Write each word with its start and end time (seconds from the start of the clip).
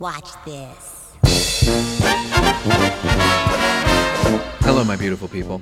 Watch 0.00 0.30
this. 0.46 1.12
Hello, 4.60 4.82
my 4.82 4.96
beautiful 4.96 5.28
people. 5.28 5.60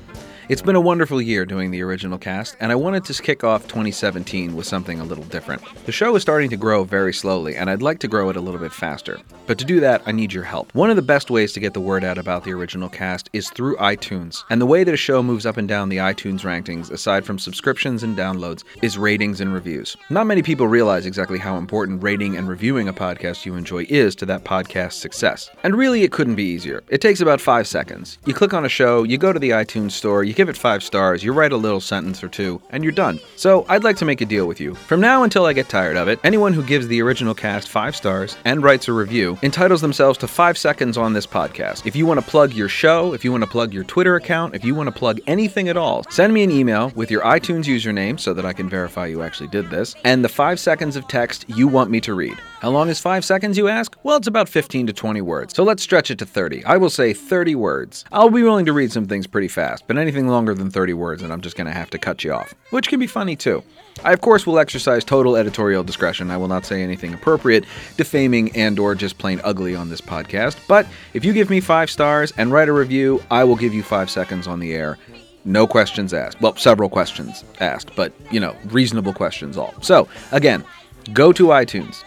It's 0.49 0.63
been 0.63 0.77
a 0.77 0.81
wonderful 0.81 1.21
year 1.21 1.45
doing 1.45 1.71
the 1.71 1.83
original 1.83 2.17
cast, 2.17 2.57
and 2.59 2.73
I 2.73 2.75
wanted 2.75 3.05
to 3.05 3.23
kick 3.23 3.45
off 3.45 3.69
2017 3.69 4.57
with 4.57 4.67
something 4.67 4.99
a 4.99 5.05
little 5.05 5.25
different. 5.25 5.61
The 5.85 5.93
show 5.93 6.17
is 6.17 6.23
starting 6.23 6.49
to 6.49 6.57
grow 6.57 6.85
very 6.85 7.13
slowly, 7.13 7.55
and 7.55 7.69
I'd 7.69 7.83
like 7.83 7.99
to 7.99 8.09
grow 8.09 8.31
it 8.31 8.37
a 8.37 8.41
little 8.41 8.59
bit 8.59 8.73
faster. 8.73 9.21
But 9.47 9.59
to 9.59 9.67
do 9.67 9.79
that, 9.81 10.01
I 10.07 10.13
need 10.13 10.33
your 10.33 10.45
help. 10.45 10.75
One 10.75 10.89
of 10.89 10.97
the 10.97 11.03
best 11.03 11.31
ways 11.31 11.53
to 11.53 11.61
get 11.61 11.75
the 11.75 11.83
word 11.83 12.03
out 12.03 12.17
about 12.17 12.45
the 12.45 12.55
original 12.55 12.89
cast 12.89 13.29
is 13.35 13.51
through 13.51 13.77
iTunes. 13.77 14.43
And 14.49 14.59
the 14.59 14.65
way 14.65 14.85
that 14.85 14.95
a 14.95 14.97
show 14.97 15.23
moves 15.23 15.45
up 15.45 15.59
and 15.59 15.69
down 15.69 15.91
the 15.91 15.99
iTunes 15.99 16.41
rankings, 16.41 16.91
aside 16.91 17.27
from 17.27 17.39
subscriptions 17.39 18.03
and 18.03 18.17
downloads, 18.17 18.65
is 18.81 18.97
ratings 18.97 19.43
and 19.43 19.53
reviews. 19.53 19.99
Not 20.09 20.27
many 20.27 20.41
people 20.41 20.67
realize 20.67 21.05
exactly 21.05 21.39
how 21.39 21.59
important 21.59 22.03
rating 22.03 22.39
and 22.39 22.49
reviewing 22.49 22.89
a 22.89 22.95
podcast 22.95 23.45
you 23.45 23.55
enjoy 23.55 23.85
is 23.91 24.15
to 24.17 24.25
that 24.25 24.45
podcast's 24.45 24.97
success. 24.97 25.51
And 25.63 25.77
really, 25.77 26.05
it 26.05 26.13
couldn't 26.13 26.37
be 26.37 26.45
easier. 26.45 26.83
It 26.89 27.03
takes 27.03 27.21
about 27.21 27.43
five 27.43 27.67
seconds. 27.67 28.17
You 28.25 28.33
click 28.33 28.55
on 28.55 28.65
a 28.65 28.71
show, 28.71 29.03
you 29.03 29.19
go 29.19 29.35
to 29.35 29.39
the 29.39 29.51
iTunes 29.51 29.91
store, 29.91 30.25
you 30.25 30.38
give 30.39 30.49
it 30.49 30.57
five 30.57 30.85
stars, 30.85 31.25
you 31.25 31.33
write 31.33 31.51
a 31.51 31.57
little 31.57 31.81
sentence 31.81 32.23
or 32.23 32.29
two, 32.29 32.63
and 32.71 32.85
you're 32.85 32.93
done. 32.93 33.19
So 33.35 33.67
I'd 33.69 33.83
like 33.83 33.97
to 33.97 34.05
make 34.05 34.21
a 34.21 34.25
deal 34.25 34.47
with 34.47 34.61
you. 34.61 34.77
From 34.77 35.01
now 35.01 35.25
until 35.25 35.47
I 35.47 35.53
get 35.53 35.69
tired 35.69 35.97
of 35.97 36.07
it, 36.07 36.21
anyone 36.23 36.53
who 36.53 36.63
gives 36.63 36.87
the 36.87 37.03
original 37.03 37.35
cast 37.35 37.69
five 37.69 37.97
stars 37.97 38.37
and 38.45 38.63
writes 38.63 38.87
a 38.87 38.93
review 38.93 39.37
entitles 39.43 39.81
themselves 39.81 40.17
to 40.19 40.29
five 40.29 40.57
seconds 40.57 40.97
on 40.97 41.13
this 41.13 41.27
podcast. 41.27 41.87
If 41.87 41.97
you 41.97 42.07
want 42.07 42.21
to 42.21 42.31
plug 42.31 42.53
your 42.53 42.69
show, 42.69 43.15
if 43.15 43.25
you 43.25 43.33
want 43.33 43.43
to 43.43 43.51
plug 43.51 43.75
your 43.75 43.83
Twitter 43.83 44.15
account, 44.15 44.55
if 44.55 44.65
you 44.65 44.77
want 44.77 44.87
to 44.87 44.97
plug 44.97 45.19
anything 45.27 45.69
at 45.69 45.77
all, 45.77 46.05
send 46.09 46.33
me 46.33 46.45
an 46.45 46.53
email 46.53 46.93
with 46.95 47.11
your 47.11 47.23
iTunes 47.23 47.65
username 47.65 48.21
so 48.21 48.33
that 48.33 48.47
I 48.47 48.53
can 48.53 48.69
verify 48.69 49.07
you 49.07 49.23
actually 49.23 49.49
did 49.49 49.69
this, 49.71 49.97
and 50.05 50.25
the 50.25 50.29
five 50.29 50.61
seconds 50.61 50.95
of 50.95 51.09
text 51.09 51.47
you 51.49 51.67
want 51.67 51.91
me 51.91 52.01
to 52.03 52.15
read. 52.15 52.39
How 52.61 52.71
long 52.71 52.89
is 52.89 52.99
five 52.99 53.25
seconds, 53.25 53.57
you 53.57 53.69
ask? 53.69 53.97
Well, 54.03 54.17
it's 54.17 54.27
about 54.27 54.49
15 54.49 54.89
to 54.89 54.93
20 54.93 55.21
words. 55.21 55.55
So 55.55 55.63
let's 55.63 55.83
stretch 55.83 56.11
it 56.11 56.19
to 56.19 56.27
30. 56.27 56.65
I 56.65 56.77
will 56.77 56.91
say 56.91 57.13
30 57.13 57.55
words. 57.55 58.05
I'll 58.11 58.31
be 58.31 58.43
willing 58.43 58.67
to 58.67 58.73
read 58.73 58.91
some 58.91 59.07
things 59.07 59.29
pretty 59.29 59.47
fast, 59.47 59.85
but 59.87 59.97
anything 59.97 60.28
longer 60.29 60.55
than 60.55 60.71
30 60.71 60.95
words, 60.95 61.23
and 61.23 61.33
I'm 61.33 61.41
just 61.41 61.57
going 61.57 61.67
to 61.67 61.73
have 61.73 61.91
to 61.91 61.99
cut 61.99 62.25
you 62.25 62.33
off. 62.33 62.55
Which 62.71 62.89
can 62.89 63.01
be 63.01 63.07
funny 63.07 63.37
too. 63.37 63.63
I 64.05 64.13
of 64.13 64.21
course 64.21 64.47
will 64.47 64.59
exercise 64.59 65.05
total 65.05 65.37
editorial 65.37 65.83
discretion. 65.83 66.31
I 66.31 66.37
will 66.37 66.49
not 66.49 66.65
say 66.65 66.83
anything 66.83 67.15
appropriate, 67.15 67.65
defaming 67.97 68.55
and 68.55 68.79
or 68.79 68.95
just 68.95 69.19
plain 69.19 69.41
ugly 69.45 69.75
on 69.75 69.89
this 69.89 70.01
podcast. 70.01 70.57
But 70.69 70.87
if 71.15 71.25
you 71.25 71.33
give 71.33 71.51
me 71.51 71.61
5 71.61 71.91
stars 71.91 72.33
and 72.37 72.53
write 72.53 72.69
a 72.69 72.73
review, 72.73 73.23
I 73.31 73.45
will 73.45 73.57
give 73.57 73.75
you 73.75 73.83
5 73.83 74.09
seconds 74.09 74.47
on 74.47 74.61
the 74.61 74.75
air. 74.75 74.99
No 75.45 75.67
questions 75.67 76.13
asked. 76.13 76.41
Well, 76.41 76.57
several 76.57 76.89
questions 76.89 77.45
asked, 77.61 77.95
but 77.97 78.13
you 78.31 78.39
know, 78.39 78.55
reasonable 78.67 79.15
questions 79.15 79.57
all. 79.57 79.75
So, 79.81 80.09
again, 80.31 80.65
go 81.13 81.33
to 81.33 81.47
iTunes. 81.49 82.05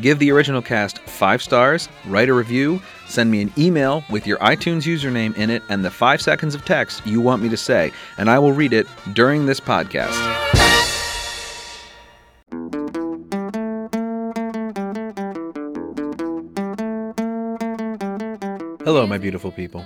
Give 0.00 0.18
the 0.18 0.30
original 0.30 0.62
cast 0.62 0.98
five 1.00 1.42
stars, 1.42 1.88
write 2.06 2.28
a 2.28 2.34
review, 2.34 2.80
send 3.06 3.30
me 3.30 3.40
an 3.40 3.52
email 3.56 4.04
with 4.10 4.26
your 4.26 4.38
iTunes 4.38 4.82
username 4.82 5.36
in 5.36 5.50
it 5.50 5.62
and 5.70 5.84
the 5.84 5.90
five 5.90 6.20
seconds 6.20 6.54
of 6.54 6.64
text 6.64 7.04
you 7.06 7.20
want 7.20 7.42
me 7.42 7.48
to 7.48 7.56
say, 7.56 7.90
and 8.18 8.30
I 8.30 8.38
will 8.38 8.52
read 8.52 8.72
it 8.72 8.86
during 9.14 9.46
this 9.46 9.60
podcast. 9.60 10.14
Hello, 18.84 19.06
my 19.06 19.18
beautiful 19.18 19.50
people. 19.50 19.84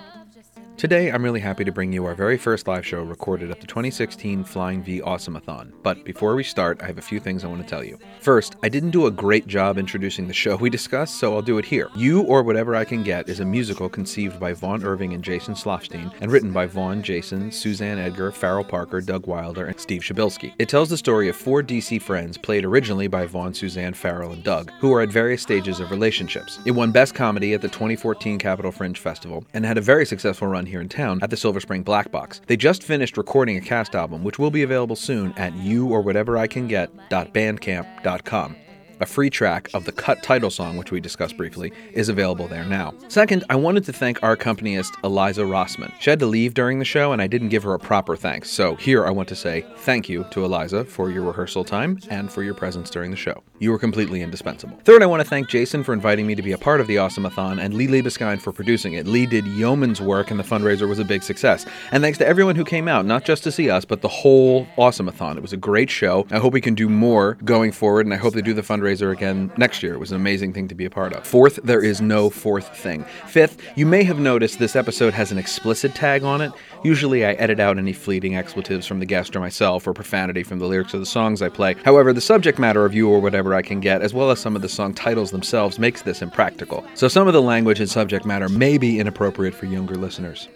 Today, 0.83 1.13
I'm 1.13 1.23
really 1.23 1.39
happy 1.39 1.63
to 1.63 1.71
bring 1.71 1.93
you 1.93 2.07
our 2.07 2.15
very 2.17 2.37
first 2.37 2.67
live 2.67 2.85
show 2.85 3.05
recorded 3.05 3.53
at 3.53 3.61
the 3.61 3.69
2016 3.69 4.43
Flying 4.43 4.83
V 4.83 5.01
Awesomeathon. 5.01 5.71
But 5.85 6.05
before 6.05 6.35
we 6.35 6.43
start, 6.43 6.83
I 6.83 6.87
have 6.87 6.99
a 6.99 7.03
few 7.03 7.21
things 7.21 7.45
I 7.45 7.47
want 7.47 7.63
to 7.63 7.69
tell 7.69 7.85
you. 7.85 8.01
First, 8.19 8.57
I 8.65 8.69
didn't 8.69 8.91
do 8.91 9.07
a 9.07 9.11
great 9.13 9.47
job 9.47 9.79
introducing 9.79 10.27
the 10.27 10.35
show 10.35 10.57
we 10.57 10.71
discussed, 10.71 11.21
so 11.21 11.37
I'll 11.37 11.41
do 11.41 11.59
it 11.59 11.65
here. 11.65 11.89
You 11.95 12.23
or 12.23 12.43
Whatever 12.43 12.75
I 12.75 12.85
Can 12.85 13.05
Get 13.05 13.29
is 13.29 13.39
a 13.39 13.45
musical 13.45 13.89
conceived 13.89 14.41
by 14.41 14.55
Vaughn 14.55 14.83
Irving 14.83 15.15
and 15.15 15.23
Jason 15.23 15.55
Schlafstein 15.55 16.13
and 16.21 16.33
written 16.33 16.53
by 16.53 16.67
Vaughn, 16.67 17.01
Jason, 17.01 17.53
Suzanne 17.53 18.01
Edgar, 18.01 18.33
Farrell 18.33 18.65
Parker, 18.65 19.01
Doug 19.01 19.29
Wilder, 19.29 19.67
and 19.67 19.79
Steve 19.79 20.03
Przybylski. 20.03 20.53
It 20.59 20.69
tells 20.69 20.89
the 20.89 20.97
story 20.97 21.29
of 21.29 21.37
four 21.37 21.63
DC 21.63 22.03
friends 22.03 22.37
played 22.37 22.65
originally 22.65 23.07
by 23.07 23.25
Vaughn, 23.27 23.55
Suzanne, 23.55 23.95
Farrell, 23.95 24.33
and 24.33 24.43
Doug, 24.43 24.73
who 24.81 24.93
are 24.93 25.03
at 25.03 25.11
various 25.11 25.43
stages 25.43 25.79
of 25.79 25.93
relationships. 25.93 26.59
It 26.67 26.73
won 26.73 26.91
Best 26.91 27.15
Comedy 27.15 27.55
at 27.55 27.63
the 27.63 27.69
2014 27.69 28.37
Capital 28.41 28.73
Fringe 28.73 28.99
Festival 28.99 29.45
and 29.55 29.65
had 29.65 29.79
a 29.79 29.81
very 29.81 30.05
successful 30.05 30.49
run 30.49 30.72
here 30.73 30.81
in 30.81 30.89
town 30.89 31.21
at 31.23 31.31
the 31.31 31.37
Silver 31.37 31.61
Spring 31.61 31.85
Black 31.85 32.11
Box. 32.11 32.41
They 32.47 32.57
just 32.57 32.83
finished 32.83 33.17
recording 33.17 33.57
a 33.57 33.61
cast 33.61 33.95
album, 33.95 34.25
which 34.25 34.39
will 34.41 34.51
be 34.51 34.63
available 34.63 34.97
soon 34.97 35.33
at 35.35 35.55
you 35.55 35.87
or 35.87 36.01
whatever 36.01 36.37
I 36.37 36.49
can 36.49 36.67
get.bandcamp.com. 36.67 38.57
A 39.03 39.07
free 39.07 39.31
track 39.31 39.69
of 39.75 39.85
the 39.85 39.91
cut 39.91 40.23
title 40.23 40.49
song, 40.49 40.77
which 40.77 40.93
we 40.93 41.01
discussed 41.01 41.37
briefly, 41.37 41.73
is 41.93 42.09
available 42.09 42.47
there 42.47 42.65
now. 42.65 42.95
Second, 43.09 43.43
I 43.51 43.57
wanted 43.57 43.85
to 43.87 43.93
thank 43.93 44.23
our 44.23 44.31
accompanist 44.31 44.95
Eliza 45.03 45.43
Rossman. 45.43 45.93
She 45.99 46.09
had 46.09 46.21
to 46.21 46.27
leave 46.27 46.55
during 46.55 46.79
the 46.79 46.85
show, 46.85 47.11
and 47.11 47.21
I 47.21 47.27
didn't 47.27 47.49
give 47.49 47.65
her 47.65 47.75
a 47.75 47.81
proper 47.81 48.15
thanks. 48.15 48.49
So 48.49 48.77
here 48.77 49.05
I 49.05 49.11
want 49.11 49.29
to 49.31 49.35
say 49.35 49.67
thank 49.79 50.09
you 50.09 50.25
to 50.31 50.45
Eliza 50.45 50.85
for 50.85 51.11
your 51.11 51.25
rehearsal 51.25 51.65
time 51.65 51.99
and 52.11 52.31
for 52.31 52.45
your 52.45 52.55
presence 52.55 52.91
during 52.91 53.11
the 53.11 53.17
show. 53.17 53.43
You 53.59 53.73
were 53.73 53.79
completely 53.79 54.23
indispensable. 54.23 54.79
Third, 54.85 55.03
I 55.03 55.07
want 55.07 55.21
to 55.21 55.29
thank 55.29 55.49
Jason 55.49 55.83
for 55.83 55.93
inviting 55.93 56.25
me 56.25 56.37
to 56.37 56.43
be 56.43 56.53
a 56.53 56.59
part 56.59 56.81
of 56.81 56.87
the 56.87 56.97
Awesomeathon 56.97 57.61
and 57.61 57.75
Lee 57.75 57.89
Liebeskind 57.89 58.41
for 58.41 58.53
producing 58.53 58.93
it. 58.95 59.09
Lee 59.09 59.27
did 59.27 59.47
yeoman's 59.49 60.01
work, 60.01 60.31
and 60.31 60.39
the 60.39 60.45
fundraiser 60.45 60.89
was 60.89 61.01
a 61.01 61.05
big 61.05 61.25
success. 61.25 61.67
And 61.91 62.05
thanks 62.05 62.19
to 62.19 62.27
everyone 62.27 62.55
who 62.55 62.65
came 62.65 62.87
out, 62.87 63.05
not 63.05 63.25
just 63.25 63.43
to 63.45 63.53
see 63.53 63.69
us, 63.69 63.85
but 63.85 64.01
the 64.01 64.09
whole 64.09 64.67
Awesomeathon. 64.79 65.37
It 65.37 65.43
was 65.43 65.53
a 65.53 65.57
great 65.57 65.91
show. 65.91 66.25
I 66.31 66.39
hope 66.39 66.53
we 66.53 66.61
can 66.61 66.77
do 66.77 66.89
more 66.89 67.35
going 67.45 67.73
forward, 67.73 68.07
and 68.07 68.15
I 68.15 68.19
hope 68.19 68.35
they 68.35 68.43
do 68.43 68.55
the 68.55 68.63
fundraiser 68.63 68.92
again 69.01 69.51
next 69.57 69.83
year. 69.83 69.95
It 69.95 69.99
was 69.99 70.11
an 70.11 70.17
amazing 70.17 70.53
thing 70.53 70.69
to 70.69 70.75
be 70.75 70.85
a 70.85 70.91
part 70.91 71.15
of. 71.15 71.27
Fourth, 71.27 71.59
there 71.65 71.83
is 71.83 72.01
no 72.01 72.29
fourth 72.29 72.77
thing. 72.77 73.05
Fifth, 73.27 73.63
you 73.77 73.87
may 73.87 74.03
have 74.05 74.19
noticed 74.19 74.59
this 74.59 74.77
episode 74.77 75.15
has 75.15 75.33
an 75.33 75.39
explicit 75.39 75.95
tag 75.95 76.23
on 76.25 76.41
it. 76.41 76.53
Usually 76.85 77.25
I 77.25 77.33
edit 77.33 77.61
out 77.61 77.79
any 77.79 77.93
fleeting 77.93 78.37
expletives 78.37 78.87
from 78.87 79.01
the 79.01 79.07
guest 79.07 79.35
or 79.35 79.41
myself 79.41 79.87
or 79.87 79.95
profanity 79.95 80.43
from 80.43 80.59
the 80.59 80.67
lyrics 80.67 80.95
of 80.95 81.01
the 81.01 81.07
songs 81.07 81.41
I 81.41 81.49
play. 81.49 81.75
However, 81.85 82.13
the 82.13 82.21
subject 82.21 82.59
matter 82.59 82.85
of 82.85 82.95
you 82.95 83.09
or 83.09 83.21
whatever 83.21 83.55
I 83.55 83.63
can 83.63 83.81
get, 83.81 84.03
as 84.03 84.13
well 84.13 84.31
as 84.31 84.41
some 84.41 84.57
of 84.57 84.63
the 84.63 84.69
song 84.69 84.93
titles 84.93 85.31
themselves, 85.31 85.79
makes 85.79 86.03
this 86.03 86.21
impractical. 86.21 86.85
So 86.95 87.09
some 87.09 87.27
of 87.27 87.33
the 87.33 87.43
language 87.43 87.81
and 87.81 87.89
subject 87.89 88.27
matter 88.27 88.49
may 88.49 88.79
be 88.79 88.99
inappropriate 88.99 89.55
for 89.55 89.67
younger 89.67 89.95
listeners. 89.95 90.49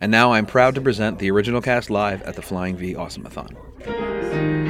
And 0.00 0.12
now 0.12 0.32
I'm 0.32 0.44
proud 0.44 0.74
to 0.74 0.80
present 0.80 1.18
the 1.18 1.30
original 1.30 1.62
cast 1.62 1.88
live 1.88 2.20
at 2.22 2.34
the 2.34 2.42
Flying 2.42 2.76
V 2.76 2.94
Awesomeathon. 2.94 4.65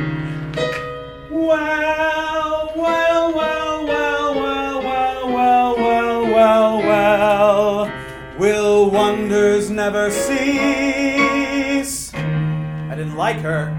Never 9.87 10.11
cease? 10.11 12.11
I 12.13 12.95
didn't 12.97 13.15
like 13.15 13.37
her. 13.37 13.71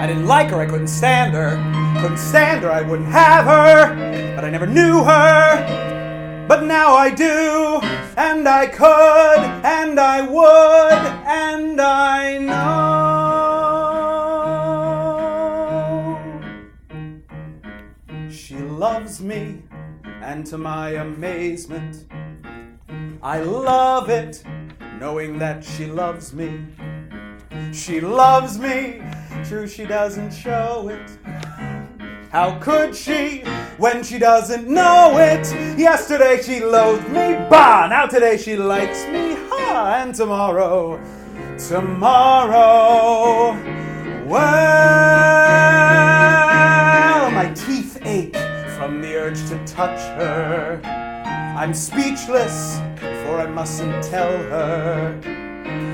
I 0.00 0.06
didn't 0.06 0.26
like 0.26 0.48
her. 0.48 0.58
I 0.58 0.64
couldn't 0.64 0.88
stand 0.88 1.34
her. 1.34 1.56
Couldn't 2.00 2.16
stand 2.16 2.64
her. 2.64 2.72
I 2.72 2.80
wouldn't 2.80 3.10
have 3.10 3.44
her. 3.44 4.34
But 4.34 4.46
I 4.46 4.50
never 4.50 4.66
knew 4.66 5.04
her. 5.04 6.46
But 6.48 6.64
now 6.64 6.94
I 6.94 7.10
do. 7.10 7.80
And 8.16 8.48
I 8.48 8.66
could. 8.66 9.40
And 9.78 10.00
I 10.00 10.22
would. 10.22 11.02
And 11.26 11.78
I 11.78 12.38
know. 12.38 13.02
She 18.30 18.56
loves 18.56 19.20
me, 19.20 19.64
and 20.22 20.46
to 20.46 20.56
my 20.56 20.92
amazement, 20.92 22.06
I 23.22 23.40
love 23.40 24.08
it, 24.08 24.42
knowing 25.02 25.36
that 25.36 25.64
she 25.64 25.86
loves 25.86 26.32
me. 26.32 26.64
She 27.72 28.00
loves 28.00 28.56
me, 28.56 29.02
true, 29.44 29.66
she 29.66 29.84
doesn't 29.84 30.30
show 30.30 30.88
it. 30.90 31.18
How 32.30 32.56
could 32.60 32.94
she 32.94 33.42
when 33.78 34.04
she 34.04 34.20
doesn't 34.20 34.68
know 34.68 35.18
it? 35.18 35.44
Yesterday 35.76 36.40
she 36.40 36.60
loathed 36.60 37.08
me, 37.08 37.34
bah! 37.50 37.88
Now 37.90 38.06
today 38.06 38.36
she 38.36 38.54
likes 38.54 39.04
me, 39.08 39.34
ha! 39.50 39.96
And 40.00 40.14
tomorrow, 40.14 41.00
tomorrow, 41.58 43.56
well, 44.24 44.38
my 47.32 47.52
teeth 47.56 47.98
ache 48.02 48.36
from 48.76 49.00
the 49.00 49.16
urge 49.16 49.44
to 49.48 49.58
touch 49.66 49.98
her. 50.16 50.80
I'm 51.58 51.74
speechless, 51.74 52.78
for 53.22 53.40
I 53.40 53.46
mustn't 53.46 54.02
tell 54.04 54.32
her. 54.52 55.18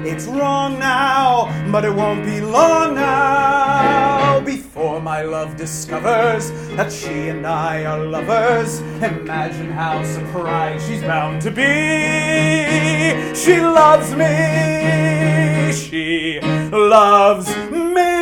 It's 0.04 0.26
wrong 0.26 0.78
now, 0.78 1.48
but 1.70 1.84
it 1.84 1.94
won't 1.94 2.24
be 2.24 2.40
long 2.40 2.94
now 2.94 4.40
before 4.40 5.00
my 5.00 5.22
love 5.22 5.56
discovers 5.56 6.50
that 6.76 6.92
she 6.92 7.28
and 7.28 7.46
I 7.46 7.84
are 7.84 8.04
lovers. 8.04 8.80
Imagine 9.02 9.70
how 9.70 10.02
surprised 10.04 10.86
she's 10.86 11.02
bound 11.02 11.42
to 11.42 11.50
be. 11.50 13.34
She 13.34 13.60
loves 13.60 14.14
me. 14.14 15.72
She 15.72 16.40
loves 16.72 17.48
me. 17.70 18.18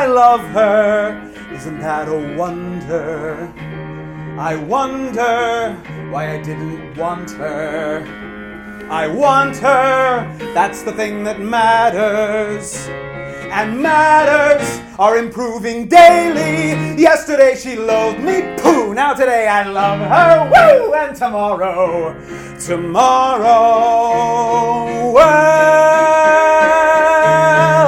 I 0.00 0.06
love 0.06 0.40
her. 0.50 1.32
Isn't 1.52 1.80
that 1.80 2.08
a 2.08 2.36
wonder? 2.36 3.52
I 4.40 4.56
wonder 4.56 5.76
why 6.10 6.32
I 6.32 6.40
didn't 6.40 6.96
want 6.96 7.30
her. 7.32 8.02
I 8.88 9.06
want 9.06 9.58
her, 9.58 10.34
that's 10.54 10.82
the 10.82 10.92
thing 10.92 11.24
that 11.24 11.40
matters. 11.40 12.88
And 13.52 13.82
matters 13.82 14.80
are 14.98 15.18
improving 15.18 15.88
daily. 15.88 16.98
Yesterday 16.98 17.54
she 17.54 17.76
loathed 17.76 18.20
me, 18.20 18.56
pooh. 18.56 18.94
Now 18.94 19.12
today 19.12 19.46
I 19.46 19.68
love 19.68 20.00
her, 20.00 20.48
woo. 20.50 20.94
And 20.94 21.14
tomorrow, 21.14 22.16
tomorrow, 22.58 23.44
well, 25.12 25.48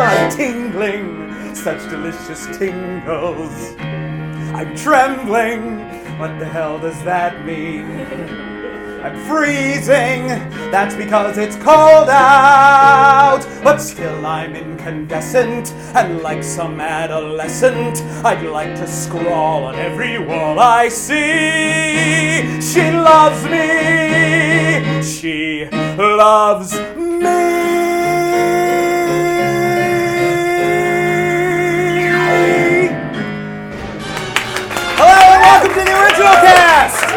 I'm 0.01 0.31
tingling, 0.31 1.55
such 1.55 1.89
delicious 1.89 2.47
tingles. 2.59 3.75
I'm 3.81 4.77
trembling. 4.77 6.02
What 6.23 6.39
the 6.39 6.47
hell 6.47 6.79
does 6.79 7.03
that 7.03 7.45
mean? 7.45 7.91
I'm 9.03 9.17
freezing, 9.27 10.29
that's 10.71 10.95
because 10.95 11.37
it's 11.37 11.57
cold 11.57 12.09
out. 12.09 13.45
But 13.65 13.79
still, 13.79 14.25
I'm 14.25 14.55
incandescent, 14.55 15.73
and 15.97 16.21
like 16.23 16.45
some 16.45 16.81
adolescent, 16.81 18.03
I'd 18.25 18.47
like 18.47 18.77
to 18.77 18.87
scrawl 18.87 19.65
on 19.65 19.75
every 19.75 20.21
wall 20.21 20.61
I 20.61 20.91
see. 20.91 22.61
She 22.61 22.93
loves 22.93 23.43
me, 23.47 25.03
she 25.03 25.65
loves 25.99 26.79
me. 26.97 27.92
Original 36.23 36.41
cast 36.47 37.03
A 37.03 37.09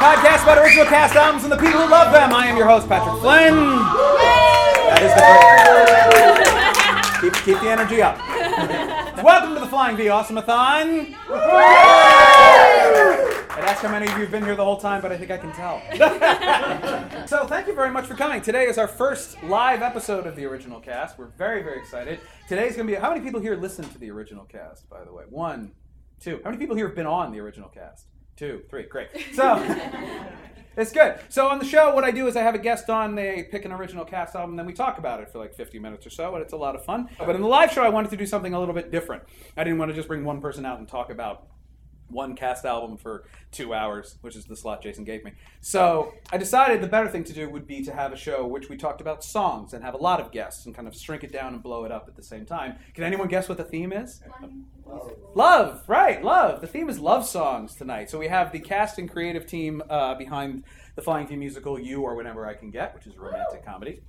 podcast 0.00 0.42
about 0.44 0.58
original 0.58 0.86
cast 0.86 1.14
albums 1.14 1.42
and 1.42 1.52
the 1.52 1.56
people 1.56 1.80
who 1.82 1.90
love 1.90 2.10
them. 2.10 2.32
I 2.32 2.46
am 2.46 2.56
your 2.56 2.66
host, 2.66 2.88
Patrick 2.88 3.20
Flynn. 3.20 3.54
That 4.88 5.02
is 5.04 5.12
the 7.20 7.20
keep, 7.20 7.34
keep 7.44 7.60
the 7.60 7.68
energy 7.68 8.00
up. 8.00 8.16
Welcome 9.22 9.52
to 9.54 9.60
the 9.60 9.66
Flying 9.66 9.98
V 9.98 10.04
Awesomeathon. 10.04 11.14
I'd 13.50 13.64
ask 13.64 13.82
how 13.82 13.90
many 13.90 14.06
of 14.06 14.12
you 14.12 14.20
have 14.20 14.30
been 14.30 14.44
here 14.44 14.56
the 14.56 14.64
whole 14.64 14.78
time, 14.78 15.02
but 15.02 15.12
I 15.12 15.18
think 15.18 15.30
I 15.30 15.36
can 15.36 15.52
tell. 15.52 15.82
so 17.26 17.46
thank 17.46 17.66
you 17.66 17.74
very 17.74 17.90
much 17.90 18.06
for 18.06 18.14
coming. 18.14 18.40
Today 18.40 18.64
is 18.64 18.78
our 18.78 18.88
first 18.88 19.42
live 19.42 19.82
episode 19.82 20.26
of 20.26 20.34
the 20.34 20.46
original 20.46 20.80
cast. 20.80 21.18
We're 21.18 21.26
very, 21.26 21.62
very 21.62 21.78
excited. 21.78 22.20
Today's 22.48 22.74
going 22.74 22.88
to 22.88 22.94
be. 22.94 22.98
How 22.98 23.10
many 23.10 23.20
people 23.20 23.40
here 23.40 23.56
listen 23.56 23.86
to 23.90 23.98
the 23.98 24.10
original 24.10 24.46
cast? 24.46 24.88
By 24.88 25.04
the 25.04 25.12
way, 25.12 25.24
one, 25.28 25.72
two. 26.20 26.40
How 26.44 26.50
many 26.50 26.58
people 26.58 26.76
here 26.76 26.86
have 26.86 26.96
been 26.96 27.06
on 27.06 27.32
the 27.32 27.40
original 27.40 27.68
cast? 27.68 28.06
two, 28.38 28.62
three. 28.70 28.84
Great. 28.84 29.08
So 29.34 29.62
it's 30.76 30.92
good. 30.92 31.18
So 31.28 31.48
on 31.48 31.58
the 31.58 31.64
show, 31.64 31.92
what 31.92 32.04
I 32.04 32.12
do 32.12 32.28
is 32.28 32.36
I 32.36 32.42
have 32.42 32.54
a 32.54 32.58
guest 32.58 32.88
on. 32.88 33.16
They 33.16 33.48
pick 33.50 33.64
an 33.64 33.72
original 33.72 34.04
cast 34.04 34.36
album, 34.36 34.50
and 34.50 34.58
then 34.60 34.66
we 34.66 34.72
talk 34.72 34.98
about 34.98 35.20
it 35.20 35.28
for 35.28 35.38
like 35.38 35.52
50 35.52 35.80
minutes 35.80 36.06
or 36.06 36.10
so, 36.10 36.32
and 36.34 36.42
it's 36.42 36.52
a 36.52 36.56
lot 36.56 36.76
of 36.76 36.84
fun. 36.84 37.08
But 37.18 37.34
in 37.34 37.40
the 37.42 37.48
live 37.48 37.72
show, 37.72 37.82
I 37.82 37.88
wanted 37.88 38.12
to 38.12 38.16
do 38.16 38.26
something 38.26 38.54
a 38.54 38.60
little 38.60 38.74
bit 38.74 38.92
different. 38.92 39.24
I 39.56 39.64
didn't 39.64 39.80
want 39.80 39.90
to 39.90 39.94
just 39.94 40.06
bring 40.06 40.24
one 40.24 40.40
person 40.40 40.64
out 40.64 40.78
and 40.78 40.86
talk 40.86 41.10
about 41.10 41.48
one 42.10 42.34
cast 42.34 42.64
album 42.64 42.96
for 42.96 43.24
two 43.50 43.74
hours, 43.74 44.18
which 44.20 44.36
is 44.36 44.44
the 44.44 44.56
slot 44.56 44.82
Jason 44.82 45.04
gave 45.04 45.24
me. 45.24 45.32
So 45.60 46.14
I 46.32 46.36
decided 46.36 46.80
the 46.80 46.86
better 46.86 47.08
thing 47.08 47.24
to 47.24 47.32
do 47.32 47.48
would 47.48 47.66
be 47.66 47.82
to 47.84 47.92
have 47.92 48.12
a 48.12 48.16
show 48.16 48.46
which 48.46 48.68
we 48.68 48.76
talked 48.76 49.00
about 49.00 49.24
songs 49.24 49.72
and 49.72 49.84
have 49.84 49.94
a 49.94 49.98
lot 49.98 50.20
of 50.20 50.30
guests 50.32 50.66
and 50.66 50.74
kind 50.74 50.88
of 50.88 50.96
shrink 50.96 51.24
it 51.24 51.32
down 51.32 51.54
and 51.54 51.62
blow 51.62 51.84
it 51.84 51.92
up 51.92 52.06
at 52.08 52.16
the 52.16 52.22
same 52.22 52.44
time. 52.44 52.76
Can 52.94 53.04
anyone 53.04 53.28
guess 53.28 53.48
what 53.48 53.58
the 53.58 53.64
theme 53.64 53.92
is? 53.92 54.22
Love, 55.34 55.84
right? 55.86 56.22
Love. 56.22 56.60
The 56.60 56.66
theme 56.66 56.88
is 56.88 56.98
love 56.98 57.26
songs 57.26 57.74
tonight. 57.74 58.10
So 58.10 58.18
we 58.18 58.28
have 58.28 58.52
the 58.52 58.60
cast 58.60 58.98
and 58.98 59.10
creative 59.10 59.46
team 59.46 59.82
uh, 59.90 60.14
behind 60.14 60.64
the 60.96 61.02
Flying 61.02 61.26
V 61.26 61.36
musical 61.36 61.78
"You 61.78 62.02
or 62.02 62.14
Whatever 62.14 62.46
I 62.46 62.54
Can 62.54 62.70
Get," 62.70 62.94
which 62.94 63.06
is 63.06 63.14
a 63.14 63.20
romantic 63.20 63.64
comedy. 63.64 64.00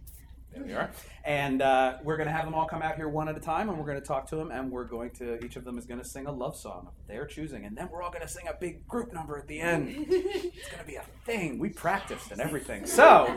There 0.53 0.63
we 0.63 0.73
are. 0.73 0.89
And 1.23 1.61
uh, 1.61 1.97
we're 2.03 2.17
going 2.17 2.27
to 2.27 2.33
have 2.33 2.45
them 2.45 2.55
all 2.55 2.65
come 2.65 2.81
out 2.81 2.95
here 2.95 3.07
one 3.07 3.29
at 3.29 3.37
a 3.37 3.39
time, 3.39 3.69
and 3.69 3.77
we're 3.77 3.85
going 3.85 3.99
to 4.01 4.05
talk 4.05 4.25
to 4.29 4.35
them, 4.35 4.49
and 4.51 4.71
we're 4.71 4.85
going 4.85 5.11
to, 5.11 5.43
each 5.45 5.55
of 5.55 5.63
them 5.63 5.77
is 5.77 5.85
going 5.85 5.99
to 5.99 6.05
sing 6.05 6.25
a 6.25 6.31
love 6.31 6.55
song 6.55 6.87
of 6.87 6.93
their 7.07 7.25
choosing, 7.25 7.65
and 7.65 7.77
then 7.77 7.87
we're 7.91 8.01
all 8.01 8.09
going 8.09 8.23
to 8.23 8.27
sing 8.27 8.47
a 8.47 8.53
big 8.53 8.87
group 8.87 9.13
number 9.13 9.37
at 9.37 9.47
the 9.47 9.59
end. 9.59 9.89
it's 10.09 10.69
going 10.69 10.79
to 10.79 10.87
be 10.87 10.95
a 10.95 11.05
thing. 11.25 11.59
We 11.59 11.69
practiced 11.69 12.31
and 12.31 12.41
everything. 12.41 12.87
So, 12.87 13.31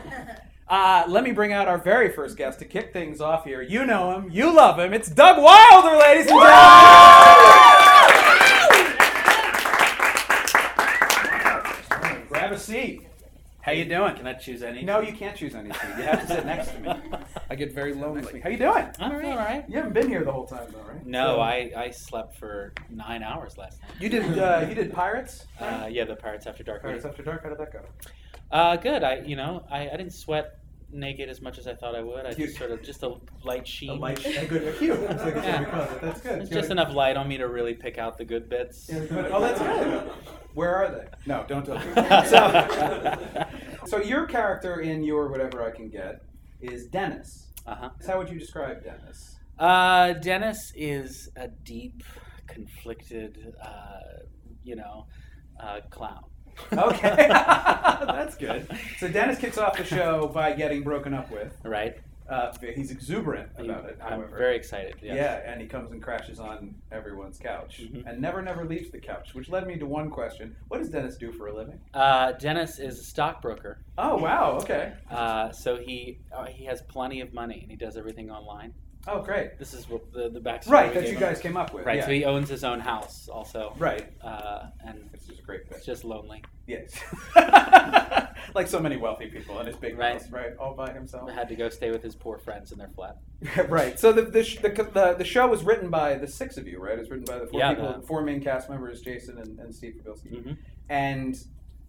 uh, 0.67 1.03
let 1.07 1.23
me 1.23 1.31
bring 1.31 1.53
out 1.53 1.67
our 1.67 1.77
very 1.77 2.11
first 2.11 2.35
guest 2.35 2.57
to 2.59 2.65
kick 2.65 2.93
things 2.93 3.21
off 3.21 3.45
here. 3.45 3.61
You 3.61 3.85
know 3.85 4.17
him, 4.17 4.31
you 4.31 4.51
love 4.51 4.79
him. 4.79 4.91
It's 4.93 5.09
Doug 5.09 5.37
Wilder, 5.37 5.95
ladies 5.97 6.25
and 6.27 6.39
gentlemen. 6.39 6.49
Grab 12.27 12.51
a 12.51 12.57
seat. 12.57 13.07
How 13.63 13.71
you 13.71 13.85
doing? 13.85 14.13
Can 14.15 14.27
I 14.27 14.33
choose 14.33 14.61
any? 14.61 14.83
No, 14.83 14.99
you 14.99 15.13
can't 15.13 15.37
choose 15.37 15.55
anything. 15.55 15.89
You 15.97 16.03
have 16.03 16.21
to 16.21 16.27
sit 16.27 16.45
next 16.45 16.71
to 16.73 16.79
me. 16.81 16.93
I 17.49 17.55
get 17.55 17.71
very 17.73 17.93
lonely. 17.93 18.41
How 18.41 18.49
you 18.49 18.57
doing? 18.57 18.87
I'm 18.99 19.11
all 19.13 19.37
right. 19.37 19.63
You 19.69 19.77
haven't 19.77 19.93
been 19.93 20.09
here 20.09 20.25
the 20.25 20.33
whole 20.33 20.45
time, 20.45 20.67
though, 20.73 20.79
right? 20.91 21.05
No, 21.05 21.35
So- 21.35 21.39
I, 21.39 21.71
I 21.77 21.89
slept 21.91 22.35
for 22.37 22.73
nine 22.89 23.23
hours 23.23 23.57
last 23.57 23.81
night. 23.81 23.91
You 24.01 24.09
did. 24.09 24.37
Uh, 24.37 24.65
you 24.67 24.75
did 24.75 24.91
Pirates. 24.91 25.45
Uh, 25.61 25.87
yeah, 25.89 26.03
the 26.03 26.15
Pirates 26.17 26.45
After 26.45 26.61
Dark. 26.61 26.81
Pirates 26.81 27.05
After 27.05 27.23
Dark. 27.23 27.43
How 27.43 27.49
did 27.49 27.57
that 27.57 27.71
go? 27.71 27.79
Uh, 28.51 28.75
good. 28.75 29.01
I 29.01 29.19
you 29.21 29.37
know 29.37 29.65
I, 29.71 29.87
I 29.89 29.95
didn't 29.95 30.11
sweat 30.13 30.59
naked 30.93 31.29
as 31.29 31.41
much 31.41 31.57
as 31.57 31.67
I 31.67 31.75
thought 31.75 31.95
I 31.95 32.01
would. 32.01 32.25
I 32.25 32.33
just 32.33 32.57
sort 32.57 32.71
of 32.71 32.81
just 32.83 33.03
a 33.03 33.15
light 33.43 33.67
sheen. 33.67 33.89
A 33.89 33.93
light, 33.93 34.25
a 34.25 34.45
good, 34.45 34.67
a 34.67 34.73
cue. 34.73 34.95
That's 34.95 35.23
like 35.23 35.35
Yeah. 35.35 35.59
what 35.61 35.65
we 35.67 35.71
call 35.71 35.83
it. 35.95 36.01
That's 36.01 36.21
good. 36.21 36.41
It's 36.41 36.49
just 36.49 36.71
enough 36.71 36.93
light 36.93 37.17
on 37.17 37.27
me 37.27 37.37
to 37.37 37.47
really 37.47 37.73
pick 37.73 37.97
out 37.97 38.17
the 38.17 38.25
good 38.25 38.49
bits. 38.49 38.89
Oh, 38.91 39.41
that's 39.41 39.59
good. 39.61 40.11
Where 40.53 40.75
are 40.75 40.91
they? 40.91 41.05
No, 41.25 41.43
don't 41.47 41.65
tell 41.65 41.77
me. 41.79 41.85
So, 43.87 43.97
so 43.97 43.97
your 43.97 44.25
character 44.27 44.79
in 44.81 45.03
your 45.03 45.29
whatever 45.29 45.63
I 45.63 45.71
can 45.71 45.89
get 45.89 46.21
is 46.61 46.87
Dennis. 46.87 47.47
Uh-huh. 47.65 47.89
So 47.99 48.11
How 48.11 48.17
would 48.19 48.29
you 48.29 48.39
describe 48.39 48.83
Dennis? 48.83 49.37
Uh, 49.59 50.13
Dennis 50.13 50.71
is 50.75 51.29
a 51.35 51.47
deep, 51.47 52.03
conflicted, 52.47 53.53
uh, 53.61 53.99
you 54.63 54.75
know, 54.75 55.07
uh, 55.59 55.79
clown. 55.89 56.23
Okay, 56.71 57.27
that's 57.29 58.35
good. 58.35 58.67
So 58.99 59.07
Dennis 59.07 59.39
kicks 59.39 59.57
off 59.57 59.77
the 59.77 59.83
show 59.83 60.27
by 60.27 60.53
getting 60.53 60.83
broken 60.83 61.13
up 61.13 61.31
with. 61.31 61.53
Right. 61.63 61.97
Uh, 62.29 62.51
he's 62.73 62.89
exuberant 62.89 63.49
about 63.57 63.85
it. 63.85 63.97
I'm 64.01 64.13
However, 64.13 64.37
very 64.37 64.55
excited. 64.55 64.95
Yes. 65.01 65.15
Yeah, 65.17 65.51
and 65.51 65.59
he 65.61 65.67
comes 65.67 65.91
and 65.91 66.01
crashes 66.01 66.39
on 66.39 66.73
everyone's 66.91 67.37
couch 67.37 67.81
Mhm. 67.83 68.07
and 68.09 68.21
never, 68.21 68.41
never 68.41 68.63
leaves 68.63 68.89
the 68.91 68.97
couch, 68.97 69.33
which 69.35 69.49
led 69.49 69.67
me 69.67 69.77
to 69.77 69.85
one 69.85 70.09
question. 70.09 70.55
What 70.69 70.77
does 70.79 70.89
Dennis 70.89 71.17
do 71.17 71.33
for 71.33 71.47
a 71.47 71.53
living? 71.53 71.79
Uh, 71.93 72.31
Dennis 72.31 72.79
is 72.79 72.97
a 72.99 73.03
stockbroker. 73.03 73.79
Oh, 73.97 74.17
wow, 74.17 74.57
okay. 74.61 74.93
Uh, 75.11 75.51
so 75.51 75.75
he 75.75 76.19
uh, 76.31 76.45
he 76.45 76.63
has 76.65 76.81
plenty 76.81 77.19
of 77.19 77.33
money 77.33 77.59
and 77.61 77.69
he 77.69 77.75
does 77.77 77.97
everything 77.97 78.31
online. 78.31 78.73
Oh, 79.05 79.21
great. 79.21 79.59
This 79.59 79.73
is 79.73 79.89
what 79.89 80.11
the 80.13 80.29
the 80.29 80.39
backstory. 80.39 80.69
Right, 80.71 80.87
we 80.89 80.93
that 80.95 81.01
gave 81.01 81.09
you 81.13 81.17
him. 81.17 81.19
guys 81.19 81.39
came 81.41 81.57
up 81.57 81.73
with. 81.73 81.85
Right, 81.85 81.97
yeah. 81.97 82.05
so 82.05 82.11
he 82.11 82.23
owns 82.25 82.47
his 82.49 82.63
own 82.63 82.79
house 82.79 83.27
also. 83.27 83.73
Right. 83.77 84.07
Uh, 84.21 84.67
and 84.85 85.09
this 85.11 85.23
is 85.29 85.39
a 85.39 85.41
great 85.41 85.61
it's 85.71 85.85
just 85.85 86.05
lonely. 86.05 86.41
Yes. 86.67 86.93
like 88.55 88.67
so 88.67 88.79
many 88.79 88.95
wealthy 88.97 89.27
people 89.27 89.59
in 89.59 89.67
his 89.67 89.75
big 89.75 89.97
Right. 89.97 90.13
house, 90.13 90.29
right? 90.31 90.55
All 90.57 90.73
by 90.73 90.91
himself. 90.93 91.29
Had 91.31 91.49
to 91.49 91.55
go 91.55 91.69
stay 91.69 91.91
with 91.91 92.01
his 92.03 92.15
poor 92.15 92.37
friends 92.37 92.71
in 92.71 92.77
their 92.77 92.89
flat. 92.89 93.17
right. 93.69 93.99
So 93.99 94.13
the 94.13 94.21
the, 94.23 94.43
sh- 94.43 94.59
the 94.61 94.69
the 94.69 95.15
the 95.17 95.25
show 95.25 95.47
was 95.47 95.63
written 95.63 95.89
by 95.89 96.15
the 96.15 96.27
six 96.27 96.57
of 96.57 96.67
you, 96.67 96.79
right? 96.79 96.93
It 96.97 96.99
was 97.01 97.09
written 97.09 97.25
by 97.25 97.39
the 97.39 97.47
four 97.47 97.59
Yeah, 97.59 97.73
people, 97.73 97.93
the- 97.99 98.07
four 98.07 98.21
main 98.21 98.41
cast 98.41 98.69
members, 98.69 99.01
Jason 99.01 99.37
and, 99.39 99.59
and 99.59 99.73
Steve 99.75 99.95
Przybylski. 100.03 100.31
Mhm. 100.45 100.57
And 100.89 101.37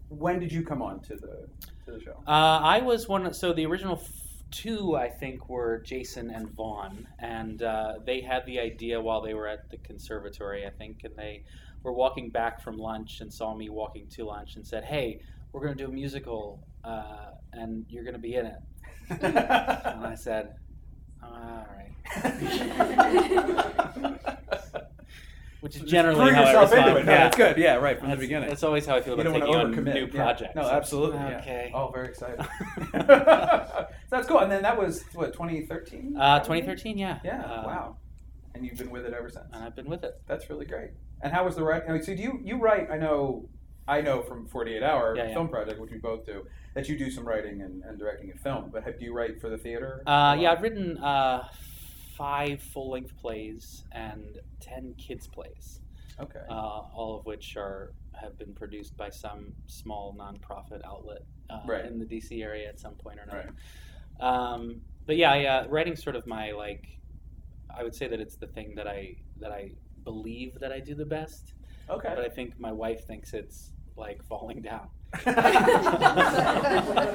when 0.08 0.38
did 0.40 0.52
you 0.52 0.62
come 0.64 0.82
on 0.82 1.00
to 1.02 1.14
the 1.14 1.48
to 1.84 1.92
the 1.92 2.00
show? 2.00 2.16
Uh, 2.26 2.30
I 2.30 2.80
was 2.80 3.08
one. 3.08 3.32
So 3.34 3.52
the 3.52 3.66
original 3.66 3.96
f- 3.96 4.10
two, 4.54 4.96
I 4.96 5.08
think, 5.08 5.48
were 5.48 5.78
Jason 5.80 6.30
and 6.30 6.48
Vaughn, 6.48 7.08
and 7.18 7.62
uh, 7.62 7.94
they 8.04 8.20
had 8.20 8.46
the 8.46 8.60
idea 8.60 9.00
while 9.00 9.20
they 9.20 9.34
were 9.34 9.48
at 9.48 9.68
the 9.70 9.78
conservatory, 9.78 10.64
I 10.64 10.70
think, 10.70 11.02
and 11.04 11.16
they 11.16 11.42
were 11.82 11.92
walking 11.92 12.30
back 12.30 12.62
from 12.62 12.78
lunch 12.78 13.20
and 13.20 13.32
saw 13.32 13.54
me 13.54 13.68
walking 13.68 14.06
to 14.10 14.24
lunch 14.24 14.54
and 14.56 14.64
said, 14.66 14.84
"Hey, 14.84 15.20
we're 15.52 15.60
going 15.60 15.76
to 15.76 15.84
do 15.84 15.90
a 15.90 15.92
musical, 15.92 16.64
uh, 16.84 17.32
and 17.52 17.84
you're 17.88 18.04
going 18.04 18.14
to 18.14 18.20
be 18.20 18.36
in 18.36 18.46
it." 18.46 18.58
And 19.20 20.06
I 20.06 20.14
said, 20.14 20.54
"All 21.22 21.66
right," 21.68 21.92
which 25.64 25.76
is 25.76 25.82
generally 25.82 26.26
Threw 26.26 26.34
how 26.34 26.42
I 26.42 26.46
yourself 26.48 26.70
respond. 26.72 26.88
into 26.90 27.00
it. 27.00 27.06
No, 27.06 27.12
Yeah. 27.12 27.18
that's 27.24 27.36
good. 27.38 27.56
Yeah, 27.56 27.74
right 27.76 27.98
from 27.98 28.10
the 28.10 28.16
beginning. 28.18 28.50
that's 28.50 28.62
always 28.62 28.84
how 28.84 28.96
I 28.96 29.00
feel 29.00 29.14
you 29.16 29.22
about 29.22 29.32
don't 29.32 29.40
taking 29.40 29.54
on 29.56 29.72
overcommit. 29.74 29.94
new 29.94 30.04
Yeah. 30.12 30.22
projects. 30.24 30.54
No, 30.54 30.62
absolutely. 30.68 31.16
yeah. 31.20 31.38
Okay. 31.38 31.72
Oh, 31.74 31.88
very 31.88 32.08
excited. 32.08 32.38
so 32.92 33.86
that's 34.10 34.28
cool. 34.28 34.40
And 34.40 34.52
then 34.52 34.60
that 34.62 34.76
was 34.78 35.02
what 35.14 35.32
2013. 35.32 36.16
Uh, 36.18 36.40
2013, 36.40 36.98
yeah. 36.98 37.18
Yeah. 37.24 37.40
Uh, 37.44 37.62
wow. 37.64 37.96
And 38.54 38.66
you've 38.66 38.76
been 38.76 38.90
with 38.90 39.06
it 39.06 39.14
ever 39.14 39.30
since. 39.30 39.46
And 39.54 39.64
I've 39.64 39.74
been 39.74 39.88
with 39.88 40.04
it. 40.04 40.20
That's 40.26 40.50
really 40.50 40.66
great. 40.66 40.90
And 41.22 41.32
how 41.32 41.46
was 41.46 41.56
the 41.56 41.62
writing? 41.64 41.88
I 41.88 41.92
mean, 41.94 42.02
so 42.02 42.14
do 42.14 42.22
you 42.22 42.38
you 42.42 42.56
write? 42.60 42.90
I 42.90 42.98
know, 42.98 43.48
I 43.88 44.02
know 44.02 44.20
from 44.20 44.46
Forty 44.46 44.76
Eight 44.76 44.82
Hour 44.82 45.16
Yeah, 45.16 45.28
yeah. 45.28 45.32
Film 45.32 45.48
Project, 45.48 45.80
which 45.80 45.90
we 45.92 45.96
both 45.98 46.26
do, 46.26 46.46
that 46.74 46.90
you 46.90 46.98
do 46.98 47.10
some 47.10 47.26
writing 47.26 47.62
and, 47.62 47.82
and 47.84 47.98
directing 47.98 48.28
in 48.28 48.36
film. 48.36 48.68
But 48.70 48.84
have, 48.84 48.98
do 48.98 49.06
you 49.06 49.14
write 49.14 49.40
for 49.40 49.48
the 49.48 49.56
theater? 49.56 50.02
Uh, 50.06 50.36
yeah, 50.38 50.52
I've 50.52 50.60
written 50.60 50.98
uh, 50.98 51.48
five 52.16 52.62
full 52.62 52.90
length 52.90 53.16
plays 53.16 53.84
and 53.92 54.38
ten 54.60 54.94
kids 54.98 55.26
plays. 55.26 55.80
Okay. 56.20 56.40
uh, 56.48 56.52
all 56.94 57.16
of 57.18 57.26
which 57.26 57.56
are 57.56 57.92
have 58.12 58.38
been 58.38 58.54
produced 58.54 58.96
by 58.96 59.10
some 59.10 59.52
small 59.66 60.14
nonprofit 60.16 60.80
outlet 60.84 61.22
uh, 61.50 61.60
Right. 61.66 61.84
in 61.84 61.98
the 61.98 62.04
DC 62.06 62.40
area 62.42 62.68
at 62.68 62.78
some 62.78 62.94
point 62.94 63.18
or 63.18 63.22
another. 63.24 63.50
Um, 64.20 64.80
but 65.06 65.16
yeah, 65.16 65.32
I, 65.32 65.44
uh, 65.46 65.66
writing's 65.68 66.02
sort 66.02 66.16
of 66.16 66.26
my 66.26 66.52
like. 66.52 66.86
I 67.76 67.82
would 67.82 67.94
say 67.94 68.06
that 68.06 68.20
it's 68.20 68.36
the 68.36 68.46
thing 68.46 68.74
that 68.76 68.86
I 68.86 69.16
that 69.40 69.50
I 69.50 69.72
believe 70.04 70.60
that 70.60 70.70
I 70.70 70.78
do 70.78 70.94
the 70.94 71.04
best. 71.04 71.54
okay. 71.90 72.12
But 72.14 72.24
I 72.24 72.28
think 72.28 72.60
my 72.60 72.70
wife 72.70 73.04
thinks 73.06 73.34
it's 73.34 73.72
like 73.96 74.22
falling 74.24 74.62
down. 74.70 74.88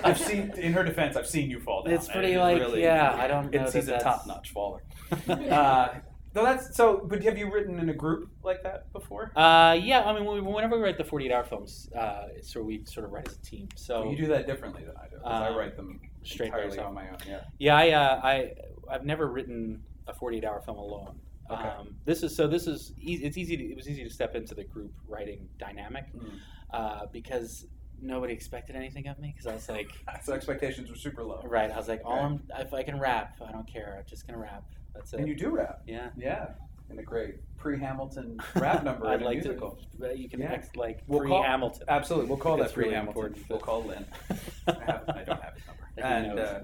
I've 0.03 0.19
seen, 0.19 0.51
in 0.57 0.73
her 0.73 0.83
defense, 0.83 1.15
I've 1.15 1.27
seen 1.27 1.49
you 1.49 1.59
fall 1.59 1.83
down. 1.83 1.93
It's 1.93 2.07
pretty 2.07 2.29
it 2.29 2.35
is 2.35 2.39
like 2.39 2.59
really- 2.59 2.81
yeah. 2.83 3.13
I 3.15 3.27
don't 3.27 3.51
know 3.51 3.61
It's, 3.61 3.73
that 3.73 3.79
he's 3.79 3.87
a 3.87 3.91
that's- 3.91 4.03
top-notch 4.03 4.51
faller. 4.51 4.81
uh, 5.29 5.89
no, 6.35 6.43
that's 6.43 6.75
so. 6.75 7.01
But 7.03 7.23
have 7.23 7.37
you 7.39 7.51
written 7.51 7.79
in 7.79 7.89
a 7.89 7.93
group 7.93 8.29
like 8.43 8.61
that 8.61 8.91
before? 8.93 9.31
Uh, 9.35 9.73
yeah, 9.81 10.01
I 10.03 10.13
mean, 10.13 10.25
when 10.25 10.35
we- 10.45 10.51
whenever 10.53 10.77
we 10.77 10.83
write 10.83 10.97
the 10.97 11.03
48 11.03 11.31
hour 11.31 11.43
films, 11.43 11.89
uh, 11.97 12.25
so 12.43 12.61
we 12.61 12.85
sort 12.85 13.05
of 13.05 13.11
write 13.11 13.27
as 13.27 13.35
a 13.35 13.41
team. 13.41 13.67
So 13.75 14.09
you 14.09 14.15
do 14.17 14.27
that 14.27 14.45
differently 14.45 14.83
than 14.85 14.95
I 14.95 15.07
do. 15.09 15.17
'cause 15.17 15.25
I 15.25 15.47
Um, 15.47 15.55
write 15.57 15.75
them 15.75 15.99
straight 16.23 16.51
by 16.51 16.57
entirely 16.57 16.69
yourself. 16.77 16.87
on 16.89 16.93
my 16.93 17.09
own. 17.09 17.17
Yeah. 17.27 17.41
yeah, 17.57 17.75
I, 17.77 17.89
uh, 17.91 18.21
I, 18.23 18.53
I've 18.91 19.05
never 19.05 19.27
written 19.27 19.81
a 20.07 20.13
48 20.13 20.45
hour 20.45 20.61
film 20.61 20.77
alone. 20.77 21.19
Okay. 21.49 21.63
Um, 21.67 21.95
this 22.05 22.21
is 22.21 22.35
so. 22.35 22.45
This 22.47 22.67
is 22.67 22.93
easy, 23.01 23.25
it's 23.25 23.35
easy. 23.37 23.57
To, 23.57 23.63
it 23.63 23.75
was 23.75 23.89
easy 23.89 24.03
to 24.03 24.09
step 24.11 24.35
into 24.35 24.53
the 24.53 24.63
group 24.65 24.91
writing 25.07 25.49
dynamic 25.57 26.05
Mm. 26.15 26.29
uh, 26.71 27.05
because 27.11 27.65
nobody 28.01 28.33
expected 28.33 28.75
anything 28.75 29.07
of 29.07 29.19
me. 29.19 29.31
Because 29.35 29.47
I 29.47 29.53
was 29.53 29.69
like, 29.69 29.91
So 30.23 30.33
expectations 30.33 30.89
were 30.89 30.95
super 30.95 31.23
low. 31.23 31.41
right, 31.45 31.71
I 31.71 31.77
was 31.77 31.87
like, 31.87 32.01
all 32.05 32.15
Right. 32.17 32.39
I'm, 32.57 32.65
if 32.65 32.73
I 32.73 32.83
can 32.83 32.99
rap, 32.99 33.35
I 33.47 33.51
don't 33.51 33.67
care. 33.67 33.95
I'm 33.97 34.05
just 34.07 34.25
gonna 34.27 34.39
rap. 34.39 34.63
That's 34.93 35.13
it. 35.13 35.19
And 35.19 35.27
you 35.27 35.35
do 35.35 35.49
rap. 35.49 35.81
yeah. 35.87 36.09
Yeah. 36.17 36.47
In 36.89 36.97
a 36.97 37.03
great 37.03 37.35
pre-Hamilton 37.57 38.39
rap 38.55 38.83
number 38.83 39.05
I'd 39.07 39.21
like 39.21 39.37
musical. 39.37 39.77
to. 40.01 40.17
You 40.17 40.27
can 40.27 40.39
Yeah. 40.41 40.61
like 40.75 41.01
We'll 41.07 41.19
pre 41.19 41.29
call- 41.29 41.43
Hamilton. 41.43 41.83
Absolutely. 41.87 42.27
We'll 42.29 42.37
call 42.39 42.57
that 42.57 42.73
pre-Hamilton. 42.73 43.07
important. 43.07 43.49
We'll 43.49 43.59
call 43.59 43.83
Lin. 43.85 44.05
I, 44.67 44.71
have, 44.85 45.03
I 45.07 45.23
don't 45.23 45.41
have 45.43 45.53
his 45.55 45.65
number. 45.67 45.81
And 45.97 46.39
uh, 46.39 46.59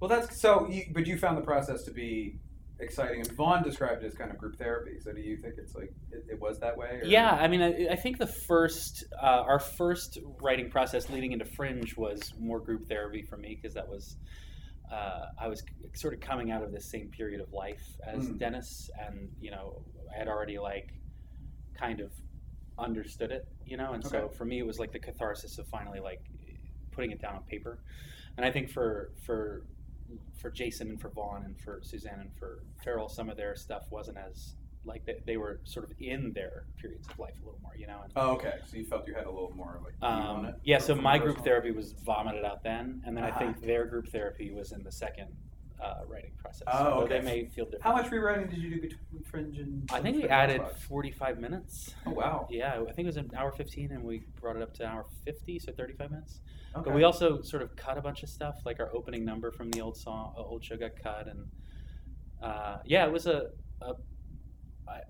well, 0.00 0.08
that's 0.08 0.38
so. 0.38 0.68
You, 0.68 0.82
but 0.92 1.06
you 1.06 1.16
found 1.16 1.38
the 1.38 1.42
process 1.42 1.84
to 1.84 1.90
be 1.90 2.36
exciting, 2.82 3.20
and 3.20 3.32
Vaughn 3.32 3.62
described 3.62 4.02
it 4.02 4.06
as 4.06 4.14
kind 4.14 4.30
of 4.30 4.38
group 4.38 4.56
therapy. 4.58 4.98
So, 5.00 5.12
do 5.12 5.20
you 5.20 5.36
think 5.36 5.54
it's 5.58 5.74
like 5.74 5.92
it, 6.10 6.24
it 6.32 6.40
was 6.40 6.58
that 6.60 6.76
way? 6.76 7.00
Or? 7.02 7.04
Yeah, 7.04 7.30
I 7.30 7.48
mean, 7.48 7.62
I, 7.62 7.88
I 7.92 7.96
think 7.96 8.18
the 8.18 8.32
first, 8.48 9.04
uh, 9.22 9.42
our 9.46 9.58
first 9.58 10.18
writing 10.40 10.70
process 10.70 11.08
leading 11.10 11.32
into 11.32 11.44
Fringe 11.44 11.96
was 11.96 12.32
more 12.38 12.60
group 12.60 12.88
therapy 12.88 13.22
for 13.22 13.36
me 13.36 13.58
because 13.60 13.74
that 13.74 13.88
was, 13.88 14.16
uh, 14.92 15.26
I 15.40 15.48
was 15.48 15.62
sort 15.94 16.14
of 16.14 16.20
coming 16.20 16.50
out 16.50 16.62
of 16.62 16.72
this 16.72 16.90
same 16.90 17.08
period 17.08 17.40
of 17.40 17.52
life 17.52 17.84
as 18.06 18.28
Mm. 18.28 18.38
Dennis, 18.38 18.90
and 19.06 19.28
you 19.40 19.50
know, 19.50 19.82
I 20.14 20.18
had 20.18 20.28
already 20.28 20.58
like, 20.58 20.88
kind 21.74 22.00
of 22.00 22.12
understood 22.78 23.30
it, 23.32 23.46
you 23.64 23.76
know, 23.76 23.92
and 23.92 24.04
so 24.04 24.28
for 24.28 24.44
me 24.44 24.58
it 24.58 24.66
was 24.66 24.78
like 24.78 24.92
the 24.92 24.98
catharsis 24.98 25.58
of 25.58 25.66
finally 25.68 26.00
like 26.00 26.20
putting 26.90 27.10
it 27.10 27.20
down 27.20 27.34
on 27.34 27.42
paper, 27.44 27.78
and 28.36 28.46
I 28.46 28.50
think 28.50 28.70
for 28.70 29.12
for 29.26 29.64
for 30.36 30.50
Jason 30.50 30.88
and 30.90 31.00
for 31.00 31.08
Vaughn 31.10 31.44
and 31.44 31.58
for 31.60 31.80
Suzanne 31.82 32.20
and 32.20 32.30
for 32.38 32.62
Farrell, 32.84 33.08
some 33.08 33.28
of 33.28 33.36
their 33.36 33.54
stuff 33.56 33.84
wasn't 33.90 34.16
as 34.18 34.54
like 34.84 35.04
they, 35.06 35.16
they 35.26 35.36
were 35.36 35.60
sort 35.62 35.88
of 35.88 35.92
in 36.00 36.32
their 36.32 36.64
periods 36.76 37.06
of 37.08 37.16
life 37.18 37.34
a 37.40 37.44
little 37.44 37.60
more, 37.62 37.72
you 37.76 37.86
know. 37.86 38.00
And, 38.02 38.12
Oh, 38.16 38.32
okay. 38.32 38.54
So 38.66 38.76
you 38.76 38.84
felt 38.84 39.06
you 39.06 39.14
had 39.14 39.26
a 39.26 39.30
little 39.30 39.52
more 39.54 39.80
like 39.84 39.94
um, 40.02 40.54
yeah, 40.64 40.78
so 40.78 40.94
my 40.96 41.18
group 41.18 41.44
therapy 41.44 41.70
was 41.70 41.92
vomited 41.92 42.44
out 42.44 42.64
then, 42.64 43.00
and 43.06 43.16
then 43.16 43.22
Uh-huh. 43.24 43.36
I 43.36 43.38
think 43.38 43.60
their 43.60 43.84
group 43.86 44.08
therapy 44.08 44.50
was 44.50 44.72
in 44.72 44.82
the 44.82 44.90
second 44.90 45.28
uh, 45.82 46.02
writing 46.08 46.30
process. 46.38 46.62
Oh, 46.72 47.00
okay. 47.00 47.18
they 47.18 47.24
may 47.24 47.44
feel 47.46 47.64
different. 47.64 47.82
How 47.84 47.92
much 47.94 48.10
rewriting 48.10 48.48
did 48.48 48.58
you 48.58 48.70
do 48.70 48.80
between 48.80 49.22
Fringe 49.24 49.58
and? 49.58 49.90
I 49.92 50.00
think 50.00 50.16
we 50.16 50.28
added 50.28 50.60
Housewives? 50.60 50.84
45 50.84 51.38
minutes. 51.40 51.94
Oh 52.06 52.12
wow. 52.12 52.46
Yeah, 52.50 52.74
I 52.88 52.92
think 52.92 53.06
it 53.06 53.06
was 53.06 53.16
an 53.16 53.30
hour 53.36 53.50
15, 53.50 53.90
and 53.92 54.04
we 54.04 54.22
brought 54.40 54.56
it 54.56 54.62
up 54.62 54.72
to 54.74 54.84
an 54.84 54.90
hour 54.90 55.06
50, 55.24 55.58
so 55.58 55.72
35 55.72 56.10
minutes. 56.10 56.40
Okay. 56.74 56.84
But 56.84 56.94
we 56.94 57.02
also 57.04 57.42
sort 57.42 57.62
of 57.62 57.74
cut 57.76 57.98
a 57.98 58.00
bunch 58.00 58.22
of 58.22 58.28
stuff, 58.28 58.56
like 58.64 58.80
our 58.80 58.94
opening 58.94 59.24
number 59.24 59.50
from 59.50 59.70
the 59.70 59.80
old 59.80 59.96
song, 59.96 60.34
uh, 60.38 60.42
old 60.42 60.64
show 60.64 60.76
got 60.76 60.92
cut, 61.02 61.26
and 61.28 61.46
uh, 62.42 62.78
yeah, 62.84 63.04
it 63.06 63.12
was 63.12 63.26
a. 63.26 63.50
a 63.82 63.94
I, 64.88 65.00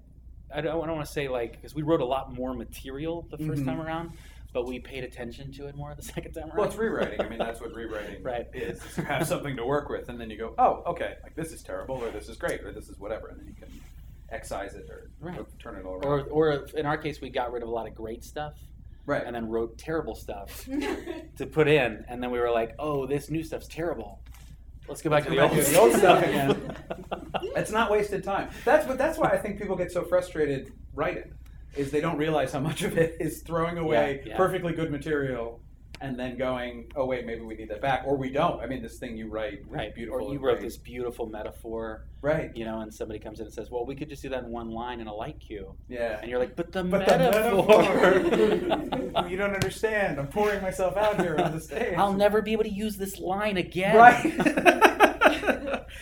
I 0.54 0.60
don't, 0.60 0.82
I 0.82 0.86
don't 0.86 0.96
want 0.96 1.06
to 1.06 1.12
say 1.12 1.28
like 1.28 1.52
because 1.52 1.74
we 1.74 1.82
wrote 1.82 2.00
a 2.02 2.04
lot 2.04 2.32
more 2.34 2.52
material 2.52 3.26
the 3.30 3.38
1st 3.38 3.60
Mhm. 3.60 3.64
time 3.64 3.80
around, 3.80 4.10
but 4.52 4.66
we 4.66 4.78
paid 4.78 5.04
attention 5.04 5.50
to 5.52 5.66
it 5.66 5.74
more 5.74 5.94
the 5.94 6.02
second 6.14 6.32
time 6.32 6.44
around. 6.48 6.56
Well, 6.56 6.66
it's 6.66 6.76
rewriting. 6.76 7.20
I 7.20 7.28
mean, 7.28 7.38
that's 7.38 7.60
what 7.60 7.72
rewriting 7.74 8.22
Right. 8.22 8.46
is. 8.52 8.82
is 8.84 8.98
You 8.98 9.04
have 9.04 9.26
something 9.26 9.56
to 9.56 9.64
work 9.64 9.88
with, 9.88 10.08
and 10.08 10.20
then 10.20 10.30
you 10.30 10.38
go, 10.38 10.54
oh, 10.58 10.82
okay, 10.86 11.14
like 11.22 11.34
this 11.34 11.52
is 11.52 11.62
terrible, 11.62 11.96
or 11.96 12.10
this 12.10 12.28
is 12.28 12.36
great, 12.36 12.62
or 12.62 12.72
this 12.72 12.88
is 12.88 12.98
whatever, 12.98 13.28
and 13.28 13.40
then 13.40 13.46
you 13.46 13.54
can 13.54 13.68
excise 14.30 14.74
it 14.74 14.88
or 14.88 15.10
Right. 15.20 15.38
turn 15.58 15.76
it 15.76 15.84
all 15.84 16.00
or, 16.04 16.16
around. 16.18 16.28
or 16.30 16.52
in 16.76 16.86
our 16.86 16.96
case, 16.98 17.20
we 17.20 17.30
got 17.30 17.52
rid 17.52 17.62
of 17.62 17.68
a 17.68 17.72
lot 17.72 17.86
of 17.86 17.94
great 17.94 18.24
stuff 18.24 18.54
right. 19.06 19.22
and 19.24 19.34
then 19.34 19.48
wrote 19.48 19.76
terrible 19.78 20.14
stuff 20.14 20.64
to 21.36 21.46
put 21.46 21.68
in, 21.68 22.04
and 22.08 22.22
then 22.22 22.30
we 22.30 22.38
were 22.40 22.50
like, 22.50 22.74
"Oh, 22.78 23.06
this 23.06 23.30
new 23.30 23.42
stuff's 23.42 23.68
terrible. 23.68 24.20
Let's 24.88 25.00
go 25.02 25.10
back 25.10 25.24
to 25.24 25.30
the 25.30 25.36
back 25.36 25.52
old, 25.52 25.62
to 25.64 25.70
the 25.70 25.78
old 25.78 25.92
stuff 25.94 26.22
again." 26.22 26.76
It's 27.56 27.70
not 27.70 27.90
wasted 27.90 28.24
time. 28.24 28.48
That's 28.64 28.86
what. 28.86 28.96
That's 28.98 29.18
why 29.18 29.28
I 29.30 29.38
think 29.38 29.58
people 29.60 29.76
get 29.76 29.92
so 29.92 30.02
frustrated 30.04 30.72
writing, 30.94 31.32
is 31.76 31.90
they 31.90 32.00
don't 32.00 32.16
realize 32.18 32.52
how 32.52 32.60
much 32.60 32.82
of 32.82 32.96
it 32.98 33.16
is 33.20 33.42
throwing 33.42 33.78
away 33.78 34.22
Yeah, 34.24 34.30
yeah. 34.30 34.36
perfectly 34.36 34.72
good 34.72 34.90
material, 34.90 35.60
and 36.00 36.18
then 36.18 36.36
going, 36.36 36.88
oh 36.96 37.06
wait, 37.06 37.24
maybe 37.26 37.42
we 37.42 37.54
need 37.54 37.68
that 37.68 37.80
back, 37.80 38.02
or 38.06 38.16
we 38.16 38.28
don't. 38.30 38.60
I 38.60 38.66
mean, 38.66 38.82
this 38.82 38.98
thing 38.98 39.16
you 39.16 39.28
write, 39.28 39.60
right? 39.68 39.94
Beautiful. 39.94 40.26
Or 40.26 40.32
you 40.32 40.40
wrote 40.40 40.54
great. 40.58 40.62
this 40.64 40.76
beautiful 40.76 41.26
metaphor, 41.26 42.06
right? 42.22 42.50
you 42.56 42.64
know, 42.64 42.80
and 42.80 42.92
somebody 42.92 43.20
comes 43.20 43.38
in 43.38 43.46
and 43.46 43.54
says, 43.54 43.70
"Well, 43.70 43.86
we 43.86 43.94
could 43.94 44.08
just 44.08 44.20
do 44.22 44.28
that 44.30 44.42
in 44.42 44.50
one 44.50 44.68
line 44.70 45.00
in 45.00 45.06
a 45.06 45.14
light 45.14 45.38
cue," 45.38 45.74
Yeah. 45.88 46.18
and 46.20 46.28
you're 46.28 46.40
like, 46.40 46.56
"But 46.56 46.72
the 46.72 46.82
But 46.82 47.06
metaphor." 47.06 47.82
the 47.84 48.30
metaphor. 48.68 49.28
you 49.30 49.36
don't 49.36 49.54
understand. 49.54 50.18
I'm 50.18 50.26
pouring 50.28 50.60
myself 50.60 50.96
out 50.96 51.20
here 51.20 51.36
on 51.38 51.52
the 51.52 51.60
stage. 51.68 51.94
I'll 51.96 52.14
never 52.14 52.42
be 52.42 52.52
able 52.52 52.64
to 52.64 52.72
use 52.72 52.96
this 52.96 53.18
line 53.20 53.56
again. 53.56 53.94
Right. 53.96 54.22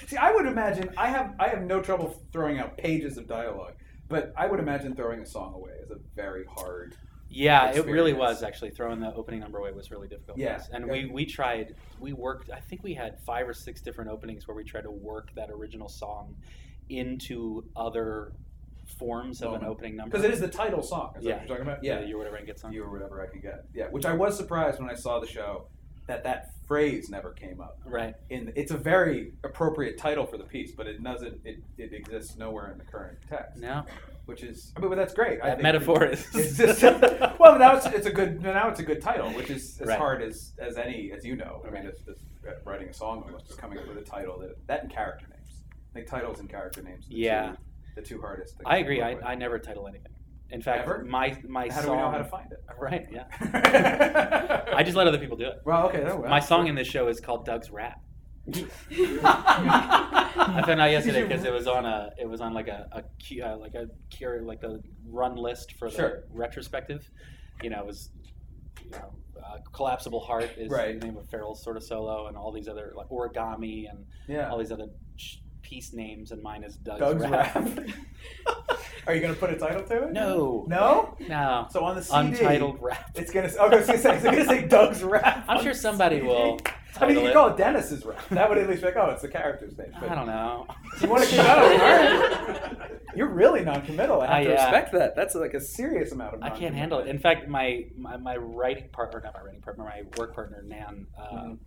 See, 0.07 0.17
I 0.17 0.33
would 0.33 0.47
imagine 0.47 0.91
I 0.97 1.09
have 1.09 1.35
I 1.39 1.49
have 1.49 1.63
no 1.63 1.81
trouble 1.83 2.21
throwing 2.33 2.59
out 2.59 2.77
pages 2.79 3.17
of 3.19 3.27
dialogue, 3.29 3.75
but 4.11 4.33
I 4.37 4.47
would 4.47 4.61
imagine 4.61 4.95
throwing 4.95 5.21
a 5.21 5.27
song 5.27 5.55
away 5.55 5.73
is 5.83 5.91
a 5.91 5.97
very 6.15 6.45
hard. 6.45 6.95
Yeah, 7.33 7.71
it 7.71 7.87
really 7.87 8.13
was 8.13 8.43
actually 8.43 8.71
throwing 8.71 8.99
the 9.01 9.15
opening 9.15 9.39
number 9.41 9.59
away 9.61 9.71
was 9.71 9.91
really 9.93 10.09
difficult. 10.09 10.37
Yes, 10.37 10.67
Yeah. 10.69 10.77
and 10.77 10.87
we 10.91 11.07
we 11.07 11.25
tried 11.25 11.77
we 12.01 12.13
worked. 12.13 12.51
I 12.51 12.59
think 12.59 12.83
we 12.83 12.93
had 12.93 13.21
five 13.25 13.49
or 13.49 13.55
six 13.55 13.81
different 13.81 14.11
openings 14.11 14.49
where 14.49 14.57
we 14.57 14.65
tried 14.65 14.83
to 14.83 14.91
work 14.91 15.33
that 15.37 15.49
original 15.49 15.89
song 15.89 16.35
into 16.89 17.63
other 17.77 18.33
forms 18.99 19.41
of 19.43 19.55
an 19.55 19.65
opening 19.65 19.95
number. 19.95 20.11
Because 20.11 20.25
it 20.25 20.33
is 20.35 20.41
the 20.41 20.49
title 20.49 20.83
song. 20.83 21.15
Is 21.17 21.23
that 21.23 21.29
Yeah. 21.29 21.37
what 21.37 21.49
you're 21.49 21.57
talking 21.59 21.73
about? 21.73 21.85
yeah, 21.85 22.01
Yeah. 22.01 22.07
you 22.07 22.19
whatever 22.19 22.37
I 22.37 22.43
get 22.43 22.59
song. 22.59 22.73
You 22.73 22.83
or 22.83 22.91
whatever 22.91 23.23
I 23.23 23.27
can 23.31 23.41
get. 23.41 23.65
Yeah. 23.73 23.87
Which 23.91 24.05
I 24.05 24.13
was 24.13 24.37
surprised 24.37 24.81
when 24.81 24.91
I 24.91 24.95
saw 24.95 25.21
the 25.21 25.29
show 25.29 25.69
that 26.09 26.25
that 26.25 26.47
phrase 26.75 27.11
never 27.11 27.33
came 27.33 27.61
up. 27.61 27.81
Right. 27.85 28.15
In 28.31 28.53
it's 28.55 28.71
a 28.71 28.77
very 28.79 29.33
appropriate 29.43 29.99
title 29.99 30.25
for 30.25 30.39
the 30.39 30.45
piece, 30.45 30.71
but 30.71 30.87
it 30.87 31.03
doesn't. 31.03 31.41
It, 31.45 31.59
it 31.77 31.93
exists 31.93 32.37
nowhere 32.39 32.71
in 32.71 32.79
the 32.79 32.85
current 32.85 33.19
text. 33.29 33.61
No, 33.61 33.85
Which 34.27 34.45
is, 34.45 34.73
I 34.77 34.81
mean, 34.81 34.89
but 34.91 34.95
that's 34.95 35.13
great. 35.13 35.41
I 35.43 35.49
that 35.49 35.63
metaphor 35.63 36.05
is. 36.05 36.25
It's 36.35 36.57
just 36.57 36.81
well, 37.41 37.59
now 37.59 37.75
it's, 37.77 37.87
it's 37.87 38.07
a 38.07 38.13
good 38.13 38.41
now 38.41 38.69
it's 38.69 38.79
a 38.79 38.85
good 38.85 39.03
title, 39.03 39.31
which 39.33 39.51
is 39.51 39.81
as 39.81 39.89
Right. 39.89 39.99
hard 39.99 40.23
as 40.23 40.53
as 40.61 40.79
any 40.79 41.11
as 41.11 41.25
you 41.25 41.35
know. 41.35 41.61
I 41.67 41.71
mean, 41.71 41.87
it's, 41.87 42.03
it's 42.07 42.23
uh, 42.47 42.53
writing 42.65 42.89
a 42.89 42.95
song 42.95 43.25
almost 43.27 43.49
just 43.49 43.59
coming 43.59 43.77
up 43.77 43.89
with 43.89 43.99
a 43.99 44.03
title 44.03 44.39
that 44.39 44.65
that 44.69 44.83
and 44.85 44.93
character 44.93 45.27
names. 45.29 45.63
I 45.91 45.93
think 45.95 46.07
titles 46.07 46.39
and 46.39 46.49
character 46.49 46.83
names. 46.83 47.07
are 47.07 47.09
the 47.09 47.17
Yeah. 47.17 47.51
two, 47.51 47.57
the 47.97 48.03
two 48.03 48.21
hardest. 48.21 48.55
things 48.59 48.67
I 48.67 48.77
agree. 48.77 49.03
I. 49.03 49.17
I 49.33 49.35
never 49.35 49.59
title 49.59 49.89
anything. 49.89 50.13
In 50.53 50.63
fact, 50.63 50.83
Ever? 50.83 51.05
my 51.09 51.37
my 51.49 51.69
How 51.69 51.81
do 51.81 51.87
song. 51.87 51.97
we 51.97 52.03
know 52.03 52.11
how 52.11 52.19
to 52.19 52.25
find 52.25 52.51
it? 52.53 52.59
Right. 52.81 53.07
Yeah. 53.13 53.25
I 54.75 54.83
just 54.83 54.97
let 54.97 55.07
other 55.07 55.19
people 55.19 55.37
do 55.37 55.47
it. 55.47 55.59
well, 55.65 55.89
okay. 55.89 56.03
that- 56.03 56.21
My 56.23 56.41
song 56.41 56.67
in 56.67 56.75
this 56.75 56.89
show 56.89 57.09
is 57.09 57.21
called 57.21 57.45
Doug's 57.45 57.71
Rap. 57.71 58.01
I 58.53 60.63
found 60.67 60.81
out 60.81 60.91
yesterday 60.91 61.23
because 61.23 61.45
it 61.45 61.53
was 61.53 61.67
on 61.67 61.85
a 61.87 62.11
it 62.19 62.29
was 62.29 62.41
on 62.41 62.55
like 62.55 62.69
a, 62.69 62.87
a 62.93 63.03
uh, 63.43 63.57
like 63.59 63.75
a 63.75 63.87
cure 64.11 64.43
like 64.43 64.63
a 64.63 64.79
run 65.07 65.37
list 65.37 65.75
for 65.79 65.91
the 65.91 65.97
Sure. 65.97 66.25
retrospective. 66.33 67.09
You 67.63 67.71
know, 67.71 67.81
it 67.81 67.87
was 67.87 68.11
you 68.85 68.91
know 68.93 69.15
uh, 69.45 69.59
collapsible 69.73 70.21
heart 70.21 70.51
is 70.57 70.71
Right. 70.71 70.99
the 70.99 71.07
name 71.07 71.17
of 71.17 71.29
Farrell's 71.29 71.63
sort 71.63 71.77
of 71.77 71.83
solo, 71.85 72.27
and 72.29 72.37
all 72.37 72.53
these 72.53 72.69
other 72.69 72.93
like 72.97 73.09
origami 73.09 73.89
and 73.91 74.05
yeah. 74.29 74.49
all 74.51 74.59
these 74.59 74.73
other 74.73 74.87
sh- 75.17 75.37
piece 75.63 75.93
names, 75.93 76.31
and 76.33 76.43
mine 76.43 76.65
is 76.65 76.77
Doug's, 76.77 77.01
Doug's. 77.01 77.25
Are 79.07 79.15
you 79.15 79.21
gonna 79.21 79.35
put 79.35 79.51
a 79.51 79.57
title 79.57 79.83
to 79.85 80.05
it? 80.09 80.13
no, 80.13 80.65
No. 80.69 81.17
no, 81.29 81.67
So 81.71 81.83
on 81.85 81.97
the 81.97 82.03
CD, 82.03 82.17
untitled 82.19 82.79
rap. 82.81 83.11
It's 83.15 83.33
gonna. 83.33 83.51
Oh, 83.59 83.67
I 83.69 83.77
was 83.77 83.87
gonna 83.87 83.99
say. 83.99 84.15
It's 84.15 84.25
gonna 84.25 84.45
say 84.45 84.67
Doug's 84.69 85.03
rap. 85.03 85.45
I'm 85.49 85.63
sure 85.63 85.75
somebody 85.75 86.17
CD. 86.17 86.29
will. 86.29 86.59
I 87.01 87.07
mean, 87.07 87.17
you 87.17 87.23
could 87.23 87.31
it. 87.31 87.35
call 87.35 87.49
it 87.51 87.57
Dennis's 87.57 88.05
rap. 88.05 88.21
That 88.31 88.49
would 88.49 88.59
at 88.59 88.69
least 88.69 88.83
be 88.83 88.89
like, 88.89 88.97
oh, 88.97 89.11
it's 89.11 89.23
the 89.23 89.29
character's 89.29 89.79
name. 89.79 89.93
But 90.01 90.11
I 90.11 90.15
don't 90.15 90.27
know. 90.27 90.67
You 91.01 91.09
want 91.09 91.23
to 91.23 91.31
keep 91.31 91.39
out? 91.41 92.91
You're 93.17 93.29
really 93.29 93.65
non-committal. 93.65 94.21
I 94.21 94.27
have 94.27 94.35
I, 94.35 94.45
to 94.45 94.51
uh, 94.51 94.65
respect 94.65 94.93
that. 94.93 95.17
That's 95.17 95.35
like 95.37 95.55
a 95.55 95.61
serious 95.61 96.13
amount 96.13 96.35
of. 96.35 96.43
I 96.43 96.51
can't 96.51 96.75
handle 96.75 96.99
it. 96.99 97.07
In 97.09 97.19
fact, 97.19 97.49
my, 97.49 97.85
my, 97.97 98.17
my 98.17 98.37
writing 98.37 98.89
partner, 98.93 99.21
not 99.25 99.35
my 99.35 99.41
writing 99.41 99.61
partner, 99.63 99.85
my 99.85 100.03
work 100.19 100.35
partner, 100.35 100.63
Nan, 100.67 101.07
uh, 101.19 101.23
Mhm. 101.33 101.59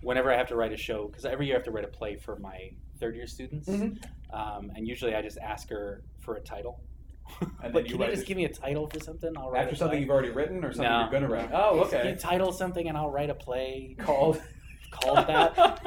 whenever 0.00 0.32
I 0.32 0.36
have 0.38 0.48
to 0.48 0.56
write 0.56 0.72
a 0.72 0.76
show, 0.76 1.06
because 1.08 1.24
every 1.26 1.46
year 1.46 1.56
I 1.56 1.58
have 1.58 1.64
to 1.66 1.70
write 1.70 1.84
a 1.84 1.88
play 1.88 2.16
for 2.16 2.36
my 2.38 2.70
third 2.96 3.16
year 3.16 3.26
students, 3.26 3.68
Mhm. 3.68 4.02
um, 4.32 4.72
and 4.74 4.86
usually 4.86 5.14
I 5.14 5.22
just 5.22 5.38
ask 5.38 5.68
her 5.70 6.02
for 6.18 6.34
a 6.36 6.40
title. 6.40 6.80
then 7.60 7.72
but 7.72 7.88
you 7.88 7.96
can 7.96 8.06
you 8.08 8.14
just 8.14 8.26
give 8.26 8.36
me 8.36 8.44
a 8.44 8.48
title 8.52 8.86
for 8.88 9.00
something? 9.00 9.32
I'll 9.36 9.50
write 9.50 9.64
After 9.64 9.74
something 9.76 10.00
you've 10.00 10.10
already 10.10 10.30
written 10.30 10.64
or 10.64 10.72
something 10.72 10.90
No. 10.90 11.00
you're 11.00 11.10
gonna 11.10 11.28
write. 11.28 11.50
Oh, 11.52 11.80
okay. 11.80 12.10
you 12.10 12.16
title 12.16 12.52
something 12.52 12.88
and 12.88 12.96
I'll 12.96 13.10
write 13.10 13.30
a 13.30 13.34
play 13.34 13.96
Called. 13.98 14.40
called 14.92 15.26
that? 15.26 15.80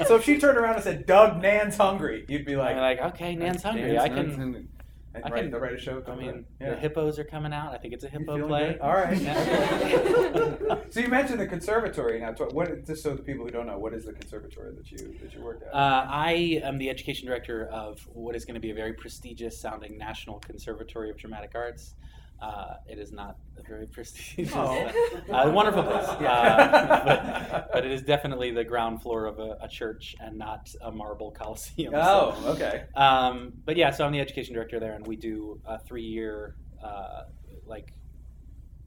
so 0.06 0.16
if 0.16 0.24
she 0.24 0.38
turned 0.38 0.58
around 0.58 0.74
and 0.74 0.84
said, 0.84 1.06
"Doug 1.06 1.40
Nan's 1.40 1.76
hungry," 1.78 2.24
you'd 2.28 2.44
be 2.44 2.54
like, 2.56 2.76
like, 2.76 3.00
okay, 3.14 3.34
Nan's 3.34 3.62
hungry. 3.62 3.96
I 3.98 4.08
Nan's 4.08 4.36
can. 4.36 4.68
And 5.14 5.24
I 5.24 5.28
write, 5.28 5.50
can- 5.50 5.60
write 5.60 5.74
a 5.74 5.78
show. 5.78 6.02
I 6.06 6.14
mean, 6.14 6.44
that. 6.58 6.70
the 6.70 6.76
hippos 6.76 7.18
are 7.18 7.24
coming 7.24 7.52
out. 7.52 7.74
I 7.74 7.78
think 7.78 7.92
it's 7.92 8.04
a 8.04 8.08
hippo 8.08 8.46
play. 8.46 8.72
good? 8.72 8.80
All 8.80 8.94
right. 8.94 9.18
So 10.92 11.00
you 11.00 11.08
mentioned 11.08 11.40
the 11.40 11.46
conservatory. 11.46 12.20
Now, 12.20 12.32
what? 12.32 12.86
Just 12.86 13.02
so 13.02 13.14
the 13.14 13.22
people 13.22 13.46
who 13.46 13.50
don't 13.50 13.66
know, 13.66 13.78
what 13.78 13.94
is 13.94 14.04
the 14.04 14.12
conservatory 14.12 14.74
that 14.74 14.90
you 14.90 14.98
that 15.22 15.32
you 15.32 15.42
work 15.42 15.62
at? 15.66 15.74
Uh, 15.74 16.06
I 16.06 16.60
am 16.62 16.76
the 16.76 16.90
education 16.90 17.26
director 17.26 17.66
of 17.68 18.06
what 18.12 18.36
is 18.36 18.44
going 18.44 18.56
to 18.56 18.60
be 18.60 18.72
a 18.72 18.74
very 18.74 18.92
prestigious 18.92 19.58
sounding 19.58 19.96
National 19.96 20.38
Conservatory 20.40 21.08
of 21.08 21.16
Dramatic 21.16 21.52
Arts. 21.54 21.94
Uh, 22.42 22.74
it 22.88 22.98
is 22.98 23.12
not 23.12 23.36
a 23.56 23.62
very 23.62 23.86
prestigious, 23.94 24.52
Oh. 24.56 24.90
uh, 25.32 25.48
wonderful 25.54 25.84
place, 25.84 26.08
Yeah. 26.20 26.28
uh, 26.32 27.44
but, 27.52 27.68
but 27.72 27.86
it 27.86 27.92
is 27.92 28.02
definitely 28.02 28.50
the 28.50 28.64
ground 28.64 29.00
floor 29.00 29.26
of 29.26 29.38
a, 29.38 29.56
a 29.62 29.68
church 29.68 30.16
and 30.18 30.36
not 30.36 30.68
a 30.82 30.90
marble 30.90 31.30
coliseum. 31.30 31.94
oh, 31.96 32.34
So, 32.42 32.48
okay. 32.48 32.84
um, 32.96 33.52
but 33.64 33.76
yeah, 33.76 33.90
so 33.92 34.04
I'm 34.04 34.10
the 34.10 34.18
education 34.20 34.54
director 34.54 34.80
there, 34.80 34.94
and 34.94 35.06
we 35.06 35.14
do 35.14 35.60
a 35.64 35.78
three-year, 35.78 36.56
uh, 36.84 37.22
like, 37.64 37.94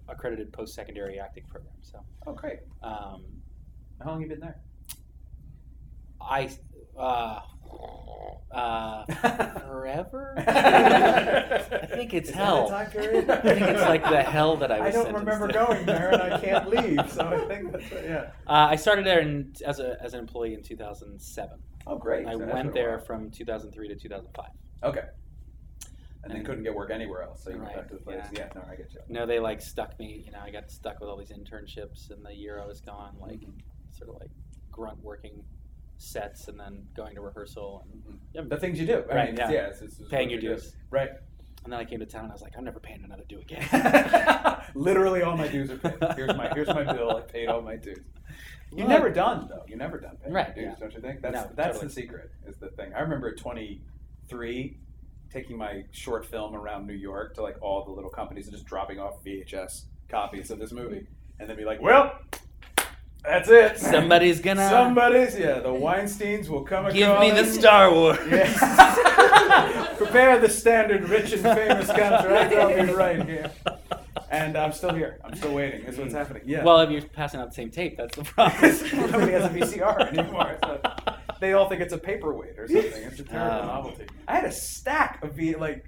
accredited 0.10 0.52
post-secondary 0.52 1.18
acting 1.18 1.46
program. 1.50 1.76
So 1.82 2.00
Oh, 2.28 2.34
great. 2.34 2.60
um, 2.84 3.24
How 4.02 4.10
long 4.10 4.20
have 4.20 4.30
you 4.30 4.36
been 4.36 4.42
there? 4.42 4.60
I, 6.20 6.50
uh, 8.52 9.06
forever. 9.60 10.34
I 10.48 11.86
think 11.88 12.14
it's 12.14 12.30
Is 12.30 12.36
hell. 12.36 12.70
That 12.70 12.82
a 12.82 12.86
time 12.86 12.92
period? 12.92 13.30
I 13.30 13.42
think 13.42 13.62
it's 13.62 13.82
like 13.82 14.04
the 14.04 14.24
hell 14.24 14.58
that 14.58 14.72
I 14.72 14.80
was. 14.80 14.88
I 14.88 14.92
don't 14.92 15.06
sentenced 15.06 15.26
remember 15.26 15.48
to. 15.48 15.54
going 15.54 15.86
there, 15.86 16.12
and 16.12 16.22
I 16.22 16.40
can't 16.40 16.68
leave. 16.76 17.12
So 17.12 17.22
I 17.28 17.48
think 17.48 17.72
that's 17.72 17.92
yeah. 17.92 18.32
Uh, 18.48 18.68
I 18.72 18.76
started 18.76 19.06
there 19.06 19.20
in, 19.20 19.54
as 19.66 19.80
a 19.80 19.98
as 20.02 20.14
an 20.14 20.20
employee 20.20 20.54
in 20.54 20.64
2007. 20.64 21.60
Oh, 21.88 21.98
great. 21.98 22.26
I 22.28 22.34
So 22.34 22.40
went 22.46 22.74
there 22.74 23.00
from 23.00 23.30
2003 23.30 23.88
to 23.90 23.96
2005. 23.96 24.46
Okay. 24.84 25.02
And 26.24 26.34
then 26.34 26.44
couldn't 26.44 26.64
get 26.64 26.74
work 26.74 26.90
anywhere 26.90 27.22
else, 27.22 27.44
so 27.44 27.52
you 27.52 27.60
went 27.60 27.76
back 27.76 27.88
to 27.90 27.94
the 27.94 28.00
place. 28.02 28.24
yeah. 28.34 28.48
Yeah, 28.48 28.48
no, 28.56 28.64
I 28.68 28.76
get 28.76 28.92
you. 28.92 29.00
No, 29.10 29.28
they 29.28 29.40
like 29.40 29.62
stuck 29.62 30.00
me. 30.00 30.24
You 30.26 30.32
know, 30.32 30.40
I 30.44 30.50
got 30.50 30.72
stuck 30.72 31.00
with 31.00 31.08
all 31.08 31.18
these 31.18 31.30
internships 31.32 32.10
and 32.10 32.26
the 32.26 32.34
year 32.34 32.60
I 32.60 32.66
was 32.66 32.82
gone, 32.82 33.16
like 33.20 33.42
Mhm. 33.42 33.54
sort 33.92 34.10
of 34.10 34.16
like 34.20 34.32
grunt 34.72 34.98
working 35.04 35.44
sets 35.98 36.48
and 36.48 36.60
then 36.60 36.86
going 36.96 37.16
to 37.16 37.22
rehearsal 37.22 37.84
and 37.92 38.04
Mhm. 38.04 38.20
Yeah. 38.34 38.42
The 38.48 38.58
things 38.58 38.80
you 38.80 38.86
do, 38.86 39.04
I 39.12 39.16
Right, 39.16 39.28
mean, 39.30 39.38
yeah. 39.38 39.50
yeah, 39.52 39.68
it's, 39.68 39.82
it's, 39.82 40.00
it's 40.00 40.10
Paying 40.10 40.30
your 40.30 40.40
do. 40.42 40.50
dues. 40.50 40.76
right? 40.90 41.10
and 41.64 41.74
then 41.74 41.80
I 41.80 41.86
came 41.86 42.00
to 42.00 42.06
town 42.06 42.26
and 42.26 42.32
I 42.32 42.36
was 42.36 42.44
like, 42.44 42.54
I'm 42.58 42.64
never 42.64 42.80
paying 42.80 43.04
another 43.04 43.24
due 43.28 43.40
again. 43.40 43.66
Literally, 44.76 45.24
all 45.24 45.36
my 45.36 45.48
dues 45.48 45.72
are 45.72 45.78
paid. 45.78 45.96
Here's 46.16 46.36
my 46.38 46.48
here's 46.54 46.68
my 46.68 46.84
bill. 46.84 47.10
I 47.18 47.22
paid 47.22 47.48
all 47.48 47.62
my 47.62 47.76
dues. 47.76 47.98
You're 48.72 48.88
never 48.88 49.10
done 49.10 49.48
though. 49.50 49.64
You're 49.68 49.80
never 49.80 50.00
done 50.00 50.16
paying 50.22 50.32
Right, 50.34 50.54
dues, 50.54 50.66
yeah. 50.66 50.76
don't 50.80 50.94
you 50.94 51.02
think? 51.02 51.22
That's 51.22 51.34
No, 51.34 51.50
that's 51.56 51.78
totally. 51.80 51.88
the 51.88 51.94
secret. 51.94 52.32
Is 52.46 52.58
the 52.58 52.70
thing. 52.70 52.94
I 52.94 53.00
remember 53.00 53.30
at 53.30 53.38
23, 53.38 54.78
taking 55.32 55.58
my 55.58 55.84
short 55.92 56.26
film 56.26 56.56
around 56.56 56.86
New 56.86 56.94
York 56.94 57.34
to 57.36 57.42
like 57.42 57.56
all 57.62 57.84
the 57.84 57.92
little 57.92 58.12
companies 58.12 58.46
and 58.46 58.54
just 58.54 58.66
dropping 58.68 59.00
off 59.00 59.24
VHS 59.24 59.86
copies 60.08 60.52
of 60.52 60.60
this 60.60 60.72
movie, 60.72 61.08
and 61.40 61.50
then 61.50 61.58
be 61.58 61.66
like, 61.66 61.82
well. 61.82 62.20
That's 63.28 63.50
it. 63.50 63.80
Somebody's 63.80 64.40
gonna 64.40 64.70
Somebody's 64.70 65.38
yeah. 65.38 65.60
The 65.60 65.74
Weinstein's 65.74 66.50
will 66.50 66.64
come. 66.64 66.92
give 66.92 67.20
me 67.20 67.32
the. 67.32 67.46
Star 67.46 67.92
Wars. 67.92 68.18
Yes. 68.30 68.56
Prepare 69.98 70.40
the 70.40 70.50
standard 70.50 71.08
rich 71.10 71.32
and 71.34 71.42
famous 71.42 71.88
contract. 71.88 72.54
I'll 72.54 72.86
be 72.86 72.92
right 72.94 73.26
here. 73.28 73.52
And 74.30 74.58
I'm 74.58 74.72
still 74.74 74.94
here. 74.94 75.20
I'm 75.24 75.36
still 75.36 75.54
waiting. 75.54 75.86
That's 75.86 75.98
what's 75.98 76.14
happening. 76.14 76.44
Yeah. 76.46 76.64
Well, 76.64 76.82
if 76.82 76.90
you're 76.92 77.02
passing 77.02 77.40
out 77.40 77.50
the 77.50 77.54
same 77.56 77.70
tape, 77.72 77.96
that's 77.98 78.16
the 78.16 78.24
problem. 78.24 78.62
nobody 79.12 79.32
has 79.32 79.46
a 79.46 79.50
VCR 79.50 80.08
anymore. 80.18 80.58
So 80.64 80.82
they 81.40 81.54
all 81.54 81.70
think 81.70 81.82
it's 81.82 81.94
a 81.94 81.98
paperweight 81.98 82.58
or 82.60 82.68
something. 82.68 83.04
It's 83.04 83.20
a 83.20 83.24
terrible 83.24 83.58
Oh. 83.62 83.66
novelty. 83.68 84.06
I 84.28 84.36
had 84.36 84.46
a 84.46 84.52
stack 84.52 85.24
of 85.24 85.34
V 85.34 85.56
like. 85.56 85.86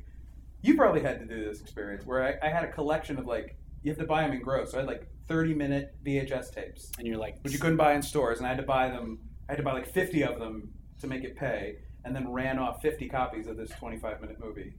You 0.62 0.76
probably 0.76 1.02
had 1.02 1.20
to 1.20 1.26
do 1.26 1.46
this 1.46 1.62
experience 1.62 2.06
where 2.06 2.24
I, 2.24 2.48
I 2.48 2.50
had 2.50 2.64
a 2.64 2.72
collection 2.72 3.18
of 3.20 3.26
like 3.26 3.58
you 3.84 3.92
have 3.92 4.00
to 4.00 4.06
buy 4.06 4.24
them 4.24 4.32
in 4.34 4.42
gross. 4.42 4.72
So 4.72 4.78
I 4.78 4.82
had 4.82 4.88
like 4.88 5.08
30 5.28 5.54
minute 5.54 5.96
VHS 6.06 6.54
tapes, 6.54 6.92
and 6.98 7.08
you're 7.08 7.18
like, 7.18 7.40
which 7.42 7.54
you 7.54 7.60
couldn't 7.60 7.78
buy 7.78 7.94
in 7.94 8.02
stores, 8.02 8.38
and 8.40 8.46
I 8.48 8.50
had 8.50 8.58
to 8.58 8.64
buy 8.64 8.90
them. 8.90 9.20
I 9.50 9.54
had 9.54 9.58
to 9.58 9.64
buy 9.64 9.74
like 9.74 9.92
50 9.92 10.24
of 10.24 10.40
them 10.40 10.70
to 11.02 11.08
make 11.08 11.24
it 11.24 11.36
pay, 11.36 11.78
and 12.06 12.16
then 12.16 12.32
ran 12.32 12.58
off 12.60 12.82
50 12.82 13.08
copies 13.10 13.48
of 13.48 13.58
this 13.58 13.70
25 13.72 14.22
minute 14.22 14.38
movie, 14.40 14.74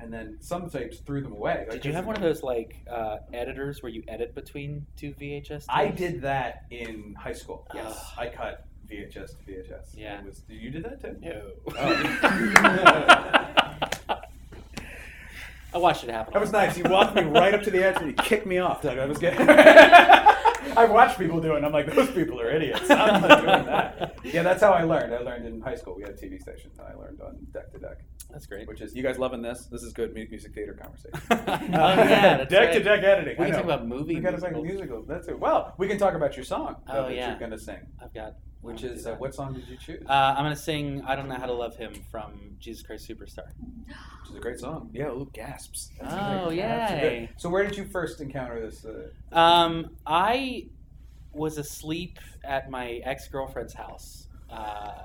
and 0.00 0.12
then 0.12 0.38
some 0.40 0.68
tapes 0.68 0.98
threw 0.98 1.20
them 1.22 1.32
away. 1.32 1.64
Like, 1.68 1.82
Did 1.82 1.84
you 1.86 1.92
have 1.92 2.06
one 2.06 2.16
of 2.16 2.22
those 2.22 2.42
like 2.42 2.76
uh, 2.90 3.18
editors 3.32 3.82
where 3.82 3.90
you 3.92 4.02
edit 4.08 4.34
between 4.34 4.86
two 4.96 5.12
VHS? 5.12 5.48
Tapes? 5.48 5.66
I 5.68 5.88
did 5.88 6.20
that 6.22 6.64
in 6.70 7.14
high 7.18 7.32
school. 7.32 7.66
Yes, 7.74 7.94
Ah. 7.96 8.14
I 8.20 8.28
cut 8.28 8.66
VHS 8.88 9.38
to 9.38 9.44
VHS. 9.50 9.96
Yeah. 9.96 10.18
It 10.20 10.26
was, 10.26 10.42
you 10.48 10.70
did 10.70 10.84
that 10.84 11.00
too. 11.00 11.16
No. 11.20 11.50
Oh. 11.76 13.52
I 15.76 15.78
watched 15.78 16.04
it 16.04 16.10
happen. 16.10 16.32
That 16.32 16.40
was 16.40 16.52
nice. 16.52 16.78
You 16.78 16.84
walked 16.84 17.14
me 17.14 17.20
right 17.24 17.52
up 17.52 17.62
to 17.64 17.70
the 17.70 17.84
edge 17.84 17.98
and 17.98 18.06
you 18.06 18.14
kicked 18.14 18.46
me 18.46 18.56
off. 18.56 18.82
I 18.82 19.04
was 19.04 19.18
getting. 19.18 19.46
I've 20.76 20.90
watched 20.90 21.18
people 21.18 21.38
do 21.38 21.52
it, 21.52 21.58
and 21.58 21.66
I'm 21.66 21.72
like, 21.72 21.94
those 21.94 22.10
people 22.10 22.40
are 22.40 22.50
idiots. 22.50 22.90
I'm 22.90 23.20
not 23.20 23.40
doing 23.42 23.66
that. 23.66 24.18
Yeah, 24.24 24.42
that's 24.42 24.62
how 24.62 24.72
I 24.72 24.84
learned. 24.84 25.14
I 25.14 25.18
learned 25.18 25.44
in 25.46 25.60
high 25.60 25.74
school. 25.74 25.94
We 25.94 26.02
had 26.02 26.12
a 26.12 26.14
TV 26.14 26.40
station, 26.40 26.70
and 26.78 26.86
I 26.88 26.94
learned 26.94 27.20
on 27.20 27.36
deck 27.52 27.70
to 27.72 27.78
deck, 27.78 27.98
That's 28.30 28.46
great. 28.46 28.66
which 28.66 28.80
is 28.80 28.94
you 28.96 29.02
guys 29.02 29.18
loving 29.18 29.42
this? 29.42 29.66
This 29.66 29.82
is 29.82 29.92
good 29.92 30.14
music 30.14 30.54
theater 30.54 30.72
conversation. 30.72 31.20
oh 31.30 31.94
yeah, 32.08 32.44
deck 32.48 32.50
right. 32.50 32.72
to 32.72 32.82
deck 32.82 33.04
editing. 33.04 33.36
We 33.38 33.44
I 33.44 33.48
can 33.50 33.56
talk 33.56 33.64
about 33.64 33.86
movie 33.86 34.14
We 34.14 34.20
got 34.22 34.30
to 34.30 34.38
talk 34.40 34.52
musicals. 34.52 35.06
That's 35.06 35.28
it. 35.28 35.38
Well, 35.38 35.74
we 35.76 35.88
can 35.88 35.98
talk 35.98 36.14
about 36.14 36.36
your 36.36 36.44
song 36.46 36.76
Oh, 36.88 37.02
that 37.02 37.14
yeah. 37.14 37.30
you're 37.30 37.38
going 37.38 37.50
to 37.52 37.58
sing, 37.58 37.86
I've 38.02 38.14
got. 38.14 38.36
Which 38.66 38.82
is 38.82 39.06
uh, 39.06 39.14
what 39.18 39.34
song 39.34 39.54
did 39.54 39.66
you 39.68 39.76
choose? 39.76 40.02
Uh, 40.08 40.12
I'm 40.36 40.44
gonna 40.44 40.56
sing 40.56 41.02
"I 41.06 41.16
Don't 41.16 41.28
Know 41.28 41.36
How 41.36 41.46
to 41.46 41.52
Love 41.52 41.76
Him" 41.76 41.94
from 42.10 42.32
Jesus 42.58 42.82
Christ 42.82 43.08
Superstar. 43.08 43.46
Which 43.86 44.30
is 44.30 44.36
a 44.36 44.40
great 44.40 44.58
song. 44.60 44.90
Yeah, 44.92 45.06
ooh, 45.08 45.30
gasps. 45.32 45.90
That's 46.00 46.12
Oh, 46.14 46.46
great- 46.48 46.56
gasps 46.56 46.92
are 46.92 47.00
good. 47.00 47.12
yay. 47.12 47.30
So 47.36 47.48
where 47.48 47.64
did 47.64 47.76
you 47.76 47.86
first 47.86 48.20
encounter 48.20 48.60
this? 48.60 48.84
Uh, 48.84 49.08
Um, 49.38 49.96
I 50.06 50.68
was 51.32 51.58
asleep 51.58 52.18
at 52.44 52.70
my 52.70 53.00
ex 53.04 53.28
girlfriend's 53.28 53.74
house 53.74 54.26
uh, 54.50 55.02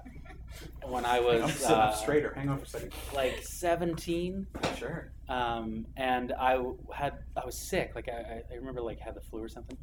when 0.86 1.06
I 1.06 1.20
was 1.20 1.42
I'm 1.44 1.50
sitting 1.50 1.76
uh, 1.76 1.80
up 1.80 1.96
straighter. 1.96 2.34
Hang 2.34 2.50
on 2.50 2.58
for 2.58 2.66
a 2.66 2.68
second. 2.68 2.94
like 3.14 3.40
17. 3.44 4.48
Sure. 4.78 5.12
um, 5.30 5.86
and 5.98 6.34
I 6.34 6.62
had 6.94 7.20
I 7.38 7.46
was 7.46 7.58
sick. 7.58 7.92
Like 7.96 8.10
I, 8.10 8.12
I- 8.14 8.44
I 8.54 8.56
remember 8.56 8.82
like 8.82 9.00
had 9.00 9.16
the 9.16 9.22
flu 9.22 9.42
or 9.44 9.50
something, 9.50 9.78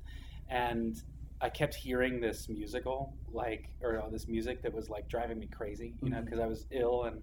and 0.48 1.00
I 1.40 1.48
kept 1.48 1.74
hearing 1.74 2.20
this 2.20 2.48
musical, 2.48 3.14
like 3.32 3.68
or 3.80 4.00
uh, 4.02 4.08
this 4.10 4.26
music 4.28 4.62
that 4.62 4.72
was 4.74 4.88
like 4.90 5.08
driving 5.08 5.38
me 5.38 5.46
crazy. 5.46 5.94
You 6.02 6.10
know, 6.10 6.20
because 6.22 6.40
I 6.40 6.46
was 6.46 6.66
ill 6.70 7.04
and 7.04 7.22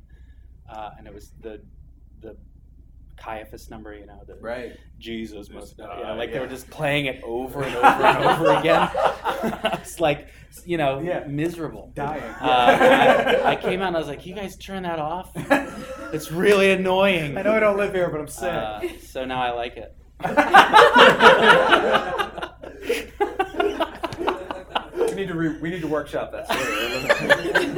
uh, 0.70 0.92
and 0.98 1.06
it 1.08 1.14
was 1.14 1.32
the 1.42 1.62
the 2.22 2.38
Caiaphas 3.18 3.70
number. 3.70 3.94
You 3.94 4.06
know, 4.06 4.22
the 4.26 4.36
Right. 4.36 4.74
Jesus 5.00 5.50
must 5.50 5.80
uh, 5.80 5.88
die. 5.88 6.00
Yeah, 6.02 6.14
like 6.14 6.32
they 6.32 6.40
were 6.40 6.48
just 6.48 6.70
playing 6.70 7.08
it 7.08 7.22
over 7.24 7.64
and 7.64 7.76
over 7.78 7.86
and 7.86 8.26
over 8.26 8.54
again. 8.60 8.90
It's 9.82 10.00
like 10.00 10.30
you 10.66 10.78
know 10.78 11.00
Yeah. 11.02 11.26
miserable. 11.28 11.92
Dying. 11.94 12.24
Uh, 12.24 13.42
I, 13.46 13.52
I 13.52 13.56
came 13.62 13.82
out 13.82 13.88
and 13.90 13.96
I 13.98 14.00
was 14.00 14.08
like, 14.08 14.26
"You 14.26 14.34
guys 14.34 14.56
turn 14.56 14.84
that 14.84 14.98
off. 15.00 15.32
It's 16.14 16.32
really 16.32 16.72
annoying." 16.72 17.38
I 17.38 17.42
know 17.42 17.54
I 17.54 17.60
don't 17.60 17.78
live 17.78 17.94
here, 17.94 18.10
but 18.10 18.20
I'm 18.22 18.28
sick. 18.28 18.52
Uh, 18.52 18.82
so 19.06 19.26
now 19.26 19.42
I 19.42 19.52
like 19.52 19.76
it. 19.78 19.94
we 25.15 25.15
need 25.26 25.32
to 25.34 25.38
re- 25.38 25.58
we 25.60 25.70
need 25.70 25.82
to 25.82 25.88
workshop 25.88 26.32
that 26.32 26.46
story. 26.46 27.76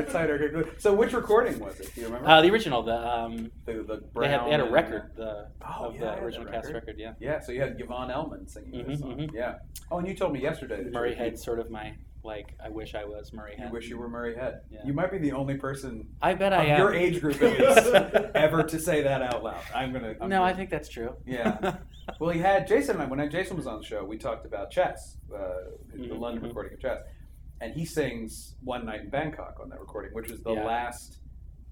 It 0.00 0.10
tighter. 0.10 0.66
So 0.78 0.94
which 0.94 1.12
recording 1.12 1.58
was 1.58 1.80
it? 1.80 1.94
Do 1.94 2.00
you 2.00 2.06
remember? 2.06 2.28
Uh, 2.28 2.42
the 2.42 2.50
original, 2.50 2.82
the 2.82 2.94
um, 2.96 3.50
the, 3.64 3.72
the 3.82 4.02
they 4.20 4.28
had, 4.28 4.46
they 4.46 4.50
had 4.52 4.60
a 4.60 4.70
record, 4.70 5.10
the 5.16 5.48
Oh, 5.62 5.86
of 5.86 5.94
yeah, 5.96 6.00
the 6.16 6.22
original 6.22 6.46
cast 6.46 6.66
record. 6.66 6.74
record. 6.86 6.96
Yeah, 6.98 7.12
Yeah, 7.20 7.40
so 7.40 7.52
you 7.52 7.60
had 7.60 7.76
Yvonne 7.80 8.10
Elliman 8.10 8.46
singing 8.48 8.86
this 8.86 8.98
Mhm, 8.98 9.00
song. 9.00 9.16
mhm. 9.18 9.32
Yeah. 9.34 9.56
Oh, 9.90 9.98
and 9.98 10.06
you 10.06 10.14
told 10.14 10.32
me 10.32 10.40
yesterday 10.40 10.82
that 10.84 10.92
Murray 10.92 11.14
Head, 11.14 11.38
sort 11.38 11.58
of 11.58 11.70
my 11.70 11.94
like. 12.22 12.54
I 12.64 12.68
wish 12.68 12.94
I 12.94 13.04
was 13.04 13.32
Murray 13.32 13.56
You 13.58 13.68
wish 13.70 13.88
you 13.88 13.98
were 13.98 14.08
Murray 14.08 14.36
Head. 14.36 14.60
Yeah. 14.70 14.80
You 14.84 14.92
might 14.92 15.10
be 15.10 15.18
the 15.18 15.32
only 15.32 15.56
person 15.56 16.06
I 16.22 16.34
bet 16.34 16.52
I 16.52 16.66
am. 16.66 16.78
your 16.78 16.94
age 16.94 17.20
group 17.20 17.42
at 17.42 17.58
least 17.58 18.26
ever 18.34 18.62
to 18.62 18.78
say 18.78 19.02
that 19.02 19.22
out 19.22 19.42
loud. 19.42 19.60
I'm 19.74 19.92
gonna. 19.92 20.14
I'm 20.20 20.28
no, 20.28 20.38
gonna- 20.38 20.42
I 20.42 20.52
think 20.54 20.70
that's 20.70 20.88
true. 20.88 21.14
Yeah. 21.26 21.76
Well, 22.18 22.30
he 22.30 22.40
had 22.40 22.66
Jason 22.66 22.96
and 22.96 23.02
I. 23.02 23.06
When 23.06 23.30
Jason 23.30 23.56
was 23.56 23.66
on 23.66 23.78
the 23.78 23.84
show, 23.84 24.04
we 24.04 24.18
talked 24.18 24.44
about 24.46 24.70
chess, 24.70 25.16
uh, 25.34 25.38
the 25.92 25.98
Mhm, 26.08 26.18
London 26.18 26.42
mhm. 26.44 26.48
recording 26.48 26.74
of 26.74 26.80
chess, 26.80 27.02
and 27.60 27.72
he 27.74 27.84
sings 27.84 28.56
"One 28.64 28.84
Night 28.86 29.02
in 29.02 29.10
Bangkok" 29.10 29.58
on 29.62 29.68
that 29.70 29.80
recording, 29.80 30.12
which 30.12 30.30
was 30.30 30.42
the 30.42 30.54
Yeah. 30.54 30.64
last, 30.64 31.18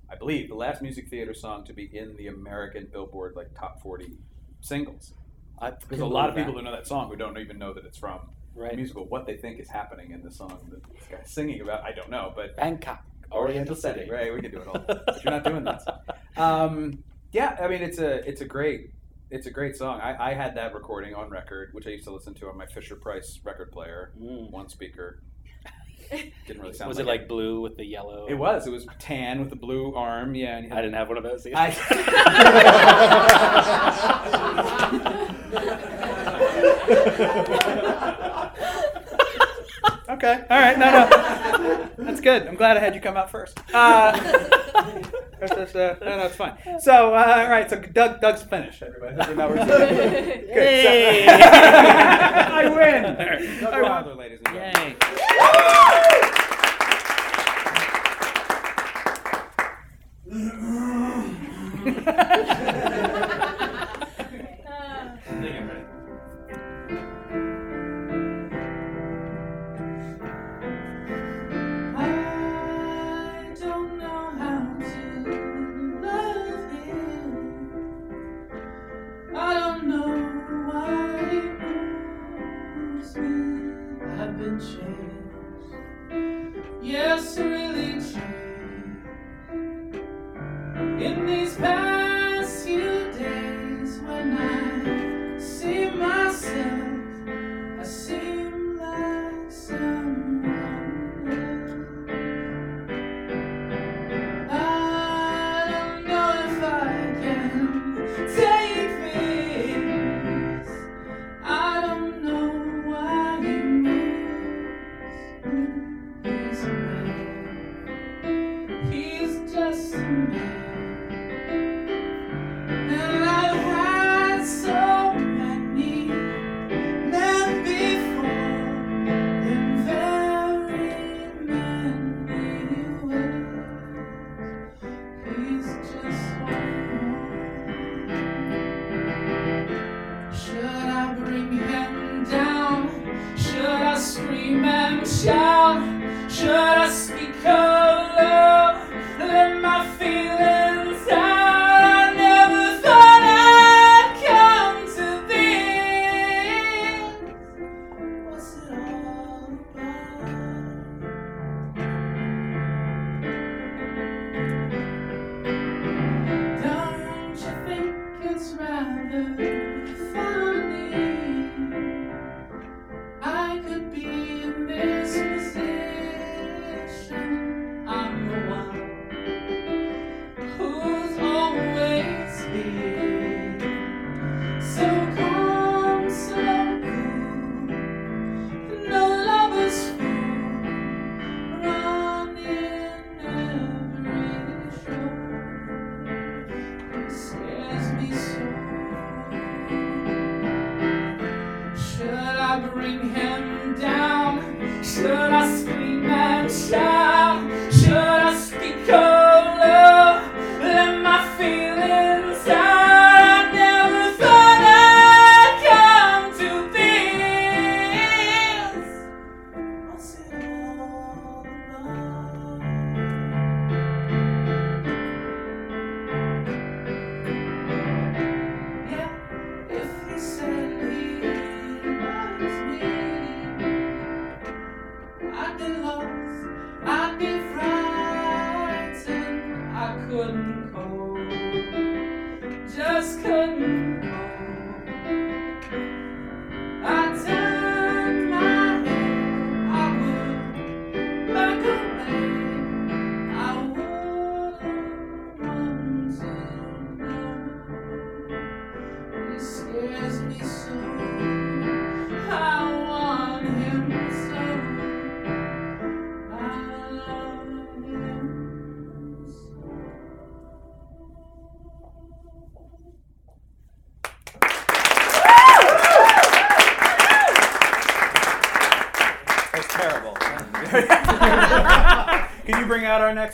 I 0.09 0.16
believe, 0.16 0.48
the 0.48 0.55
last 0.55 0.83
music 0.83 1.09
theater 1.09 1.35
song 1.35 1.64
to 1.64 1.72
be 1.72 1.85
in 1.96 2.16
the 2.16 2.29
American 2.29 2.87
Billboard 2.92 3.35
like 3.37 3.53
top 3.55 3.81
forty 3.81 4.18
singles. 4.61 5.14
I 5.61 5.72
There's 5.88 6.01
a 6.01 6.07
lot 6.07 6.29
of 6.29 6.37
people 6.37 6.53
who 6.53 6.62
know 6.62 6.70
that 6.72 6.87
song 6.87 7.09
who 7.09 7.16
don't 7.16 7.37
even 7.38 7.59
know 7.59 7.72
that 7.74 7.85
it's 7.85 7.98
from 7.98 8.31
right. 8.55 8.77
musical. 8.77 9.07
What 9.07 9.27
they 9.27 9.37
think 9.37 9.59
is 9.59 9.68
happening 9.68 10.12
in 10.12 10.22
the 10.22 10.31
song 10.31 10.59
that 10.70 10.83
this 10.94 11.07
guy's 11.09 11.31
singing 11.31 11.61
about, 11.61 11.83
I 11.85 11.92
don't 11.92 12.11
know, 12.11 12.33
but 12.37 12.55
Bangkok, 12.57 13.05
Oriental 13.33 13.74
setting, 13.74 14.09
right? 14.09 14.33
We 14.33 14.40
can 14.40 14.51
do 14.53 14.61
it 14.62 14.68
all, 14.68 14.79
but 14.87 15.22
you're 15.24 15.33
not 15.33 15.44
doing 15.44 15.64
that. 15.64 15.83
Um, 16.37 17.03
Yeah, 17.33 17.57
I 17.61 17.68
mean 17.68 17.83
it's 17.83 17.98
a 17.98 18.27
it's 18.29 18.40
a 18.40 18.44
great 18.46 18.92
it's 19.31 19.47
a 19.47 19.51
great 19.51 19.77
song. 19.77 20.01
I, 20.01 20.31
I 20.31 20.35
had 20.35 20.57
that 20.57 20.75
recording 20.75 21.14
on 21.14 21.29
record, 21.31 21.71
which 21.73 21.87
I 21.87 21.91
used 21.91 22.05
to 22.05 22.12
listen 22.12 22.35
to 22.35 22.49
on 22.49 22.57
my 22.57 22.67
Fisher 22.67 22.97
Price 22.97 23.41
record 23.45 23.73
player, 23.73 24.12
Mm. 24.21 24.51
one 24.51 24.69
speaker. 24.69 25.23
Didn't 26.47 26.62
really 26.62 26.73
sound. 26.73 26.88
Was 26.88 26.97
like 26.99 27.07
it 27.07 27.09
like 27.09 27.29
blue 27.29 27.61
with 27.61 27.77
the 27.77 27.85
yellow? 27.85 28.27
It 28.29 28.35
was. 28.35 28.67
It 28.67 28.71
was 28.71 28.87
tan 28.99 29.41
with 29.41 29.51
the 29.51 29.57
blue 29.57 29.95
arm. 29.95 30.35
Yeah, 30.35 30.57
and 30.57 30.67
he 30.67 30.73
I 30.73 30.77
didn't 30.77 30.95
have 30.95 31.09
one 31.09 31.19
of 31.19 31.25
those. 31.25 31.47
Either. 31.47 31.83
okay. 40.11 40.45
All 40.51 40.61
right. 40.61 40.79
No, 40.79 40.91
no. 40.91 41.88
That's 41.99 42.21
good. 42.21 42.47
I'm 42.47 42.57
glad 42.57 42.77
I 42.77 42.81
had 42.81 42.95
you 42.95 43.01
come 43.01 43.17
out 43.17 43.31
first. 43.31 43.59
Uh, 43.73 44.12
that's, 45.40 45.55
that's, 45.55 45.74
uh, 45.74 45.96
no, 46.01 46.16
no, 46.18 46.27
it's 46.27 46.37
fine. 46.37 46.55
So, 46.81 47.14
uh, 47.14 47.42
all 47.44 47.51
right. 47.51 47.68
So, 47.68 47.81
Doug, 47.81 48.20
Doug's 48.20 48.42
finished. 48.42 48.83
Everybody. 48.83 49.16
So 49.24 49.35
now. 49.35 49.66
So- 49.66 49.79
Yay. 49.88 51.27
I 51.29 52.68
win. 52.68 53.61
Doug 53.61 53.74
I. 53.74 53.83
Wilder, 53.83 54.14
ladies 54.14 54.40
and 54.44 54.55
gentlemen. 54.55 54.96
Yay. 60.31 60.48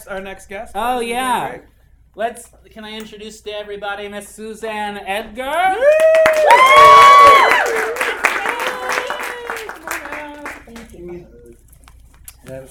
next 0.05 0.09
our 0.09 0.21
next 0.21 0.49
guest? 0.49 0.73
Oh 0.75 1.01
yeah. 1.01 1.51
Great. 1.51 1.63
Let's. 2.17 2.51
Can 2.71 2.85
I 2.85 2.93
introduce 2.93 3.41
to 3.43 3.51
everybody 3.51 4.09
Miss 4.09 4.29
Suzanne 4.29 4.99
Edgar? 4.99 5.77
There 12.47 12.69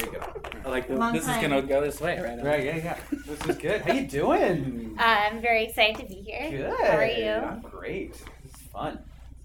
you 0.00 0.12
go. 0.12 0.20
I 0.64 0.68
like 0.68 0.88
Long 0.88 1.12
this. 1.12 1.28
Is 1.28 1.36
gonna 1.36 1.62
go 1.62 1.80
this 1.80 2.00
way, 2.00 2.20
right? 2.20 2.42
Right, 2.42 2.64
yeah, 2.64 2.76
yeah. 2.76 2.98
This 3.26 3.44
is 3.46 3.56
good. 3.56 3.82
How 3.82 3.92
you 3.92 4.06
doing? 4.06 4.96
Uh, 4.98 5.02
I'm 5.02 5.40
very 5.40 5.64
excited 5.64 6.00
to 6.00 6.06
be 6.06 6.22
here. 6.22 6.50
Good. 6.50 6.86
How 6.86 6.96
are 6.96 7.06
you? 7.06 7.30
I'm 7.30 7.60
great. 7.60 8.12
This 8.12 8.54
is 8.54 8.68
fun. 8.72 9.00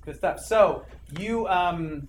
Good 0.06 0.18
stuff. 0.18 0.40
So 0.40 0.86
you 1.18 1.48
um 1.48 2.08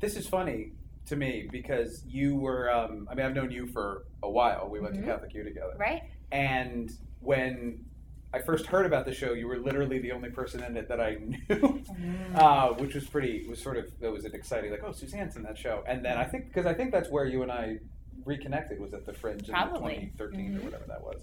this 0.00 0.16
is 0.16 0.28
funny 0.28 0.72
to 1.06 1.16
me 1.16 1.48
because 1.50 2.04
you 2.06 2.36
were 2.36 2.70
um 2.70 3.08
I 3.10 3.14
mean 3.14 3.24
I've 3.26 3.34
known 3.34 3.50
you 3.50 3.66
for 3.66 4.04
a 4.22 4.30
while. 4.30 4.68
We 4.68 4.80
went 4.80 4.94
Mhm. 4.94 5.00
to 5.00 5.06
Catholic 5.06 5.34
U 5.34 5.44
together. 5.44 5.74
Right? 5.78 6.02
And 6.32 6.90
when 7.20 7.84
I 8.32 8.40
first 8.40 8.66
heard 8.66 8.84
about 8.86 9.06
the 9.06 9.14
show, 9.14 9.32
you 9.32 9.46
were 9.46 9.58
literally 9.58 9.98
the 10.00 10.12
only 10.12 10.30
person 10.30 10.62
in 10.62 10.76
it 10.76 10.88
that 10.88 11.00
I 11.00 11.14
knew, 11.20 11.38
Mm. 11.48 12.34
uh, 12.34 12.74
which 12.74 12.94
was 12.94 13.06
pretty. 13.08 13.46
Was 13.48 13.62
sort 13.62 13.76
of 13.78 13.98
that 14.00 14.12
was 14.12 14.24
an 14.24 14.34
exciting 14.34 14.70
like 14.70 14.82
oh 14.84 14.92
Suzanne's 14.92 15.36
in 15.36 15.42
that 15.44 15.56
show, 15.56 15.84
and 15.86 16.04
then 16.04 16.18
I 16.18 16.24
think 16.24 16.46
because 16.48 16.66
I 16.66 16.74
think 16.74 16.90
that's 16.92 17.08
where 17.08 17.24
you 17.24 17.42
and 17.42 17.52
I 17.52 17.78
reconnected 18.24 18.80
was 18.80 18.92
at 18.92 19.06
the 19.06 19.12
Fringe 19.12 19.48
Probably. 19.48 19.94
in 19.94 20.00
2013 20.18 20.56
or 20.56 20.58
Mhm. 20.60 20.64
whatever 20.64 20.84
that 20.88 21.02
was, 21.02 21.22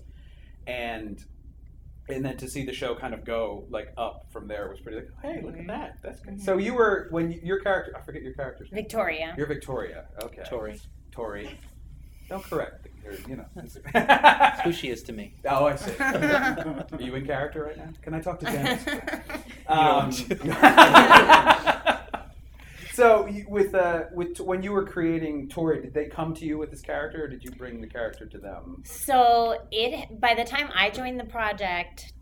and 0.65 1.23
and 2.09 2.23
then 2.25 2.35
to 2.37 2.47
see 2.49 2.65
the 2.65 2.73
show 2.73 2.95
kind 2.95 3.13
of 3.13 3.23
go 3.25 3.65
like 3.69 3.93
up 3.97 4.25
from 4.31 4.47
there 4.47 4.69
was 4.69 4.79
pretty 4.81 4.97
like 4.97 5.09
hey 5.21 5.41
look 5.41 5.55
at 5.55 5.61
Mhm. 5.63 5.67
that 5.67 5.97
that's 6.03 6.19
good. 6.21 6.35
Mhm. 6.35 6.41
So 6.41 6.57
you 6.57 6.73
were 6.73 7.07
when 7.11 7.31
you, 7.31 7.39
your 7.43 7.59
character 7.59 7.95
I 7.97 8.01
forget 8.01 8.21
your 8.21 8.33
character's 8.33 8.71
name. 8.71 8.83
Victoria. 8.83 9.33
You're 9.37 9.47
Victoria. 9.47 10.05
Okay. 10.21 10.43
Tori. 10.45 10.79
Tori. 11.11 11.57
Don't 12.29 12.43
correct. 12.43 12.87
Or, 13.05 13.13
you 13.29 13.35
know. 13.35 13.45
Who 14.63 14.71
she 14.71 14.89
is 14.89 15.03
to 15.03 15.11
me. 15.13 15.33
oh, 15.45 15.65
I 15.65 15.75
see. 15.75 15.91
Are 15.99 16.85
you 16.99 17.15
in 17.15 17.25
character 17.25 17.65
right 17.65 17.77
now? 17.77 17.89
Can 18.01 18.13
I 18.13 18.21
talk 18.21 18.39
to 18.39 18.45
Dennis? 18.53 18.85
Um, 19.67 20.09
so, 22.93 23.27
with 23.47 23.73
uh, 23.73 24.03
with 24.13 24.39
when 24.39 24.61
you 24.63 24.71
were 24.71 24.85
creating 24.85 25.49
Tori, 25.49 25.81
did 25.81 25.93
they 25.93 26.05
come 26.05 26.33
to 26.35 26.45
you 26.45 26.57
with 26.57 26.69
this 26.71 26.81
character, 26.81 27.23
or 27.23 27.27
did 27.27 27.43
you 27.43 27.51
bring 27.51 27.81
the 27.81 27.87
character 27.87 28.25
to 28.27 28.37
them? 28.37 28.83
So 28.85 29.57
it 29.71 30.19
by 30.19 30.35
the 30.35 30.43
time 30.43 30.69
I 30.75 30.89
joined 30.89 31.19
the 31.19 31.25
project, 31.25 32.13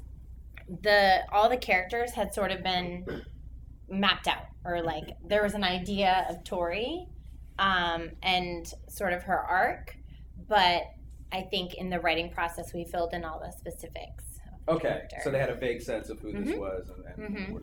the 0.82 1.20
all 1.32 1.50
the 1.50 1.58
characters 1.58 2.12
had 2.12 2.34
sort 2.34 2.52
of 2.52 2.64
been 2.64 3.06
mapped 3.90 4.28
out, 4.28 4.46
or 4.64 4.82
like 4.82 5.18
there 5.28 5.44
was 5.44 5.54
an 5.54 5.64
idea 5.64 6.26
of 6.30 6.44
Tori, 6.44 7.06
um, 7.60 8.10
and 8.24 8.66
sort 8.88 9.14
of 9.14 9.24
her 9.24 9.40
arc, 9.40 9.96
but 10.48 10.84
I 11.34 11.42
think 11.50 11.74
in 11.76 11.90
the 11.90 12.00
writing 12.00 12.32
process 12.32 12.74
we 12.74 12.86
filled 12.86 13.14
in 13.14 13.26
all 13.26 13.40
the 13.40 13.52
specifics. 13.52 14.24
Okay, 14.70 15.02
so 15.24 15.32
they 15.32 15.40
had 15.40 15.50
a 15.50 15.56
vague 15.56 15.82
sense 15.82 16.10
of 16.10 16.20
who 16.20 16.32
this 16.32 16.52
Mhm. 16.52 16.60
was 16.60 16.90
and, 16.90 17.26
and 17.26 17.36
Mhm. 17.36 17.62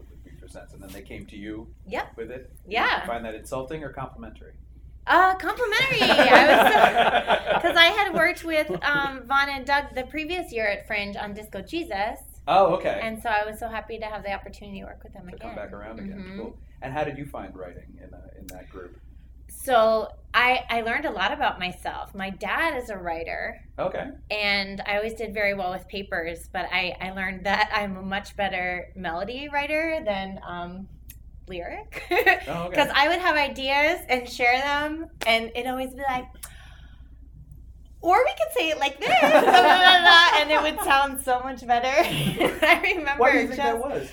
What 0.55 0.63
it 0.63 0.65
would 0.65 0.73
be 0.73 0.73
for 0.73 0.73
sense, 0.73 0.73
and 0.75 0.83
then 0.83 0.91
they 0.93 1.03
came 1.03 1.27
to 1.27 1.37
you 1.37 1.69
Yep. 1.87 2.17
with 2.17 2.31
it. 2.31 2.53
Yeah. 2.67 2.89
Did 2.97 3.01
you 3.03 3.07
find 3.07 3.25
that 3.25 3.35
insulting 3.35 3.83
or 3.85 3.91
complimentary? 3.93 4.53
Uh, 5.07 5.35
complimentary. 5.37 6.03
I 6.03 6.47
was 6.47 7.63
because 7.63 7.77
I 7.77 7.87
had 7.87 8.15
worked 8.15 8.45
with 8.45 8.71
um, 8.85 9.23
Vaughn 9.27 9.49
and 9.49 9.65
Doug 9.67 9.95
the 9.95 10.03
previous 10.05 10.53
year 10.53 10.67
at 10.69 10.87
Fringe 10.87 11.17
on 11.17 11.33
Disco 11.35 11.63
Jesus, 11.63 12.21
Oh, 12.47 12.75
okay. 12.77 13.01
and 13.03 13.23
so 13.23 13.29
I 13.31 13.45
was 13.45 13.59
so 13.59 13.69
happy 13.69 13.99
to 13.99 14.05
have 14.07 14.23
the 14.23 14.33
opportunity 14.33 14.81
to 14.81 14.87
work 14.87 15.03
with 15.03 15.13
them 15.15 15.27
to 15.29 15.35
again. 15.35 15.49
come 15.49 15.57
back 15.57 15.73
around 15.73 15.99
again. 16.01 16.19
Mhm. 16.19 16.37
Cool. 16.39 16.59
And 16.83 16.93
how 16.93 17.05
did 17.05 17.17
you 17.19 17.27
find 17.27 17.55
writing 17.57 17.99
in 18.03 18.13
uh, 18.15 18.21
in 18.39 18.47
that 18.49 18.69
group? 18.71 18.99
So 19.61 20.09
I 20.33 20.65
I 20.71 20.81
learned 20.83 21.05
a 21.05 21.11
lot 21.11 21.33
about 21.33 21.59
myself. 21.59 22.15
My 22.15 22.31
dad 22.31 22.77
is 22.81 22.91
a 22.91 22.97
writer, 22.97 23.61
Okay. 23.79 24.07
and 24.31 24.81
I 24.87 24.97
always 24.97 25.15
did 25.15 25.35
very 25.35 25.55
well 25.55 25.71
with 25.73 25.89
papers, 25.89 26.49
but 26.53 26.67
I 26.73 26.95
I 27.01 27.11
learned 27.11 27.45
that 27.47 27.71
I'm 27.75 27.97
a 27.97 28.03
much 28.03 28.37
better 28.37 28.93
melody 28.95 29.49
writer 29.53 30.01
than 30.05 30.39
um, 30.47 30.89
lyric. 31.49 32.05
Oh, 32.47 32.63
okay. 32.65 32.71
Because 32.71 32.89
I 32.95 33.09
would 33.09 33.19
have 33.19 33.37
ideas 33.37 34.01
and 34.09 34.29
share 34.29 34.59
them, 34.61 35.09
and 35.27 35.51
it'd 35.55 35.67
always 35.67 35.93
be 35.93 36.03
like, 36.09 36.27
or 38.01 38.17
we 38.25 38.31
could 38.39 38.53
say 38.57 38.71
it 38.71 38.79
like 38.79 38.99
this, 39.01 39.09
blah, 39.21 39.41
blah, 39.41 40.01
blah, 40.01 40.29
and 40.41 40.51
it 40.51 40.63
would 40.63 40.81
sound 40.85 41.21
so 41.21 41.41
much 41.41 41.67
better. 41.67 41.89
I 41.89 42.81
remember 42.97 43.21
Why 43.21 43.33
do 43.33 43.39
you 43.39 43.49
think 43.49 43.57
just, 43.57 43.59
that 43.59 43.79
was? 43.79 44.11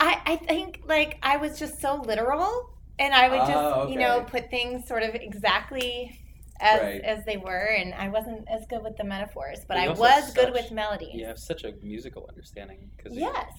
I, 0.00 0.20
I 0.24 0.36
think 0.36 0.82
like 0.86 1.18
I 1.22 1.36
was 1.36 1.58
just 1.58 1.80
so 1.80 1.96
literal, 2.00 2.70
and 2.98 3.14
I 3.14 3.28
would 3.28 3.40
just 3.40 3.50
Oh, 3.52 3.88
you 3.88 3.98
know 3.98 4.24
put 4.26 4.50
things 4.50 4.86
sort 4.86 5.02
of 5.02 5.14
exactly 5.14 6.20
as 6.60 6.80
Right. 6.80 7.00
as 7.02 7.24
they 7.24 7.36
were, 7.36 7.66
and 7.66 7.94
I 7.94 8.08
wasn't 8.08 8.46
as 8.48 8.66
good 8.66 8.82
with 8.82 8.96
the 8.96 9.04
metaphors, 9.04 9.64
but 9.66 9.76
I 9.76 9.88
was 9.88 10.26
have 10.26 10.34
good 10.34 10.52
with 10.52 10.70
melody. 10.70 11.10
You 11.12 11.26
have 11.26 11.38
such 11.38 11.64
a 11.64 11.72
musical 11.82 12.26
understanding. 12.28 12.90
Cause 13.02 13.12
Yes. 13.14 13.52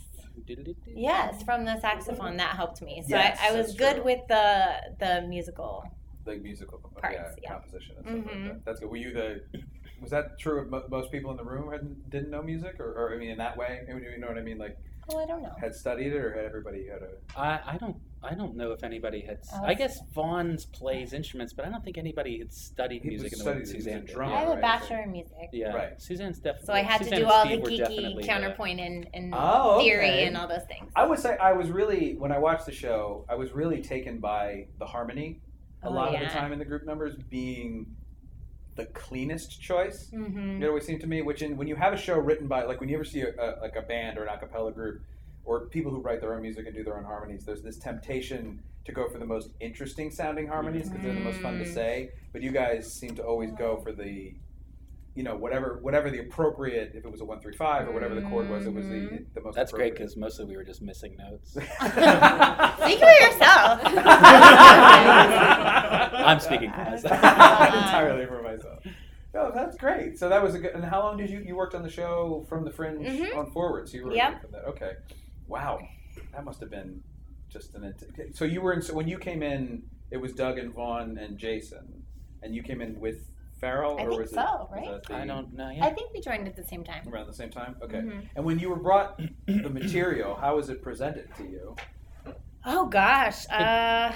You, 0.48 0.76
Yes, 0.88 1.44
from 1.44 1.64
the 1.64 1.80
saxophone 1.80 2.36
that 2.38 2.56
helped 2.56 2.82
me. 2.82 3.02
So 3.08 3.16
Yes, 3.16 3.40
I, 3.42 3.50
I 3.50 3.52
was 3.58 3.74
good 3.74 3.96
true. 3.96 4.04
with 4.04 4.28
the 4.28 4.76
the 5.00 5.22
musical. 5.28 5.86
Like 6.26 6.42
musical 6.42 6.80
Parts, 6.80 7.16
yeah, 7.16 7.32
yeah. 7.42 7.50
composition 7.52 7.96
and 7.98 8.06
stuff 8.06 8.16
like 8.16 8.36
mm-hmm. 8.36 8.48
that. 8.48 8.66
That's 8.66 8.80
good. 8.80 8.90
Were 8.90 8.98
you 8.98 9.14
the? 9.14 9.42
Was 10.02 10.12
that 10.12 10.38
true 10.40 10.60
of 10.60 10.70
mo- 10.70 10.84
most 10.90 11.12
people 11.12 11.32
in 11.32 11.38
the 11.38 11.44
room 11.44 11.72
had, 11.72 12.10
didn't 12.10 12.32
know 12.32 12.42
music, 12.42 12.80
or, 12.80 12.92
or 12.94 13.14
I 13.14 13.18
mean, 13.18 13.30
in 13.30 13.38
that 13.38 13.56
way? 13.56 13.86
You 13.88 14.18
know 14.18 14.28
what 14.28 14.38
I 14.38 14.42
mean? 14.42 14.58
Like 14.58 14.78
Oh, 15.10 15.20
I 15.20 15.26
don't 15.26 15.44
know. 15.44 15.54
had 15.60 15.76
studied 15.76 16.14
it, 16.14 16.18
or 16.18 16.34
had 16.34 16.46
everybody 16.46 16.88
had 16.88 17.02
a? 17.04 17.40
I, 17.40 17.74
I 17.74 17.78
don't 17.78 17.96
I 18.26 18.34
don't 18.34 18.56
know 18.56 18.72
if 18.72 18.84
anybody 18.84 19.22
had. 19.22 19.38
s- 19.40 19.52
Oh, 19.54 19.64
I 19.66 19.74
guess 19.74 20.00
Vaughn's 20.14 20.66
plays 20.66 21.14
instruments, 21.14 21.54
but 21.54 21.66
I 21.66 21.70
don't 21.70 21.84
think 21.84 21.98
anybody 21.98 22.40
had 22.40 22.52
studied 22.54 23.04
He 23.04 23.10
music 23.10 23.34
in 23.34 23.40
the 23.40 23.46
way 23.46 23.54
that 23.60 23.68
studied- 23.68 23.76
he 23.78 23.84
Suzanne 23.84 24.06
did. 24.06 24.14
drummer, 24.16 24.34
I 24.36 24.40
have 24.40 24.48
a 24.50 24.52
right? 24.54 24.62
bachelor 24.62 25.02
in 25.04 25.12
music. 25.12 25.50
Yeah, 25.52 25.74
Right. 25.74 26.02
Suzanne's 26.02 26.40
definitely. 26.40 26.66
So 26.66 26.74
I 26.74 26.82
had 26.82 27.02
to 27.04 27.16
do 27.16 27.26
all 27.28 27.46
Steve 27.46 27.64
the 27.64 27.70
geeky 27.72 28.26
counterpoint 28.26 28.80
and, 28.80 29.08
and 29.14 29.34
Oh, 29.36 29.80
theory 29.80 30.24
and 30.24 30.36
all 30.36 30.48
those 30.48 30.66
things. 30.68 30.92
I 30.96 31.06
would 31.06 31.20
say 31.20 31.38
I 31.38 31.54
was 31.54 31.70
really 31.70 32.16
when 32.16 32.32
I 32.32 32.40
watched 32.40 32.66
the 32.66 32.72
show, 32.72 33.26
I 33.30 33.36
was 33.36 33.52
really 33.54 33.82
taken 33.82 34.20
by 34.20 34.68
the 34.80 34.86
harmony. 34.86 35.42
A 35.84 35.88
Oh, 35.88 35.92
lot 35.92 36.14
of 36.16 36.20
the 36.20 36.26
time 36.28 36.52
in 36.52 36.60
the 36.60 36.66
group 36.66 36.84
numbers 36.86 37.16
being 37.30 37.86
the 38.76 38.86
cleanest 38.88 39.62
choice. 39.62 40.10
Mm-hmm. 40.14 40.62
It 40.64 40.68
always 40.68 40.86
seemed 40.86 41.00
to 41.02 41.08
me, 41.08 41.22
which 41.22 41.42
in 41.42 41.56
when 41.58 41.68
you 41.68 41.76
have 41.76 41.94
a 41.94 41.98
show 41.98 42.18
written 42.18 42.48
by 42.48 42.64
like 42.64 42.80
when 42.80 42.90
you 42.90 42.96
ever 42.96 43.06
see 43.06 43.22
a, 43.22 43.30
a, 43.30 43.62
like 43.62 43.76
a 43.76 43.82
band 43.82 44.18
or 44.18 44.24
an 44.24 44.30
a 44.30 44.38
cappella 44.38 44.72
group 44.72 45.02
or 45.46 45.68
people 45.68 45.92
who 45.92 46.02
write 46.02 46.20
their 46.22 46.34
own 46.34 46.42
music 46.42 46.66
and 46.66 46.76
do 46.76 46.84
their 46.84 46.98
own 46.98 47.04
harmonies, 47.06 47.46
there's 47.46 47.62
this 47.62 47.78
temptation 47.78 48.60
to 48.86 48.92
go 48.92 49.08
for 49.10 49.18
the 49.18 49.26
most 49.26 49.50
interesting 49.60 50.12
sounding 50.12 50.48
harmonies 50.48 50.90
because 50.90 51.04
they're 51.04 51.14
the 51.14 51.20
most 51.20 51.40
fun 51.42 51.58
to 51.60 51.66
Mm. 51.66 51.74
say. 51.74 52.10
But 52.34 52.42
you 52.44 52.52
guys 52.52 52.92
seem 52.94 53.16
to 53.16 53.24
always 53.24 53.52
go 53.54 53.78
for 53.78 53.92
the 53.92 54.34
you 55.16 55.24
know 55.24 55.34
whatever 55.38 55.80
whatever 55.82 56.12
the 56.12 56.20
appropriate 56.20 56.92
if 56.94 57.06
it 57.06 57.10
was 57.10 57.22
a 57.22 57.26
one 57.26 57.40
three 57.40 57.56
five 57.56 57.88
or 57.88 57.94
whatever 57.94 58.14
the 58.16 58.22
chord 58.24 58.50
was 58.50 58.66
it 58.66 58.74
was 58.74 58.86
the 58.90 58.96
Mhm. 58.96 59.26
the 59.34 59.40
most 59.42 59.56
That's 59.56 59.72
great 59.72 59.94
because 59.94 60.18
mostly 60.18 60.44
we 60.44 60.58
were 60.58 60.66
just 60.66 60.82
missing 60.82 61.16
notes. 61.16 61.52
Speak 61.54 61.70
for 63.00 63.16
yourself. 63.24 63.80
I'm 66.26 66.40
speaking 66.40 66.72
for 66.72 66.84
myself. 66.84 67.14
entirely 67.14 68.26
for 68.26 68.42
myself. 68.42 68.84
No, 69.34 69.52
that's 69.54 69.78
great. 69.78 70.18
So 70.18 70.30
that 70.30 70.42
was 70.44 70.56
a 70.56 70.60
good. 70.60 70.72
And 70.76 70.84
how 70.84 71.02
long 71.02 71.18
did 71.18 71.30
you 71.30 71.40
you 71.40 71.56
worked 71.56 71.76
on 71.76 71.84
the 71.84 71.90
show 71.90 72.46
from 72.50 72.64
the 72.66 72.72
Fringe 72.72 73.06
Mhm. 73.06 73.36
on 73.38 73.52
forward? 73.52 73.88
So 73.90 73.98
you 73.98 74.06
were 74.06 74.14
Yep. 74.14 74.42
from 74.42 74.52
that. 74.52 74.66
Okay, 74.66 74.92
wow, 75.48 75.80
that 76.34 76.44
must 76.44 76.60
have 76.62 76.70
been 76.70 77.02
just 77.50 77.76
an. 77.76 77.84
int- 77.86 78.36
So 78.36 78.46
you 78.46 78.62
were 78.62 78.74
in. 78.74 78.82
So 78.82 78.94
when 78.94 79.08
you 79.08 79.18
came 79.18 79.42
in, 79.44 79.84
it 80.12 80.18
was 80.18 80.34
Doug 80.34 80.58
and 80.58 80.74
Vaughn 80.74 81.18
and 81.18 81.38
Jason, 81.38 82.04
and 82.42 82.56
you 82.56 82.64
came 82.64 82.82
in 82.82 83.00
with 83.00 83.30
Farrell, 83.62 83.98
I 83.98 84.04
or 84.04 84.10
think 84.10 84.22
was 84.22 84.32
it? 84.32 84.36
so, 84.36 84.42
was 84.42 84.70
right? 84.72 84.88
that 84.92 85.04
the- 85.06 85.16
I 85.16 85.26
don't 85.26 85.54
know. 85.54 85.70
Yeah. 85.70 85.86
I 85.86 85.90
think 85.94 86.12
we 86.14 86.22
joined 86.22 86.48
at 86.48 86.56
the 86.56 86.64
same 86.64 86.84
time. 86.84 87.08
around 87.08 87.28
the 87.28 87.34
same 87.34 87.50
time. 87.50 87.76
Okay. 87.82 87.98
Mhm. 88.00 88.28
And 88.36 88.46
when 88.46 88.60
you 88.60 88.70
were 88.70 88.76
brought 88.80 89.20
the 89.48 89.70
material, 89.70 90.36
how 90.36 90.56
was 90.58 90.70
it 90.70 90.82
presented 90.82 91.34
to 91.38 91.44
you? 91.44 91.76
Oh 92.66 92.88
gosh. 92.88 93.48
Uh, 93.50 94.12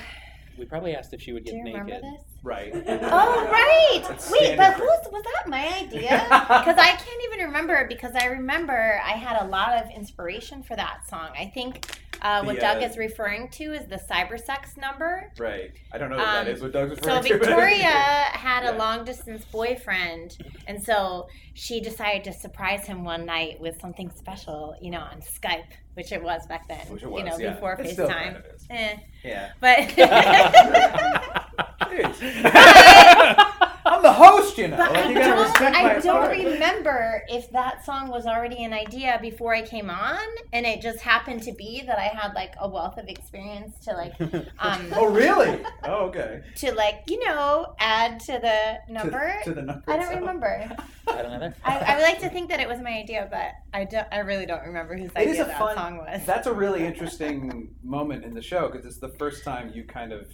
We 0.58 0.66
probably 0.66 0.94
asked 0.96 1.14
if 1.14 1.22
she 1.22 1.32
would 1.34 1.46
do 1.46 1.52
get 1.52 1.58
you 1.60 1.64
remember 1.66 1.92
naked. 1.94 2.04
This? 2.44 2.46
Right. 2.46 2.74
Oh 3.12 3.48
right. 3.52 4.06
It's 4.12 4.32
Wait, 4.32 4.58
but 4.58 4.74
for- 4.76 4.80
who's 4.84 5.12
was 5.12 5.24
that 5.24 5.50
my 5.50 5.68
idea? 5.80 6.26
Because 6.30 6.78
I 6.78 6.92
can't 6.96 7.22
even 7.34 7.46
remember 7.48 7.86
because 7.88 8.14
I 8.16 8.26
remember 8.26 9.02
I 9.06 9.12
had 9.12 9.42
a 9.42 9.46
lot 9.46 9.74
of 9.84 9.90
inspiration 9.92 10.64
for 10.64 10.76
that 10.76 11.08
song. 11.10 11.30
I 11.38 11.46
think 11.54 11.86
uh, 12.22 12.44
what 12.44 12.56
The, 12.56 12.62
Doug 12.62 12.84
uh, 12.84 12.86
is 12.86 12.98
referring 12.98 13.48
to 13.52 13.72
is 13.74 13.88
the 13.88 13.96
cybersex 13.96 14.76
number. 14.78 15.32
Right. 15.38 15.72
I 15.94 15.98
don't 15.98 16.10
know 16.10 16.18
what 16.18 16.28
Um, 16.28 16.46
that 16.46 16.48
is. 16.50 16.62
What 16.62 16.74
Doug's 16.74 17.00
So 17.02 17.16
referring 17.16 17.24
to. 17.24 17.30
So 17.30 17.38
Victoria 17.38 17.88
had 18.34 18.64
Yeah. 18.64 18.72
a 18.72 18.78
long 18.78 19.06
distance 19.06 19.46
boyfriend, 19.46 20.38
and 20.68 20.84
so 20.84 21.30
she 21.54 21.80
decided 21.80 22.26
to 22.26 22.34
surprise 22.34 22.86
him 22.86 23.06
one 23.06 23.26
night 23.26 23.62
with 23.62 23.80
something 23.80 24.12
special, 24.16 24.76
you 24.82 24.92
know, 24.92 25.00
on 25.00 25.22
Skype, 25.22 25.64
which 25.94 26.12
it 26.12 26.22
was 26.22 26.46
back 26.48 26.68
then, 26.68 26.86
Which 26.90 27.04
it 27.04 27.10
you 27.10 27.24
know, 27.24 27.38
yeah. 27.38 27.54
before 27.54 27.74
It 27.80 27.90
still 27.92 28.08
FaceTime. 28.10 28.24
kind 28.24 28.36
of 28.36 28.46
is. 28.54 28.68
Eh. 28.70 28.96
Yeah. 29.24 29.52
But. 29.62 31.36
I'm 33.86 34.04
the 34.04 34.12
host, 34.14 34.58
you 34.58 34.68
know. 34.68 34.78
But 34.78 34.92
Like, 34.94 35.06
I 35.06 35.10
you 35.10 35.16
gotta 35.16 35.30
don't, 35.30 35.44
respect 35.44 35.74
my 35.74 35.80
I 35.80 35.94
don't 35.94 35.98
authority. 35.98 36.46
remember 36.46 37.24
if 37.28 37.50
that 37.52 37.84
song 37.86 38.10
was 38.10 38.26
already 38.28 38.64
an 38.64 38.72
idea 38.74 39.18
before 39.22 39.54
I 39.56 39.62
came 39.64 39.90
on, 39.90 40.20
and 40.54 40.66
it 40.66 40.82
just 40.82 41.00
happened 41.00 41.42
to 41.44 41.54
be 41.54 41.82
that 41.88 41.98
I 41.98 42.04
had 42.04 42.34
like 42.34 42.54
a 42.60 42.68
wealth 42.70 42.98
of 42.98 43.08
experience 43.08 43.78
to 43.86 43.94
like, 43.94 44.14
um, 44.60 44.88
Oh, 44.94 45.10
really? 45.12 45.60
Oh, 45.86 46.06
okay. 46.08 46.42
to 46.58 46.74
like 46.74 47.04
you 47.08 47.24
know 47.26 47.74
add 47.80 48.20
to 48.22 48.34
the 48.34 48.94
number. 48.94 49.34
To, 49.44 49.50
to 49.50 49.56
the 49.56 49.62
number. 49.64 49.84
I 49.88 49.94
don't 49.94 50.02
itself. 50.04 50.20
remember. 50.20 50.70
I 51.08 51.22
don't 51.24 51.40
know. 51.40 51.54
I, 51.64 51.78
I 51.80 51.96
would 51.96 52.04
like 52.04 52.20
to 52.20 52.30
think 52.30 52.50
that 52.50 52.60
it 52.60 52.68
was 52.68 52.80
my 52.82 52.92
idea, 52.92 53.28
but 53.32 53.52
I 53.74 53.86
don't. 53.86 54.08
I 54.12 54.20
really 54.20 54.46
don't 54.46 54.64
remember 54.64 54.96
whose 54.96 55.10
It 55.12 55.18
idea 55.18 55.34
is 55.34 55.40
a 55.40 55.46
that 55.46 55.58
fun. 55.58 55.76
song 55.76 55.98
was. 55.98 56.24
That's 56.26 56.48
a 56.48 56.54
really 56.54 56.86
interesting 56.86 57.74
moment 57.84 58.24
in 58.24 58.34
the 58.36 58.42
show 58.42 58.70
because 58.70 58.86
it's 58.86 59.00
the 59.00 59.10
first 59.18 59.44
time 59.44 59.72
you 59.74 59.84
kind 59.86 60.12
of 60.14 60.28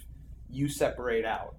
you 0.56 0.68
separate 0.68 1.24
out. 1.24 1.54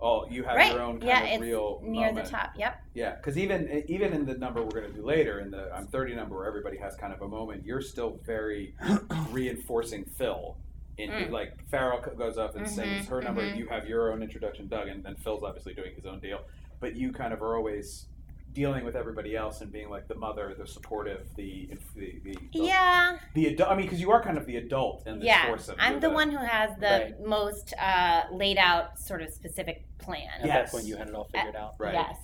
Oh, 0.00 0.26
you 0.30 0.44
have 0.44 0.56
right? 0.56 0.72
your 0.72 0.82
own 0.82 0.98
kind 1.00 1.08
yeah, 1.08 1.22
of 1.22 1.28
it's 1.32 1.40
real 1.40 1.80
near 1.82 2.08
moment. 2.08 2.26
the 2.26 2.30
top. 2.30 2.50
Yep. 2.56 2.82
Yeah, 2.94 3.14
because 3.16 3.38
even 3.38 3.82
even 3.88 4.12
in 4.12 4.26
the 4.26 4.34
number 4.34 4.62
we're 4.62 4.70
going 4.80 4.90
to 4.90 4.92
do 4.92 5.02
later, 5.04 5.40
in 5.40 5.50
the 5.50 5.70
I'm 5.74 5.86
30 5.86 6.14
number 6.14 6.36
where 6.36 6.46
everybody 6.46 6.76
has 6.78 6.94
kind 6.96 7.12
of 7.14 7.22
a 7.22 7.28
moment, 7.28 7.64
you're 7.64 7.80
still 7.80 8.20
very 8.26 8.74
reinforcing 9.30 10.04
Phil. 10.04 10.56
In 10.98 11.10
Mm. 11.10 11.30
like 11.30 11.52
Farrell 11.68 12.00
goes 12.16 12.38
up 12.38 12.56
and 12.56 12.64
Mhm, 12.66 12.70
sings 12.70 13.06
her 13.08 13.20
number, 13.20 13.42
mhm. 13.42 13.56
you 13.56 13.66
have 13.68 13.86
your 13.86 14.12
own 14.12 14.22
introduction, 14.22 14.66
Doug, 14.66 14.88
and 14.88 15.02
then 15.04 15.14
Phil's 15.16 15.42
obviously 15.42 15.74
doing 15.74 15.94
his 15.94 16.06
own 16.06 16.20
deal. 16.20 16.40
But 16.80 16.94
you 16.96 17.12
kind 17.12 17.32
of 17.34 17.42
are 17.42 17.54
always 17.56 18.06
dealing 18.56 18.84
with 18.86 18.96
everybody 18.96 19.36
else 19.36 19.60
and 19.60 19.70
being 19.70 19.90
like 19.90 20.08
the 20.08 20.14
mother, 20.14 20.54
the 20.58 20.66
supportive, 20.66 21.26
the 21.36 21.68
the 21.94 22.18
the, 22.24 22.32
the, 22.32 22.38
Yeah, 22.52 23.18
the 23.34 23.48
adult. 23.48 23.70
I 23.70 23.76
mean, 23.76 23.84
because 23.84 24.00
you 24.00 24.10
are 24.10 24.22
kind 24.22 24.38
of 24.38 24.46
the 24.46 24.56
adult 24.56 25.06
in 25.06 25.18
this 25.18 25.26
yeah. 25.26 25.46
foursome. 25.46 25.76
I'm 25.78 25.92
You're 25.92 26.00
the 26.00 26.10
one 26.10 26.30
who 26.30 26.38
has 26.38 26.70
the 26.80 26.86
Right. 26.86 27.20
most 27.26 27.74
uh, 27.78 28.22
laid 28.32 28.56
out, 28.56 28.98
sort 28.98 29.20
of 29.20 29.30
specific 29.32 29.84
plan. 29.98 30.26
At 30.40 30.46
Yes. 30.46 30.70
that 30.70 30.72
point, 30.74 30.86
you 30.86 30.96
had 30.96 31.08
it 31.08 31.14
all 31.14 31.28
figured 31.32 31.54
out. 31.54 31.74
Right. 31.78 31.92
Yes. 31.92 32.16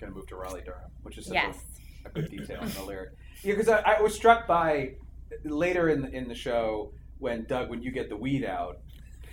going 0.00 0.10
to 0.12 0.16
move 0.18 0.26
to 0.28 0.36
Raleigh 0.36 0.62
Durham, 0.64 0.90
which 1.02 1.18
is 1.18 1.26
such 1.26 1.34
Yes. 1.34 1.58
a, 2.06 2.08
a 2.08 2.12
good 2.12 2.30
detail 2.30 2.62
in 2.62 2.70
the 2.72 2.82
lyric. 2.84 3.10
Yeah, 3.42 3.52
because 3.54 3.68
I, 3.68 3.80
I 3.98 4.00
was 4.00 4.14
struck 4.14 4.46
by 4.46 4.92
later 5.44 5.90
in 5.90 6.00
the, 6.02 6.08
in 6.08 6.28
the 6.28 6.34
show 6.34 6.92
when 7.18 7.44
Doug, 7.44 7.68
when 7.68 7.82
you 7.82 7.90
get 7.90 8.08
the 8.08 8.16
weed 8.16 8.44
out 8.44 8.78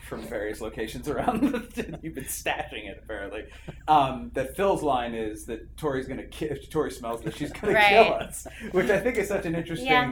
from 0.07 0.21
various 0.21 0.61
locations 0.61 1.07
around, 1.09 1.41
the, 1.41 1.99
you've 2.03 2.15
been 2.15 2.23
stashing 2.25 2.87
it 2.89 2.99
apparently. 3.03 3.45
Um, 3.87 4.31
that 4.33 4.55
Phil's 4.55 4.83
line 4.83 5.13
is 5.13 5.45
that 5.45 5.75
Tori's 5.77 6.07
going 6.07 6.19
to 6.19 6.27
kill. 6.27 6.51
If 6.51 6.69
Tori 6.69 6.91
smells 6.91 7.21
that 7.21 7.35
she's 7.35 7.51
going 7.51 7.73
to 7.75 7.81
kill 7.89 8.13
us, 8.13 8.47
which 8.71 8.89
I 8.89 8.99
think 8.99 9.17
is 9.17 9.27
such 9.27 9.45
an 9.45 9.55
interesting 9.55 9.87
Yeah. 9.87 10.11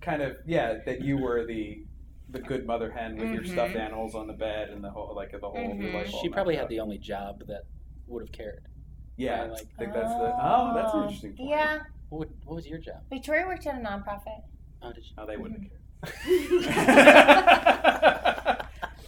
kind 0.00 0.22
of 0.22 0.36
yeah 0.46 0.78
that 0.86 1.02
you 1.02 1.18
were 1.18 1.44
the. 1.46 1.82
The 2.28 2.40
good 2.40 2.66
mother 2.66 2.90
hen 2.90 3.16
with 3.16 3.30
your 3.30 3.42
Mhm. 3.42 3.52
stuffed 3.52 3.76
animals 3.76 4.16
on 4.16 4.26
the 4.26 4.32
bed 4.32 4.70
and 4.70 4.82
the 4.82 4.90
whole 4.90 5.14
like 5.14 5.30
the 5.30 5.38
whole 5.38 5.54
your 5.56 5.74
Mhm. 5.76 5.94
life 5.94 6.08
She 6.20 6.28
probably 6.28 6.56
had 6.56 6.64
out. 6.64 6.70
the 6.70 6.80
only 6.80 6.98
job 6.98 7.44
that 7.46 7.62
would 8.08 8.20
have 8.24 8.32
cared. 8.32 8.64
yeah. 9.16 9.44
I 9.44 9.46
like- 9.46 9.60
I 9.78 9.78
think 9.78 9.92
that's 9.94 10.12
the 10.12 10.34
oh 10.42 10.72
that's 10.74 10.92
an 10.92 10.98
Oh, 10.98 11.02
interesting 11.04 11.34
point. 11.36 11.50
Yeah. 11.50 11.78
What, 12.08 12.18
would, 12.18 12.30
what 12.44 12.56
was 12.56 12.66
your 12.66 12.78
job? 12.80 12.96
Victoria 13.10 13.46
worked 13.46 13.64
at 13.68 13.76
a 13.76 13.78
nonprofit. 13.78 14.42
Oh, 14.82 14.92
did 14.92 15.04
you? 15.04 15.12
Oh, 15.16 15.24
they 15.24 15.36
wouldn't 15.36 15.70
Mm-hmm. 16.02 16.72
care. 16.72 18.22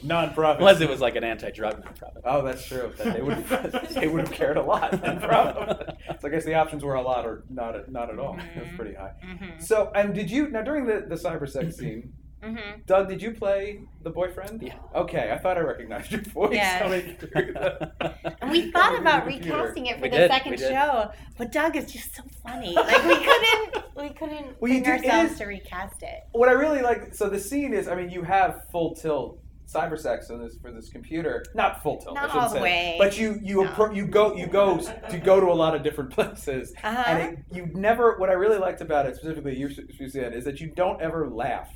Non-profit. 0.02 0.60
Unless 0.60 0.80
it 0.80 0.88
was 0.88 1.00
like 1.00 1.16
an 1.16 1.24
anti-drug 1.24 1.82
nonprofit. 1.84 2.20
Oh, 2.24 2.42
that's 2.42 2.64
true. 2.66 2.92
That 2.98 3.14
they 3.14 3.22
would 3.22 3.34
have, 3.38 3.94
they 3.94 4.08
would 4.08 4.20
have 4.26 4.32
cared 4.32 4.56
a 4.56 4.62
lot. 4.62 4.92
Then 5.00 5.20
probably. 5.20 5.94
So 6.20 6.28
I 6.28 6.30
guess 6.30 6.44
the 6.44 6.54
options 6.54 6.84
were 6.84 6.94
a 6.94 7.02
lot 7.02 7.26
or 7.26 7.44
not 7.50 7.90
not 7.90 8.10
at 8.10 8.18
all. 8.18 8.38
It 8.56 8.60
was 8.62 8.68
pretty 8.76 8.94
high. 8.94 9.12
Mm-hmm. 9.24 9.60
So, 9.60 9.90
and 9.94 10.14
did 10.14 10.30
you 10.30 10.48
now 10.48 10.62
during 10.62 10.86
the 10.86 11.04
the 11.08 11.16
cyber 11.16 11.48
sex 11.48 11.76
scene, 11.76 12.12
Mm-hmm. 12.40 12.82
Doug? 12.86 13.08
Did 13.08 13.20
you 13.20 13.32
play 13.32 13.80
the 14.04 14.10
boyfriend? 14.10 14.62
Yeah. 14.62 14.74
Okay, 14.94 15.32
I 15.32 15.38
thought 15.38 15.56
I 15.56 15.60
recognized 15.62 16.12
your 16.12 16.20
voice 16.22 16.54
Yeah. 16.54 16.78
coming 16.78 17.16
through. 17.16 17.52
The, 17.52 17.90
And 18.40 18.52
we 18.52 18.70
thought 18.70 18.96
about 18.96 19.26
recasting 19.26 19.86
it 19.86 19.96
for 19.96 20.02
We 20.02 20.08
the 20.10 20.18
did, 20.18 20.30
second 20.30 20.60
show, 20.60 21.10
but 21.36 21.50
Doug 21.50 21.74
is 21.74 21.92
just 21.92 22.14
so 22.14 22.22
funny. 22.46 22.74
Like 22.76 23.04
we 23.06 23.16
couldn't, 23.16 23.84
we 23.96 24.08
couldn't 24.10 24.60
Well, 24.60 24.70
you 24.72 24.84
bring 24.84 25.02
do- 25.02 25.08
ourselves 25.08 25.32
is- 25.32 25.38
to 25.38 25.46
recast 25.46 26.00
it. 26.04 26.28
What 26.30 26.48
I 26.48 26.52
really 26.52 26.80
like, 26.80 27.12
so 27.12 27.28
the 27.28 27.40
scene 27.40 27.74
is, 27.74 27.88
I 27.88 27.96
mean, 27.96 28.08
you 28.08 28.22
have 28.22 28.66
full 28.70 28.94
tilt 28.94 29.40
cyber 29.72 29.98
sex 29.98 30.30
on 30.30 30.42
this 30.42 30.56
for 30.56 30.72
this 30.72 30.88
computer. 30.88 31.44
Not 31.54 31.82
full 31.82 31.98
tilt, 31.98 32.16
I 32.16 32.22
Not 32.22 32.30
shouldn't 32.30 32.42
all 32.42 32.48
the 32.50 32.54
say. 32.56 32.62
way. 32.62 32.96
But 32.98 33.18
you 33.18 33.38
you 33.42 33.64
No. 33.64 33.70
appro- 33.70 33.94
you 33.94 34.06
go 34.06 34.34
you 34.34 34.46
go 34.46 34.78
to 35.10 35.18
go 35.18 35.38
to 35.40 35.46
a 35.46 35.54
lot 35.54 35.74
of 35.74 35.82
different 35.82 36.10
places, 36.14 36.72
Uh-huh. 36.82 37.04
and 37.06 37.22
it, 37.34 37.38
you 37.52 37.66
never. 37.74 38.16
What 38.18 38.30
I 38.30 38.34
really 38.34 38.58
liked 38.58 38.80
about 38.80 39.06
it, 39.06 39.16
specifically 39.16 39.56
you, 39.56 39.68
Suzanne, 39.70 40.32
is 40.32 40.44
that 40.44 40.60
you 40.60 40.68
don't 40.68 41.00
ever 41.02 41.28
laugh. 41.28 41.68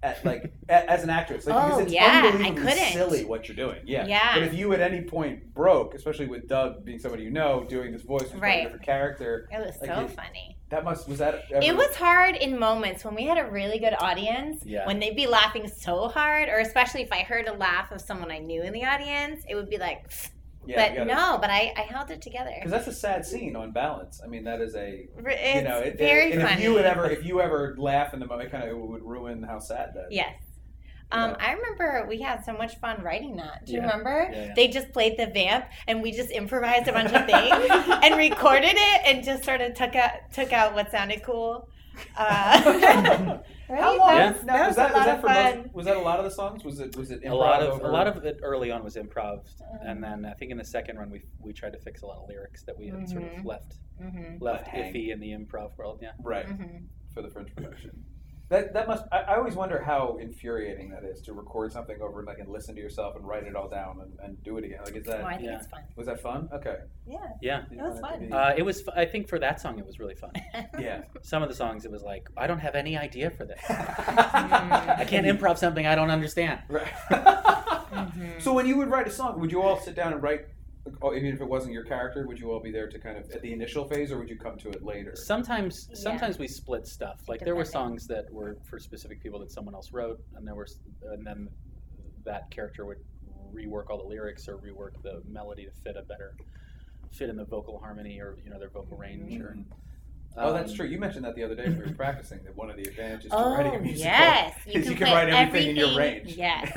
At 0.00 0.24
like 0.24 0.52
a- 0.68 0.88
as 0.88 1.02
an 1.02 1.10
actress, 1.10 1.44
like, 1.46 1.56
Oh, 1.56 1.68
because 1.70 1.80
it's 1.86 1.92
yeah, 1.92 2.04
I 2.22 2.26
unbelievably 2.28 2.62
couldn't. 2.62 2.92
silly 2.92 3.24
what 3.24 3.48
you're 3.48 3.56
doing. 3.56 3.80
Yeah. 3.84 4.06
Yeah. 4.06 4.34
But 4.34 4.44
if 4.44 4.54
you 4.54 4.72
at 4.72 4.80
any 4.80 5.00
point 5.02 5.52
broke, 5.54 5.94
especially 5.94 6.26
with 6.28 6.46
Doug 6.48 6.84
being 6.84 7.00
somebody 7.00 7.24
you 7.24 7.30
know, 7.32 7.64
doing 7.68 7.90
this 7.92 8.02
voice, 8.02 8.22
with 8.32 8.40
Right. 8.40 8.60
a 8.60 8.62
different 8.64 8.84
character, 8.84 9.48
It 9.52 9.58
was 9.58 9.76
Like 9.80 9.90
so 9.90 10.00
it- 10.04 10.10
funny. 10.12 10.56
That 10.70 10.84
must 10.84 11.08
was 11.08 11.18
that. 11.18 11.44
Ever, 11.52 11.64
It 11.64 11.76
was 11.76 11.94
hard 11.96 12.36
in 12.36 12.58
moments 12.58 13.04
when 13.04 13.14
we 13.14 13.24
had 13.24 13.38
a 13.38 13.50
really 13.50 13.78
good 13.78 13.94
audience. 14.00 14.62
Yeah. 14.64 14.86
When 14.86 14.98
they'd 14.98 15.16
be 15.16 15.26
laughing 15.26 15.66
so 15.68 16.08
hard, 16.08 16.48
or 16.48 16.58
especially 16.58 17.02
if 17.02 17.12
I 17.12 17.20
heard 17.22 17.48
a 17.48 17.52
laugh 17.54 17.90
of 17.90 18.00
someone 18.00 18.30
I 18.30 18.38
knew 18.38 18.62
in 18.62 18.72
the 18.72 18.84
audience, 18.84 19.44
it 19.48 19.54
would 19.54 19.70
be 19.70 19.78
like, 19.78 20.10
Yeah, 20.66 20.76
but 20.76 20.96
gotta- 20.96 21.14
no, 21.14 21.38
but 21.40 21.48
I, 21.50 21.72
I 21.76 21.80
held 21.82 22.10
it 22.10 22.20
together. 22.20 22.50
Because 22.54 22.70
that's 22.70 22.86
a 22.86 22.92
sad 22.92 23.24
scene 23.24 23.56
on 23.56 23.70
balance. 23.72 24.20
I 24.22 24.26
mean, 24.26 24.44
that 24.44 24.60
is 24.60 24.74
a 24.74 25.08
It's 25.16 25.54
you 25.56 25.62
know, 25.62 25.78
it, 25.78 25.96
very 25.96 26.32
funny. 26.32 26.52
if 26.54 26.60
you 26.60 26.74
would 26.74 26.84
ever 26.84 27.08
if 27.10 27.24
you 27.24 27.40
ever 27.40 27.74
laugh 27.78 28.12
in 28.12 28.20
the 28.20 28.26
moment, 28.26 28.48
it 28.48 28.50
kind 28.52 28.64
of 28.64 28.70
it 28.70 28.76
would 28.78 29.02
ruin 29.02 29.42
how 29.42 29.58
sad 29.60 29.92
that. 29.94 30.08
is. 30.10 30.16
Yes. 30.16 30.34
Um, 31.10 31.30
Yeah. 31.30 31.36
I 31.46 31.52
remember 31.52 32.06
we 32.08 32.20
had 32.20 32.44
so 32.44 32.52
much 32.52 32.76
fun 32.80 33.02
writing 33.02 33.36
that. 33.36 33.64
Do 33.66 33.72
you 33.72 33.78
Yeah. 33.78 33.86
remember? 33.86 34.28
Yeah, 34.32 34.44
yeah. 34.46 34.54
They 34.54 34.68
just 34.68 34.92
played 34.92 35.16
the 35.18 35.26
vamp, 35.26 35.66
and 35.86 36.02
we 36.02 36.12
just 36.12 36.30
improvised 36.30 36.86
a 36.88 36.92
bunch 36.92 37.12
of 37.12 37.24
things 37.26 37.70
and 38.04 38.16
recorded 38.16 38.74
it, 38.74 39.00
and 39.06 39.24
just 39.24 39.44
sort 39.44 39.60
of 39.60 39.74
took 39.74 39.96
out 39.96 40.12
took 40.32 40.52
out 40.52 40.74
what 40.74 40.90
sounded 40.90 41.22
cool. 41.22 41.68
Uh, 42.16 42.62
right? 43.68 43.80
How 43.82 43.98
long? 43.98 44.08
That 44.16 44.16
Yeah. 44.16 44.32
was, 44.32 44.44
that 44.44 44.58
was 44.58 44.66
was 44.68 44.76
that 44.76 44.90
a 44.90 44.94
was 44.94 44.94
lot 44.94 45.06
that 45.06 45.14
of 45.16 45.20
for 45.20 45.26
fun. 45.28 45.62
most? 45.62 45.74
Was 45.74 45.86
that 45.86 45.96
a 45.96 46.00
lot 46.00 46.18
of 46.18 46.24
the 46.26 46.30
songs? 46.30 46.62
Was 46.64 46.78
it 46.80 46.94
was 46.96 47.10
it 47.10 47.24
a 47.24 47.34
lot 47.34 47.62
of 47.62 47.74
over- 47.74 47.86
a 47.86 47.90
lot 47.90 48.06
of 48.06 48.24
it 48.24 48.38
early 48.42 48.70
on 48.70 48.84
was 48.84 48.96
improv, 48.96 49.38
Uh-huh. 49.60 49.78
and 49.82 50.02
then 50.04 50.24
I 50.26 50.34
think 50.34 50.50
in 50.52 50.58
the 50.58 50.64
second 50.64 50.98
run 50.98 51.10
we 51.10 51.22
we 51.40 51.52
tried 51.52 51.72
to 51.72 51.78
fix 51.78 52.02
a 52.02 52.06
lot 52.06 52.18
of 52.18 52.28
lyrics 52.28 52.62
that 52.64 52.78
we 52.78 52.88
had 52.88 53.08
sort 53.08 53.22
of 53.24 53.30
Mhm. 53.30 53.44
left 53.46 53.74
Mm-hmm. 54.00 54.42
left 54.44 54.68
iffy 54.68 55.08
in 55.10 55.18
the 55.20 55.32
improv 55.32 55.76
world. 55.76 55.98
Yeah. 56.02 56.12
right 56.22 56.46
Mm-hmm. 56.46 56.84
for 57.12 57.22
the 57.22 57.28
French 57.30 57.52
production. 57.56 58.04
That 58.50 58.72
that 58.72 58.88
must. 58.88 59.04
I, 59.12 59.18
I 59.18 59.36
always 59.36 59.54
wonder 59.54 59.82
how 59.82 60.16
infuriating 60.20 60.88
that 60.90 61.04
is 61.04 61.20
to 61.22 61.34
record 61.34 61.70
something 61.70 62.00
over 62.00 62.20
and 62.20 62.26
like 62.26 62.38
and 62.38 62.48
listen 62.48 62.74
to 62.76 62.80
yourself 62.80 63.14
and 63.14 63.26
write 63.28 63.42
it 63.44 63.54
all 63.54 63.68
down 63.68 64.00
and, 64.00 64.12
and 64.22 64.42
do 64.42 64.56
it 64.56 64.64
again. 64.64 64.78
Like, 64.84 64.96
is 64.96 65.04
that 65.04 65.20
Oh, 65.20 65.26
I 65.26 65.34
think 65.36 65.48
Yeah. 65.50 65.58
it's 65.58 65.66
fun. 65.66 65.82
was 65.96 66.06
that 66.06 66.20
fun? 66.22 66.48
Okay. 66.54 66.76
Yeah. 67.06 67.18
Yeah. 67.42 67.62
You 67.70 67.76
That 67.76 67.90
was 67.90 68.00
find 68.00 68.22
that 68.22 68.24
to 68.26 68.30
fun. 68.30 68.52
Uh, 68.52 68.54
it 68.56 68.62
was. 68.62 68.88
I 68.96 69.04
think 69.04 69.28
for 69.28 69.38
that 69.38 69.60
song 69.60 69.78
it 69.78 69.84
was 69.84 69.98
really 69.98 70.14
fun. 70.14 70.32
yeah. 70.78 71.02
Some 71.22 71.42
of 71.42 71.50
the 71.50 71.54
songs 71.54 71.84
it 71.84 71.90
was 71.90 72.02
like 72.02 72.28
I 72.38 72.46
don't 72.46 72.60
have 72.60 72.74
any 72.74 72.96
idea 72.96 73.28
for 73.30 73.44
this. 73.44 73.60
I 73.68 74.96
I 75.00 75.04
can't 75.04 75.26
improv 75.26 75.58
something 75.58 75.86
I 75.86 75.94
don't 75.94 76.10
understand. 76.10 76.60
Right. 76.68 76.88
Mhm. 77.88 78.40
So 78.42 78.52
when 78.52 78.66
you 78.66 78.76
would 78.76 78.90
write 78.90 79.08
a 79.08 79.10
song, 79.10 79.40
would 79.40 79.50
you 79.50 79.62
all 79.62 79.80
sit 79.80 79.94
down 79.94 80.12
and 80.12 80.22
write? 80.22 80.46
Oh, 81.02 81.14
even 81.14 81.32
if 81.32 81.40
it 81.40 81.48
wasn't 81.48 81.72
your 81.72 81.84
character, 81.84 82.26
would 82.26 82.38
you 82.38 82.50
all 82.50 82.60
be 82.60 82.70
there 82.70 82.88
to 82.88 82.98
kind 82.98 83.16
of 83.16 83.30
at 83.30 83.42
the 83.42 83.52
initial 83.52 83.86
phase, 83.88 84.10
or 84.12 84.18
would 84.18 84.28
you 84.28 84.36
come 84.38 84.56
to 84.58 84.68
it 84.70 84.82
later? 84.84 85.14
Sometimes, 85.16 85.88
Yeah. 85.90 85.96
sometimes 85.96 86.38
we 86.38 86.48
split 86.48 86.86
stuff. 86.86 87.20
Like 87.28 87.40
there 87.40 87.54
were 87.56 87.64
Depending. 87.64 87.98
songs 87.98 88.06
that 88.08 88.30
were 88.32 88.56
for 88.64 88.78
specific 88.78 89.22
people 89.22 89.38
that 89.40 89.50
someone 89.50 89.74
else 89.74 89.92
wrote, 89.92 90.20
and 90.36 90.46
there 90.46 90.54
was, 90.54 90.80
and 91.02 91.26
then 91.26 91.48
that 92.24 92.50
character 92.50 92.84
would 92.86 92.98
rework 93.52 93.90
all 93.90 93.98
the 93.98 94.08
lyrics 94.08 94.48
or 94.48 94.58
rework 94.58 95.00
the 95.02 95.22
melody 95.26 95.64
to 95.64 95.70
fit 95.82 95.96
a 95.96 96.02
better 96.02 96.34
fit 97.10 97.30
in 97.30 97.36
the 97.36 97.44
vocal 97.44 97.78
harmony 97.78 98.20
or 98.20 98.36
you 98.44 98.50
know 98.50 98.58
their 98.58 98.68
vocal 98.68 98.96
range. 98.96 99.40
Or, 99.40 99.56
mm-hmm. 99.56 99.62
Oh, 100.36 100.52
that's 100.52 100.70
um, 100.70 100.76
true. 100.76 100.86
You 100.86 100.98
mentioned 100.98 101.24
that 101.24 101.34
the 101.34 101.42
other 101.42 101.54
day 101.56 101.64
when 101.64 101.78
we 101.78 101.84
were 101.84 101.92
practicing. 101.92 102.40
That 102.44 102.56
one 102.56 102.70
of 102.70 102.76
the 102.76 102.84
advantages 102.84 103.32
to 103.32 103.36
Oh, 103.36 103.54
writing 103.54 103.74
a 103.74 103.80
musical 103.80 104.10
yes. 104.12 104.54
You 104.66 104.72
is 104.74 104.84
can 104.84 104.92
you 104.92 104.98
can 104.98 105.14
write 105.14 105.28
everything, 105.28 105.70
in 105.70 105.76
your 105.76 105.96
range. 105.96 106.28
yes. 106.36 106.70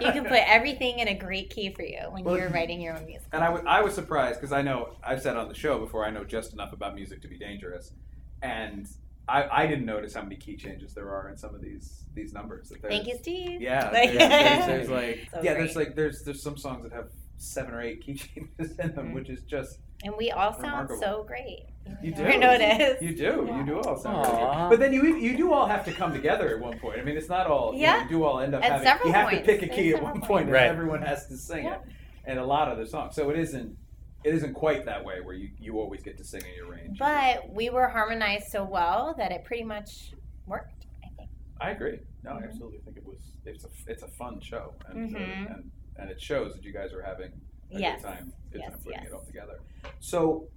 You 0.00 0.12
can 0.12 0.24
put 0.24 0.32
everything 0.48 1.00
in 1.00 1.08
a 1.08 1.14
great 1.14 1.50
key 1.50 1.72
for 1.74 1.82
you 1.82 1.98
when 2.10 2.22
Well, 2.22 2.36
you're 2.36 2.50
writing 2.50 2.80
your 2.80 2.96
own 2.96 3.04
music. 3.06 3.26
And 3.32 3.42
I 3.42 3.50
wa- 3.50 3.62
I 3.66 3.80
was 3.82 3.94
surprised 3.94 4.40
because 4.40 4.52
I 4.52 4.62
know 4.62 4.90
I've 5.02 5.20
said 5.20 5.36
on 5.36 5.48
the 5.48 5.54
show 5.54 5.78
before 5.78 6.04
I 6.04 6.10
know 6.10 6.22
just 6.22 6.52
enough 6.52 6.72
about 6.72 6.94
music 6.94 7.22
to 7.22 7.28
be 7.28 7.38
dangerous, 7.38 7.92
and 8.40 8.86
I, 9.28 9.48
I 9.62 9.66
didn't 9.66 9.86
notice 9.86 10.14
how 10.14 10.22
many 10.22 10.36
key 10.36 10.56
changes 10.56 10.94
there 10.94 11.10
are 11.10 11.28
in 11.28 11.36
some 11.36 11.54
of 11.54 11.60
these 11.60 12.04
these 12.14 12.32
numbers. 12.32 12.68
That 12.68 12.82
Thank 12.82 13.06
you, 13.08 13.16
Steve. 13.20 13.60
Yeah, 13.60 13.90
there's, 13.92 14.16
there's, 14.18 14.66
there's 14.66 14.88
like 14.90 15.28
So 15.32 15.42
yeah, 15.42 15.54
there's 15.54 15.74
like 15.76 15.96
there's 15.96 16.22
there's 16.22 16.42
some 16.42 16.56
songs 16.56 16.82
that 16.84 16.92
have 16.92 17.08
seven 17.42 17.74
or 17.74 17.80
eight 17.82 18.00
key 18.02 18.14
changes 18.14 18.78
in 18.78 18.94
them, 18.94 19.12
which 19.12 19.28
is 19.28 19.42
just 19.42 19.78
And 20.04 20.14
we 20.16 20.30
all 20.30 20.52
sound 20.52 20.90
Remarkable. 20.90 21.00
so 21.00 21.24
great. 21.24 21.66
You 22.02 22.12
Never 22.12 22.32
do. 22.32 22.38
noticed. 22.38 23.02
you 23.02 23.14
do 23.16 23.48
you 23.56 23.64
do 23.66 23.80
all 23.80 23.96
sound 23.98 24.18
really 24.18 24.30
good. 24.30 24.42
Aw. 24.42 24.68
But 24.70 24.78
then 24.78 24.92
you 24.92 25.16
you 25.16 25.36
do 25.36 25.52
all 25.52 25.66
have 25.66 25.84
to 25.86 25.92
come 25.92 26.12
together 26.12 26.48
at 26.50 26.60
one 26.60 26.78
point. 26.78 27.00
I 27.00 27.02
mean, 27.02 27.16
it's 27.16 27.28
not 27.28 27.46
all. 27.48 27.72
you 27.74 27.80
know, 27.80 27.86
Yeah. 27.86 28.02
You, 28.04 28.08
do 28.08 28.24
all 28.24 28.38
end 28.40 28.54
up 28.54 28.62
At 28.64 28.70
having. 28.72 28.86
several 28.86 29.08
You 29.08 29.14
have 29.14 29.28
points. 29.30 29.46
to 29.46 29.52
pick 29.52 29.62
a 29.62 29.70
At 29.70 29.76
key 29.76 29.88
at 29.90 29.94
several 29.96 30.04
one 30.04 30.12
points. 30.20 30.26
point, 30.28 30.44
and 30.44 30.52
Right. 30.52 30.66
everyone 30.68 31.02
has 31.02 31.26
to 31.28 31.36
sing 31.36 31.64
Yeah. 31.64 31.74
it. 31.76 31.80
And 32.24 32.38
a 32.38 32.44
lot 32.44 32.68
of 32.70 32.78
the 32.78 32.86
songs, 32.86 33.14
so 33.16 33.30
it 33.30 33.38
isn't. 33.38 33.76
It 34.24 34.32
isn't 34.34 34.54
quite 34.54 34.84
that 34.84 35.04
way 35.04 35.20
where 35.20 35.34
you, 35.34 35.50
you 35.58 35.80
always 35.80 36.00
get 36.04 36.16
to 36.18 36.24
sing 36.24 36.42
in 36.48 36.54
your 36.54 36.70
range. 36.70 36.96
But 37.00 37.50
we 37.52 37.70
were 37.70 37.88
harmonized 37.88 38.46
so 38.52 38.62
well 38.64 39.16
that 39.18 39.32
it 39.32 39.42
pretty 39.42 39.64
much 39.64 40.12
worked, 40.46 40.86
I 41.04 41.08
think. 41.16 41.30
I 41.60 41.70
agree. 41.72 41.98
No, 42.22 42.30
I 42.30 42.34
Mhm. 42.34 42.44
absolutely 42.44 42.78
think 42.84 42.96
it 42.98 43.04
was. 43.04 43.18
It's 43.44 43.64
a 43.64 43.68
it's 43.88 44.04
a 44.04 44.08
fun 44.08 44.38
show, 44.40 44.74
and 44.88 45.16
uh, 45.16 45.18
Mhm. 45.18 45.54
and, 45.56 45.70
and 45.96 46.10
it 46.10 46.20
shows 46.20 46.54
that 46.54 46.64
you 46.64 46.72
guys 46.72 46.92
are 46.92 47.02
having 47.02 47.32
a 47.74 47.78
Yes. 47.78 48.00
good 48.02 48.08
time. 48.08 48.32
Good 48.50 48.60
Yes, 48.60 48.70
time 48.72 48.80
putting 48.84 48.98
yes. 49.02 49.08
it 49.08 49.14
all 49.14 49.24
together. 49.24 49.60
So, 50.00 50.48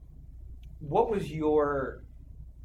what 0.80 1.10
was 1.10 1.32
your? 1.32 2.03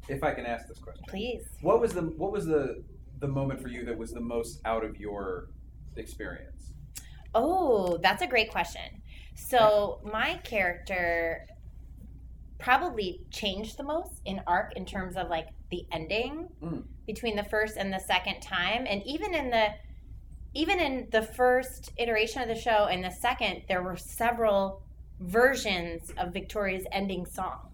If 0.09 0.23
I 0.23 0.33
can 0.33 0.45
ask 0.45 0.67
this 0.67 0.79
question, 0.79 1.03
Please. 1.07 1.43
what 1.61 1.79
was 1.79 1.93
the 1.93 2.01
what 2.01 2.31
was 2.31 2.45
the 2.45 2.83
the 3.19 3.27
moment 3.27 3.61
for 3.61 3.67
you 3.69 3.85
that 3.85 3.97
was 3.97 4.11
the 4.11 4.19
most 4.19 4.59
out 4.65 4.83
of 4.83 4.97
your 4.99 5.49
experience? 5.95 6.73
Oh, 7.35 7.97
that's 7.97 8.21
a 8.21 8.27
great 8.27 8.51
question. 8.51 9.01
So 9.35 10.01
my 10.03 10.35
character 10.43 11.47
probably 12.59 13.21
changed 13.31 13.77
the 13.77 13.83
most 13.83 14.21
in 14.25 14.41
arc 14.47 14.73
in 14.75 14.85
terms 14.85 15.15
of 15.15 15.29
like 15.29 15.47
the 15.69 15.85
ending 15.91 16.49
Mm. 16.61 16.83
between 17.07 17.35
the 17.35 17.43
first 17.43 17.77
and 17.77 17.91
the 17.93 17.99
second 17.99 18.41
time 18.41 18.85
and 18.87 19.01
even 19.03 19.33
in 19.33 19.49
the 19.49 19.69
even 20.53 20.79
in 20.79 21.07
the 21.11 21.21
first 21.21 21.91
iteration 21.97 22.41
of 22.41 22.47
the 22.47 22.55
show 22.55 22.85
and 22.85 23.03
the 23.03 23.11
second 23.11 23.61
there 23.67 23.81
were 23.81 23.97
several 23.97 24.81
versions 25.19 26.11
of 26.17 26.33
Victoria's 26.33 26.85
ending 26.91 27.25
song. 27.25 27.67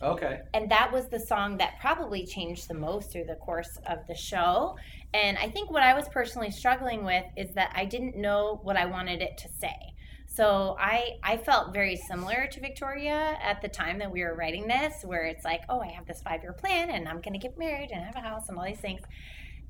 Okay. 0.00 0.40
and 0.52 0.68
that 0.68 0.90
was 0.92 1.08
the 1.08 1.20
song 1.20 1.58
that 1.58 1.78
probably 1.80 2.26
changed 2.26 2.66
the 2.66 2.74
most 2.74 3.12
through 3.12 3.24
the 3.24 3.36
course 3.36 3.78
of 3.86 4.04
the 4.08 4.16
show. 4.16 4.76
And 5.14 5.38
i 5.38 5.48
think 5.48 5.70
what 5.70 5.84
i 5.84 5.94
was 5.94 6.08
personally 6.08 6.50
struggling 6.50 7.04
with 7.04 7.24
is 7.36 7.54
that 7.54 7.72
i 7.76 7.84
didn't 7.84 8.16
know 8.16 8.58
what 8.64 8.76
i 8.76 8.84
wanted 8.84 9.22
it 9.22 9.38
to 9.38 9.48
say. 9.48 9.92
So 10.34 10.76
I 10.80 11.18
I 11.22 11.36
felt 11.36 11.74
very 11.74 11.96
similar 11.96 12.46
to 12.52 12.60
Victoria 12.60 13.38
at 13.42 13.60
the 13.60 13.68
time 13.68 13.98
that 13.98 14.10
we 14.10 14.22
were 14.22 14.34
writing 14.34 14.66
this, 14.66 15.02
where 15.04 15.24
it's 15.24 15.44
like, 15.44 15.60
oh, 15.68 15.80
I 15.80 15.88
have 15.88 16.06
this 16.06 16.22
five 16.22 16.42
year 16.42 16.54
plan, 16.54 16.88
and 16.90 17.06
I'm 17.06 17.20
going 17.20 17.34
to 17.34 17.38
get 17.38 17.58
married 17.58 17.90
and 17.92 18.02
have 18.02 18.16
a 18.16 18.20
house 18.20 18.48
and 18.48 18.56
all 18.56 18.64
these 18.64 18.80
things, 18.80 19.02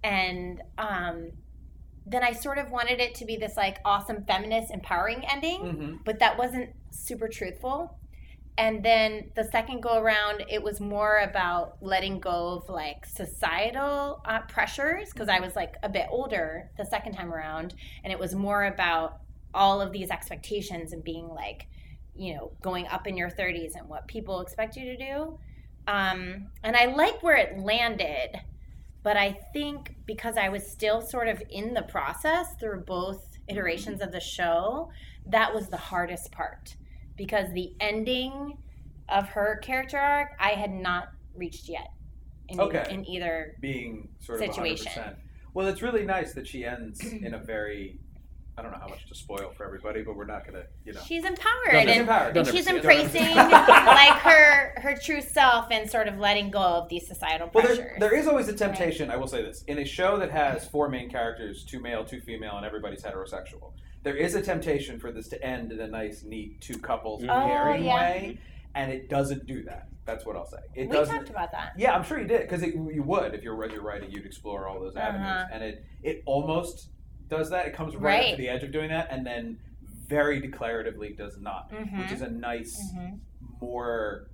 and 0.05 0.63
um, 0.79 1.33
then 2.07 2.23
I 2.25 2.33
sort 2.33 2.59
of 2.59 2.71
wanted 2.71 3.01
it 3.01 3.15
to 3.17 3.25
be 3.25 3.37
this 3.37 3.57
like 3.57 3.79
awesome 3.85 4.25
feminist 4.25 4.71
empowering 4.73 5.25
ending, 5.31 5.61
Mm-hmm. 5.61 5.97
but 6.05 6.19
that 6.21 6.37
wasn't 6.39 6.71
super 6.91 7.29
truthful. 7.29 7.97
And 8.59 8.85
then 8.85 9.31
the 9.35 9.45
second 9.45 9.83
go 9.83 9.97
around, 9.99 10.45
it 10.51 10.63
was 10.63 10.79
more 10.79 11.21
about 11.21 11.79
letting 11.81 12.21
go 12.21 12.59
of 12.63 12.69
like 12.69 13.07
societal 13.07 14.21
uh, 14.27 14.41
pressures 14.41 15.11
because 15.11 15.29
I 15.31 15.41
was 15.41 15.57
like 15.57 15.77
a 15.83 15.89
bit 15.89 16.07
older 16.11 16.69
the 16.77 16.85
second 16.85 17.15
time 17.15 17.33
around, 17.33 17.75
and 18.05 18.13
it 18.13 18.19
was 18.19 18.35
more 18.35 18.65
about 18.65 19.21
all 19.55 19.81
of 19.81 19.91
these 19.93 20.11
expectations 20.11 20.93
and 20.93 21.03
being 21.03 21.29
like, 21.29 21.67
you 22.15 22.35
know, 22.35 22.53
going 22.61 22.87
up 22.89 23.07
in 23.07 23.17
your 23.17 23.31
30s 23.31 23.75
and 23.75 23.89
what 23.89 24.07
people 24.07 24.41
expect 24.41 24.77
you 24.77 24.85
to 24.85 24.97
do. 24.99 25.39
Um, 25.89 26.49
and 26.63 26.77
I 26.77 26.87
like 26.87 27.23
where 27.23 27.37
it 27.37 27.59
landed, 27.59 28.39
but 29.03 29.17
I 29.17 29.39
think 29.53 29.97
because 30.07 30.37
I 30.37 30.49
was 30.49 30.67
still 30.67 31.01
sort 31.01 31.29
of 31.29 31.43
in 31.51 31.75
the 31.75 31.83
process 31.83 32.55
through 32.61 32.85
both 32.85 33.39
iterations 33.49 34.01
of 34.01 34.13
the 34.13 34.21
show, 34.21 34.91
that 35.27 35.53
was 35.55 35.69
the 35.69 35.77
hardest 35.77 36.31
part 36.33 36.77
because 37.17 37.53
the 37.53 37.75
ending 37.81 38.57
of 39.09 39.29
her 39.29 39.59
character 39.63 39.99
arc 39.99 40.31
I 40.41 40.51
had 40.51 40.71
not 40.71 41.09
reached 41.35 41.69
yet 41.69 41.89
in, 42.49 42.61
Okay. 42.61 42.87
in 42.91 43.07
either. 43.09 43.57
Being 43.61 44.09
sort 44.21 44.41
of 44.41 44.47
Situation. 44.47 45.17
Well, 45.55 45.67
it's 45.67 45.83
really 45.83 46.05
nice 46.05 46.33
that 46.35 46.47
she 46.47 46.65
ends 46.65 47.01
in 47.01 47.35
a 47.35 47.39
very. 47.39 47.99
I 48.63 48.65
don't 48.71 48.73
know 48.75 48.79
how 48.81 48.89
much 48.89 49.07
to 49.09 49.15
spoil 49.17 49.51
for 49.57 49.67
everybody, 49.67 50.03
but 50.03 50.15
we're 50.15 50.25
not 50.25 50.47
going 50.47 50.55
to, 50.63 50.67
you 50.85 50.93
know. 50.93 51.01
She's 51.05 51.25
empowered 51.25 51.73
She's 51.73 51.81
and, 51.81 51.91
empowered. 51.91 52.37
and 52.37 52.47
she's 52.47 52.69
ever 52.69 52.81
see 52.81 52.89
it. 52.89 53.03
embracing 53.03 53.35
like 53.35 54.21
her 54.21 54.81
her 54.81 54.97
true 55.03 55.21
self 55.21 55.67
and 55.73 55.91
sort 55.91 56.07
of 56.07 56.19
letting 56.19 56.53
go 56.53 56.61
of 56.61 56.89
these 56.89 57.09
societal 57.09 57.51
Well, 57.53 57.65
pressures. 57.65 57.79
there, 57.79 57.97
there 57.99 58.15
is 58.17 58.29
always 58.29 58.47
a 58.47 58.53
temptation. 58.53 59.11
I 59.11 59.17
will 59.17 59.27
say 59.27 59.43
this: 59.43 59.65
in 59.67 59.79
a 59.81 59.85
show 59.85 60.17
that 60.19 60.31
has 60.31 60.69
four 60.69 60.89
main 60.89 61.11
characters, 61.11 61.65
two 61.65 61.81
male, 61.81 62.05
two 62.05 62.21
female, 62.21 62.57
and 62.57 62.65
everybody's 62.65 63.03
heterosexual, 63.03 63.73
there 64.05 64.15
is 64.17 64.37
a 64.37 64.43
temptation 64.43 65.01
for 65.01 65.11
this 65.11 65.27
to 65.31 65.45
end 65.45 65.73
in 65.73 65.81
a 65.81 65.89
nice, 65.89 66.23
neat 66.23 66.61
two 66.61 66.79
couples 66.79 67.23
Oh, 67.25 67.27
marrying 67.27 67.85
yeah. 67.87 67.95
way, 67.97 68.39
and 68.77 68.93
it 68.93 69.09
doesn't 69.09 69.45
do 69.47 69.65
that. 69.65 69.89
That's 70.05 70.25
what 70.25 70.37
I'll 70.37 70.47
say. 70.47 70.59
It 70.77 70.89
we 70.89 70.97
doesn't. 70.97 71.15
talked 71.15 71.31
about 71.31 71.51
that. 71.53 71.73
Yeah, 71.77 71.95
I'm 71.97 72.05
sure 72.05 72.21
you 72.21 72.27
did 72.29 72.43
because 72.43 72.63
you 72.63 73.03
would 73.05 73.35
if 73.35 73.43
you're 73.43 73.71
you're 73.73 73.83
writing, 73.83 74.11
you'd 74.13 74.27
explore 74.27 74.69
all 74.69 74.79
those 74.81 74.95
avenues, 74.97 75.27
Uh-huh. 75.29 75.47
and 75.53 75.63
it 75.65 75.85
it 76.03 76.23
almost 76.27 76.89
does 77.33 77.51
that. 77.51 77.67
It 77.67 77.73
comes 77.75 77.97
right, 77.97 78.03
Right. 78.21 78.25
up 78.33 78.37
to 78.37 78.43
the 78.43 78.49
edge 78.49 78.63
of 78.63 78.71
doing 78.73 78.91
that, 78.91 79.09
and 79.11 79.27
then 79.27 79.59
very 80.07 80.41
declaratively 80.41 81.17
does 81.17 81.39
not, 81.41 81.71
Mhm. 81.71 81.99
which 82.01 82.13
is 82.13 82.21
a 82.23 82.31
nice 82.31 82.79
Mhm. 82.95 83.19
more. 83.61 84.29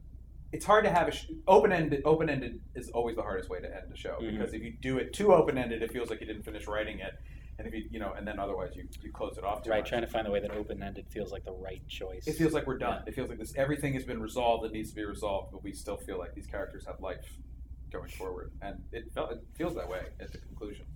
It's 0.51 0.65
hard 0.65 0.85
to 0.85 0.91
have 0.91 1.09
a 1.09 1.13
sh- 1.13 1.31
open 1.47 1.71
ended. 1.73 2.03
Open 2.05 2.29
ended 2.29 2.61
is 2.75 2.89
always 2.91 3.15
the 3.17 3.23
hardest 3.23 3.49
way 3.51 3.61
to 3.61 3.69
end 3.77 3.93
a 3.93 3.97
show 3.97 4.19
Mhm. 4.21 4.33
because 4.33 4.53
if 4.55 4.63
you 4.63 4.73
do 4.73 4.99
it 4.99 5.13
too 5.13 5.33
open 5.33 5.57
ended, 5.59 5.83
it 5.83 5.93
feels 5.93 6.11
like 6.11 6.21
you 6.21 6.27
didn't 6.27 6.43
finish 6.43 6.67
writing 6.67 6.99
it, 6.99 7.15
and 7.59 7.69
if 7.69 7.75
you 7.75 7.87
you 7.91 7.99
know, 8.01 8.13
and 8.15 8.27
then 8.27 8.39
otherwise 8.41 8.75
you, 8.75 8.89
you 9.03 9.13
close 9.13 9.39
it 9.39 9.45
off 9.45 9.63
too 9.63 9.71
Right, 9.71 9.81
much. 9.81 9.89
trying 9.91 10.01
to 10.01 10.07
find 10.09 10.27
the 10.27 10.31
way 10.33 10.41
that 10.41 10.51
open 10.51 10.83
ended 10.83 11.07
feels 11.09 11.31
like 11.31 11.45
the 11.45 11.53
right 11.53 11.87
choice. 11.87 12.27
It 12.27 12.33
feels 12.33 12.53
like 12.55 12.67
we're 12.67 12.79
done. 12.79 13.05
It 13.07 13.15
feels 13.15 13.29
like 13.29 13.39
this 13.39 13.55
everything 13.57 13.93
has 13.95 14.05
been 14.05 14.21
resolved 14.21 14.65
that 14.65 14.73
needs 14.73 14.91
to 14.91 14.97
be 14.97 15.05
resolved, 15.05 15.53
but 15.53 15.63
we 15.63 15.73
still 15.73 15.97
feel 15.99 16.19
like 16.19 16.35
these 16.35 16.47
characters 16.49 16.85
have 16.87 17.01
life 17.01 17.39
going 17.91 18.09
forward, 18.11 18.51
and 18.63 18.83
it 18.91 19.13
felt 19.13 19.31
it 19.33 19.39
feels 19.55 19.75
that 19.77 19.89
way 19.89 20.07
at 20.19 20.33
the 20.33 20.39
conclusion 20.39 20.87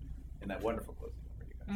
in 0.40 0.48
that 0.48 0.60
wonderful 0.62 0.94
closing. 0.94 1.18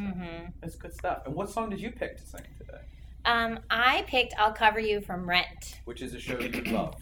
Number 0.05 0.25
you 0.25 0.31
guys 0.31 0.31
sang. 0.31 0.47
Mhm. 0.47 0.53
That's 0.61 0.77
good 0.77 0.95
stuff. 0.95 1.23
And 1.27 1.35
what 1.35 1.51
song 1.51 1.71
did 1.71 1.81
you 1.81 1.91
pick 1.91 2.17
to 2.19 2.23
sing 2.27 2.43
today? 2.59 2.79
Um, 3.25 3.59
I 3.71 4.05
picked 4.07 4.35
"I'll 4.39 4.53
Cover 4.53 4.79
You" 4.81 5.01
from 5.01 5.29
Rent. 5.29 5.81
Which 5.85 6.03
is 6.03 6.15
a 6.15 6.21
show 6.21 6.39
you 6.39 6.51
love. 6.73 6.95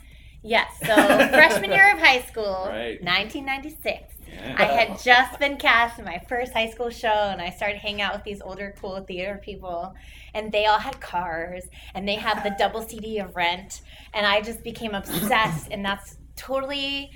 Yes, 0.43 0.71
so 0.85 0.95
freshman 0.95 1.71
year 1.71 1.93
of 1.93 1.99
high 1.99 2.21
school, 2.23 2.67
Right. 2.69 3.03
1996. 3.03 4.13
Yeah. 4.31 4.57
I 4.59 4.65
had 4.65 4.99
just 5.03 5.39
been 5.39 5.57
cast 5.57 5.99
in 5.99 6.05
my 6.05 6.19
first 6.29 6.53
high 6.53 6.69
school 6.71 6.91
show, 6.91 7.09
and 7.09 7.41
I 7.41 7.51
started 7.51 7.79
hanging 7.79 8.03
out 8.03 8.15
with 8.15 8.25
these 8.25 8.43
older, 8.43 8.75
cool 8.79 9.01
theater 9.03 9.41
people, 9.43 9.95
and 10.35 10.51
they 10.53 10.67
all 10.67 10.79
had 10.79 11.01
cars, 11.01 11.65
and 11.95 12.07
they 12.07 12.17
had 12.17 12.43
the 12.43 12.51
double 12.59 12.83
CD 12.83 13.19
of 13.21 13.37
Rent, 13.37 13.81
and 14.13 14.27
I 14.27 14.41
just 14.43 14.63
became 14.63 14.95
obsessed, 14.95 15.69
and 15.71 15.85
that's 15.85 16.17
totally 16.37 17.11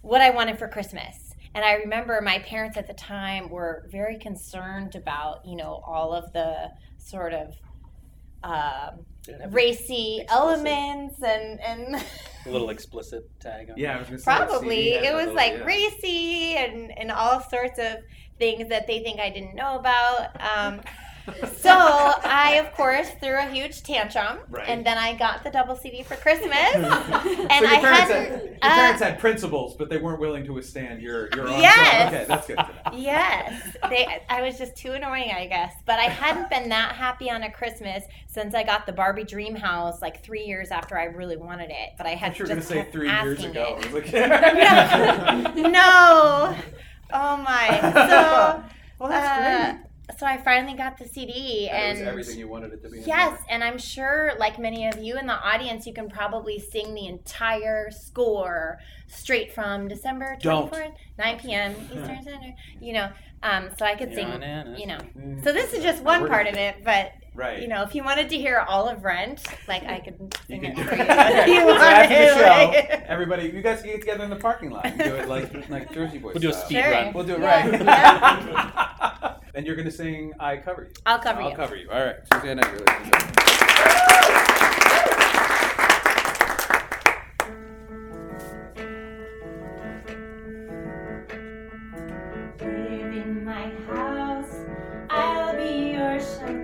what 0.00 0.20
I 0.20 0.30
wanted 0.30 0.58
for 0.58 0.66
Christmas. 0.66 1.21
And 1.54 1.64
I 1.64 1.74
remember 1.74 2.20
my 2.22 2.38
parents 2.40 2.76
at 2.78 2.86
the 2.86 2.94
time 2.94 3.50
were 3.50 3.86
very 3.90 4.18
concerned 4.18 4.94
about, 4.94 5.44
you 5.44 5.56
know, 5.56 5.82
all 5.86 6.12
of 6.14 6.32
the 6.32 6.70
sort 6.98 7.34
of 7.34 7.54
um, 8.44 9.04
racy 9.50 10.20
Explicit. 10.22 10.26
elements 10.30 11.22
and 11.22 11.60
and 11.60 12.04
A 12.46 12.50
little 12.50 12.70
explicit 12.70 13.22
tag 13.40 13.70
on 13.70 13.76
Yeah, 13.76 14.00
I 14.00 14.16
say 14.16 14.22
probably 14.24 14.94
it 14.94 15.12
was 15.14 15.26
little- 15.26 15.34
like 15.36 15.52
yeah. 15.58 15.64
racy 15.64 16.54
and 16.56 16.90
and 16.98 17.12
all 17.12 17.40
sorts 17.40 17.78
of 17.78 17.98
things 18.38 18.68
that 18.70 18.86
they 18.88 19.00
think 19.00 19.20
I 19.20 19.30
didn't 19.30 19.54
know 19.54 19.78
about. 19.78 20.30
Um, 20.40 20.80
so 21.56 21.70
I, 21.70 22.54
of 22.64 22.72
course, 22.74 23.08
threw 23.20 23.38
a 23.38 23.46
huge 23.46 23.82
tantrum, 23.82 24.38
Right. 24.50 24.68
and 24.68 24.84
then 24.84 24.98
I 24.98 25.14
got 25.14 25.44
the 25.44 25.50
double 25.50 25.76
CD 25.76 26.02
for 26.02 26.16
Christmas, 26.16 26.50
and 26.74 26.84
so 26.84 26.88
your 26.88 27.70
I 27.70 27.78
parents, 27.80 28.00
hadn't. 28.00 28.30
had, 28.32 28.42
your 28.42 28.54
uh, 28.62 28.68
parents 28.74 29.02
had 29.02 29.18
principles, 29.18 29.74
but 29.76 29.88
they 29.88 29.98
weren't 29.98 30.18
willing 30.20 30.44
to 30.46 30.52
withstand 30.52 31.00
your 31.00 31.28
your. 31.36 31.48
Yes. 31.48 32.12
Okay, 32.12 32.24
that's 32.26 32.46
good. 32.46 32.58
Yes, 32.94 33.76
they. 33.88 34.06
I 34.28 34.42
was 34.42 34.58
just 34.58 34.76
too 34.76 34.92
annoying, 34.92 35.30
I 35.30 35.46
guess. 35.46 35.72
But 35.86 35.98
I 36.00 36.04
hadn't 36.04 36.50
been 36.50 36.68
that 36.70 36.94
happy 36.96 37.30
on 37.30 37.42
a 37.44 37.50
Christmas 37.52 38.04
since 38.26 38.54
I 38.54 38.62
got 38.64 38.86
the 38.86 38.92
Barbie 38.92 39.24
Dream 39.24 39.54
House, 39.54 40.02
like 40.02 40.22
three 40.24 40.44
years 40.44 40.70
after 40.70 40.98
I 40.98 41.04
really 41.04 41.36
wanted 41.36 41.70
it. 41.70 41.90
But 41.98 42.06
I 42.06 42.14
had 42.14 42.36
you 42.38 42.44
were 42.44 42.48
gonna 42.48 42.62
say 42.62 42.86
three 42.90 43.08
years 43.10 43.44
ago. 43.44 43.78
Like, 43.92 44.12
no. 45.56 46.56
Oh 47.14 47.36
my. 47.36 47.68
So. 47.92 48.62
well, 48.98 49.08
that's 49.10 49.76
Uh, 49.84 49.88
so 50.18 50.26
I 50.26 50.36
finally 50.38 50.74
got 50.76 50.98
the 50.98 51.06
CD, 51.06 51.32
great. 51.32 51.68
That 51.70 51.74
and 51.74 51.98
was 52.00 52.08
everything 52.08 52.38
you 52.38 52.48
wanted 52.48 52.72
it 52.72 52.82
to 52.82 52.90
be. 52.90 53.00
yes, 53.00 53.30
there. 53.38 53.46
and 53.50 53.64
I'm 53.64 53.78
sure, 53.78 54.32
like 54.38 54.58
many 54.58 54.86
of 54.88 54.98
you 54.98 55.16
in 55.18 55.26
the 55.26 55.32
audience, 55.34 55.86
you 55.86 55.92
can 55.94 56.08
probably 56.08 56.58
sing 56.58 56.94
the 56.94 57.06
entire 57.06 57.90
score 57.90 58.78
straight 59.06 59.52
from 59.52 59.88
December 59.88 60.36
Don't. 60.40 60.70
24th, 60.72 60.94
9 61.18 61.38
p.m. 61.38 61.74
Eastern 61.92 62.22
Standard. 62.22 62.54
You 62.80 62.92
know, 62.94 63.08
um, 63.42 63.70
so 63.78 63.84
I 63.86 63.94
could 63.94 64.12
sing. 64.14 64.28
Yeah, 64.28 64.36
nah, 64.64 64.70
nah. 64.70 64.76
You 64.76 64.86
know, 64.86 64.98
so 65.44 65.52
this 65.52 65.72
is 65.72 65.82
just 65.82 66.02
one 66.02 66.26
part 66.28 66.46
of 66.46 66.54
it, 66.56 66.76
but 66.84 67.12
Right. 67.34 67.62
you 67.62 67.68
know, 67.68 67.82
if 67.82 67.94
you 67.94 68.04
wanted 68.04 68.28
to 68.28 68.36
hear 68.36 68.58
all 68.58 68.86
of 68.90 69.04
Rent, 69.04 69.42
like 69.66 69.84
I 69.84 70.00
could 70.00 70.16
You 70.48 70.56
sing 70.56 70.60
can 70.60 70.72
it 70.72 70.76
do 70.76 70.84
for 70.84 70.94
it. 70.94 70.98
you. 71.48 71.54
you 71.54 71.60
so 71.60 71.76
after 71.78 72.14
the 72.14 72.26
show, 72.38 72.66
wanted. 72.66 73.04
everybody, 73.08 73.44
you 73.44 73.62
guys 73.62 73.80
can 73.80 73.90
get 73.92 74.00
together 74.00 74.24
in 74.24 74.30
the 74.30 74.36
parking 74.36 74.70
lot 74.70 74.84
and 74.84 74.98
do 74.98 75.14
it 75.14 75.28
like 75.28 75.70
like 75.70 75.90
Jersey 75.94 76.18
Boys. 76.18 76.34
We'll 76.34 76.42
do 76.42 76.50
a 76.50 76.52
speed 76.52 76.82
Sure. 76.82 76.90
run. 76.90 77.12
We'll 77.14 77.24
do 77.24 77.34
it 77.36 77.40
Yeah. 77.40 77.70
right. 79.22 79.36
And 79.54 79.66
you're 79.66 79.76
gonna 79.76 79.90
sing 79.90 80.32
"I 80.40 80.56
Cover 80.58 80.84
You." 80.84 80.90
I'll 81.06 81.18
cover 81.18 81.40
you. 81.40 81.46
I'll 81.46 81.50
you. 81.52 81.56
cover 81.56 81.76
you. 81.76 81.90
All 81.90 82.04
right, 82.04 82.16
Susanna, 82.32 82.62
you're 82.68 82.78
ladies. 82.78 84.22
Live 92.60 93.12
in 93.26 93.44
my 93.44 93.70
house, 93.92 94.54
I'll 95.10 95.56
be 95.56 95.92
your 95.92 96.20
shelter. 96.20 96.61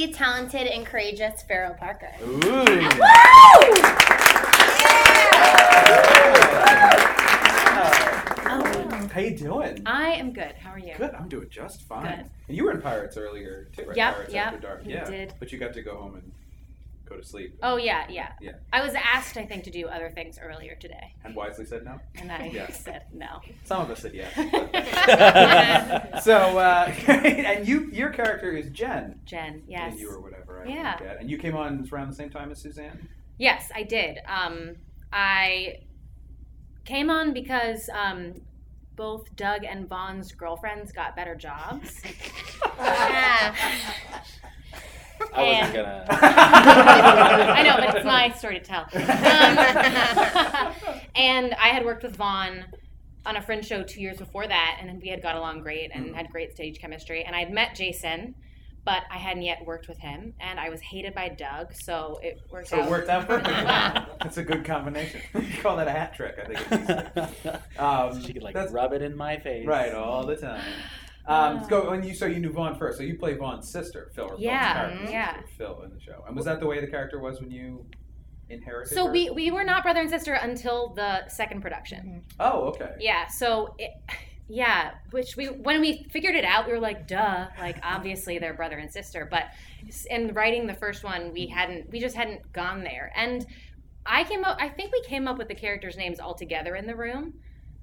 The 0.00 0.06
lovely, 0.06 0.14
talented, 0.14 0.66
and 0.66 0.86
courageous 0.86 1.42
Farrell 1.42 1.74
Parker. 1.74 2.10
Ooh. 2.22 2.64
Oh, 8.52 9.08
How 9.12 9.20
you 9.20 9.36
doing? 9.36 9.82
I 9.86 10.10
am 10.12 10.32
good. 10.32 10.52
How 10.60 10.70
are 10.70 10.78
you? 10.78 10.94
Good. 10.96 11.14
I'm 11.14 11.28
doing 11.28 11.48
just 11.50 11.82
fine. 11.82 12.02
Good. 12.04 12.30
And 12.48 12.56
you 12.56 12.64
were 12.64 12.72
in 12.72 12.80
Pirates 12.80 13.16
earlier 13.16 13.68
too, 13.76 13.84
right? 13.86 13.96
Yep, 13.96 14.14
Pirates 14.14 14.32
yep, 14.34 14.46
After 14.46 14.58
Dark. 14.60 14.84
we 14.86 14.92
Yeah. 14.92 15.04
did. 15.04 15.34
But 15.38 15.52
you 15.52 15.58
got 15.58 15.72
to 15.74 15.82
go 15.82 15.96
home 15.96 16.14
and 16.14 16.32
go 17.10 17.16
to 17.16 17.26
sleep. 17.26 17.58
Oh 17.62 17.76
yeah, 17.76 18.06
yeah. 18.08 18.30
Yeah. 18.40 18.52
I 18.72 18.82
was 18.82 18.94
asked, 18.94 19.36
I 19.36 19.44
think, 19.44 19.64
to 19.64 19.70
do 19.70 19.86
other 19.88 20.08
things 20.10 20.38
earlier 20.40 20.76
today, 20.76 21.14
And 21.24 21.34
wisely 21.34 21.64
said 21.66 21.84
no. 21.84 21.98
and 22.14 22.30
I 22.32 22.46
Yeah. 22.46 22.70
said 22.72 23.02
no. 23.12 23.40
Some 23.64 23.82
of 23.82 23.90
us 23.90 24.00
said 24.00 24.14
yes. 24.14 24.32
so, 26.24 26.36
uh, 26.58 26.92
and 27.08 27.66
you, 27.68 27.90
your 27.92 28.10
character 28.10 28.52
is 28.56 28.70
Jen. 28.70 29.20
Jen, 29.24 29.62
yes, 29.66 29.92
And 29.92 30.00
you 30.00 30.10
or 30.10 30.20
whatever. 30.20 30.64
I 30.64 30.68
Yeah. 30.68 30.96
forget. 30.96 31.20
And 31.20 31.30
you 31.30 31.36
came 31.38 31.56
on 31.56 31.86
around 31.92 32.08
the 32.10 32.14
same 32.16 32.30
time 32.30 32.50
as 32.52 32.60
Suzanne. 32.60 33.08
yes, 33.38 33.70
I 33.74 33.82
did. 33.82 34.18
Um, 34.26 34.76
I 35.12 35.80
came 36.84 37.10
on 37.10 37.32
because 37.34 37.90
um, 37.92 38.34
both 38.94 39.34
Doug 39.36 39.64
and 39.64 39.88
Vaughn's 39.88 40.30
girlfriends 40.32 40.92
got 40.92 41.16
better 41.16 41.34
jobs. 41.34 42.00
Yeah. 42.78 43.54
I 45.32 45.42
wasn't 45.42 45.62
And- 45.64 45.74
gonna. 45.74 46.06
I 46.10 47.62
know, 47.62 47.76
but 47.76 47.96
it's 47.96 48.04
my 48.04 48.30
story 48.32 48.58
to 48.60 48.64
tell. 48.64 48.82
Um, 48.92 50.74
and 51.14 51.54
I 51.54 51.68
had 51.68 51.84
worked 51.84 52.02
with 52.02 52.16
Vaughn 52.16 52.64
on 53.26 53.36
a 53.36 53.42
Fringe 53.42 53.64
show 53.66 53.82
two 53.82 54.00
years 54.00 54.16
before 54.18 54.46
that, 54.46 54.78
and 54.80 55.00
we 55.02 55.08
had 55.08 55.22
got 55.22 55.36
along 55.36 55.60
great 55.60 55.90
and 55.94 56.14
had 56.16 56.30
great 56.30 56.54
stage 56.54 56.78
chemistry. 56.80 57.22
And 57.24 57.36
I'd 57.36 57.50
met 57.52 57.74
Jason, 57.74 58.34
but 58.84 59.02
I 59.10 59.18
hadn't 59.18 59.42
yet 59.42 59.64
worked 59.66 59.88
with 59.88 59.98
him, 59.98 60.32
and 60.40 60.58
I 60.58 60.70
was 60.70 60.80
hated 60.80 61.14
by 61.14 61.28
Doug, 61.28 61.74
so 61.74 62.18
it 62.22 62.40
worked 62.50 62.68
So 62.68 62.80
out. 62.80 62.86
it 62.86 62.90
worked 62.90 63.08
out 63.10 63.26
perfectly. 63.28 63.52
Wow. 63.64 64.06
That's 64.22 64.38
a 64.38 64.42
good 64.44 64.64
combination. 64.64 65.20
you 65.34 65.62
call 65.62 65.76
that 65.76 65.86
a 65.86 65.90
hat 65.92 66.14
trick, 66.14 66.38
I 66.42 66.46
think. 66.46 66.60
It's 67.44 67.78
Um, 67.78 68.22
she 68.22 68.32
could 68.32 68.42
like 68.42 68.54
that's- 68.54 68.72
rub 68.72 68.92
it 68.94 69.02
in 69.02 69.14
my 69.16 69.36
face. 69.36 69.66
right 69.66 69.92
all 69.94 70.24
the 70.24 70.36
time. 70.36 70.62
Um, 71.26 71.56
let's 71.56 71.68
go. 71.68 71.90
And 71.90 72.04
you 72.04 72.14
so 72.14 72.26
you 72.26 72.40
knew 72.40 72.50
Vaughn 72.50 72.74
first. 72.76 72.98
So 72.98 73.04
you 73.04 73.16
play 73.16 73.34
Vaughn's 73.34 73.70
sister, 73.70 74.10
Phil. 74.14 74.30
Or 74.30 74.36
Yeah, 74.38 74.72
character's 74.72 75.10
yeah. 75.10 75.40
sister, 75.40 75.48
Phil 75.56 75.82
in 75.84 75.90
the 75.90 76.00
show. 76.00 76.24
And 76.26 76.36
was 76.36 76.44
that 76.46 76.60
the 76.60 76.66
way 76.66 76.80
the 76.80 76.86
character 76.86 77.20
was 77.20 77.40
when 77.40 77.50
you 77.50 77.84
inherited? 78.48 78.94
So 78.94 79.06
her? 79.06 79.12
we 79.12 79.30
we 79.30 79.50
were 79.50 79.64
not 79.64 79.82
brother 79.82 80.00
and 80.00 80.10
sister 80.10 80.34
until 80.34 80.94
the 80.94 81.28
second 81.28 81.60
production. 81.60 82.22
Oh, 82.38 82.68
okay. 82.68 82.94
Yeah. 82.98 83.28
So 83.28 83.74
it, 83.78 83.92
yeah, 84.48 84.92
which 85.10 85.36
we 85.36 85.46
when 85.46 85.80
we 85.80 86.06
figured 86.10 86.34
it 86.34 86.44
out, 86.44 86.66
we 86.66 86.72
were 86.72 86.80
like, 86.80 87.06
duh, 87.06 87.46
like 87.58 87.78
obviously 87.84 88.38
they're 88.38 88.54
brother 88.54 88.78
and 88.78 88.90
sister. 88.92 89.28
But 89.30 89.44
in 90.10 90.32
writing 90.34 90.66
the 90.66 90.74
first 90.74 91.04
one, 91.04 91.32
we 91.32 91.46
hadn't, 91.46 91.90
we 91.90 92.00
just 92.00 92.16
hadn't 92.16 92.52
gone 92.52 92.82
there. 92.82 93.12
And 93.14 93.46
I 94.06 94.24
came 94.24 94.44
up, 94.44 94.56
I 94.60 94.68
think 94.68 94.92
we 94.92 95.02
came 95.02 95.28
up 95.28 95.38
with 95.38 95.48
the 95.48 95.54
characters' 95.54 95.96
names 95.96 96.18
all 96.18 96.34
together 96.34 96.74
in 96.74 96.86
the 96.86 96.96
room. 96.96 97.34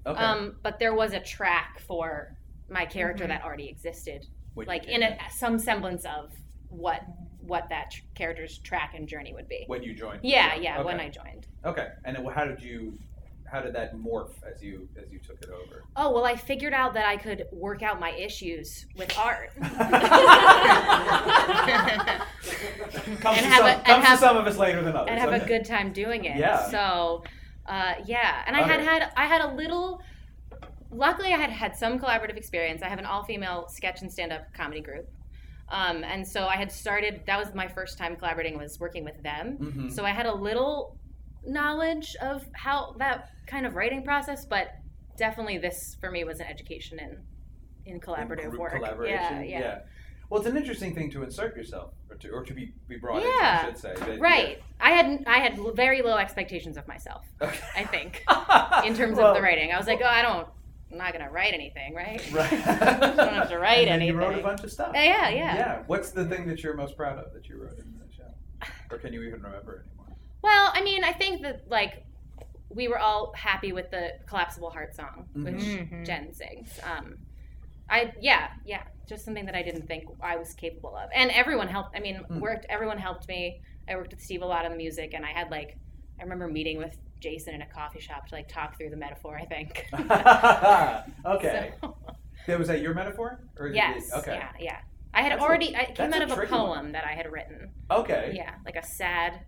Okay. 0.06 0.20
Um, 0.20 0.56
but 0.64 0.80
there 0.80 0.94
was 0.94 1.14
a 1.14 1.20
track 1.20 1.80
for 1.86 2.37
my 2.70 2.86
character 2.86 3.26
that 3.28 3.43
already 3.43 3.68
existed, 3.70 4.26
When 4.53 4.65
you 4.65 4.68
like 4.68 4.86
in 4.88 5.03
a, 5.03 5.18
some 5.36 5.57
semblance 5.59 6.05
of 6.05 6.32
what 6.70 7.01
what 7.41 7.70
that 7.70 7.91
tr- 7.91 8.01
character's 8.13 8.57
track 8.57 8.93
and 8.95 9.07
journey 9.07 9.34
would 9.34 9.47
be. 9.47 9.63
when 9.68 9.82
you 9.84 9.93
joined. 9.93 10.22
the 10.22 10.28
Yeah, 10.28 10.55
show. 10.55 10.61
yeah, 10.61 10.82
when 10.82 10.99
I 10.99 11.07
joined. 11.09 11.47
Okay. 11.63 11.88
And 12.03 12.15
then 12.18 12.26
how 12.26 12.43
did 12.45 12.61
you? 12.61 12.97
How 13.49 13.61
did 13.61 13.74
that 13.76 13.95
morph 13.95 14.32
as 14.43 14.61
you 14.61 14.89
as 15.01 15.09
you 15.09 15.20
took 15.20 15.41
it 15.41 15.49
over? 15.49 15.86
Oh, 15.95 16.11
well, 16.11 16.26
I 16.26 16.36
figured 16.36 16.74
out 16.74 16.93
that 16.95 17.05
I 17.05 17.15
could 17.15 17.45
work 17.53 17.82
out 17.82 17.97
my 18.01 18.11
issues 18.11 18.86
with 18.97 19.18
art. 19.18 19.51
comes 19.61 19.78
And 23.38 23.45
to, 23.45 23.49
have 23.49 23.57
some, 23.59 23.65
a- 23.68 23.70
and 23.70 23.86
comes 23.86 24.05
have- 24.05 24.20
to 24.20 24.26
some 24.26 24.36
of 24.38 24.47
us 24.47 24.57
later 24.57 24.82
than 24.82 24.95
others. 24.95 25.07
and 25.11 25.20
have 25.20 25.32
a 25.34 25.45
good 25.45 25.63
time 25.65 25.93
doing 25.93 26.26
it. 26.26 26.38
Yeah. 26.38 26.70
So, 26.70 27.24
uh, 27.68 27.93
yeah, 28.05 28.43
and 28.45 28.55
I 28.57 28.61
had 28.63 28.82
had 28.82 29.11
I 29.15 29.26
had 29.28 29.41
a 29.41 29.53
little. 29.55 30.01
Luckily, 30.92 31.34
I 31.34 31.38
had 31.38 31.50
had 31.50 31.76
some 31.76 32.00
collaborative 32.00 32.38
experience. 32.38 32.82
I 32.82 32.90
have 32.90 33.00
an 33.00 33.06
all-female 33.06 33.68
sketch 33.70 34.02
and 34.02 34.12
stand-up 34.12 34.54
comedy 34.54 34.80
group, 34.82 35.10
um, 35.70 36.04
and 36.04 36.26
so 36.28 36.48
I 36.48 36.56
had 36.56 36.72
started. 36.72 37.22
That 37.28 37.38
was 37.38 37.54
my 37.54 37.68
first 37.68 37.98
time 37.98 38.16
collaborating. 38.16 38.58
Was 38.58 38.80
working 38.80 39.04
with 39.04 39.22
them. 39.24 39.58
Mhm. 39.58 39.92
So 39.92 40.06
I 40.06 40.12
had 40.12 40.26
a 40.26 40.34
little 40.34 40.98
knowledge 41.46 42.16
of 42.22 42.46
how 42.54 42.94
that 43.00 43.30
kind 43.48 43.66
of 43.66 43.76
writing 43.76 44.04
process, 44.04 44.46
but 44.46 44.76
definitely 45.18 45.58
this 45.58 45.96
for 46.00 46.12
me 46.12 46.24
was 46.24 46.40
an 46.40 46.48
education 46.48 47.00
in 47.00 47.18
in 47.86 48.00
collaborative 48.00 48.50
group 48.50 48.60
work. 48.60 48.74
collaboration. 48.76 49.46
Yeah, 49.46 49.60
yeah. 49.60 49.80
Well, 50.30 50.42
it's 50.42 50.50
an 50.50 50.58
interesting 50.58 50.94
thing 50.94 51.10
to 51.12 51.24
insert 51.24 51.56
yourself, 51.56 51.94
or 52.10 52.18
to, 52.18 52.30
or 52.32 52.44
to 52.44 52.54
be, 52.54 52.74
be 52.90 52.98
brought 52.98 53.18
into, 53.24 53.30
Yeah. 53.30 53.62
I 53.62 53.66
should 53.66 53.78
say. 53.78 53.94
That- 53.96 54.20
Right. 54.20 54.62
I 54.78 54.92
had 54.92 55.24
I 55.26 55.38
had 55.40 55.58
very 55.74 56.02
low 56.02 56.18
expectations 56.18 56.76
of 56.76 56.86
myself. 56.86 57.26
Okay. 57.42 57.58
I 57.78 57.86
think 57.86 58.26
in 58.86 58.94
terms 58.94 59.18
Well, 59.18 59.28
of 59.28 59.36
the 59.36 59.42
writing. 59.42 59.72
I 59.72 59.78
was 59.78 59.88
like, 59.88 60.02
oh, 60.04 60.06
I 60.06 60.22
don't, 60.22 60.48
I'm 60.92 60.98
not 60.98 61.12
gonna 61.14 61.30
write 61.30 61.54
anything, 61.54 61.94
right? 61.94 62.22
Right. 62.34 62.52
I 62.68 63.00
don't 63.16 63.34
have 63.34 63.50
to 63.50 63.60
write 63.60 63.88
and 63.88 64.02
then 64.02 64.08
You 64.08 64.18
wrote 64.18 64.38
a 64.38 64.42
bunch 64.44 64.64
of 64.64 64.72
stuff. 64.72 64.92
Yeah, 64.94 65.30
yeah. 65.30 65.56
Yeah. 65.56 65.84
What's 65.88 66.12
the 66.12 66.26
thing 66.26 66.48
that 66.48 66.64
you're 66.64 66.76
most 66.76 66.96
proud 66.96 67.18
of 67.20 67.34
that 67.34 67.48
you 67.50 67.62
wrote 67.62 67.78
in 67.78 67.94
the 68.00 68.14
show, 68.16 68.70
or 68.92 68.98
can 68.98 69.14
you 69.14 69.22
even 69.24 69.42
remember 69.42 69.86
anymore? 69.88 70.16
Well, 70.42 70.72
I 70.74 70.82
mean, 70.82 71.04
I 71.04 71.12
think 71.14 71.42
that 71.42 71.64
like 71.70 72.04
we 72.70 72.88
were 72.88 73.00
all 73.00 73.34
happy 73.36 73.72
with 73.74 73.92
the 73.92 74.12
collapsible 74.28 74.70
heart 74.70 74.96
song, 74.96 75.28
which 75.34 75.56
Mhm. 75.56 76.06
Jen 76.06 76.34
sings. 76.34 76.80
Um, 76.84 77.18
I 77.90 78.14
yeah 78.20 78.50
yeah, 78.66 78.84
just 79.08 79.24
something 79.26 79.46
that 79.46 79.56
I 79.56 79.64
didn't 79.64 79.88
think 79.88 80.06
I 80.22 80.36
was 80.36 80.54
capable 80.54 80.96
of, 80.96 81.10
and 81.14 81.32
everyone 81.32 81.68
helped. 81.70 81.96
I 81.96 82.00
mean, 82.00 82.16
Hmm. 82.18 82.40
worked. 82.40 82.66
Everyone 82.70 82.98
helped 82.98 83.28
me. 83.28 83.62
I 83.90 83.96
worked 83.96 84.12
with 84.12 84.22
Steve 84.22 84.42
a 84.42 84.46
lot 84.46 84.66
on 84.66 84.72
the 84.72 84.78
music, 84.78 85.14
and 85.14 85.26
I 85.26 85.32
had 85.32 85.50
like 85.52 85.78
I 86.20 86.24
remember 86.24 86.48
meeting 86.48 86.78
with 86.78 86.98
Jason 87.20 87.55
in 87.55 87.61
a 87.61 87.65
coffee 87.68 87.99
shop 87.99 88.28
to 88.28 88.36
like 88.36 88.47
talk 88.47 88.78
through 88.78 88.89
the 88.89 88.97
metaphor. 88.97 89.38
I 89.38 89.45
think. 89.45 89.86
okay. 91.26 91.74
So- 91.82 91.95
Yeah, 92.47 92.55
was 92.55 92.68
that 92.68 92.82
your 92.82 92.93
metaphor? 92.93 93.41
Or 93.57 93.68
yes. 93.68 94.07
it- 94.09 94.18
okay. 94.20 94.36
Yeah. 94.36 94.49
Yeah. 94.59 94.78
I 95.13 95.22
had 95.22 95.32
That's 95.34 95.41
a- 95.41 95.45
already. 95.45 95.76
I 95.76 95.86
came 95.86 96.13
out 96.13 96.22
a 96.22 96.26
of 96.32 96.38
a 96.38 96.45
poem 96.45 96.70
one. 96.70 96.91
that 96.91 97.03
I 97.05 97.13
had 97.13 97.32
written. 97.32 97.72
Okay. 97.89 98.34
Yeah, 98.36 98.53
like 98.65 98.76
a 98.76 98.86
sad 98.86 99.41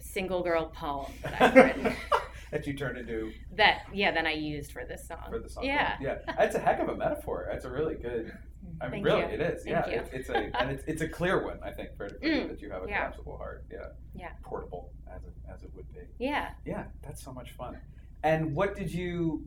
single 0.00 0.42
girl 0.42 0.66
poem 0.66 1.12
that 1.22 1.32
I 1.40 1.46
had 1.46 1.54
written. 1.56 1.94
that 2.50 2.66
you 2.66 2.74
turned 2.74 2.98
into 2.98 3.30
that 3.56 3.82
yeah, 3.92 4.10
then 4.10 4.26
I 4.26 4.32
used 4.32 4.72
for 4.72 4.84
this 4.84 5.06
song. 5.06 5.18
for 5.30 5.38
the 5.38 5.48
song. 5.48 5.64
Yeah. 5.64 5.96
Yeah. 6.00 6.16
That's 6.36 6.54
a 6.56 6.58
heck 6.58 6.80
of 6.80 6.88
a 6.88 6.96
metaphor. 6.96 7.46
That's 7.50 7.64
a 7.64 7.70
really 7.70 7.94
good. 7.94 8.32
I 8.82 8.88
mean, 8.88 9.04
Thank 9.04 9.06
really, 9.06 9.20
you. 9.20 9.26
it 9.26 9.40
is. 9.40 9.62
Thank 9.64 9.86
yeah. 9.86 9.92
It's, 9.92 10.10
it's 10.12 10.28
a 10.28 10.60
and 10.60 10.70
it's, 10.70 10.84
it's 10.86 11.02
a 11.02 11.08
clear 11.08 11.44
one. 11.44 11.58
I 11.62 11.70
think 11.70 11.96
for, 11.96 12.08
for 12.08 12.16
Mm, 12.16 12.48
that 12.48 12.60
you 12.60 12.70
have 12.70 12.82
a 12.84 12.88
yeah. 12.88 12.98
collapsible 12.98 13.36
heart. 13.36 13.64
Yeah. 13.70 13.78
Yeah. 14.14 14.30
Portable 14.42 14.90
as 15.14 15.22
it 15.24 15.32
as 15.52 15.62
it 15.62 15.70
would 15.74 15.90
be. 15.92 16.00
Yeah. 16.18 16.50
Yeah, 16.64 16.84
that's 17.02 17.22
so 17.22 17.32
much 17.32 17.52
fun. 17.52 17.78
And 18.24 18.54
what 18.54 18.74
did 18.74 18.92
you? 18.92 19.46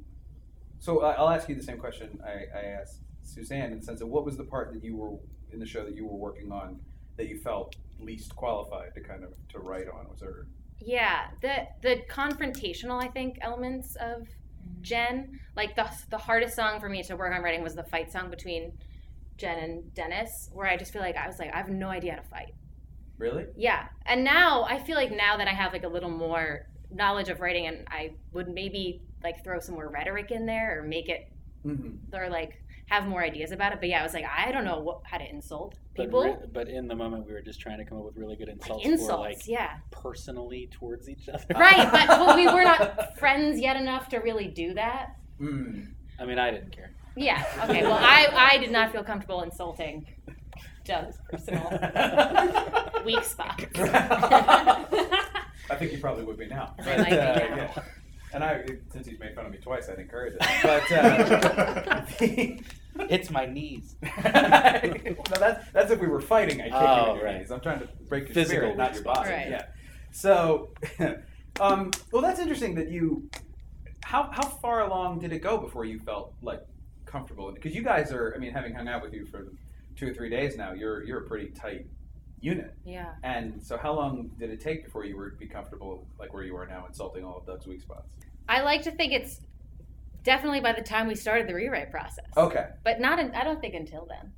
So 0.79 1.01
I'll 1.01 1.29
ask 1.29 1.49
you 1.49 1.55
the 1.55 1.63
same 1.63 1.77
question 1.77 2.19
I, 2.25 2.57
I 2.57 2.61
asked 2.81 2.99
Suzanne 3.23 3.71
in 3.71 3.79
the 3.79 3.86
sense 3.86 4.01
of 4.01 4.07
what 4.07 4.25
was 4.25 4.38
the 4.38 4.43
part 4.43 4.71
that 4.73 4.83
you 4.83 4.95
were 4.95 5.17
in 5.51 5.59
the 5.59 5.65
show 5.65 5.83
that 5.83 5.95
you 5.95 6.05
were 6.05 6.17
working 6.17 6.51
on 6.51 6.79
that 7.17 7.27
you 7.27 7.38
felt 7.38 7.75
least 7.99 8.36
qualified 8.36 8.93
to 8.93 9.01
kind 9.01 9.23
of 9.23 9.33
to 9.49 9.59
write 9.59 9.88
on? 9.89 10.07
Was 10.09 10.19
there? 10.21 10.47
Yeah, 10.79 11.27
the 11.41 11.67
the 11.81 12.03
confrontational 12.09 13.03
I 13.03 13.07
think 13.07 13.38
elements 13.41 13.95
of 13.97 14.27
Jen, 14.81 15.39
like 15.55 15.75
the 15.75 15.89
the 16.09 16.17
hardest 16.17 16.55
song 16.55 16.79
for 16.79 16.88
me 16.89 17.03
to 17.03 17.15
work 17.15 17.33
on 17.36 17.41
writing 17.41 17.63
was 17.63 17.75
the 17.75 17.83
fight 17.83 18.11
song 18.11 18.29
between 18.29 18.71
Jen 19.38 19.59
and 19.59 19.93
Dennis, 19.93 20.49
where 20.53 20.67
I 20.67 20.77
just 20.77 20.93
feel 20.93 21.01
like 21.01 21.15
I 21.17 21.27
was 21.27 21.39
like 21.39 21.53
I 21.53 21.57
have 21.57 21.69
no 21.69 21.89
idea 21.89 22.11
how 22.13 22.21
to 22.21 22.27
fight. 22.27 22.53
Really? 23.17 23.45
Yeah, 23.55 23.88
and 24.05 24.23
now 24.23 24.63
I 24.63 24.79
feel 24.79 24.95
like 24.95 25.11
now 25.11 25.38
that 25.38 25.47
I 25.47 25.53
have 25.53 25.71
like 25.73 25.83
a 25.83 25.88
little 25.89 26.09
more 26.09 26.67
knowledge 26.91 27.29
of 27.29 27.39
writing, 27.41 27.67
and 27.67 27.86
I 27.89 28.11
would 28.33 28.47
maybe 28.49 29.01
like 29.23 29.43
throw 29.43 29.59
some 29.59 29.75
more 29.75 29.89
rhetoric 29.89 30.31
in 30.31 30.45
there 30.45 30.79
or 30.79 30.83
make 30.83 31.09
it 31.09 31.31
Mm-hmm. 31.65 32.15
or 32.15 32.29
like 32.29 32.61
have 32.91 33.07
more 33.07 33.23
ideas 33.23 33.51
about 33.51 33.73
it. 33.73 33.79
But 33.79 33.89
yeah, 33.89 33.99
I 34.01 34.03
was 34.03 34.13
like 34.13 34.25
I 34.25 34.51
don't 34.51 34.65
know 34.65 34.77
what, 34.81 34.99
how 35.03 35.17
to 35.17 35.27
insult 35.27 35.73
But, 35.97 36.03
people. 36.03 36.23
re- 36.25 36.47
but 36.53 36.67
in 36.69 36.88
the 36.88 36.93
moment, 36.93 37.25
we 37.25 37.33
were 37.33 37.41
just 37.41 37.59
trying 37.59 37.79
to 37.79 37.86
come 37.86 37.97
up 37.97 38.03
with 38.05 38.17
really 38.17 38.36
good 38.36 38.49
Like 38.49 38.57
insults, 38.57 38.86
insults, 38.86 39.09
for 39.09 39.17
like 39.29 39.47
yeah. 39.47 39.77
personally 39.89 40.69
towards 40.71 41.09
each 41.09 41.27
other. 41.27 41.43
Right, 41.55 41.91
but, 41.91 42.07
but 42.07 42.36
we 42.36 42.45
were 42.45 42.63
not 42.63 43.17
friends 43.17 43.59
yet 43.59 43.77
enough 43.77 44.09
to 44.09 44.17
really 44.19 44.47
do 44.47 44.75
that. 44.75 45.15
Mm. 45.41 45.88
I 46.19 46.25
mean, 46.25 46.38
I 46.38 46.51
didn't 46.51 46.71
care. 46.75 46.91
Yeah. 47.16 47.43
Okay. 47.63 47.84
Well, 47.84 47.93
I 47.99 48.49
I 48.53 48.57
did 48.57 48.72
not 48.72 48.91
feel 48.91 49.03
comfortable 49.03 49.43
insulting 49.43 50.05
Doug's 50.84 51.18
personal 51.30 51.70
weak 53.05 53.24
spot. 53.24 53.63
I 53.76 55.76
think 55.78 55.93
you 55.93 55.99
probably 55.99 56.26
would 56.26 56.38
be 56.38 56.47
now. 56.47 56.76
They 56.78 56.97
might 56.97 57.09
be 57.09 57.16
now. 57.16 57.36
yeah. 57.36 57.84
And 58.34 58.43
I, 58.43 58.66
since 58.91 59.07
he's 59.07 59.18
made 59.18 59.34
fun 59.34 59.45
of 59.45 59.51
me 59.53 59.59
twice, 59.59 59.88
I'd 59.89 59.97
encourage 59.97 60.34
it. 60.34 60.39
But 60.61 60.91
uh, 60.91 62.01
the- 62.20 62.59
It's 63.09 63.30
my 63.30 63.45
knees. 63.45 63.95
no, 64.01 64.09
that's 64.24 65.66
that's 65.72 65.91
if 65.91 65.99
we 66.01 66.07
were 66.07 66.22
fighting. 66.22 66.59
I'd 66.61 66.66
kick 66.66 66.74
you 66.74 66.80
Oh, 66.88 67.11
in 67.11 67.16
your 67.18 67.26
right. 67.26 67.38
knees. 67.39 67.51
I'm 67.51 67.59
trying 67.61 67.80
to 67.80 67.88
break 68.09 68.26
your 68.26 68.34
Physical 68.34 68.61
spirit, 68.72 68.78
not 68.78 68.93
your 68.93 69.03
body. 69.03 69.30
Right. 69.30 69.49
Yeah. 69.49 69.66
So, 70.11 70.70
um, 71.59 71.91
well, 72.11 72.22
that's 72.22 72.39
interesting 72.39 72.76
that 72.76 72.89
you. 72.89 73.30
How 74.03 74.30
how 74.32 74.43
far 74.47 74.82
along 74.82 75.20
did 75.20 75.34
it 75.34 75.39
go 75.39 75.57
before 75.57 75.84
you 75.86 75.99
felt 75.99 76.34
like 76.41 76.61
comfortable? 77.16 77.51
Because 77.53 77.74
you 77.74 77.82
guys 77.82 78.11
are, 78.11 78.34
I 78.36 78.39
mean, 78.39 78.51
having 78.51 78.74
hung 78.74 78.88
out 78.88 79.01
with 79.01 79.13
you 79.13 79.26
for 79.26 79.47
two 79.95 80.09
or 80.09 80.13
three 80.13 80.30
days 80.30 80.57
now, 80.57 80.74
you're 80.74 81.03
you're 81.03 81.20
a 81.20 81.28
pretty 81.28 81.49
tight 81.51 81.86
unit. 82.41 82.74
Yeah. 82.86 83.13
And 83.24 83.61
so, 83.63 83.78
how 83.78 83.93
long 83.93 84.32
did 84.38 84.49
it 84.49 84.59
take 84.59 84.84
before 84.84 85.05
you 85.05 85.16
were 85.16 85.32
be 85.39 85.47
comfortable, 85.47 86.07
like 86.20 86.34
where 86.34 86.43
you 86.43 86.55
are 86.57 86.68
now, 86.68 86.86
insulting 86.88 87.24
all 87.24 87.38
of 87.38 87.45
Doug's 87.45 87.68
weak 87.68 87.82
spots? 87.82 88.09
I 88.49 88.61
like 88.61 88.82
to 88.84 88.91
think 88.91 89.13
it's 89.13 89.39
definitely 90.24 90.59
by 90.59 90.74
the 90.74 90.82
time 90.82 91.07
we 91.07 91.16
started 91.16 91.47
the 91.47 91.53
rewrite 91.53 91.91
process. 91.91 92.26
Okay. 92.36 92.66
But 92.84 92.99
not. 92.99 93.20
In, 93.20 93.34
I 93.34 93.43
don't 93.43 93.61
think 93.61 93.76
until 93.76 94.05
then. 94.09 94.32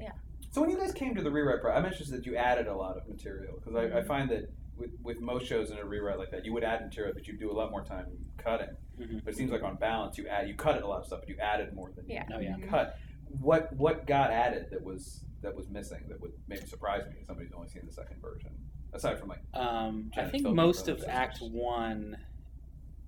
Yeah. 0.00 0.12
So 0.50 0.62
when 0.62 0.70
you 0.70 0.78
guys 0.78 0.92
came 0.92 1.14
to 1.14 1.22
the 1.22 1.30
rewrite 1.30 1.60
process, 1.60 1.78
I'm 1.78 1.84
interested 1.84 2.16
that 2.16 2.26
you 2.26 2.36
added 2.36 2.66
a 2.66 2.74
lot 2.74 2.96
of 2.96 3.06
material 3.06 3.54
because 3.58 3.74
I, 3.76 3.84
I 3.84 3.86
mm-hmm. 3.86 4.08
find 4.08 4.30
that 4.30 4.50
with, 4.78 4.90
with 5.02 5.20
most 5.20 5.46
shows 5.46 5.70
in 5.70 5.78
a 5.78 5.84
rewrite 5.84 6.18
like 6.18 6.30
that, 6.30 6.44
you 6.44 6.52
would 6.52 6.64
add 6.64 6.80
material, 6.82 7.12
but 7.14 7.26
you 7.26 7.36
do 7.36 7.50
a 7.50 7.56
lot 7.60 7.70
more 7.70 7.84
time 7.84 8.06
cutting. 8.38 8.74
Mhm. 8.98 9.24
But 9.24 9.34
it 9.34 9.36
seems 9.36 9.50
like 9.50 9.62
on 9.62 9.76
balance, 9.76 10.16
you 10.18 10.26
add 10.28 10.48
you 10.48 10.54
cut 10.54 10.82
a 10.82 10.86
lot 10.86 11.00
of 11.00 11.06
stuff, 11.06 11.20
but 11.20 11.28
you 11.28 11.36
added 11.38 11.74
more 11.74 11.90
than 11.94 12.04
Yeah. 12.08 12.24
Oh, 12.34 12.38
yeah. 12.38 12.56
you 12.56 12.66
cut. 12.66 12.98
What 13.40 13.72
what 13.74 14.06
got 14.06 14.30
added 14.30 14.70
that 14.70 14.82
was 14.82 15.24
that 15.42 15.54
was 15.54 15.68
missing 15.68 16.04
that 16.08 16.20
would 16.20 16.32
maybe 16.48 16.64
surprise 16.66 17.04
me 17.06 17.16
if 17.20 17.26
somebody's 17.26 17.52
only 17.52 17.68
seen 17.68 17.82
the 17.84 17.92
second 17.92 18.20
version 18.22 18.50
aside 18.92 19.18
from 19.18 19.28
like 19.28 19.42
Um, 19.54 20.10
I 20.16 20.24
think 20.24 20.46
Philbin, 20.46 20.54
most 20.54 20.88
of 20.88 21.00
and 21.02 21.10
Act 21.10 21.38
One 21.40 22.16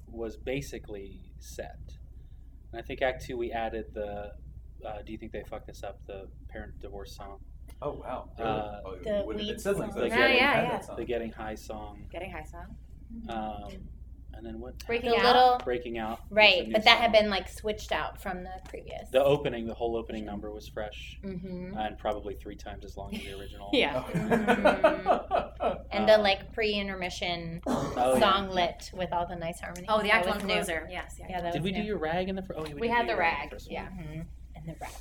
was 0.07 0.36
basically 0.36 1.20
set. 1.39 1.78
And 2.72 2.80
I 2.80 2.82
think 2.84 3.01
Act 3.03 3.24
Two 3.24 3.36
we 3.39 3.51
added 3.53 3.86
the. 3.95 4.34
Uh, 4.86 5.03
do 5.05 5.11
you 5.12 5.18
think 5.18 5.32
they 5.32 5.43
fucked 5.45 5.66
this 5.66 5.82
up? 5.82 6.01
The 6.07 6.28
parent 6.49 6.78
divorce 6.80 7.16
song, 7.16 7.41
oh 7.82 7.93
wow 7.95 8.30
really? 8.39 8.51
Uh, 8.51 8.80
oh, 8.84 8.95
you 8.95 9.03
the 9.05 9.22
would 9.26 9.36
have 9.39 9.47
weed 9.47 9.61
siblings 9.61 9.95
song. 9.95 10.09
then. 10.09 10.18
Yeah, 10.18 10.26
yeah, 10.28 10.62
yeah. 10.62 10.80
song. 10.80 10.97
the 10.97 11.05
Getting 11.05 11.32
High 11.32 11.55
song, 11.57 12.07
Getting 12.12 12.30
high 12.30 12.45
song. 12.45 12.76
um, 13.28 13.70
and 14.39 14.47
then 14.47 14.61
what? 14.61 14.78
Breaking 14.86 15.11
The 15.11 15.16
out. 15.18 15.24
little 15.24 15.61
Breaking 15.64 15.99
Out. 15.99 16.20
right, 16.30 16.70
but 16.72 16.84
that 16.84 16.99
had 16.99 17.11
been 17.12 17.28
like 17.28 17.49
switched 17.49 17.91
out 17.93 18.22
from 18.22 18.45
the 18.45 18.53
previous. 18.68 19.11
the 19.11 19.22
opening. 19.22 19.66
The 19.66 19.74
whole 19.74 19.97
opening 19.97 20.24
number 20.24 20.51
was 20.53 20.68
fresh 20.68 21.18
hmm 21.22 21.76
and 21.76 21.99
probably 21.99 22.34
three 22.34 22.55
times 22.57 22.84
as 22.84 22.97
long 22.97 23.14
as 23.14 23.20
the 23.22 23.32
original. 23.39 23.68
Yeah. 23.74 24.05
and 25.93 26.09
the 26.09 26.14
Um, 26.14 26.22
like 26.22 26.53
pre-intermission 26.53 27.61
Oh, 27.66 28.14
yeah. 28.14 28.20
song 28.20 28.51
lit 28.51 28.91
with 28.95 29.12
all 29.12 29.26
the 29.26 29.36
nice 29.36 29.61
harmonies. 29.61 29.86
Oh, 29.89 30.01
the 30.01 30.11
actual 30.12 30.34
Act 30.34 30.45
was 30.45 30.68
One 30.68 30.86
new. 30.86 30.93
Yes. 30.93 31.16
Yeah. 31.18 31.26
Yeah, 31.28 31.41
that 31.43 31.53
Did 31.53 31.62
was 31.62 31.72
we 31.72 31.76
do 31.76 31.82
your 31.82 31.99
rag 31.99 32.28
in 32.28 32.36
the? 32.36 32.43
Fir- 32.43 32.55
oh, 32.57 32.64
yeah, 32.66 32.74
We 32.74 32.89
did 32.89 32.91
had 32.97 33.09
the 33.09 33.16
rag, 33.16 33.51
first 33.51 33.66
one. 33.66 33.74
yeah. 33.74 33.89
Mhm. 33.89 34.24
and 34.55 34.66
the 34.66 34.74
rap. 34.80 34.93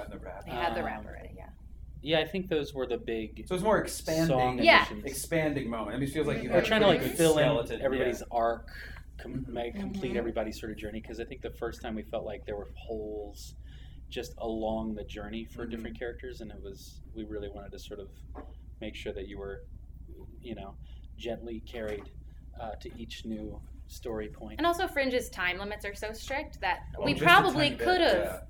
and 0.00 0.12
the 0.12 0.18
rap. 0.18 0.44
They 0.44 0.50
had 0.52 0.74
the 0.74 0.82
rap 0.84 1.00
Um, 1.00 1.06
already. 1.06 1.30
Yeah. 1.36 1.46
Yeah, 2.02 2.20
I 2.20 2.24
think 2.26 2.48
those 2.48 2.72
were 2.74 2.86
the 2.86 2.96
big 2.98 3.44
So 3.48 3.54
it's 3.54 3.64
more 3.64 3.78
expanding. 3.78 4.62
Yeah. 4.64 4.82
additions. 4.86 5.04
expanding 5.04 5.68
moment. 5.68 5.96
I 5.96 5.98
mean, 5.98 6.08
it 6.08 6.12
feels 6.12 6.26
like 6.26 6.42
you 6.42 6.50
We're 6.50 6.62
trying 6.62 6.80
to 6.82 6.86
like 6.86 7.02
fill 7.02 7.34
skeleton, 7.34 7.80
in 7.80 7.82
everybody's 7.84 8.20
yeah. 8.20 8.26
arc, 8.38 8.68
com- 9.18 9.44
complete 9.44 10.10
Mm-hmm. 10.10 10.16
everybody's 10.16 10.58
sort 10.60 10.70
of 10.72 10.78
journey. 10.78 11.00
Because 11.00 11.18
I 11.20 11.24
think 11.24 11.42
the 11.42 11.50
first 11.50 11.82
time 11.82 11.94
we 11.96 12.02
felt 12.02 12.24
like 12.24 12.46
there 12.46 12.56
were 12.56 12.68
holes 12.76 13.54
just 14.10 14.34
along 14.38 14.94
the 14.94 15.04
journey 15.04 15.44
for 15.44 15.66
Mhm. 15.66 15.70
different 15.70 15.98
characters, 15.98 16.40
and 16.40 16.50
it 16.50 16.62
was 16.62 17.00
we 17.14 17.24
really 17.24 17.48
wanted 17.50 17.72
to 17.72 17.78
sort 17.78 18.00
of 18.00 18.08
make 18.80 18.94
sure 18.94 19.12
that 19.12 19.26
you 19.28 19.38
were, 19.38 19.64
you 20.40 20.54
know, 20.54 20.74
gently 21.16 21.60
carried 21.66 22.04
uh, 22.60 22.72
to 22.80 22.90
each 22.98 23.24
new 23.24 23.60
story 23.88 24.28
point. 24.28 24.54
And 24.58 24.66
also, 24.66 24.86
Fringe's 24.86 25.28
time 25.30 25.58
limits 25.58 25.84
are 25.84 25.94
so 25.94 26.12
strict 26.12 26.60
that 26.60 26.80
Oh, 26.96 27.04
we 27.04 27.14
probably 27.14 27.70
could 27.70 28.00
have 28.00 28.12
yeah. 28.14 28.40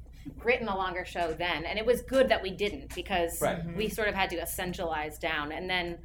Written 0.44 0.68
a 0.68 0.76
longer 0.76 1.04
show 1.04 1.32
then, 1.32 1.64
and 1.64 1.78
it 1.78 1.86
was 1.86 2.02
good 2.02 2.28
that 2.28 2.42
we 2.42 2.50
didn't 2.50 2.94
because 2.94 3.40
Right. 3.40 3.64
we 3.76 3.88
sort 3.88 4.08
of 4.08 4.14
had 4.14 4.30
to 4.30 4.36
essentialize 4.40 5.18
down, 5.18 5.52
and 5.52 5.68
then, 5.70 5.98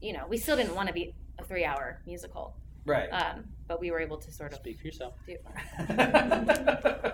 you 0.00 0.12
know, 0.12 0.26
we 0.28 0.36
still 0.36 0.56
didn't 0.56 0.74
want 0.74 0.88
to 0.88 0.94
be 0.94 1.14
a 1.38 1.44
three-hour 1.44 2.00
musical, 2.06 2.54
Right. 2.86 3.08
um, 3.08 3.44
but 3.68 3.80
we 3.80 3.90
were 3.90 4.00
able 4.00 4.16
to 4.18 4.32
sort 4.32 4.52
of 4.52 4.58
Speak 4.58 4.80
for 4.80 4.86
yourself. 4.86 5.14
do. 5.26 5.36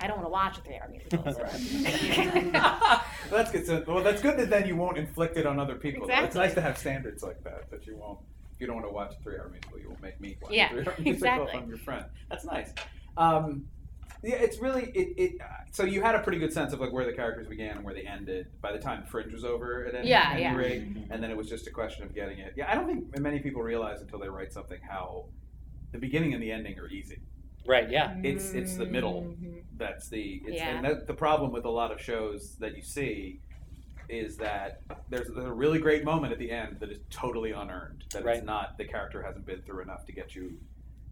I 0.00 0.08
don't 0.08 0.16
want 0.16 0.26
to 0.26 0.30
watch 0.32 0.58
a 0.58 0.60
three-hour 0.62 0.88
musical. 0.88 1.32
so- 1.32 1.42
well, 1.42 3.02
that's 3.30 3.52
good. 3.52 3.64
So, 3.66 3.84
well, 3.86 4.02
that's 4.02 4.20
good 4.20 4.36
that 4.38 4.50
then 4.50 4.66
you 4.66 4.74
won't 4.74 4.98
inflict 4.98 5.36
it 5.36 5.46
on 5.46 5.60
other 5.60 5.76
people. 5.76 6.08
though. 6.08 6.14
It's 6.24 6.34
nice 6.34 6.54
to 6.54 6.60
have 6.60 6.76
standards 6.76 7.22
like 7.22 7.42
that. 7.44 7.70
That 7.70 7.86
you 7.86 7.96
won't. 7.96 8.18
If 8.52 8.60
you 8.60 8.66
don't 8.66 8.76
want 8.76 8.88
to 8.88 8.92
watch 8.92 9.14
a 9.18 9.22
three-hour 9.22 9.48
musical, 9.50 9.78
you 9.78 9.88
won't 9.88 10.02
make 10.02 10.20
me 10.20 10.36
watch 10.42 10.50
Yeah, 10.52 10.66
a 10.66 10.68
three-hour 10.70 10.84
musical 10.98 11.12
exactly. 11.12 11.48
if 11.52 11.54
I'm 11.62 11.68
your 11.68 11.78
friend. 11.78 12.04
That's 12.30 12.44
nice. 12.44 12.72
Um, 13.16 13.66
yeah, 14.22 14.36
it's 14.36 14.58
really 14.60 14.84
it. 14.94 15.14
it 15.16 15.40
uh, 15.40 15.44
so 15.70 15.84
you 15.84 16.02
had 16.02 16.14
a 16.14 16.20
pretty 16.20 16.38
good 16.38 16.52
sense 16.52 16.72
of 16.72 16.80
like 16.80 16.92
where 16.92 17.04
the 17.04 17.12
characters 17.12 17.46
began 17.46 17.76
and 17.76 17.84
where 17.84 17.94
they 17.94 18.02
ended 18.06 18.46
by 18.60 18.72
the 18.72 18.78
time 18.78 19.04
Fringe 19.06 19.32
was 19.32 19.44
over 19.44 19.86
at 19.86 19.94
any, 19.94 20.08
Yeah, 20.08 20.30
any 20.32 20.42
yeah. 20.42 20.54
rate, 20.56 20.82
and 21.10 21.22
then 21.22 21.30
it 21.30 21.36
was 21.36 21.48
just 21.48 21.66
a 21.66 21.70
question 21.70 22.04
of 22.04 22.14
getting 22.14 22.38
it. 22.38 22.54
Yeah, 22.56 22.70
I 22.70 22.74
don't 22.74 22.86
think 22.86 23.18
many 23.18 23.40
people 23.40 23.62
realize 23.62 24.00
until 24.00 24.18
they 24.18 24.28
write 24.28 24.52
something 24.52 24.78
how 24.88 25.26
the 25.92 25.98
beginning 25.98 26.34
and 26.34 26.42
the 26.42 26.50
ending 26.52 26.78
are 26.78 26.88
easy. 26.88 27.18
Right? 27.66 27.88
Yeah. 27.90 28.16
It's 28.24 28.52
it's 28.54 28.76
the 28.76 28.86
middle 28.86 29.22
Mhm. 29.22 29.62
that's 29.76 30.08
the 30.08 30.42
it's, 30.46 30.56
Yeah. 30.56 30.76
and 30.76 30.84
that, 30.84 31.06
the 31.06 31.14
problem 31.14 31.52
with 31.52 31.64
a 31.64 31.70
lot 31.70 31.92
of 31.92 32.00
shows 32.00 32.56
that 32.56 32.74
you 32.76 32.82
see 32.82 33.40
is 34.08 34.36
that 34.38 34.82
there's, 35.08 35.28
there's 35.28 35.46
a 35.46 35.52
really 35.52 35.78
great 35.78 36.04
moment 36.04 36.32
at 36.32 36.38
the 36.40 36.50
end 36.50 36.78
that 36.80 36.90
is 36.90 36.98
totally 37.08 37.52
unearned 37.52 38.04
that 38.12 38.24
Right. 38.24 38.38
it's 38.38 38.46
not 38.46 38.76
the 38.78 38.84
character 38.84 39.22
hasn't 39.22 39.46
been 39.46 39.62
through 39.62 39.82
enough 39.82 40.04
to 40.06 40.12
get 40.12 40.34
you 40.34 40.58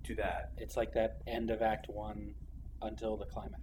to 0.04 0.14
that 0.16 0.50
It's 0.58 0.76
like 0.76 0.92
that 0.94 1.18
end 1.26 1.50
of 1.50 1.62
Act 1.62 1.88
One 1.88 2.34
until 2.82 3.16
the 3.16 3.26
climax. 3.26 3.62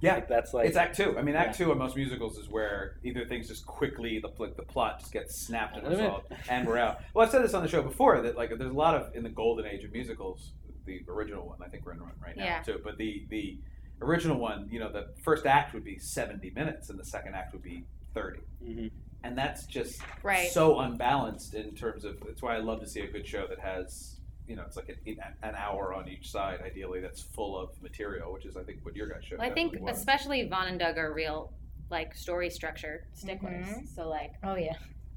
yeah 0.00 0.14
Like, 0.14 0.28
that's 0.28 0.52
like 0.54 0.66
it's 0.68 0.76
act 0.76 0.96
two 0.96 1.16
i 1.18 1.22
mean 1.22 1.34
act 1.36 1.58
Yeah. 1.58 1.66
two 1.66 1.72
in 1.72 1.78
most 1.78 1.96
musicals 1.96 2.38
is 2.38 2.48
where 2.48 2.96
either 3.04 3.24
things 3.26 3.48
just 3.48 3.66
quickly 3.66 4.18
the, 4.18 4.30
like, 4.38 4.56
the 4.56 4.62
plot 4.62 5.00
just 5.00 5.12
gets 5.12 5.36
snapped 5.36 5.76
and 5.76 5.86
Wait 5.86 5.92
a 5.94 5.96
minute. 5.96 6.06
resolved 6.28 6.48
and 6.50 6.66
we're 6.66 6.78
out 6.78 7.00
well 7.14 7.24
i've 7.26 7.30
said 7.32 7.42
this 7.42 7.54
on 7.54 7.62
the 7.62 7.68
show 7.68 7.82
before 7.82 8.20
that 8.22 8.36
like 8.36 8.50
there's 8.56 8.70
a 8.70 8.74
lot 8.74 8.94
of 8.94 9.14
in 9.14 9.22
the 9.22 9.28
golden 9.28 9.66
age 9.66 9.84
of 9.84 9.92
musicals 9.92 10.52
the 10.86 11.00
original 11.08 11.46
one 11.46 11.58
i 11.64 11.68
think 11.68 11.84
we're 11.84 11.92
in 11.92 12.00
one 12.00 12.12
right 12.24 12.36
now 12.36 12.44
Yeah. 12.44 12.62
too 12.62 12.80
but 12.82 12.96
the 12.98 13.26
the 13.30 13.58
original 14.02 14.38
one 14.38 14.68
you 14.70 14.80
know 14.80 14.90
the 14.90 15.08
first 15.22 15.44
act 15.46 15.74
would 15.74 15.84
be 15.84 15.98
70 15.98 16.50
minutes 16.50 16.88
and 16.90 16.98
the 16.98 17.04
second 17.04 17.34
act 17.34 17.52
would 17.52 17.62
be 17.62 17.84
30 18.14 18.40
Mhm. 18.64 18.90
and 19.22 19.36
that's 19.36 19.66
just 19.66 20.00
Right. 20.22 20.48
so 20.48 20.80
unbalanced 20.80 21.54
in 21.54 21.74
terms 21.74 22.04
of 22.06 22.18
that's 22.26 22.40
why 22.42 22.54
I 22.56 22.58
love 22.58 22.80
to 22.80 22.86
see 22.86 23.00
a 23.00 23.10
good 23.10 23.26
show 23.26 23.46
that 23.48 23.58
has 23.60 24.19
you 24.50 24.56
know 24.56 24.64
it's 24.66 24.76
like 24.76 24.88
an, 25.06 25.16
an 25.42 25.54
hour 25.54 25.94
on 25.94 26.08
each 26.08 26.30
side 26.30 26.60
ideally 26.66 27.00
that's 27.00 27.22
full 27.22 27.56
of 27.56 27.70
material 27.80 28.32
which 28.32 28.44
is 28.44 28.56
I 28.56 28.64
think 28.64 28.80
what 28.82 28.96
your 28.96 29.06
guys 29.06 29.24
show 29.24 29.36
Well, 29.38 29.48
I 29.48 29.54
think 29.54 29.80
was. 29.80 29.96
especially 29.96 30.46
Vaughn 30.48 30.66
and 30.66 30.78
Doug 30.78 30.98
are 30.98 31.12
real 31.14 31.52
like 31.88 32.14
story 32.14 32.50
structure 32.50 33.06
sticklers. 33.14 33.66
Mhm. 33.66 33.94
So 33.94 34.08
like 34.08 34.32
Oh 34.42 34.56
yeah. 34.56 34.74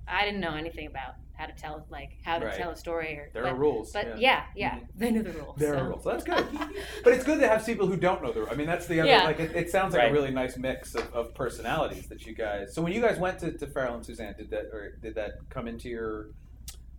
I 0.07 0.25
didn't 0.25 0.41
know 0.41 0.55
anything 0.55 0.85
about 0.87 1.15
how 1.35 1.47
to 1.47 1.53
tell 1.53 1.85
like 1.89 2.11
how 2.23 2.37
to 2.37 2.45
Right. 2.45 2.55
tell 2.55 2.69
a 2.71 2.75
story 2.75 3.17
or 3.17 3.29
there 3.33 3.43
but, 3.43 3.53
are 3.53 3.55
rules 3.55 3.91
But 3.91 4.19
yeah. 4.19 4.43
yeah, 4.55 4.75
yeah, 4.75 4.79
they 4.95 5.09
know 5.09 5.23
the 5.23 5.31
rules. 5.31 5.57
There 5.57 5.73
so. 5.73 5.79
are 5.79 5.87
rules. 5.89 6.03
That's 6.03 6.23
good, 6.23 6.45
but 7.03 7.13
it's 7.13 7.23
good 7.23 7.39
to 7.39 7.47
have 7.47 7.65
people 7.65 7.87
who 7.87 7.95
don't 7.97 8.21
know 8.21 8.31
the. 8.31 8.41
Rules 8.41 8.51
i 8.51 8.55
mean, 8.55 8.67
that's 8.67 8.85
the 8.85 8.99
other. 8.99 9.09
Yeah. 9.09 9.23
Like, 9.23 9.39
it, 9.39 9.55
it 9.55 9.69
sounds 9.71 9.93
like 9.93 10.03
Right. 10.03 10.11
a 10.11 10.13
really 10.13 10.29
nice 10.31 10.57
mix 10.57 10.93
of, 10.93 11.11
of 11.13 11.33
personalities 11.33 12.07
that 12.07 12.25
you 12.27 12.33
guys. 12.35 12.75
So 12.75 12.81
when 12.83 12.93
you 12.93 13.01
guys 13.01 13.17
went 13.17 13.39
to, 13.39 13.51
to 13.57 13.65
Farrell 13.65 13.95
and 13.95 14.05
Suzanne, 14.05 14.35
did 14.37 14.51
that 14.51 14.65
or 14.73 14.91
did 15.01 15.15
that 15.15 15.49
come 15.49 15.67
into 15.67 15.89
your 15.89 16.27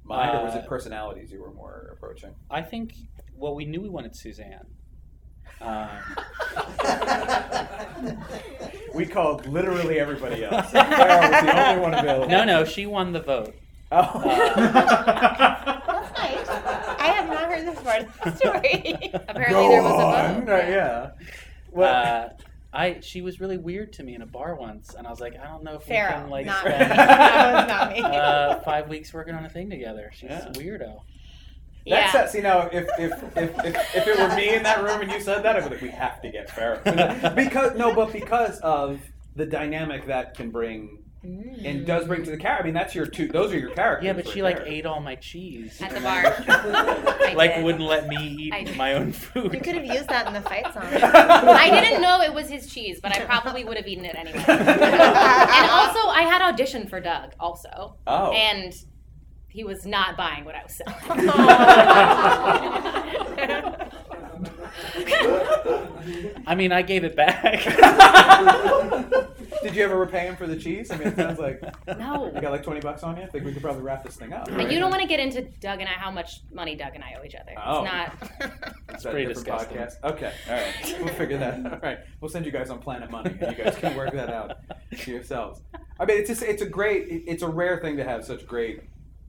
mind, 0.05 0.39
or 0.39 0.45
was 0.45 0.55
it 0.55 0.65
Uh, 0.65 0.69
personalities 0.69 1.33
you 1.33 1.41
were 1.41 1.53
more 1.53 1.91
approaching? 1.93 2.35
I 2.51 2.63
think. 2.63 2.95
Well, 3.37 3.55
we 3.55 3.65
knew 3.65 3.81
we 3.81 3.89
wanted 3.89 4.15
Suzanne. 4.17 4.67
Um, 5.61 5.89
we 8.95 9.07
called 9.07 9.47
literally 9.47 9.99
everybody 9.99 10.45
else. 10.45 10.71
Farrell 10.71 11.31
was 11.31 11.43
the 11.43 11.69
only 11.69 11.81
one 11.83 11.95
available. 11.95 12.29
no, 12.29 12.45
no, 12.45 12.65
she 12.65 12.87
won 12.87 13.13
the 13.13 13.21
vote. 13.21 13.55
Oh. 13.93 14.23
That's 14.25 16.19
nice. 16.19 16.49
I 16.49 17.13
have 17.17 17.29
not 17.29 17.45
heard 17.45 17.67
this 17.67 17.81
part 17.83 18.03
of 18.03 18.21
the 18.25 18.37
story. 18.37 19.11
Apparently 19.15 19.55
Go 19.55 19.69
there 19.69 19.83
was 19.83 19.93
a 19.93 20.05
on. 20.05 20.41
vote. 20.45 20.49
Right, 20.53 20.69
yeah. 20.71 21.11
Well, 21.71 21.95
uh, 21.95 22.29
I 22.75 23.01
she 23.01 23.22
was 23.22 23.41
really 23.41 23.57
weird 23.57 23.93
to 23.95 24.03
me 24.03 24.14
in 24.14 24.22
a 24.22 24.27
bar 24.27 24.57
once, 24.57 24.95
and 24.95 25.07
I 25.07 25.11
was 25.11 25.20
like, 25.20 25.39
I 25.39 25.47
don't 25.47 25.62
know 25.62 25.77
if 25.77 25.85
Farrell, 25.85 26.16
we 26.16 26.22
can 26.22 26.31
like 26.31 26.47
not 26.47 26.61
spend 26.61 26.91
that 26.91 27.55
was 27.55 27.68
not 27.68 27.93
me. 27.93 28.01
uh, 28.05 28.61
five 28.61 28.89
weeks 28.89 29.12
working 29.14 29.35
on 29.35 29.45
a 29.45 29.49
thing 29.49 29.70
together. 29.70 30.11
She's 30.12 30.31
Yeah. 30.31 30.49
a 30.49 30.53
weirdo. 30.53 31.01
That's 31.87 32.12
yeah. 32.14 32.20
that. 32.22 32.31
See 32.31 32.41
now, 32.41 32.62
if 32.72 32.87
if, 32.99 33.12
if 33.37 33.64
if 33.64 33.95
if 33.97 34.07
it 34.09 34.18
were 34.18 34.35
me 34.35 34.55
in 34.55 34.62
that 34.64 34.83
room 34.83 35.03
and 35.03 35.11
you 35.12 35.20
said 35.20 35.43
that, 35.45 35.55
I'd 35.57 35.64
be 35.64 35.70
like, 35.70 35.83
we 35.83 35.91
have 35.91 36.20
to 36.22 36.31
get 36.31 36.51
Farrell 36.51 36.81
because 37.35 37.77
no, 37.77 37.95
but 37.95 38.12
because 38.12 38.59
of 38.61 39.01
the 39.37 39.47
dynamic 39.47 40.07
that 40.07 40.35
can 40.35 40.51
bring 40.51 41.04
Mm. 41.25 41.64
and 41.64 41.87
does 41.87 42.07
bring 42.07 42.22
to 42.25 42.31
the 42.31 42.37
character. 42.37 42.62
I 42.62 42.66
mean, 42.66 42.75
that's 42.75 42.95
your 42.95 43.07
two. 43.07 43.29
Those 43.29 43.51
are 43.55 43.59
your 43.59 43.70
characters. 43.70 44.05
Yeah, 44.05 44.12
but 44.12 44.29
she 44.29 44.43
like 44.43 44.61
ate 44.66 44.85
all 44.85 45.01
my 45.01 45.14
cheese. 45.14 45.81
At 45.81 45.93
the 45.93 46.01
bar. 46.01 47.35
like 47.35 47.55
did. 47.55 47.64
wouldn't 47.64 47.85
let 47.85 48.07
me 48.09 48.51
eat 48.53 48.77
my 48.77 48.93
own 48.93 49.12
food. 49.12 49.55
You 49.55 49.61
could 49.61 49.75
have 49.75 49.87
used 49.87 50.09
that 50.09 50.27
in 50.27 50.35
the 50.35 50.43
fight 50.43 50.64
song. 50.75 50.83
I 50.85 51.70
didn't 51.70 52.03
know 52.03 52.20
it 52.20 52.35
was 52.35 52.51
his 52.51 52.66
cheese, 52.66 53.01
but 53.01 53.16
I 53.16 53.25
probably 53.25 53.64
would 53.64 53.79
have 53.79 53.87
eaten 53.87 54.05
it 54.05 54.14
anyway. 54.16 54.45
and 54.47 55.70
also, 55.70 56.01
I 56.09 56.27
had 56.29 56.43
auditioned 56.43 56.91
for 56.91 57.01
Doug 57.01 57.33
also, 57.41 57.97
Oh. 58.07 58.31
and 58.33 58.75
he 59.49 59.64
was 59.64 59.87
not 59.87 60.18
buying 60.18 60.45
what 60.45 60.55
I 60.57 60.62
was 60.62 60.75
selling. 60.75 61.31
I 66.47 66.55
mean, 66.55 66.72
I 66.72 66.83
gave 66.83 67.05
it 67.05 67.16
back. 67.16 67.64
Did 69.63 69.69
did 69.69 69.77
you 69.77 69.85
ever 69.85 69.97
repay 69.99 70.27
him 70.27 70.37
for 70.37 70.47
the 70.47 70.57
cheese? 70.57 70.91
I 70.91 70.97
mean, 70.97 71.09
it 71.09 71.17
sounds 71.17 71.39
like 71.39 71.61
No. 71.99 72.31
you 72.35 72.41
got 72.41 72.53
like 72.53 72.63
twenty 72.63 72.81
bucks 72.81 73.03
on 73.03 73.17
you. 73.17 73.23
I 73.23 73.27
think 73.27 73.45
we 73.45 73.53
could 73.53 73.63
probably 73.63 73.83
wrap 73.83 74.05
this 74.05 74.17
thing 74.17 74.33
up. 74.33 74.49
And 74.49 74.71
you 74.71 74.79
don't 74.79 74.91
want 74.91 75.03
to 75.03 75.09
get 75.09 75.21
into 75.21 75.43
Doug 75.43 75.81
and 75.81 75.89
I 75.89 75.93
how 75.93 76.11
much 76.11 76.41
money 76.53 76.77
Doug 76.77 76.95
and 76.95 77.03
I 77.03 77.15
owe 77.21 77.25
each 77.25 77.35
other. 77.35 77.53
Oh. 77.63 77.85
It's 77.85 77.93
not. 78.43 78.53
It's 78.91 79.03
pretty 79.05 79.27
disgusting. 79.27 79.79
Okay, 80.05 80.33
all 80.49 80.55
right. 80.55 80.97
We'll 81.01 81.15
figure 81.15 81.39
that 81.39 81.55
out. 81.67 81.73
All 81.73 81.79
right. 81.83 81.99
We'll 82.21 82.31
send 82.31 82.47
you 82.47 82.53
guys 82.53 82.71
on 82.71 82.79
Planet 82.79 83.11
Money, 83.11 83.37
and 83.41 83.57
you 83.57 83.65
guys 83.65 83.77
can 83.77 83.97
work 83.97 84.13
that 84.13 84.31
out 84.31 84.59
to 84.99 85.11
yourselves. 85.11 85.61
I 85.99 86.05
mean, 86.05 86.19
it's 86.19 86.29
just 86.29 86.43
it's 86.43 86.63
a 86.63 86.69
great, 86.69 87.07
it's 87.27 87.43
a 87.43 87.49
rare 87.49 87.79
thing 87.81 87.97
to 87.97 88.05
have 88.05 88.25
such 88.25 88.47
great 88.47 88.83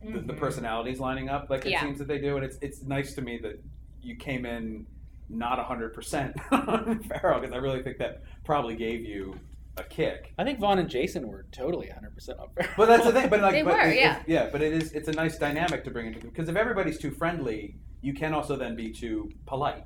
the, 0.04 0.20
the 0.20 0.34
personalities 0.34 1.00
lining 1.00 1.30
up 1.30 1.50
like 1.50 1.62
it 1.62 1.64
Mm-hmm. 1.66 1.70
Yeah. 1.72 1.82
seems 1.82 1.98
that 2.00 2.08
they 2.08 2.20
do, 2.20 2.36
and 2.38 2.46
it's 2.46 2.58
it's 2.62 2.84
nice 2.84 3.14
to 3.16 3.22
me 3.22 3.40
that 3.40 3.60
you 4.02 4.16
came 4.16 4.46
in 4.46 4.86
not 5.30 5.58
hundred 5.66 5.94
percent 5.94 6.36
on 6.52 7.02
Farrell 7.04 7.40
because 7.40 7.54
I 7.54 7.58
really 7.58 7.82
think 7.82 7.98
that 7.98 8.22
probably 8.44 8.76
gave 8.76 9.02
you 9.04 9.36
a 9.78 9.84
kick. 9.84 10.34
I 10.38 10.44
think 10.44 10.60
Vaughn 10.60 10.80
and 10.80 10.90
Jason 10.90 11.28
were 11.28 11.46
totally 11.52 11.88
100% 11.88 12.30
up 12.40 12.54
there. 12.56 12.70
But 12.78 12.86
that's 12.88 13.06
the 13.06 13.12
thing. 13.12 13.30
But 13.30 13.42
like, 13.42 13.54
They 13.54 13.62
but 13.64 13.74
were, 13.74 13.82
it- 13.82 13.90
it- 13.94 13.98
yeah. 13.98 14.24
yeah. 14.28 14.50
But 14.52 14.62
it 14.62 14.74
is. 14.74 14.92
It's 14.94 15.08
a 15.08 15.12
nice 15.14 15.38
dynamic 15.38 15.84
to 15.86 15.92
bring 15.92 16.08
into 16.08 16.20
because 16.20 16.48
if 16.50 16.56
everybody's 16.56 16.98
too 16.98 17.12
friendly, 17.12 17.76
you 18.02 18.14
can 18.14 18.34
also 18.34 18.56
then 18.56 18.76
be 18.76 18.92
too 18.92 19.30
polite 19.46 19.84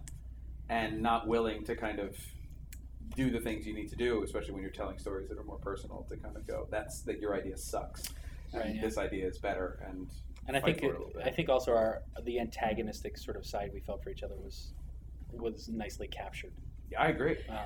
and 0.69 1.01
not 1.01 1.27
willing 1.27 1.63
to 1.65 1.75
kind 1.75 1.99
of 1.99 2.15
do 3.15 3.31
the 3.31 3.39
things 3.39 3.65
you 3.65 3.73
need 3.73 3.89
to 3.89 3.95
do, 3.95 4.23
especially 4.23 4.53
when 4.53 4.61
you're 4.61 4.71
telling 4.71 4.97
stories 4.99 5.27
that 5.29 5.37
are 5.37 5.43
more 5.43 5.57
personal. 5.57 6.05
To 6.09 6.17
kind 6.17 6.35
of 6.37 6.45
go, 6.45 6.67
that's 6.69 7.01
that 7.01 7.19
your 7.19 7.33
idea 7.35 7.57
sucks, 7.57 8.03
and 8.53 8.61
Right, 8.61 8.75
yeah. 8.75 8.81
this 8.81 8.97
idea 8.97 9.25
is 9.27 9.39
better, 9.39 9.83
and 9.89 10.07
And 10.47 10.55
I 10.55 10.59
fight 10.59 10.79
think 10.79 10.79
for 10.79 10.85
it 10.85 10.95
a 11.01 11.05
little 11.05 11.13
bit. 11.19 11.25
I 11.25 11.31
think 11.31 11.49
also 11.49 11.73
our 11.73 12.03
the 12.23 12.39
antagonistic 12.39 13.17
sort 13.17 13.37
of 13.37 13.45
side 13.45 13.71
we 13.73 13.79
felt 13.79 14.03
for 14.03 14.11
each 14.11 14.21
other 14.21 14.35
was 14.35 14.73
was 15.33 15.67
nicely 15.69 16.07
captured. 16.07 16.53
Yeah, 16.91 17.01
I 17.01 17.07
agree. 17.07 17.37
Um, 17.49 17.57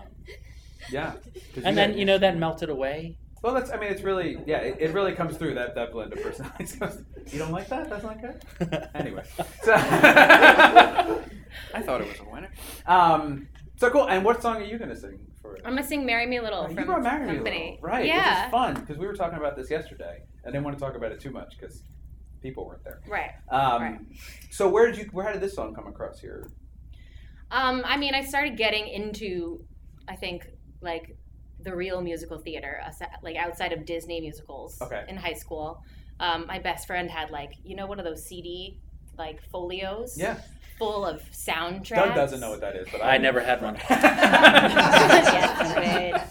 Yeah, 0.91 1.11
'Cause 1.53 1.63
and 1.63 1.65
you 1.67 1.73
then 1.75 1.89
got- 1.91 1.97
you 1.99 2.05
know 2.05 2.17
that 2.17 2.37
melted 2.37 2.69
away. 2.69 3.17
Well, 3.41 3.53
that's. 3.53 3.71
I 3.71 3.77
mean, 3.77 3.91
it's 3.91 4.03
really. 4.03 4.37
Yeah, 4.45 4.59
it, 4.59 4.77
it 4.79 4.93
really 4.93 5.11
comes 5.13 5.35
through 5.37 5.55
that 5.55 5.75
that 5.75 5.91
blend 5.91 6.13
of 6.13 6.21
personalities. 6.23 6.77
you 7.31 7.39
don't 7.39 7.51
like 7.51 7.67
that? 7.67 7.89
That's 7.89 8.03
not 8.03 8.21
good. 8.21 8.87
Anyway, 8.95 9.23
so 9.63 9.73
I 11.73 11.81
thought 11.81 12.01
it 12.01 12.07
was 12.07 12.19
a 12.19 12.29
winner. 12.31 12.49
Um, 12.85 13.47
so 13.77 13.89
cool. 13.89 14.07
And 14.07 14.23
what 14.23 14.41
song 14.41 14.57
are 14.57 14.63
you 14.65 14.77
going 14.77 14.89
to 14.91 14.95
sing 14.95 15.19
for? 15.41 15.57
I'm 15.65 15.75
gonna 15.75 15.83
sing 15.85 16.05
"Marry 16.05 16.25
Me 16.25 16.39
Little" 16.39 16.59
Oh, 16.65 16.69
you 16.69 16.75
from 16.75 16.85
brought 16.85 17.03
Marry 17.03 17.27
Me. 17.31 17.39
Little. 17.39 17.77
right? 17.81 18.05
Yeah. 18.05 18.39
Which 18.41 18.45
is 18.47 18.51
fun 18.51 18.73
because 18.75 18.97
we 18.97 19.05
were 19.07 19.13
talking 19.15 19.37
about 19.37 19.55
this 19.55 19.69
yesterday. 19.69 20.23
I 20.45 20.47
didn't 20.51 20.63
want 20.63 20.77
to 20.77 20.81
talk 20.83 20.95
about 20.95 21.11
it 21.11 21.19
too 21.19 21.31
much 21.31 21.57
because 21.59 21.83
people 22.41 22.65
weren't 22.65 22.83
there. 22.83 23.01
Right. 23.07 23.31
Um, 23.49 23.81
Right. 23.81 23.99
So 24.51 24.69
where 24.69 24.87
did 24.87 24.97
you? 24.99 25.09
Where 25.11 25.25
how 25.25 25.31
did 25.33 25.41
this 25.41 25.53
song 25.53 25.73
come 25.73 25.87
across 25.87 26.19
here? 26.19 26.49
Um, 27.51 27.83
I 27.85 27.97
mean, 27.97 28.15
I 28.15 28.23
started 28.23 28.57
getting 28.57 28.87
into, 28.87 29.63
I 30.07 30.15
think, 30.15 30.47
like 30.83 31.17
the 31.59 31.75
real 31.75 32.01
musical 32.01 32.37
theater, 32.37 32.81
like 33.21 33.35
outside 33.37 33.71
of 33.71 33.85
Disney 33.85 34.19
musicals 34.21 34.81
Okay. 34.81 35.03
in 35.07 35.15
high 35.17 35.33
school. 35.33 35.81
Um, 36.19 36.45
my 36.47 36.59
best 36.59 36.85
friend 36.87 37.09
had 37.09 37.31
like, 37.31 37.53
you 37.63 37.75
know, 37.75 37.85
one 37.87 37.99
of 37.99 38.05
those 38.05 38.23
CD 38.25 38.79
like 39.17 39.41
folios 39.51 40.17
Yeah, 40.17 40.37
full 40.77 41.05
of 41.05 41.21
soundtracks. 41.31 41.95
Doug 41.95 42.15
doesn't 42.15 42.39
know 42.39 42.49
what 42.51 42.61
that 42.61 42.75
is, 42.75 42.87
but 42.91 43.01
I, 43.01 43.15
I 43.15 43.17
never 43.17 43.39
had 43.39 43.61
one. 43.61 43.75
yes. 43.89 44.03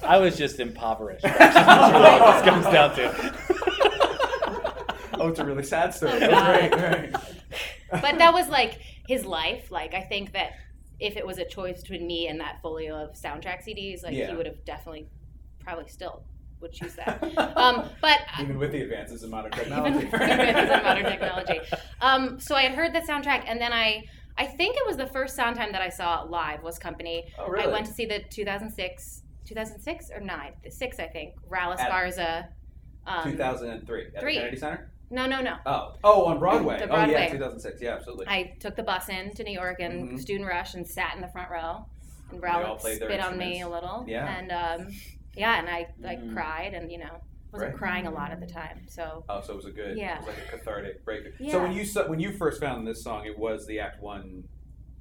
I 0.02 0.18
was 0.18 0.36
just 0.36 0.60
impoverished. 0.60 1.22
That's 1.22 1.92
really 1.92 2.20
what 2.20 2.44
this 2.44 2.44
comes 2.52 2.64
down 2.66 2.94
to. 2.96 3.34
oh, 5.20 5.28
it's 5.28 5.38
a 5.38 5.44
really 5.44 5.62
sad 5.62 5.94
story. 5.94 6.12
Oh, 6.14 6.20
God. 6.20 6.32
right, 6.32 6.72
right. 6.74 7.14
But 7.90 8.18
that 8.18 8.32
was 8.32 8.48
like 8.48 8.80
his 9.08 9.24
life. 9.24 9.70
Like 9.70 9.94
I 9.94 10.00
think 10.02 10.32
that 10.32 10.52
if 11.02 11.16
it 11.16 11.26
was 11.26 11.38
a 11.38 11.44
choice 11.44 11.80
between 11.82 12.06
me 12.06 12.28
and 12.28 12.40
that 12.40 12.60
folio 12.62 12.94
of 12.94 13.14
soundtrack 13.14 13.66
CDs, 13.66 14.02
like 14.04 14.14
Yeah. 14.14 14.30
he 14.30 14.36
would 14.36 14.46
have 14.46 14.64
definitely, 14.64 15.08
probably 15.58 15.88
still 15.88 16.22
would 16.60 16.72
choose 16.72 16.94
that. 16.94 17.20
Um, 17.56 17.88
but 18.00 18.20
Even 18.40 18.58
with 18.58 18.70
the 18.72 18.82
advances 18.82 19.24
in 19.24 19.30
modern 19.30 19.50
technology, 19.50 19.96
even 20.06 20.10
with 20.12 20.20
the 20.20 20.32
advances 20.32 20.76
in 20.76 20.82
modern 20.84 21.04
technology. 21.04 21.60
Um, 22.00 22.38
so 22.40 22.54
I 22.54 22.62
had 22.62 22.72
heard 22.74 22.92
the 22.94 23.00
soundtrack, 23.00 23.44
and 23.48 23.60
then 23.60 23.72
I, 23.72 24.04
I 24.38 24.46
think 24.46 24.76
it 24.76 24.86
was 24.86 24.96
the 24.96 25.06
first 25.08 25.34
sound 25.34 25.56
time 25.56 25.72
that 25.72 25.82
I 25.82 25.88
saw 25.88 26.22
live 26.22 26.62
was 26.62 26.78
Company. 26.78 27.24
Oh, 27.38 27.48
really? 27.48 27.64
I 27.64 27.66
went 27.66 27.86
to 27.86 27.92
see 27.92 28.06
the 28.06 28.20
2006, 28.30 29.22
2006 29.44 30.10
or 30.14 30.20
nine, 30.20 30.52
six 30.70 30.98
I 31.00 31.08
think. 31.08 31.34
Raul 31.50 31.76
At- 31.76 31.90
Esparza. 31.90 32.46
Um, 33.04 33.32
2003 33.32 34.06
at 34.14 34.20
Three. 34.20 34.34
the 34.34 34.40
Kennedy 34.40 34.56
Center. 34.56 34.91
No, 35.12 35.26
no, 35.26 35.40
no. 35.40 35.56
Oh, 35.66 35.94
oh, 36.02 36.24
on 36.26 36.38
Broadway. 36.38 36.78
The 36.78 36.88
Oh, 36.92 37.04
yeah, 37.04 37.28
2006. 37.30 37.80
Yeah, 37.80 37.94
absolutely. 37.94 38.26
I 38.28 38.56
took 38.60 38.74
the 38.76 38.82
bus 38.82 39.08
in 39.08 39.32
to 39.34 39.44
New 39.44 39.52
York 39.52 39.78
and 39.80 40.10
Mhm. 40.12 40.20
student 40.20 40.48
rush 40.48 40.74
and 40.74 40.86
sat 40.86 41.14
in 41.14 41.20
the 41.20 41.28
front 41.28 41.50
row. 41.50 41.84
And 42.30 42.42
They 42.42 42.48
all 42.48 42.76
played 42.76 43.00
their 43.00 43.08
spit 43.10 43.20
on 43.20 43.36
me 43.36 43.60
a 43.60 43.68
little. 43.68 44.04
Yeah. 44.08 44.36
And 44.38 44.50
um, 44.50 44.92
yeah, 45.34 45.58
and 45.58 45.68
I 45.68 45.88
like 46.00 46.20
Mhm. 46.20 46.32
cried 46.34 46.74
and 46.74 46.90
you 46.90 46.98
know 46.98 47.20
wasn't 47.52 47.70
Right. 47.72 47.78
crying 47.78 48.06
a 48.06 48.10
lot 48.10 48.30
at 48.30 48.40
the 48.40 48.46
time. 48.46 48.80
So 48.88 49.24
oh, 49.28 49.42
so 49.42 49.52
it 49.52 49.56
was 49.56 49.66
a 49.66 49.70
good. 49.70 49.98
Yeah. 49.98 50.14
It 50.14 50.26
was 50.26 50.28
like 50.28 50.38
a 50.48 50.56
cathartic 50.58 51.04
break. 51.04 51.24
So 51.50 51.60
when 51.62 51.72
you 51.72 51.84
saw, 51.84 52.06
when 52.08 52.18
you 52.20 52.32
first 52.32 52.58
found 52.60 52.86
this 52.86 53.02
song, 53.04 53.26
it 53.26 53.38
was 53.38 53.66
the 53.66 53.78
Act 53.80 54.00
One 54.02 54.44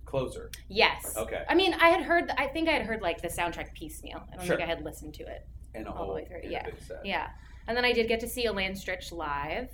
closer. 0.05 0.51
yes. 0.67 1.15
Okay. 1.15 1.45
I 1.47 1.55
mean, 1.55 1.73
I 1.75 1.87
had 1.89 2.01
heard. 2.01 2.29
I 2.37 2.47
think 2.47 2.67
I 2.67 2.73
had 2.73 2.81
heard 2.81 3.01
like 3.01 3.21
the 3.21 3.29
soundtrack 3.29 3.73
piecemeal. 3.73 4.21
I 4.31 4.35
don't 4.35 4.45
Sure. 4.45 4.57
think 4.57 4.67
I 4.67 4.69
had 4.69 4.83
listened 4.83 5.13
to 5.15 5.23
it. 5.23 5.47
And 5.73 5.87
a 5.87 5.91
All 5.93 6.07
the 6.07 6.13
way 6.13 6.25
through, 6.25 6.41
yeah. 6.43 6.67
Yeah. 7.05 7.29
And 7.65 7.77
then 7.77 7.85
I 7.85 7.93
did 7.93 8.09
get 8.09 8.19
to 8.19 8.27
see 8.27 8.43
Elaine 8.45 8.73
Stritch 8.73 9.13
live, 9.13 9.69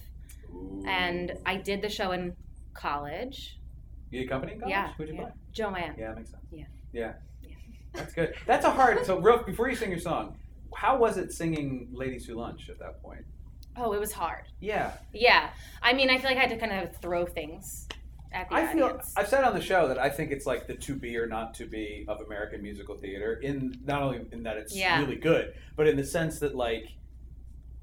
Ooh. 0.53 0.83
and 0.87 1.33
I 1.45 1.55
did 1.57 1.81
the 1.81 1.89
show 1.89 2.11
in 2.11 2.35
college. 2.73 3.59
You 4.11 4.21
did 4.21 4.29
company 4.29 4.53
in 4.53 4.59
college? 4.59 4.71
Yeah. 4.71 4.93
Who'd 4.97 5.09
you 5.09 5.15
yeah. 5.15 5.21
play? 5.21 5.31
Joanne. 5.51 5.95
Yeah, 5.97 6.07
that 6.09 6.17
makes 6.17 6.31
sense. 6.31 6.43
Yeah. 6.51 6.65
Yeah. 6.93 7.13
Yeah. 7.41 7.49
That's 7.93 8.13
good. 8.13 8.33
That's 8.45 8.65
a 8.65 8.71
hard. 8.71 9.05
So, 9.05 9.19
real, 9.19 9.43
before 9.43 9.69
you 9.69 9.75
sing 9.75 9.89
your 9.89 9.99
song, 9.99 10.37
how 10.75 10.97
was 10.97 11.17
it 11.17 11.31
singing 11.31 11.89
"Ladies 11.91 12.25
Who 12.25 12.35
Lunch" 12.35 12.69
at 12.69 12.79
that 12.79 13.01
point? 13.01 13.25
Oh, 13.75 13.93
it 13.93 13.99
was 13.99 14.11
hard. 14.11 14.45
Yeah, 14.59 14.93
Yeah. 15.13 15.49
I 15.83 15.93
mean, 15.93 16.09
I 16.09 16.17
feel 16.17 16.31
like 16.31 16.37
I 16.37 16.41
had 16.41 16.49
to 16.49 16.57
kind 16.57 16.83
of 16.83 16.95
throw 16.97 17.25
things 17.27 17.87
at 18.31 18.49
the 18.49 18.55
I 18.55 18.67
feel. 18.73 18.99
I've 19.15 19.27
said 19.27 19.43
on 19.43 19.53
the 19.53 19.61
show 19.61 19.87
that 19.87 19.99
I 19.99 20.09
think 20.09 20.31
it's 20.31 20.45
like 20.47 20.65
the 20.67 20.75
to 20.75 20.95
be 20.95 21.15
or 21.17 21.27
not 21.27 21.53
to 21.55 21.65
be 21.65 22.03
of 22.07 22.21
American 22.21 22.61
musical 22.61 22.95
theater. 22.97 23.33
In 23.33 23.75
not 23.85 24.01
only 24.01 24.25
in 24.31 24.43
that 24.43 24.57
it's 24.57 24.75
Yeah. 24.75 24.99
really 24.99 25.15
good, 25.15 25.53
but 25.75 25.87
in 25.87 25.95
the 25.95 26.03
sense 26.03 26.39
that 26.39 26.55
like 26.55 26.89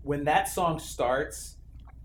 when 0.03 0.25
that 0.25 0.49
song 0.49 0.79
starts, 0.79 1.57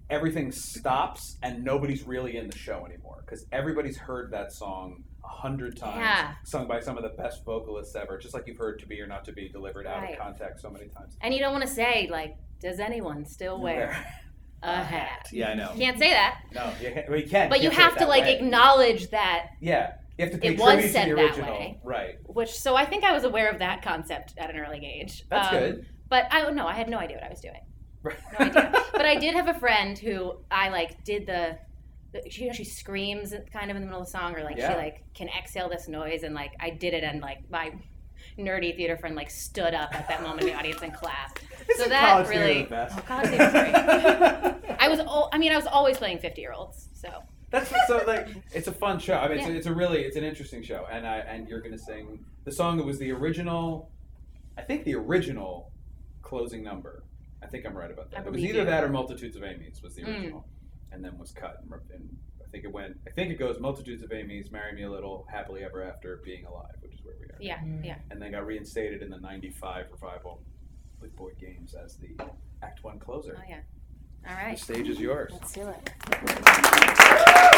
everything 0.10 0.52
stops 0.52 1.38
and 1.44 1.64
nobody's 1.64 2.04
really 2.08 2.38
in 2.38 2.50
the 2.50 2.58
show 2.58 2.86
anymore 2.86 3.24
because 3.26 3.46
everybody's 3.52 3.98
heard 3.98 4.32
that 4.32 4.52
song 4.52 5.04
a 5.24 5.28
hundred 5.28 5.78
times, 5.78 5.98
Yeah. 5.98 6.34
sung 6.44 6.68
by 6.68 6.80
some 6.80 6.98
of 6.98 7.04
the 7.04 7.10
best 7.10 7.44
vocalists 7.46 7.96
ever. 7.96 8.18
Just 8.18 8.34
like 8.34 8.48
you've 8.48 8.58
heard 8.58 8.80
"To 8.80 8.88
Be 8.88 9.00
or 9.02 9.08
Not 9.08 9.24
to 9.26 9.32
Be" 9.32 9.50
delivered 9.50 9.86
out 9.86 10.02
Right. 10.02 10.14
of 10.14 10.20
context 10.20 10.62
so 10.62 10.70
many 10.70 10.88
times. 10.88 11.18
And 11.22 11.34
you 11.34 11.40
don't 11.40 11.52
want 11.52 11.64
to 11.66 11.70
say 11.70 12.08
like, 12.12 12.36
does 12.60 12.80
anyone 12.80 13.26
still 13.26 13.60
wear 13.62 13.90
a 14.64 14.84
hat? 14.84 15.28
Yeah, 15.32 15.50
I 15.50 15.54
know. 15.54 15.72
You 15.74 15.80
can't 15.82 16.00
say 16.00 16.10
that, 16.12 16.42
No, 16.54 16.72
you, 16.82 16.92
can't, 16.92 17.10
well, 17.10 17.20
you 17.20 17.28
can. 17.28 17.50
but 17.50 17.62
you 17.62 17.70
it 17.70 17.74
have 17.76 17.98
to 17.98 18.06
like 18.08 18.24
way. 18.24 18.36
acknowledge 18.38 19.10
that. 19.12 19.50
Yeah, 19.62 19.94
you 20.18 20.26
have 20.26 20.34
to 20.34 20.40
pay 20.40 20.50
It 20.56 20.60
was 20.60 20.92
said 20.92 21.06
to 21.06 21.10
the 21.12 21.16
that 21.18 21.26
original. 21.38 21.52
way. 21.54 21.80
Right. 21.84 22.16
Which 22.26 22.52
so 22.58 22.76
I 22.76 22.86
think 22.86 23.04
I 23.04 23.14
was 23.14 23.24
aware 23.26 23.50
of 23.50 23.60
that 23.60 23.82
concept 23.84 24.34
at 24.38 24.50
an 24.50 24.58
early 24.58 24.84
age. 24.86 25.26
That's 25.30 25.54
Um, 25.54 25.60
good. 25.60 25.86
But 26.10 26.26
I 26.32 26.42
don't 26.42 26.56
know. 26.56 26.66
I 26.66 26.74
had 26.74 26.90
no 26.90 26.98
idea 26.98 27.18
what 27.18 27.26
I 27.26 27.30
was 27.30 27.40
doing. 27.42 27.62
No 28.04 28.12
idea. 28.46 28.84
but 28.94 29.06
I 29.06 29.16
did 29.16 29.36
have 29.36 29.48
a 29.48 29.54
friend 29.54 29.98
who 29.98 30.34
I 30.52 30.70
like 30.70 31.04
did 31.04 31.26
the. 31.26 31.58
the 32.14 32.30
she, 32.30 32.42
you 32.44 32.48
know, 32.48 32.54
she 32.54 32.64
screams 32.64 33.34
kind 33.52 33.70
of 33.70 33.76
in 33.78 33.82
the 33.82 33.88
middle 33.88 34.02
of 34.02 34.06
the 34.08 34.12
song, 34.12 34.36
or 34.36 34.44
like 34.44 34.58
Yeah. 34.58 34.72
she 34.72 34.78
like 34.78 35.04
can 35.14 35.28
exhale 35.30 35.70
this 35.70 35.88
noise, 35.88 36.24
and 36.24 36.34
like 36.36 36.52
I 36.60 36.70
did 36.70 36.94
it, 36.94 37.04
and 37.04 37.22
like 37.22 37.50
my 37.50 37.72
nerdy 38.38 38.76
theater 38.76 38.98
friend 38.98 39.16
like 39.16 39.30
stood 39.30 39.74
up 39.74 39.94
at 39.96 40.08
that 40.08 40.22
moment 40.22 40.42
in 40.42 40.48
the 40.48 40.54
audience 40.54 40.82
and 40.82 40.94
clapped. 40.94 41.42
so 41.78 41.88
that 41.88 42.28
really, 42.30 42.68
oh, 42.72 42.88
college 43.06 43.30
theater 43.30 43.52
great. 43.52 44.76
I 44.80 44.88
was, 44.90 45.00
al- 45.00 45.30
I 45.34 45.38
mean, 45.38 45.52
I 45.52 45.56
was 45.56 45.68
always 45.68 45.98
playing 45.98 46.20
fifty 46.20 46.42
year 46.42 46.54
olds, 46.54 46.88
so 46.94 47.10
That's 47.50 47.70
so 47.88 48.04
like 48.08 48.28
it's 48.54 48.68
a 48.68 48.72
fun 48.72 49.00
show. 49.00 49.16
I 49.16 49.28
mean, 49.28 49.40
it's, 49.40 49.48
a, 49.48 49.56
it's 49.56 49.68
a 49.68 49.74
really 49.74 50.02
it's 50.04 50.16
an 50.16 50.24
interesting 50.24 50.64
show, 50.64 50.86
and 50.92 51.06
I 51.06 51.18
and 51.20 51.48
you're 51.50 51.62
gonna 51.62 51.78
sing 51.78 52.24
the 52.46 52.52
song 52.52 52.78
that 52.78 52.86
was 52.86 52.98
the 53.00 53.12
original. 53.12 53.90
I 54.58 54.62
think 54.62 54.84
the 54.84 54.96
original 54.96 55.72
closing 56.22 56.64
number. 56.64 57.04
I 57.42 57.48
think 57.48 57.66
I'm 57.66 57.76
right 57.76 57.90
about 57.92 58.12
that. 58.12 58.26
It 58.26 58.32
was 58.32 58.44
either 58.44 58.60
you. 58.60 58.66
that 58.66 58.84
or 58.84 58.90
Multitudes 58.90 59.36
of 59.36 59.44
Amy's 59.44 59.82
was 59.82 59.96
the 59.96 60.04
Mm. 60.04 60.08
original, 60.08 60.46
and 60.92 61.04
then 61.04 61.18
was 61.18 61.32
cut. 61.32 61.62
And, 61.62 61.72
and 61.94 62.18
I 62.46 62.50
think 62.52 62.64
it 62.66 62.72
went. 62.72 63.00
I 63.08 63.12
think 63.12 63.32
it 63.32 63.40
goes 63.40 63.60
Multitudes 63.60 64.04
of 64.04 64.12
Amy's, 64.12 64.52
Marry 64.52 64.74
Me 64.74 64.84
a 64.84 64.90
Little, 64.92 65.26
Happily 65.32 65.64
Ever 65.64 65.84
After, 65.84 66.18
Being 66.24 66.46
Alive, 66.46 66.76
which 66.82 66.94
is 66.94 67.00
where 67.04 67.16
we 67.20 67.26
are. 67.28 67.38
yeah, 67.40 67.60
yeah. 67.84 67.96
And 68.12 68.22
then 68.22 68.32
got 68.32 68.46
reinstated 68.46 69.02
in 69.02 69.10
the 69.10 69.20
'95 69.20 69.86
revival 69.92 70.42
with 71.00 71.16
Boyd 71.16 71.38
Gaines 71.40 71.74
as 71.76 71.96
the 71.98 72.16
Act 72.62 72.84
One 72.84 73.00
closer. 73.00 73.38
Oh 73.40 73.44
yeah. 73.48 73.62
All 74.28 74.52
The 74.52 74.58
stage 74.58 74.90
is 74.90 75.00
yours. 75.00 75.32
let's 75.32 75.54
do 75.54 75.68
it. 75.70 77.56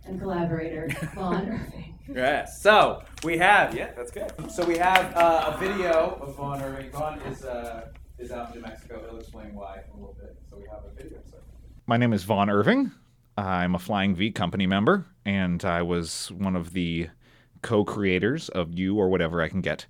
and 0.04 0.20
collaborator, 0.20 0.88
Vaughn 1.14 1.48
Irving. 1.48 1.98
Yes. 2.12 2.62
So 2.62 3.02
we 3.22 3.38
have 3.38 3.74
yeah, 3.74 3.90
that's 3.94 4.10
good. 4.10 4.32
So 4.50 4.64
we 4.64 4.78
have 4.78 5.14
uh, 5.16 5.54
a 5.54 5.58
video 5.58 6.18
of 6.20 6.34
Vaughn 6.36 6.62
Irving. 6.62 6.90
Vaughn 6.90 7.20
is 7.20 7.44
uh, 7.44 7.88
is 8.18 8.30
out 8.32 8.54
in 8.54 8.60
New 8.60 8.66
Mexico. 8.66 9.02
He'll 9.08 9.18
explain 9.18 9.54
why 9.54 9.82
in 9.84 9.90
a 9.90 9.94
little 9.94 10.16
bit. 10.18 10.36
So 10.50 10.56
we 10.56 10.64
have 10.70 10.84
a 10.84 11.02
video. 11.02 11.18
So. 11.30 11.36
My 11.86 11.96
name 11.96 12.12
is 12.12 12.24
Vaughn 12.24 12.50
Irving. 12.50 12.92
I'm 13.36 13.74
a 13.74 13.78
Flying 13.78 14.16
V 14.16 14.32
company 14.32 14.66
member, 14.66 15.06
and 15.24 15.64
I 15.64 15.82
was 15.82 16.32
one 16.32 16.56
of 16.56 16.72
the 16.72 17.10
co 17.62 17.84
creators 17.84 18.48
of 18.48 18.76
You 18.76 18.96
or 18.96 19.08
Whatever 19.08 19.40
I 19.42 19.48
Can 19.48 19.60
Get. 19.60 19.86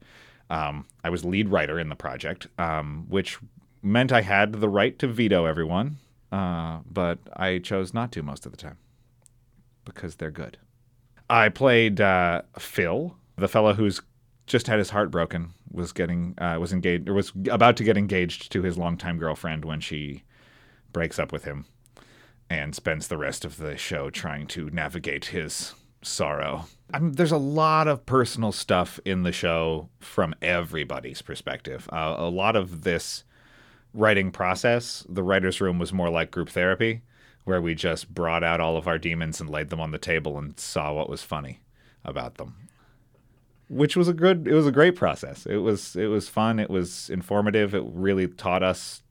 Um, 0.50 0.86
I 1.04 1.10
was 1.10 1.24
lead 1.24 1.48
writer 1.48 1.78
in 1.78 1.88
the 1.88 1.94
project, 1.94 2.48
um, 2.58 3.06
which 3.08 3.38
meant 3.82 4.12
I 4.12 4.22
had 4.22 4.52
the 4.54 4.68
right 4.68 4.98
to 4.98 5.06
veto 5.06 5.44
everyone, 5.44 5.98
uh, 6.32 6.80
but 6.90 7.18
I 7.34 7.58
chose 7.58 7.94
not 7.94 8.12
to 8.12 8.22
most 8.22 8.46
of 8.46 8.52
the 8.52 8.58
time 8.58 8.78
because 9.84 10.16
they're 10.16 10.30
good. 10.30 10.58
I 11.30 11.48
played 11.48 12.00
uh, 12.00 12.42
Phil, 12.58 13.16
the 13.36 13.48
fellow 13.48 13.74
who's 13.74 14.00
just 14.46 14.66
had 14.66 14.78
his 14.78 14.90
heart 14.90 15.10
broken, 15.10 15.50
was 15.70 15.92
getting 15.92 16.34
uh, 16.38 16.58
was 16.58 16.72
engaged 16.72 17.08
or 17.08 17.14
was 17.14 17.32
about 17.50 17.76
to 17.76 17.84
get 17.84 17.96
engaged 17.96 18.50
to 18.52 18.62
his 18.62 18.78
longtime 18.78 19.18
girlfriend 19.18 19.64
when 19.64 19.80
she 19.80 20.22
breaks 20.92 21.18
up 21.18 21.32
with 21.32 21.44
him 21.44 21.66
and 22.50 22.74
spends 22.74 23.08
the 23.08 23.18
rest 23.18 23.44
of 23.44 23.58
the 23.58 23.76
show 23.76 24.08
trying 24.08 24.46
to 24.46 24.70
navigate 24.70 25.26
his 25.26 25.74
sorrow. 26.02 26.64
I 26.92 26.98
mean, 26.98 27.12
there's 27.12 27.32
a 27.32 27.36
lot 27.36 27.88
of 27.88 28.06
personal 28.06 28.52
stuff 28.52 28.98
in 29.04 29.22
the 29.22 29.32
show 29.32 29.90
from 30.00 30.34
everybody's 30.40 31.20
perspective. 31.20 31.88
Uh, 31.92 32.14
a 32.16 32.30
lot 32.30 32.56
of 32.56 32.82
this 32.82 33.24
writing 33.98 34.30
process, 34.30 35.04
the 35.08 35.22
writer's 35.22 35.60
room 35.60 35.78
was 35.78 35.92
more 35.92 36.08
like 36.08 36.30
group 36.30 36.48
therapy, 36.48 37.02
where 37.44 37.60
we 37.60 37.74
just 37.74 38.14
brought 38.14 38.44
out 38.44 38.60
all 38.60 38.76
of 38.76 38.86
our 38.86 38.98
demons 38.98 39.40
and 39.40 39.50
laid 39.50 39.70
them 39.70 39.80
on 39.80 39.90
the 39.90 39.98
table 39.98 40.38
and 40.38 40.58
saw 40.58 40.92
what 40.92 41.10
was 41.10 41.22
funny 41.22 41.60
about 42.04 42.36
them. 42.36 42.54
Which 43.68 43.96
was 43.96 44.08
a 44.08 44.14
good 44.14 44.46
it 44.46 44.54
was 44.54 44.66
a 44.66 44.72
great 44.72 44.96
process. 44.96 45.44
It 45.44 45.56
was 45.56 45.96
it 45.96 46.06
was 46.06 46.28
fun, 46.28 46.58
it 46.58 46.70
was 46.70 47.10
informative, 47.10 47.74
it 47.74 47.84
really 47.86 48.28
taught 48.28 48.62
us 48.62 49.02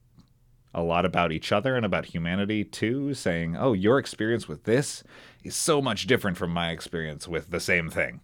a 0.74 0.82
lot 0.82 1.06
about 1.06 1.32
each 1.32 1.52
other 1.52 1.76
and 1.76 1.86
about 1.86 2.06
humanity 2.06 2.64
too, 2.64 3.14
saying, 3.14 3.56
"Oh, 3.58 3.74
your 3.74 4.00
experience 4.00 4.48
with 4.48 4.64
this 4.64 5.04
is 5.44 5.56
so 5.56 5.82
much 5.82 6.08
different 6.08 6.38
from 6.38 6.52
my 6.52 6.72
experience 6.72 7.28
with 7.28 7.52
the 7.52 7.60
same 7.60 7.90
thing." 7.90 8.22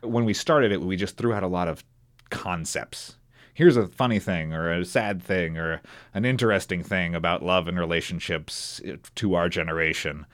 When 0.00 0.24
we 0.24 0.34
started 0.34 0.72
it, 0.72 0.80
we 0.80 0.96
just 0.96 1.16
threw 1.16 1.32
out 1.32 1.42
a 1.42 1.48
lot 1.48 1.68
of 1.68 1.84
concepts. 2.30 3.17
Here's 3.58 3.76
a 3.76 3.88
funny 3.88 4.20
thing 4.20 4.52
or 4.52 4.70
a 4.72 4.84
sad 4.84 5.20
thing 5.20 5.58
or 5.58 5.82
an 6.14 6.24
interesting 6.24 6.84
thing 6.84 7.16
about 7.16 7.42
love 7.42 7.66
and 7.66 7.76
relationships 7.76 8.80
to 9.16 9.34
our 9.34 9.48
generation. 9.48 10.26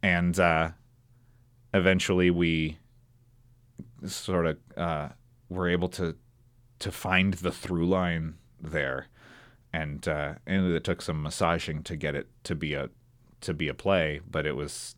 And 0.00 0.38
uh, 0.38 0.70
eventually 1.74 2.30
we 2.30 2.78
sort 4.06 4.46
of 4.46 4.58
uh, 4.76 5.08
were 5.48 5.68
able 5.68 5.88
to 5.88 6.14
to 6.78 6.92
find 6.92 7.34
the 7.34 7.50
through 7.50 7.88
line 7.88 8.36
there 8.60 9.08
and 9.72 10.06
uh, 10.06 10.34
and 10.46 10.72
it 10.72 10.84
took 10.84 11.02
some 11.02 11.20
massaging 11.20 11.82
to 11.82 11.96
get 11.96 12.14
it 12.14 12.28
to 12.44 12.54
be 12.54 12.74
a 12.74 12.90
to 13.40 13.54
be 13.54 13.66
a 13.66 13.74
play, 13.74 14.20
but 14.30 14.46
it 14.46 14.54
was 14.54 14.94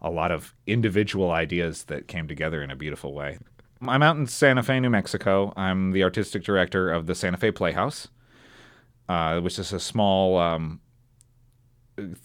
a 0.00 0.10
lot 0.10 0.30
of 0.30 0.54
individual 0.64 1.32
ideas 1.32 1.82
that 1.86 2.06
came 2.06 2.28
together 2.28 2.62
in 2.62 2.70
a 2.70 2.76
beautiful 2.76 3.12
way. 3.12 3.40
I'm 3.86 4.02
out 4.02 4.16
in 4.16 4.26
Santa 4.26 4.62
Fe, 4.62 4.78
New 4.80 4.90
Mexico. 4.90 5.52
I'm 5.56 5.92
the 5.92 6.04
artistic 6.04 6.44
director 6.44 6.90
of 6.90 7.06
the 7.06 7.14
Santa 7.14 7.38
Fe 7.38 7.50
Playhouse, 7.50 8.08
uh, 9.08 9.40
which 9.40 9.58
is 9.58 9.72
a 9.72 9.80
small 9.80 10.38
um, 10.38 10.80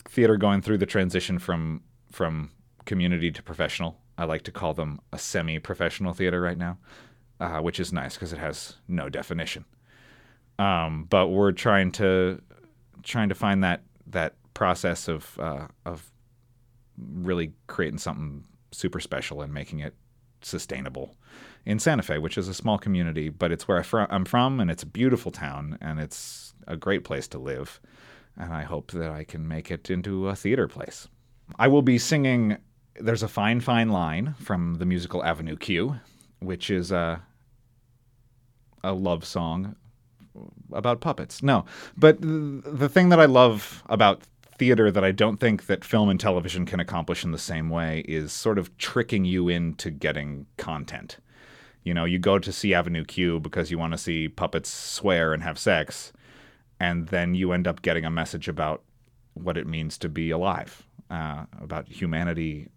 theater 0.10 0.36
going 0.36 0.62
through 0.62 0.80
the 0.80 0.86
transition 0.86 1.40
from 1.40 1.82
from 2.12 2.52
community 2.86 3.32
to 3.32 3.42
professional. 3.42 3.98
I 4.18 4.26
like 4.26 4.44
to 4.44 4.52
call 4.52 4.74
them 4.74 5.00
a 5.12 5.18
semi-professional 5.18 6.14
theater 6.14 6.40
right 6.40 6.58
now, 6.58 6.78
uh, 7.40 7.60
which 7.60 7.80
is 7.80 7.92
nice 7.92 8.16
because 8.16 8.32
it 8.32 8.40
has 8.40 8.76
no 8.88 9.10
definition. 9.10 9.66
Um, 10.60 11.06
but 11.10 11.28
we're 11.28 11.52
trying 11.52 11.92
to 11.94 12.42
trying 13.04 13.30
to 13.30 13.36
find 13.36 13.64
that 13.64 13.82
that 14.08 14.36
process 14.54 15.08
of 15.08 15.40
uh, 15.40 15.68
of 15.86 16.12
really 16.98 17.54
creating 17.68 18.00
something 18.00 18.44
super 18.74 19.00
special 19.00 19.42
and 19.42 19.54
making 19.54 19.80
it 19.80 19.96
sustainable 20.42 21.16
in 21.66 21.80
Santa 21.80 22.04
Fe, 22.04 22.18
which 22.18 22.38
is 22.38 22.48
a 22.48 22.54
small 22.54 22.78
community, 22.78 23.30
but 23.30 23.52
it's 23.52 23.68
where 23.68 23.84
I'm 24.12 24.26
from, 24.26 24.60
and 24.60 24.70
it's 24.70 24.84
a 24.84 24.88
beautiful 24.88 25.32
town, 25.32 25.78
and 25.82 26.00
it's 26.00 26.54
a 26.68 26.78
great 26.78 27.04
place 27.04 27.28
to 27.30 27.40
live. 27.40 27.80
And 28.38 28.54
I 28.54 28.64
hope 28.64 28.92
that 28.92 29.10
I 29.10 29.24
can 29.24 29.48
make 29.48 29.72
it 29.72 29.90
into 29.90 30.28
a 30.28 30.36
theater 30.36 30.68
place. 30.68 31.08
I 31.58 31.68
will 31.68 31.82
be 31.82 31.98
singing 31.98 32.58
There's 33.00 33.24
a 33.24 33.28
Fine, 33.28 33.62
Fine 33.62 33.90
Line 33.90 34.36
from 34.40 34.76
the 34.76 34.86
musical 34.86 35.24
Avenue 35.24 35.58
Q, 35.58 36.00
which 36.40 36.70
is 36.70 36.92
a, 36.92 37.24
a 38.84 38.94
love 38.94 39.26
song 39.26 39.76
about 40.72 41.02
puppets. 41.02 41.42
No, 41.42 41.66
but 41.98 42.22
the 42.22 42.90
thing 42.90 43.10
that 43.10 43.20
I 43.20 43.26
love 43.26 43.84
about 43.88 44.24
theater 44.58 44.92
that 44.92 45.04
I 45.04 45.12
don't 45.12 45.40
think 45.40 45.66
that 45.66 45.84
film 45.84 46.10
and 46.10 46.20
television 46.20 46.66
can 46.66 46.80
accomplish 46.80 47.24
in 47.24 47.32
the 47.32 47.38
same 47.38 47.70
way 47.70 48.04
is 48.08 48.32
sort 48.32 48.58
of 48.58 48.78
tricking 48.78 49.26
you 49.26 49.48
into 49.50 49.92
getting 49.92 50.46
content. 50.58 51.18
You 51.86 51.94
know, 51.94 52.04
you 52.04 52.20
go 52.20 52.40
to 52.40 52.52
see 52.52 52.74
Avenue 52.74 53.06
Q 53.06 53.40
because 53.40 53.72
you 53.72 53.78
want 53.78 53.94
to 53.94 53.98
see 53.98 54.28
puppets 54.28 54.70
swear 54.70 55.34
and 55.34 55.44
have 55.44 55.58
sex, 55.58 56.12
and 56.80 57.08
then 57.08 57.36
you 57.36 57.54
end 57.54 57.68
up 57.68 57.82
getting 57.82 58.04
a 58.04 58.10
message 58.10 58.48
about 58.50 58.84
what 59.36 59.56
it 59.56 59.68
means 59.68 59.98
to 60.00 60.10
be 60.10 60.32
alive, 60.32 60.84
uh, 61.10 61.46
about 61.62 61.88
humanity 61.88 62.70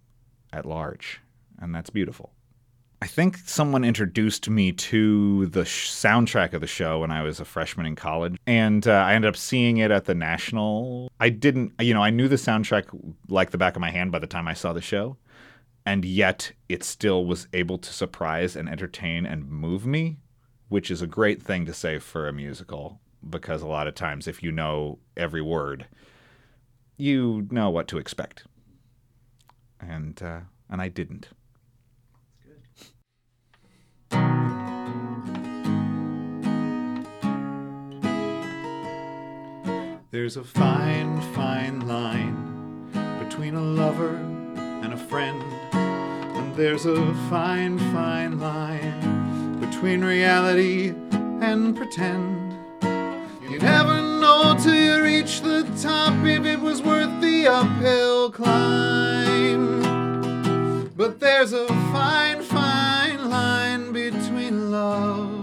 at 0.53 0.67
large, 0.67 1.21
and 1.59 1.75
that's 1.75 1.91
beautiful. 1.91 2.33
I 3.01 3.07
think 3.07 3.37
someone 3.37 3.85
introduced 3.85 4.51
me 4.51 4.73
to 4.73 5.47
the 5.47 5.65
sh- 5.65 5.89
soundtrack 5.89 6.53
of 6.53 6.61
the 6.61 6.67
show 6.67 6.99
when 6.99 7.13
I 7.13 7.23
was 7.23 7.39
a 7.39 7.45
freshman 7.45 7.87
in 7.87 7.95
college, 7.95 8.37
and 8.47 8.87
uh, 8.87 8.93
I 8.93 9.15
ended 9.15 9.29
up 9.29 9.37
seeing 9.37 9.77
it 9.77 9.91
at 9.91 10.07
the 10.07 10.17
National. 10.17 11.11
I 11.21 11.29
didn't, 11.29 11.73
you 11.81 11.95
know, 11.95 12.03
I 12.03 12.11
knew 12.11 12.27
the 12.29 12.37
soundtrack 12.37 12.87
like 13.29 13.53
the 13.53 13.59
back 13.59 13.77
of 13.77 13.81
my 13.81 13.91
hand 13.91 14.11
by 14.11 14.19
the 14.19 14.27
time 14.27 14.49
I 14.49 14.55
saw 14.55 14.73
the 14.73 14.83
show, 14.83 15.17
and 15.89 16.05
yet 16.05 16.53
it 16.69 16.85
still 16.85 17.25
was 17.25 17.49
able 17.55 17.79
to 17.79 17.91
surprise 17.91 18.55
and 18.55 18.69
entertain 18.69 19.25
and 19.25 19.49
move 19.49 19.87
me, 19.87 20.19
which 20.69 20.91
is 20.91 21.01
a 21.01 21.07
great 21.07 21.43
thing 21.43 21.65
to 21.65 21.73
say 21.73 21.99
for 21.99 22.29
a 22.29 22.33
musical 22.33 23.01
because 23.31 23.63
a 23.63 23.67
lot 23.67 23.87
of 23.87 23.95
times 23.95 24.29
if 24.29 24.43
you 24.43 24.53
know 24.53 24.99
every 25.17 25.41
word, 25.41 25.87
you 26.99 27.49
know 27.51 27.71
what 27.71 27.89
to 27.89 27.97
expect, 27.97 28.45
and 29.81 30.23
uh, 30.23 30.41
and 30.69 30.83
I 30.83 30.89
didn't. 30.91 31.31
There's 40.11 40.37
a 40.37 40.45
fine, 40.45 41.23
fine 41.33 41.89
line 41.89 42.91
between 43.25 43.55
a 43.55 43.63
lover 43.63 44.38
and 44.91 44.99
a 44.99 45.05
friend. 45.05 45.43
And 45.73 46.55
there's 46.57 46.87
a 46.87 47.15
fine, 47.29 47.79
fine 47.93 48.39
line 48.39 49.61
between 49.61 50.03
reality 50.03 50.95
and 51.43 51.77
pretend. 51.77 52.55
You 53.51 53.59
never 53.59 54.01
know 54.01 54.57
till 54.59 54.75
you 54.75 55.03
reach 55.03 55.43
the 55.43 55.65
top 55.83 56.15
if 56.25 56.47
it 56.47 56.61
was 56.61 56.81
worth 56.81 57.21
the 57.21 57.49
uphill 57.49 58.31
climb. 58.31 59.83
But 60.97 61.21
there's 61.21 61.53
a 61.53 61.67
fine, 61.93 62.43
fine 62.43 63.29
line 63.29 63.93
between 63.93 64.71
love 64.71 65.38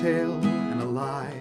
tale 0.00 0.38
and 0.44 0.80
a 0.80 0.84
lie. 0.84 1.34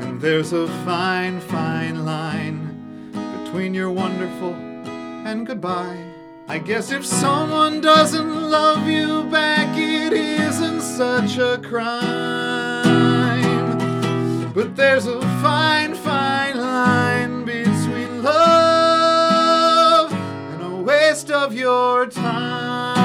And 0.00 0.18
there's 0.18 0.52
a 0.54 0.66
fine, 0.86 1.40
fine 1.40 2.06
line 2.06 3.12
between 3.44 3.74
your 3.74 3.90
wonderful 3.90 4.54
and 4.54 5.46
goodbye. 5.46 6.02
I 6.48 6.58
guess 6.58 6.90
if 6.90 7.04
someone 7.04 7.82
doesn't 7.82 8.50
love 8.50 8.88
you 8.88 9.24
back, 9.24 9.76
it 9.76 10.14
isn't 10.14 10.80
such 10.80 11.36
a 11.36 11.58
crime. 11.62 12.06
But 14.54 14.74
there's 14.74 15.06
a 15.06 15.20
fine, 15.42 15.94
fine 15.94 16.56
line 16.56 17.44
between 17.44 18.22
love 18.22 20.12
and 20.12 20.62
a 20.62 20.76
waste 20.76 21.30
of 21.30 21.52
your 21.52 22.06
time. 22.06 22.95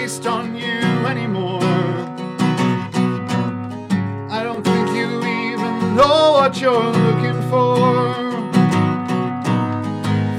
Waste 0.00 0.26
on 0.26 0.54
you 0.54 0.82
anymore. 1.12 1.62
I 4.30 4.40
don't 4.42 4.62
think 4.62 4.88
you 4.90 5.08
even 5.44 5.96
know 5.96 6.32
what 6.36 6.60
you're 6.60 6.90
looking 7.06 7.40
for. 7.50 8.12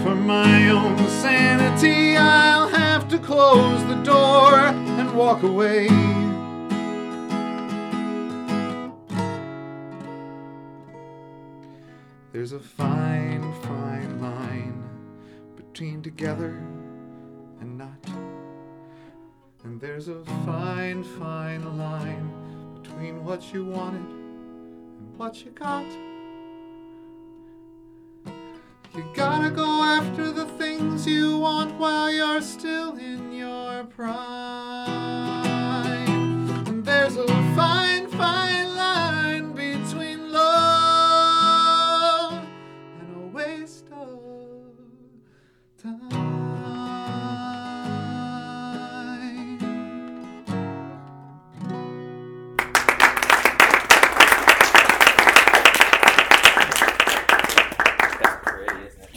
For 0.04 0.16
my 0.16 0.70
own 0.70 0.98
sanity, 1.24 2.16
I'll 2.16 2.68
have 2.68 3.08
to 3.10 3.18
close 3.18 3.84
the 3.86 4.00
door 4.04 4.54
and 5.00 5.08
walk 5.18 5.42
away. 5.42 5.88
There's 12.32 12.52
a 12.52 12.60
fine, 12.60 13.42
fine 13.64 14.22
line 14.22 14.84
between 15.56 16.04
together 16.04 16.52
and 17.60 17.76
not. 17.80 18.27
And 19.68 19.82
there's 19.82 20.08
a 20.08 20.24
fine, 20.46 21.04
fine 21.04 21.78
line 21.78 22.32
between 22.82 23.26
what 23.26 23.54
you 23.54 23.66
wanted 23.66 24.00
and 24.00 25.18
what 25.18 25.44
you 25.44 25.52
got. 25.52 25.86
You 28.96 29.04
gotta 29.14 29.52
go 29.52 29.84
after 29.84 30.32
the 30.32 30.46
things 30.46 31.06
you 31.06 31.38
want 31.38 31.78
while 31.78 32.10
you're 32.10 32.42
still 32.42 32.96
in 32.96 33.34
your 33.34 33.84
prime. 33.84 34.16
And 36.68 36.86
there's 36.86 37.18
a 37.18 37.47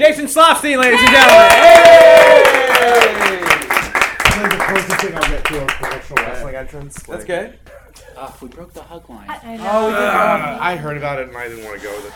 Jason 0.01 0.25
Schlafstein, 0.25 0.79
ladies 0.81 0.99
and 1.01 1.11
gentlemen. 1.11 1.49
That's 4.25 4.37
like 4.41 4.51
the 4.51 4.65
closest 4.65 5.01
thing 5.03 5.15
I'll 5.15 5.29
get 5.31 5.45
to 5.45 5.63
a 5.63 5.67
professional 5.67 6.25
wrestling 6.25 6.55
entrance. 6.55 6.95
That's 7.03 7.09
Like, 7.09 7.27
good. 7.27 7.59
Ah, 8.17 8.35
we 8.41 8.49
broke 8.49 8.73
the 8.73 8.83
hug 8.83 9.11
line. 9.11 9.29
I 9.29 9.57
know. 9.59 9.65
Oh, 9.71 9.91
uh, 9.93 10.59
I 10.59 10.77
heard 10.77 10.97
about 10.97 11.19
it 11.21 11.29
and 11.29 11.37
I 11.37 11.49
didn't 11.49 11.65
want 11.67 11.79
to 11.83 11.87
go 11.87 11.95
with 11.97 12.07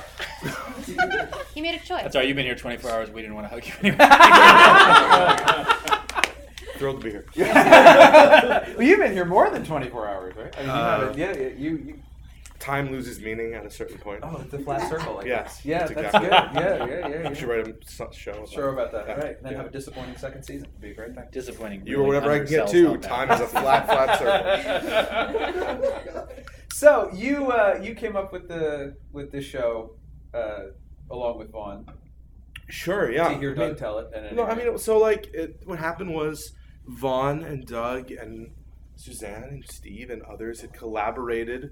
it. 0.89 1.35
He 1.55 1.61
made 1.61 1.75
a 1.75 1.79
choice. 1.79 2.03
That's 2.03 2.17
all 2.17 2.21
right. 2.23 2.27
You've 2.29 2.37
been 2.37 2.47
here 2.47 2.55
24 2.55 2.91
hours. 2.91 3.11
We 3.11 3.21
didn't 3.21 3.35
want 3.37 3.51
to 3.51 3.55
hug 3.55 3.67
you 3.67 3.73
anyway. 3.83 3.99
Thrilled 6.79 7.01
to 7.03 7.05
be 7.05 7.11
here. 7.11 7.27
well, 7.37 8.83
you've 8.83 8.99
been 8.99 9.13
here 9.13 9.27
more 9.27 9.51
than 9.51 9.63
24 9.65 10.09
hours, 10.09 10.35
right? 10.37 10.55
I 10.57 10.61
mean, 10.61 10.67
you 10.69 10.73
Uh, 10.73 11.01
have 11.01 11.15
a, 11.17 11.19
yeah, 11.19 11.33
you, 11.59 11.71
you. 11.87 12.03
Time 12.65 12.91
loses 12.91 13.21
meaning 13.21 13.53
at 13.53 13.67
a 13.67 13.71
certain 13.71 13.99
point. 13.99 14.21
Oh, 14.23 14.41
it's 14.43 14.55
a 14.55 14.59
flat 14.59 14.89
circle. 14.89 15.17
Like 15.17 15.27
Yes, 15.27 15.59
that. 15.59 15.67
Yeah, 15.69 15.79
that's 15.81 15.93
that's, 15.95 16.15
exactly 16.15 16.63
good. 16.63 16.73
it. 16.73 16.75
Yeah, 16.79 16.87
yeah, 16.87 17.09
yeah. 17.09 17.17
I 17.17 17.23
yeah. 17.25 17.33
should 17.35 17.49
write 17.51 17.69
a 17.69 17.75
show. 18.15 18.47
Sure 18.51 18.71
about 18.71 18.91
that. 18.93 19.07
Yeah. 19.07 19.15
Right. 19.15 19.43
Then 19.43 19.53
Yeah. 19.53 19.59
have 19.59 19.67
a 19.67 19.71
disappointing 19.71 20.17
second 20.17 20.45
season. 20.45 20.69
It'd 20.71 20.81
be 20.81 20.93
a 20.93 20.95
great 20.95 21.15
thing. 21.15 21.25
Disappointing. 21.31 21.87
You 21.87 22.01
or 22.01 22.05
whatever 22.07 22.31
I 22.31 22.39
can 22.39 22.47
get 22.47 22.69
to. 22.69 22.97
Time 22.97 23.31
is 23.33 23.41
a 23.41 23.47
flat, 23.47 23.87
flat 23.87 24.19
circle. 24.19 26.29
So 26.75 27.09
you 27.15 27.53
uh, 27.53 27.79
you 27.83 27.95
came 27.95 28.17
up 28.17 28.33
with 28.33 28.49
the 28.49 28.97
with 29.13 29.31
this 29.31 29.45
show 29.45 29.95
uh, 30.35 30.71
along 31.09 31.39
with 31.39 31.53
Vaughn. 31.53 31.87
Sure, 32.69 33.13
yeah. 33.13 33.29
To 33.29 33.35
hear 33.39 33.53
I 33.53 33.55
Doug 33.55 33.69
mean- 33.69 33.77
tell 33.77 33.99
it. 34.01 34.09
And 34.15 34.35
No, 34.35 34.43
I 34.45 34.55
mean, 34.57 34.77
so 34.79 34.99
like, 34.99 35.29
it, 35.35 35.61
what 35.67 35.79
happened 35.79 36.13
was 36.15 36.53
Vaughn 36.87 37.43
and 37.45 37.65
Doug 37.67 38.11
and 38.11 38.51
Suzanne 38.97 39.45
and 39.45 39.65
Steve 39.71 40.09
and 40.11 40.23
others 40.23 40.63
had 40.63 40.73
collaborated 40.73 41.71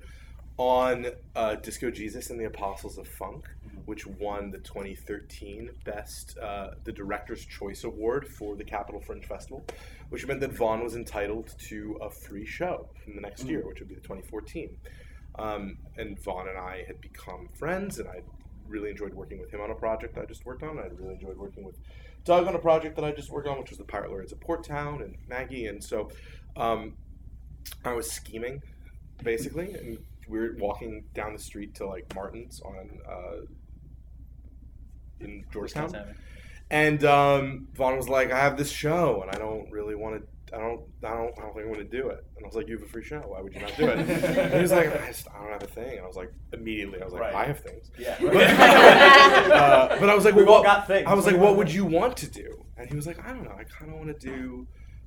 on 0.62 1.06
uh, 1.34 1.56
Disco 1.56 1.90
Jesus 1.90 2.30
and 2.30 2.38
the 2.38 2.44
Apostles 2.44 2.96
of 2.96 3.08
Funk, 3.08 3.48
which 3.84 4.06
won 4.06 4.48
the 4.52 4.58
2013 4.58 5.70
Best, 5.84 6.38
uh, 6.38 6.70
the 6.84 6.92
Director's 6.92 7.44
Choice 7.44 7.82
Award 7.82 8.28
for 8.28 8.54
the 8.54 8.62
Capital 8.62 9.00
Fringe 9.00 9.26
Festival, 9.26 9.64
which 10.10 10.24
meant 10.24 10.38
that 10.38 10.52
Vaughn 10.52 10.84
was 10.84 10.94
entitled 10.94 11.52
to 11.68 11.98
a 12.00 12.08
free 12.08 12.46
show 12.46 12.88
in 13.08 13.16
the 13.16 13.20
next 13.20 13.44
year, 13.44 13.66
which 13.66 13.80
would 13.80 13.88
be 13.88 13.96
the 13.96 14.00
2014. 14.02 14.70
Um, 15.36 15.78
and 15.96 16.16
Vaughn 16.22 16.46
and 16.46 16.56
I 16.56 16.84
had 16.86 17.00
become 17.00 17.48
friends, 17.58 17.98
and 17.98 18.08
I 18.08 18.22
really 18.68 18.90
enjoyed 18.90 19.14
working 19.14 19.40
with 19.40 19.50
him 19.50 19.60
on 19.60 19.72
a 19.72 19.74
project 19.74 20.16
I 20.16 20.26
just 20.26 20.46
worked 20.46 20.62
on. 20.62 20.78
I 20.78 20.86
really 20.96 21.14
enjoyed 21.14 21.36
working 21.38 21.64
with 21.64 21.76
Doug 22.24 22.46
on 22.46 22.54
a 22.54 22.60
project 22.60 22.94
that 22.96 23.04
I 23.04 23.10
just 23.10 23.30
worked 23.30 23.48
on, 23.48 23.58
which 23.58 23.70
was 23.70 23.78
the 23.78 23.84
Pirate 23.84 24.12
Laureates 24.12 24.30
of 24.30 24.38
Port 24.38 24.62
Town 24.62 25.02
and 25.02 25.16
Maggie. 25.28 25.66
And 25.66 25.82
so 25.82 26.10
um, 26.56 26.94
I 27.84 27.94
was 27.94 28.08
scheming, 28.08 28.62
basically, 29.24 29.74
and 29.74 29.98
we 30.28 30.38
were 30.38 30.54
walking 30.58 31.04
down 31.14 31.32
the 31.32 31.38
street 31.38 31.74
to 31.76 31.86
like 31.86 32.12
Martin's 32.14 32.60
on 32.60 32.98
uh, 33.08 33.36
in 35.20 35.44
Georgetown. 35.52 35.92
And 36.70 37.04
um, 37.04 37.68
Vaughn 37.74 37.96
was 37.96 38.08
like, 38.08 38.32
"I 38.32 38.38
have 38.38 38.56
this 38.56 38.70
show, 38.70 39.22
and 39.22 39.30
I 39.30 39.38
don't 39.38 39.70
really 39.70 39.94
want 39.94 40.22
to. 40.22 40.56
I 40.56 40.58
don't. 40.58 40.80
I 41.04 41.10
don't. 41.10 41.38
I 41.38 41.42
don't 41.42 41.54
think 41.54 41.66
I 41.66 41.68
want 41.68 41.78
to 41.78 41.84
do 41.84 42.08
it." 42.08 42.24
And 42.36 42.44
I 42.44 42.46
was 42.46 42.56
like, 42.56 42.66
"You 42.66 42.78
have 42.78 42.86
a 42.86 42.88
free 42.90 43.04
show. 43.04 43.20
Why 43.20 43.42
would 43.42 43.54
you 43.54 43.60
not 43.60 43.76
do 43.76 43.88
it?" 43.88 43.98
and 43.98 44.54
he 44.54 44.60
was 44.60 44.72
like, 44.72 44.88
"I 44.88 45.06
just. 45.08 45.28
I 45.28 45.42
don't 45.42 45.52
have 45.52 45.62
a 45.62 45.66
thing." 45.66 45.98
And 45.98 46.00
I 46.00 46.06
was 46.06 46.16
like, 46.16 46.32
immediately, 46.54 47.02
I 47.02 47.04
was 47.04 47.12
like, 47.12 47.22
Right. 47.22 47.34
"I 47.34 47.44
have 47.44 47.60
things." 47.60 47.90
Yeah. 47.98 48.16
But, 48.22 48.36
uh, 48.36 49.96
but 50.00 50.08
I 50.08 50.14
was 50.14 50.24
like, 50.24 50.34
We've 50.34 50.46
well, 50.46 50.56
all 50.56 50.62
got 50.62 50.86
things. 50.86 51.06
I 51.06 51.12
was 51.12 51.26
like, 51.26 51.36
"What 51.36 51.56
would 51.56 51.70
you 51.70 51.84
want 51.84 52.16
to 52.18 52.30
do?" 52.30 52.64
And 52.78 52.88
he 52.88 52.96
was 52.96 53.06
like, 53.06 53.22
"I 53.22 53.28
don't 53.34 53.44
know. 53.44 53.54
I 53.58 53.64
kind 53.64 53.90
of 53.92 53.98
want 53.98 54.18
to 54.18 54.26
do." 54.26 54.66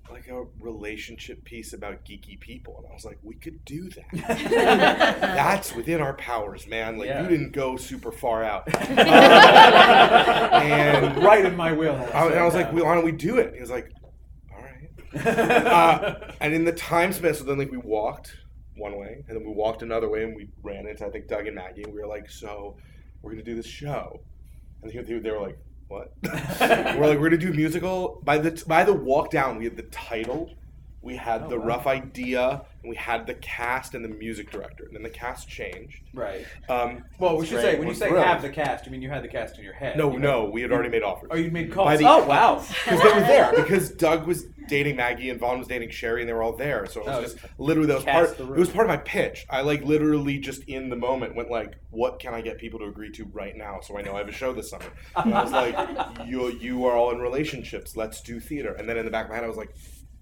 Like 0.09 0.27
a 0.27 0.45
relationship 0.59 1.43
piece 1.43 1.73
about 1.73 2.05
geeky 2.05 2.39
people, 2.39 2.77
and 2.77 2.87
I 2.89 2.93
was 2.93 3.03
like, 3.05 3.17
"We 3.23 3.35
could 3.35 3.65
do 3.65 3.89
that. 3.89 4.05
That's 5.19 5.73
within 5.75 5.99
our 5.99 6.13
powers, 6.13 6.67
man. 6.67 6.97
Like 6.97 7.07
Yeah. 7.07 7.23
you 7.23 7.27
didn't 7.29 7.51
go 7.51 7.75
super 7.75 8.11
far 8.11 8.43
out." 8.43 8.67
And 10.55 11.23
right 11.23 11.43
in 11.45 11.55
my 11.55 11.73
wheelhouse. 11.73 12.09
I, 12.13 12.27
and 12.27 12.35
I 12.39 12.45
was 12.45 12.53
like, 12.53 12.73
now. 12.73 12.83
"Why 12.85 12.95
don't 12.95 13.03
we 13.05 13.11
do 13.11 13.37
it?" 13.37 13.53
He 13.55 13.61
was 13.61 13.69
like, 13.71 13.91
"All 14.53 14.61
right." 14.61 15.27
uh, 15.27 16.31
and 16.39 16.53
in 16.53 16.65
the 16.65 16.71
time 16.71 17.11
span, 17.11 17.33
so 17.33 17.43
then 17.43 17.57
like 17.57 17.71
we 17.71 17.77
walked 17.77 18.35
one 18.77 18.97
way, 18.97 19.23
and 19.27 19.35
then 19.37 19.45
we 19.45 19.53
walked 19.53 19.81
another 19.81 20.09
way, 20.09 20.23
and 20.23 20.35
we 20.35 20.49
ran 20.63 20.87
into 20.87 21.05
I 21.05 21.09
think 21.09 21.27
Doug 21.27 21.47
and 21.47 21.55
Maggie, 21.55 21.83
and 21.83 21.93
we 21.93 21.99
were 21.99 22.07
like, 22.07 22.29
"So 22.29 22.77
we're 23.21 23.31
gonna 23.31 23.43
do 23.43 23.55
this 23.55 23.65
show," 23.67 24.21
and 24.81 24.91
they, 24.91 25.01
they 25.19 25.31
were 25.31 25.41
like, 25.41 25.57
"What?" 25.87 26.13
we're 26.23 27.07
like, 27.07 27.19
"We're 27.19 27.29
gonna 27.29 27.37
do 27.37 27.51
a 27.51 27.55
musical." 27.55 28.19
By 28.23 28.37
the 28.37 28.63
by 28.67 28.83
the 28.83 28.93
walk 28.93 29.31
down, 29.31 29.57
we 29.57 29.65
had 29.65 29.77
the 29.77 29.83
title. 29.83 30.49
We 31.01 31.15
had 31.15 31.43
Oh, 31.43 31.49
the 31.49 31.59
wow. 31.59 31.65
rough 31.65 31.87
idea, 31.87 32.63
and 32.85 32.89
we 32.91 32.95
had 32.95 33.25
the 33.25 33.33
cast 33.35 33.95
and 33.95 34.05
the 34.05 34.09
music 34.09 34.51
director. 34.51 34.85
And 34.85 34.95
then 34.95 35.01
the 35.01 35.09
cast 35.09 35.49
changed. 35.49 36.01
Right. 36.13 36.45
Um, 36.69 37.03
Well, 37.17 37.35
we 37.37 37.45
should 37.47 37.61
say 37.61 37.73
when 37.73 37.87
you 37.87 37.87
We're 37.87 37.93
say 37.95 38.09
thrilled. 38.09 38.25
have 38.25 38.43
the 38.43 38.49
cast, 38.49 38.85
you 38.85 38.91
mean 38.91 39.01
you 39.01 39.09
had 39.09 39.23
the 39.23 39.27
cast 39.27 39.57
in 39.57 39.63
your 39.63 39.73
head? 39.73 39.97
No, 39.97 40.11
You 40.13 40.19
no, 40.19 40.43
had- 40.45 40.53
we 40.53 40.61
had 40.61 40.71
already 40.71 40.89
made 40.89 41.01
offers. 41.01 41.29
Oh, 41.31 41.35
you 41.35 41.49
made 41.49 41.71
calls. 41.71 41.97
the- 41.99 42.07
oh, 42.07 42.23
wow. 42.25 42.63
because 42.85 43.01
they 43.01 43.11
were 43.13 43.19
there 43.21 43.51
because 43.55 43.89
Doug 43.89 44.27
was 44.27 44.45
dating 44.67 44.95
Maggie 44.95 45.29
and 45.31 45.39
Vaughn 45.39 45.57
was 45.59 45.67
dating 45.67 45.89
Sherry 45.89 46.21
and 46.21 46.29
they 46.29 46.33
were 46.33 46.43
all 46.43 46.55
there. 46.55 46.85
So 46.85 47.01
it 47.01 47.07
was 47.07 47.15
Oh, 47.17 47.21
just 47.21 47.37
literally 47.57 47.87
that 47.87 47.95
was 47.95 48.03
part. 48.05 48.39
It 48.39 48.47
was 48.59 48.69
part 48.69 48.85
of 48.85 48.89
my 48.89 48.97
pitch. 48.97 49.47
I 49.49 49.61
like 49.61 49.83
literally 49.83 50.37
just 50.37 50.63
in 50.65 50.89
the 50.89 50.95
moment 50.95 51.35
went 51.35 51.49
like, 51.51 51.75
"What 51.89 52.19
can 52.19 52.33
I 52.35 52.41
get 52.41 52.57
people 52.59 52.79
to 52.79 52.85
agree 52.85 53.11
to 53.13 53.25
right 53.25 53.55
now?" 53.55 53.79
So 53.81 53.97
I 53.97 54.01
know 54.01 54.15
I 54.15 54.19
have 54.19 54.27
a 54.29 54.31
show 54.31 54.53
this 54.53 54.69
summer. 54.69 54.85
And 55.15 55.33
I 55.33 55.43
was 55.43 55.51
like, 55.51 55.75
"You 56.27 56.49
you 56.51 56.85
are 56.85 56.93
all 56.95 57.11
in 57.11 57.19
relationships. 57.19 57.95
Let's 57.95 58.21
do 58.21 58.39
theater." 58.39 58.73
And 58.73 58.87
then 58.89 58.97
in 58.97 59.05
the 59.05 59.11
back 59.11 59.25
of 59.25 59.29
my 59.31 59.35
head, 59.35 59.43
I 59.43 59.47
was 59.47 59.57
like. 59.57 59.73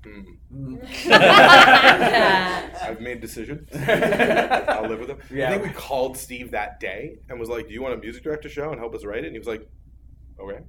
Hmm. 0.03 0.75
I've 1.11 2.99
made 3.01 3.21
decisions. 3.21 3.69
I'll 3.75 4.87
live 4.87 4.99
with 4.99 5.07
them. 5.07 5.19
Yeah. 5.31 5.47
I 5.49 5.51
think 5.51 5.63
we 5.63 5.69
called 5.69 6.17
Steve 6.17 6.51
that 6.51 6.79
day 6.79 7.19
and 7.29 7.39
was 7.39 7.49
like, 7.49 7.67
"Do 7.67 7.73
you 7.73 7.81
want 7.81 7.93
a 7.93 7.97
music 7.97 8.23
director 8.23 8.49
show 8.49 8.71
and 8.71 8.79
help 8.79 8.93
us 8.95 9.05
write 9.05 9.19
it?" 9.23 9.27
And 9.27 9.33
he 9.35 9.39
was 9.39 9.47
like, 9.47 9.67
"Okay." 10.39 10.59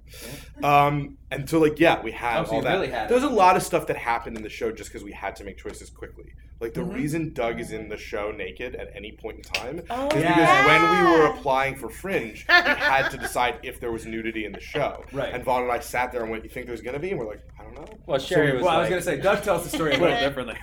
Um, 0.63 1.19
and 1.31 1.49
so 1.49 1.59
like 1.59 1.79
yeah, 1.81 2.01
we 2.03 2.13
had 2.13 2.41
Oh, 2.43 2.45
so 2.45 2.53
all 2.53 2.63
that. 2.63 2.75
really 2.75 2.89
had 2.91 3.11
it. 3.11 3.23
a 3.23 3.29
lot 3.29 3.57
of 3.57 3.63
stuff 3.63 3.87
that 3.89 3.97
happened 3.97 4.37
in 4.37 4.43
the 4.43 4.49
show 4.51 4.71
just 4.71 4.91
because 4.91 5.03
we 5.05 5.13
had 5.13 5.35
to 5.37 5.45
make 5.45 5.57
choices 5.59 5.91
quickly. 5.91 6.33
Like 6.61 6.73
the 6.73 6.81
Mm-hmm. 6.81 6.95
reason 6.95 7.33
Doug 7.35 7.61
is 7.61 7.73
in 7.73 7.89
the 7.89 7.97
show 7.97 8.31
naked 8.31 8.75
at 8.77 8.89
any 8.95 9.13
point 9.13 9.39
in 9.39 9.43
time 9.43 9.83
Oh, 9.91 10.07
is 10.09 10.23
yeah. 10.23 10.35
because 10.35 10.67
when 10.67 11.05
we 11.05 11.19
were 11.19 11.27
applying 11.27 11.75
for 11.77 11.89
Fringe, 11.91 12.45
we 12.49 12.55
had 12.55 13.09
to 13.11 13.19
decide 13.19 13.59
if 13.63 13.81
there 13.81 13.91
was 13.93 14.07
nudity 14.07 14.45
in 14.47 14.53
the 14.53 14.61
show. 14.61 15.05
Right. 15.13 15.35
And 15.35 15.45
Vaughn 15.45 15.65
and 15.65 15.73
I 15.73 15.81
sat 15.81 16.13
there 16.13 16.23
and 16.23 16.31
went, 16.31 16.45
"You 16.45 16.51
think 16.51 16.67
there's 16.67 16.81
gonna 16.81 16.99
be?" 17.01 17.11
And 17.11 17.19
we're 17.19 17.27
like, 17.27 17.43
"I 17.59 17.65
don't 17.65 17.75
know." 17.75 17.87
Well, 18.07 18.19
Sherry 18.19 18.53
was 18.55 18.63
well, 18.63 18.77
I 18.77 18.79
was 18.81 18.89
going 18.89 19.01
to 19.01 19.05
say, 19.05 19.21
Doug 19.21 19.43
tells 19.43 19.65
the 19.65 19.69
story 19.77 19.95
a 19.95 19.99
little 19.99 20.19
differently. 20.27 20.55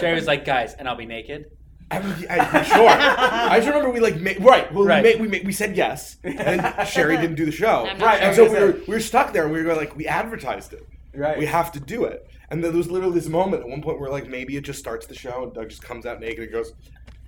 Sherry 0.00 0.14
was 0.14 0.26
like, 0.26 0.44
guys, 0.44 0.74
and 0.74 0.88
I'll 0.88 0.96
be 0.96 1.06
naked. 1.06 1.46
I 1.90 2.00
mean, 2.00 2.26
I, 2.30 2.62
sure. 2.62 2.88
I 2.88 3.56
just 3.56 3.68
remember 3.68 3.90
we 3.90 4.00
like 4.00 4.18
ma- 4.18 4.30
right. 4.40 4.72
Well, 4.72 4.84
Right. 4.84 5.04
we 5.04 5.10
made, 5.12 5.20
we 5.20 5.28
made, 5.28 5.46
we 5.46 5.52
said 5.52 5.76
yes, 5.76 6.16
and 6.24 6.88
Sherry 6.88 7.18
didn't 7.18 7.36
do 7.36 7.44
the 7.44 7.52
show. 7.52 7.84
Right, 7.84 7.98
sure. 7.98 8.08
And 8.08 8.34
so 8.34 8.44
we 8.50 8.58
were 8.58 8.72
we 8.88 8.94
were 8.94 9.00
stuck 9.00 9.32
there. 9.34 9.44
and 9.44 9.52
We 9.52 9.62
were 9.62 9.74
like 9.76 9.94
we 9.94 10.06
advertised 10.08 10.72
it. 10.72 10.84
Right. 11.14 11.38
We 11.38 11.44
have 11.46 11.70
to 11.72 11.80
do 11.80 12.04
it. 12.04 12.26
And 12.50 12.62
then 12.62 12.70
there 12.72 12.78
was 12.78 12.90
literally 12.90 13.14
this 13.14 13.28
moment 13.28 13.62
at 13.62 13.68
one 13.68 13.82
point 13.82 14.00
where 14.00 14.10
like 14.10 14.28
maybe 14.28 14.56
it 14.56 14.64
just 14.64 14.78
starts 14.78 15.06
the 15.06 15.14
show 15.14 15.44
and 15.44 15.54
Doug 15.54 15.68
just 15.70 15.82
comes 15.82 16.04
out 16.06 16.20
naked 16.20 16.44
and 16.44 16.52
goes, 16.52 16.72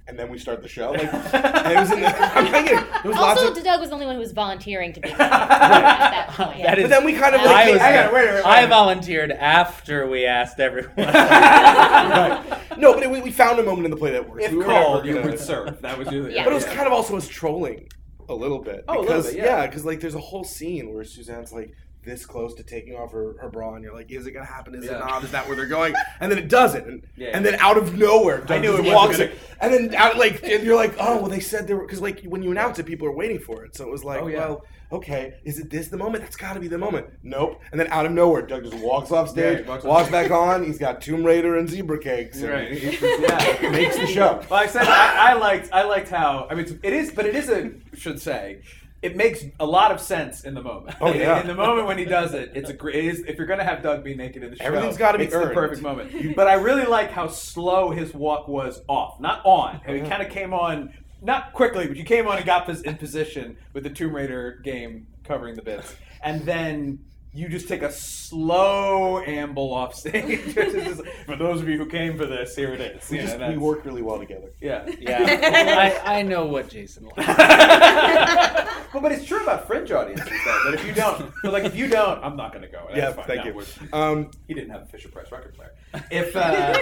and 0.09 0.17
then 0.19 0.31
we 0.31 0.39
start 0.39 0.63
the 0.63 0.69
show. 0.69 0.91
Like 0.93 1.13
and 1.13 1.73
it 1.73 1.81
was 1.81 1.91
in 1.91 2.01
the, 2.01 2.07
I'm 2.37 2.45
not 2.45 2.65
kidding. 2.67 2.85
There 3.03 3.11
was 3.11 3.17
lots 3.17 3.41
Also, 3.41 3.53
of. 3.59 3.65
Doug 3.65 3.81
was 3.81 3.89
the 3.89 3.95
only 3.95 4.07
one 4.07 4.15
who 4.15 4.21
was 4.21 4.33
volunteering 4.33 4.93
to 4.93 5.01
be 5.01 5.09
naked 5.11 5.21
at 5.23 5.49
that 5.49 6.29
point. 6.31 6.63
That 6.63 6.79
is, 6.79 6.85
But 6.85 6.91
then 6.91 7.05
we 7.05 7.15
kind 7.15 7.35
of 7.35 7.41
I 7.41 7.45
like 7.45 7.73
was, 7.73 7.81
Hang 7.81 8.07
on, 8.09 8.15
wait 8.15 8.23
a 8.23 8.27
minute, 8.27 8.35
wait 8.37 8.41
a 8.43 8.47
I 8.49 8.55
minute. 8.61 8.69
volunteered 8.69 9.33
after 9.33 10.07
we 10.09 10.27
asked 10.27 10.61
everyone. 10.61 10.93
right. 10.97 12.79
No, 12.79 12.93
but 12.95 13.03
it, 13.05 13.11
we, 13.11 13.21
we 13.21 13.31
found 13.31 13.59
a 13.59 13.63
moment 13.63 13.87
in 13.87 13.91
the 13.91 13.97
play 13.97 14.13
that 14.13 14.29
works. 14.29 14.45
if 14.45 14.53
we 14.53 14.63
called, 14.65 15.07
you 15.07 15.17
would 15.21 15.41
serve. 15.41 15.81
That 15.83 15.99
was 15.99 16.11
you. 16.13 16.29
Yeah. 16.29 16.45
But 16.45 16.53
it 16.53 16.57
was 16.57 16.65
kind 16.67 16.87
of 16.87 16.93
also 16.93 17.17
us 17.17 17.27
trolling 17.27 17.89
a 18.29 18.35
little 18.35 18.59
bit. 18.61 18.85
Oh, 18.89 19.01
a 19.01 19.03
little 19.03 19.23
bit, 19.23 19.35
yeah. 19.37 19.67
because 19.67 19.85
like 19.85 20.01
there's 20.01 20.15
a 20.15 20.21
whole 20.21 20.45
scene 20.45 20.93
where 20.93 21.05
Suzanne's 21.05 21.53
like 21.53 21.73
this 22.07 22.25
close 22.25 22.55
to 22.55 22.63
taking 22.63 22.95
off 22.95 23.13
her, 23.13 23.35
her 23.43 23.51
bra, 23.51 23.75
and 23.75 23.85
you're 23.85 23.93
like, 23.93 24.11
is 24.11 24.27
it 24.27 24.31
gonna 24.33 24.47
happen? 24.47 24.75
Is 24.75 24.87
Yeah. 24.87 24.97
it 24.97 24.99
not? 25.01 25.23
Is 25.25 25.33
that 25.33 25.47
where 25.47 25.57
they're 25.57 25.67
going? 25.67 25.95
And 26.21 26.33
then 26.33 26.39
it 26.39 26.49
doesn't, 26.49 26.87
and 26.87 27.03
Yeah. 27.17 27.31
and 27.35 27.45
then 27.45 27.57
out 27.57 27.77
of 27.77 27.99
nowhere, 27.99 28.39
Doug 28.41 28.63
knew 28.63 28.69
it 28.71 28.79
wasn't 28.79 28.95
walks 28.95 29.19
gonna- 29.19 29.31
in, 29.31 29.37
and 29.61 29.75
then 29.75 29.95
out 29.95 30.17
like 30.17 30.43
and 30.45 30.65
you're 30.65 30.77
like, 30.77 30.95
oh 30.99 31.19
well, 31.19 31.29
they 31.29 31.41
said 31.41 31.67
there 31.67 31.77
were 31.77 31.85
because 31.85 32.01
like 32.01 32.23
when 32.25 32.43
you 32.43 32.51
announce 32.51 32.79
it, 32.79 32.87
people 32.87 33.07
are 33.07 33.13
waiting 33.13 33.39
for 33.39 33.65
it, 33.67 33.77
so 33.77 33.85
it 33.85 33.91
was 33.91 34.05
like, 34.05 34.23
Oh, 34.23 34.29
yeah. 34.29 34.39
well. 34.39 34.65
Okay, 34.93 35.35
is 35.45 35.59
it 35.59 35.69
this 35.69 35.89
the 35.89 35.97
moment? 35.97 36.23
That's 36.23 36.37
got 36.37 36.53
to 36.53 36.61
be 36.61 36.69
the 36.69 36.79
moment. 36.79 37.09
Nope. 37.25 37.61
And 37.73 37.81
then 37.81 37.89
out 37.89 38.07
of 38.07 38.13
nowhere, 38.13 38.43
Doug 38.43 38.63
just 38.63 38.77
walks 38.77 39.11
off 39.11 39.27
Yeah, 39.27 39.33
stage, 39.33 39.65
he 39.65 39.69
walks 39.69 39.83
walks, 39.83 40.05
off 40.07 40.13
back 40.13 40.31
on. 40.31 40.63
He's 40.65 40.79
got 40.79 41.01
Tomb 41.03 41.25
Raider 41.25 41.57
and 41.59 41.69
zebra 41.69 41.99
cakes. 41.99 42.41
and 42.41 42.51
Right. 42.51 42.71
yeah. 42.81 43.59
Makes 43.73 43.97
the 43.97 44.07
show. 44.07 44.41
Well, 44.49 44.61
I 44.61 44.67
said 44.69 44.85
I, 44.87 45.31
I 45.31 45.33
liked 45.35 45.71
I 45.73 45.83
liked 45.83 46.09
how 46.09 46.47
I 46.49 46.55
mean 46.55 46.67
it's- 46.67 46.79
it 46.85 46.93
is, 46.93 47.11
but 47.11 47.27
it 47.27 47.35
is 47.35 47.49
a 47.51 47.73
should 47.97 48.23
say 48.23 48.61
it 49.07 49.17
makes 49.17 49.45
a 49.61 49.65
lot 49.67 49.93
of 49.93 50.01
sense 50.01 50.43
in 50.45 50.55
the 50.55 50.63
moment. 50.63 50.97
Oh, 51.01 51.07
In- 51.13 51.21
yeah. 51.21 51.41
In, 51.41 51.47
the 51.47 51.55
moment 51.55 51.87
when 51.87 51.97
he 51.97 52.05
does 52.05 52.35
it, 52.35 52.53
it's 52.55 52.71
a 52.71 52.73
great. 52.73 52.97
It 52.97 53.05
is, 53.05 53.21
if 53.21 53.39
you're 53.39 53.47
gonna 53.47 53.65
have 53.65 53.83
Doug 53.83 54.03
be 54.03 54.15
naked 54.15 54.43
in 54.43 54.51
the 54.51 54.57
show, 54.57 54.65
Everything's 54.65 54.97
gotta 54.97 55.19
be 55.19 55.25
it's 55.25 55.35
earned. 55.35 55.51
the 55.51 55.55
perfect 55.55 55.81
moment. 55.83 56.35
But 56.35 56.49
I 56.49 56.55
really 56.55 56.85
like 56.85 57.11
how 57.13 57.29
slow 57.29 57.91
his 57.91 58.13
walk 58.13 58.49
was 58.49 58.83
off, 58.89 59.21
not 59.21 59.41
on. 59.45 59.81
Oh, 59.87 59.93
He 59.95 60.01
kind 60.01 60.23
of 60.23 60.31
came 60.31 60.53
on. 60.53 60.93
Not 61.23 61.55
quickly, 61.55 61.87
but 61.87 61.97
you 61.97 62.05
came 62.05 62.27
on 62.29 62.37
and 62.37 62.45
got 62.45 62.69
in 62.69 62.97
position 62.97 63.57
with 63.73 63.85
the 63.85 63.91
Tomb 63.91 64.15
Raider 64.15 64.61
game 64.63 65.07
covering 65.25 65.55
the 65.55 65.63
bits, 65.63 65.97
and 66.23 66.43
then 66.43 66.99
you 67.37 67.49
just 67.49 67.69
take 67.69 67.83
a 67.83 67.93
slow 67.93 69.21
amble 69.23 69.73
off 69.75 69.95
stage. 69.95 70.43
Just- 70.55 71.03
for 71.27 71.37
those 71.37 71.61
of 71.61 71.69
you 71.69 71.77
who 71.79 71.87
came 71.87 72.17
for 72.17 72.27
this, 72.27 72.57
here 72.57 72.73
it 72.73 72.81
is. 72.81 73.11
We, 73.11 73.21
You 73.21 73.39
know, 73.39 73.49
we 73.51 73.57
work 73.57 73.85
really 73.85 74.03
well 74.03 74.19
together. 74.19 74.51
Yeah. 74.61 74.89
yeah, 74.99 76.01
I, 76.07 76.19
I 76.19 76.23
know 76.23 76.47
what 76.47 76.69
Jason 76.69 77.05
likes. 77.05 77.17
well, 77.29 79.03
but 79.03 79.13
it's 79.13 79.25
true 79.25 79.43
about 79.43 79.67
fringe 79.67 79.91
audiences 79.93 80.27
though. 80.29 80.63
That 80.65 80.75
if 80.75 80.87
you 80.87 80.93
don't, 80.93 81.33
but 81.43 81.53
like 81.53 81.65
if 81.65 81.77
you 81.77 81.89
don't, 81.89 82.23
I'm 82.25 82.37
not 82.37 82.53
going 82.53 82.63
to 82.63 82.69
go. 82.71 82.87
That's 82.89 82.97
Yeah, 82.99 83.13
fine. 83.13 83.27
thank 83.27 83.45
No, 83.55 83.61
you. 83.61 83.67
Um, 83.93 84.31
he 84.49 84.55
didn't 84.55 84.71
have 84.71 84.83
a 84.83 84.87
Fisher 84.87 85.09
Price 85.09 85.31
record 85.31 85.55
player. 85.55 85.73
If 86.11 86.35
uh, 86.37 86.77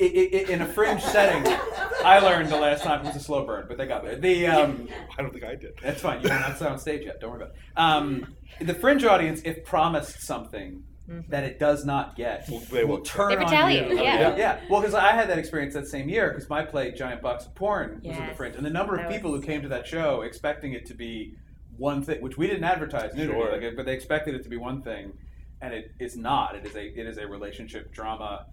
i 0.00 0.04
i 0.04 0.06
i 0.06 0.52
in 0.52 0.62
a 0.62 0.66
fringe 0.66 1.02
setting, 1.02 1.42
I 2.04 2.18
learned 2.18 2.48
the 2.50 2.56
last 2.56 2.82
time 2.82 3.00
it 3.00 3.06
was 3.06 3.16
a 3.16 3.20
slow 3.20 3.44
burn, 3.46 3.66
but 3.68 3.78
they 3.78 3.86
got 3.86 4.04
there. 4.04 4.16
The 4.16 4.46
um, 4.46 4.88
I 5.18 5.22
don't 5.22 5.32
think 5.32 5.44
I 5.44 5.54
did. 5.54 5.78
that's 5.82 6.00
fine. 6.02 6.22
You 6.22 6.28
don't 6.28 6.62
on 6.62 6.78
stage 6.78 7.04
yet. 7.04 7.20
Don't 7.20 7.30
worry 7.30 7.42
about 7.42 7.54
it. 7.54 7.60
Um, 7.76 8.34
the 8.60 8.74
fringe 8.74 9.04
audience, 9.04 9.40
if 9.44 9.64
promised 9.64 10.22
something 10.22 10.82
that 11.28 11.44
it 11.44 11.58
does 11.58 11.84
not 11.84 12.16
get, 12.16 12.46
they 12.70 12.82
will 12.82 12.96
will. 12.96 13.00
turn 13.02 13.28
They 13.38 13.44
on 13.44 13.72
you. 13.72 13.94
yeah. 14.02 14.34
yeah. 14.36 14.60
Well, 14.70 14.80
because 14.80 14.94
I 14.94 15.12
had 15.12 15.28
that 15.28 15.38
experience 15.38 15.74
that 15.74 15.86
same 15.86 16.08
year 16.08 16.30
because 16.30 16.48
my 16.48 16.64
play 16.64 16.92
Giant 16.92 17.20
Box 17.20 17.44
of 17.46 17.54
Porn 17.54 18.00
was 18.02 18.16
in 18.16 18.26
the 18.26 18.34
fringe, 18.34 18.56
and 18.56 18.64
the 18.64 18.70
number 18.70 18.94
of 18.96 19.02
That 19.02 19.10
people 19.12 19.30
was- 19.32 19.42
who 19.42 19.46
came 19.46 19.60
to 19.62 19.68
that 19.68 19.86
show 19.86 20.22
expecting 20.22 20.72
it 20.72 20.86
to 20.86 20.94
be 20.94 21.34
one 21.76 22.02
thing, 22.02 22.22
which 22.22 22.38
we 22.38 22.46
didn't 22.46 22.64
advertise 22.64 23.14
nudity, 23.14 23.38
Sure. 23.38 23.52
like, 23.60 23.76
but 23.76 23.84
they 23.84 23.92
expected 23.94 24.34
it 24.34 24.42
to 24.44 24.48
be 24.48 24.56
one 24.56 24.80
thing, 24.80 25.12
and 25.60 25.74
it 25.74 25.90
is 26.00 26.16
not. 26.16 26.54
It 26.56 26.64
is 26.66 26.74
a 26.74 26.84
it 27.00 27.06
is 27.06 27.18
a 27.18 27.26
relationship 27.26 27.92
drama 27.92 28.46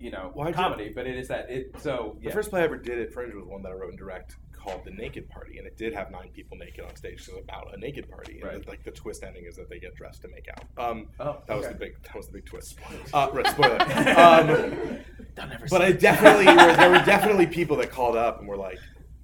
you 0.00 0.10
know 0.10 0.32
Well, 0.34 0.46
I 0.48 0.50
did- 0.50 0.56
comedy, 0.56 0.92
but 0.94 1.06
it 1.06 1.16
is 1.16 1.28
that 1.28 1.50
it. 1.50 1.72
So 1.80 2.16
yeah. 2.20 2.28
The 2.30 2.34
first 2.34 2.50
play 2.50 2.60
I 2.60 2.64
ever 2.64 2.76
did 2.76 2.98
at 2.98 3.12
Fringe 3.12 3.34
was 3.34 3.44
one 3.44 3.62
that 3.62 3.70
I 3.72 3.74
wrote 3.74 3.90
and 3.90 3.98
direct 3.98 4.36
called 4.52 4.84
The 4.84 4.90
Naked 4.90 5.28
Party, 5.28 5.58
and 5.58 5.66
it 5.66 5.76
did 5.76 5.94
have 5.94 6.10
nine 6.10 6.30
people 6.34 6.56
naked 6.56 6.84
on 6.84 6.94
stage. 6.96 7.22
So 7.24 7.36
about 7.38 7.72
a 7.74 7.78
naked 7.78 8.10
party, 8.10 8.40
and 8.40 8.44
Right. 8.44 8.62
the, 8.64 8.68
like 8.68 8.82
the 8.82 8.90
twist 8.90 9.22
ending 9.22 9.44
is 9.46 9.54
that 9.56 9.70
they 9.70 9.78
get 9.78 9.94
dressed 9.94 10.22
to 10.22 10.28
make 10.28 10.46
out. 10.48 10.64
Um, 10.90 11.06
Oh, 11.20 11.38
that 11.46 11.56
was 11.56 11.68
the 11.68 11.74
big 11.74 12.02
that 12.02 12.14
was 12.16 12.26
the 12.26 12.32
big 12.32 12.46
twist. 12.46 12.76
Uh, 13.14 13.28
right, 13.32 13.46
spoiler. 13.46 13.80
um, 13.80 13.88
I'll 15.38 15.46
never 15.48 15.66
but 15.70 15.80
I 15.82 15.92
definitely 15.92 16.46
were, 16.46 16.74
there 16.76 16.90
were 16.90 16.98
definitely 17.04 17.46
people 17.46 17.76
that 17.76 17.90
called 17.90 18.16
up 18.16 18.40
and 18.40 18.48
were 18.48 18.56
like. 18.56 18.78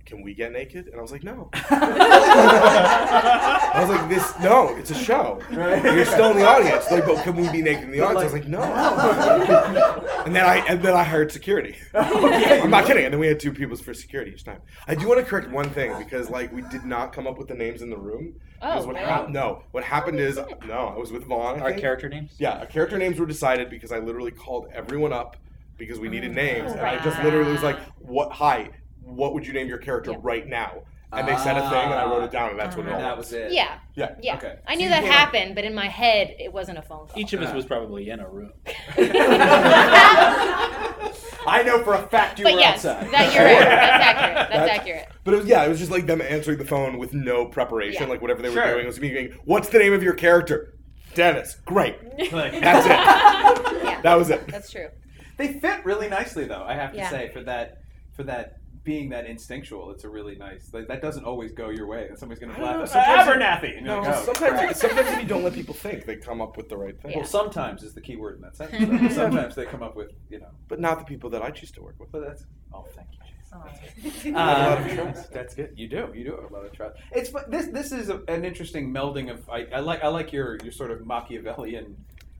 Can 0.06 0.22
we 0.22 0.34
get 0.34 0.52
naked? 0.52 0.88
And 0.88 0.98
I 0.98 1.02
was 1.02 1.12
like, 1.12 1.24
no. 1.24 1.48
I 1.54 1.70
was 3.80 3.88
like, 3.88 4.06
this, 4.10 4.38
no, 4.40 4.76
it's 4.76 4.90
a 4.90 4.94
show. 4.94 5.40
You're 5.50 6.04
still 6.04 6.30
in 6.32 6.36
the 6.36 6.46
audience. 6.46 6.84
They're 6.86 6.98
like, 6.98 7.08
but 7.16 7.24
can 7.24 7.36
we 7.36 7.48
be 7.50 7.62
naked 7.62 7.84
in 7.84 7.90
the 7.90 8.00
audience? 8.00 8.20
I 8.20 8.24
was 8.24 8.32
like, 8.34 8.46
no. 8.46 8.60
and 10.26 10.36
then 10.36 10.44
I 10.44 10.56
and 10.68 10.82
then 10.82 10.94
I 10.94 11.02
hired 11.04 11.32
security. 11.32 11.76
I'm 11.94 12.68
not 12.70 12.84
kidding. 12.86 13.04
And 13.04 13.12
then 13.14 13.20
we 13.20 13.26
had 13.26 13.40
two 13.40 13.52
people 13.52 13.76
for 13.76 13.94
security 13.94 14.32
each 14.32 14.44
time. 14.44 14.60
I 14.86 14.94
do 14.94 15.08
want 15.08 15.20
to 15.20 15.26
correct 15.26 15.50
one 15.50 15.70
thing 15.70 15.96
because 15.98 16.28
like 16.28 16.52
we 16.52 16.60
did 16.62 16.84
not 16.84 17.14
come 17.14 17.26
up 17.26 17.38
with 17.38 17.48
the 17.48 17.54
names 17.54 17.80
in 17.80 17.88
the 17.88 17.98
room. 17.98 18.34
Oh, 18.60 18.86
what 18.86 18.96
hap- 18.96 19.30
no, 19.30 19.62
what 19.72 19.84
happened 19.84 20.20
is 20.20 20.38
no, 20.66 20.92
I 20.94 20.98
was 20.98 21.10
with 21.12 21.24
Vaughn. 21.24 21.60
I 21.60 21.62
Our 21.62 21.70
think. 21.70 21.80
character 21.80 22.08
names? 22.08 22.34
Yeah, 22.38 22.58
our 22.58 22.66
character 22.66 22.98
names 22.98 23.18
were 23.18 23.26
decided 23.26 23.68
because 23.70 23.90
I 23.90 23.98
literally 23.98 24.30
called 24.30 24.68
everyone 24.72 25.12
up 25.12 25.36
because 25.76 25.98
we 25.98 26.08
needed 26.08 26.32
names, 26.32 26.70
and 26.72 26.80
I 26.82 27.02
just 27.02 27.20
literally 27.22 27.50
was 27.50 27.62
like, 27.62 27.78
"What? 27.98 28.30
Hi, 28.32 28.70
what 29.04 29.34
would 29.34 29.46
you 29.46 29.52
name 29.52 29.68
your 29.68 29.78
character 29.78 30.10
Yeah. 30.12 30.18
right 30.22 30.46
now?" 30.46 30.82
And 31.12 31.28
they 31.28 31.36
said 31.36 31.56
a 31.56 31.60
thing, 31.70 31.78
and 31.78 31.94
I 31.94 32.04
wrote 32.06 32.24
it 32.24 32.32
down, 32.32 32.50
and 32.50 32.58
that's 32.58 32.74
what 32.76 32.86
it 32.86 32.88
and 32.88 32.96
all 32.96 33.02
that 33.02 33.16
was 33.16 33.32
it. 33.32 33.52
Yeah. 33.52 33.78
Yeah. 33.94 34.16
Yeah. 34.20 34.34
Okay. 34.36 34.56
I 34.66 34.74
knew 34.74 34.82
you 34.84 34.88
that 34.90 35.02
came 35.02 35.12
up- 35.12 35.16
happened, 35.16 35.54
but 35.54 35.62
in 35.64 35.72
my 35.72 35.86
head, 35.86 36.34
it 36.40 36.52
wasn't 36.52 36.78
a 36.78 36.82
phone 36.82 37.06
call. 37.06 37.16
Each 37.16 37.32
of 37.32 37.40
us 37.40 37.46
uh-huh. 37.48 37.56
was 37.56 37.66
probably 37.66 38.10
in 38.10 38.18
a 38.18 38.28
room. 38.28 38.52
I 41.46 41.62
know 41.64 41.82
for 41.84 41.94
a 41.94 42.02
fact 42.08 42.38
you 42.38 42.44
but 42.44 42.54
were 42.54 42.58
yes, 42.60 42.84
outside. 42.84 43.10
that 43.12 43.34
you're 43.34 43.44
right. 43.44 43.58
That's 43.60 44.04
accurate. 44.04 44.34
That's, 44.34 44.50
That's- 44.52 44.78
accurate. 44.80 45.08
But 45.24 45.34
it 45.34 45.36
was 45.38 45.46
yeah, 45.46 45.64
it 45.64 45.68
was 45.68 45.78
just 45.78 45.90
like 45.90 46.06
them 46.06 46.20
answering 46.20 46.58
the 46.58 46.64
phone 46.64 46.98
with 46.98 47.12
no 47.14 47.46
preparation, 47.46 48.02
Yeah. 48.02 48.08
like 48.08 48.20
whatever 48.22 48.42
they 48.42 48.48
were 48.48 48.54
Sure. 48.56 48.72
doing 48.72 48.84
It 48.84 48.86
was 48.88 49.00
me 49.00 49.10
going, 49.10 49.38
"What's 49.44 49.68
the 49.68 49.78
name 49.78 49.92
of 49.92 50.02
your 50.02 50.14
character?" 50.14 50.74
Dennis. 51.14 51.56
Great. 51.64 51.96
Like- 52.32 52.60
That's 52.60 52.86
it. 52.86 53.74
Yeah. 53.84 54.00
That 54.00 54.14
was 54.14 54.30
it. 54.30 54.46
That's 54.48 54.70
true. 54.70 54.88
They 55.36 55.52
fit 55.60 55.84
really 55.84 56.08
nicely, 56.08 56.44
though. 56.46 56.64
I 56.66 56.74
have 56.74 56.92
to 56.92 56.96
Yeah. 56.98 57.10
say 57.10 57.28
for 57.32 57.42
that 57.42 57.78
for 58.16 58.22
that 58.24 58.56
being 58.84 59.08
that 59.08 59.24
instinctual, 59.26 59.90
it's 59.90 60.04
a 60.04 60.08
really 60.08 60.36
nice. 60.36 60.70
Like, 60.72 60.86
that 60.88 61.00
doesn't 61.00 61.24
always 61.24 61.52
go 61.52 61.70
your 61.70 61.86
way, 61.86 62.06
and 62.08 62.18
somebody's 62.18 62.38
going 62.40 62.54
to 62.54 62.60
don't 62.60 62.70
know, 62.72 62.80
laugh. 62.80 62.88
sometimes- 62.90 63.28
Abernathy. 63.30 63.76
And 63.78 63.86
you're 63.86 63.96
No, 63.96 64.00
like, 64.02 64.16
oh, 64.16 64.24
sometimes 64.24 64.58
crap. 64.60 64.74
sometimes 64.76 65.08
if 65.08 65.20
you 65.22 65.26
don't 65.26 65.42
let 65.42 65.54
people 65.54 65.74
think, 65.74 66.04
they 66.04 66.16
come 66.16 66.40
up 66.42 66.56
with 66.58 66.68
the 66.68 66.76
right 66.76 67.00
thing. 67.00 67.12
Yeah. 67.12 67.16
Well, 67.18 67.26
sometimes 67.26 67.82
is 67.82 67.94
the 67.94 68.00
key 68.02 68.16
word 68.16 68.36
in 68.36 68.42
that 68.42 68.56
sentence. 68.56 68.86
though. 69.14 69.22
sometimes 69.22 69.54
they 69.54 69.64
come 69.64 69.82
up 69.82 69.96
with, 69.96 70.12
you 70.30 70.38
know. 70.38 70.50
But 70.68 70.80
not 70.80 70.98
the 70.98 71.04
people 71.06 71.30
that 71.30 71.42
I 71.42 71.50
choose 71.50 71.70
to 71.72 71.82
work 71.82 71.96
with. 71.98 72.12
But 72.12 72.22
that's. 72.26 72.44
Oh, 72.72 72.86
thank 72.94 73.08
you. 73.12 73.18
Jason. 74.02 74.34
I 74.36 74.50
have 74.58 74.68
a 74.68 74.70
lot 74.70 74.78
of 74.78 74.98
Uh, 74.98 75.02
trust. 75.12 75.32
That's 75.32 75.54
good. 75.54 75.72
You 75.76 75.88
do. 75.88 76.10
You 76.14 76.24
do 76.24 76.36
have 76.40 76.50
a 76.50 76.52
lot 76.54 76.66
of 76.66 76.72
trust. 76.72 76.96
It's 77.12 77.30
this. 77.48 77.66
This 77.68 77.92
is 77.92 78.08
a, 78.10 78.20
an 78.28 78.44
interesting 78.44 78.92
melding 78.92 79.30
of. 79.30 79.48
I, 79.48 79.66
I 79.72 79.80
like. 79.80 80.02
I 80.04 80.08
like 80.08 80.32
your 80.32 80.58
your 80.62 80.72
sort 80.72 80.90
of 80.90 81.06
Machiavellian 81.06 81.96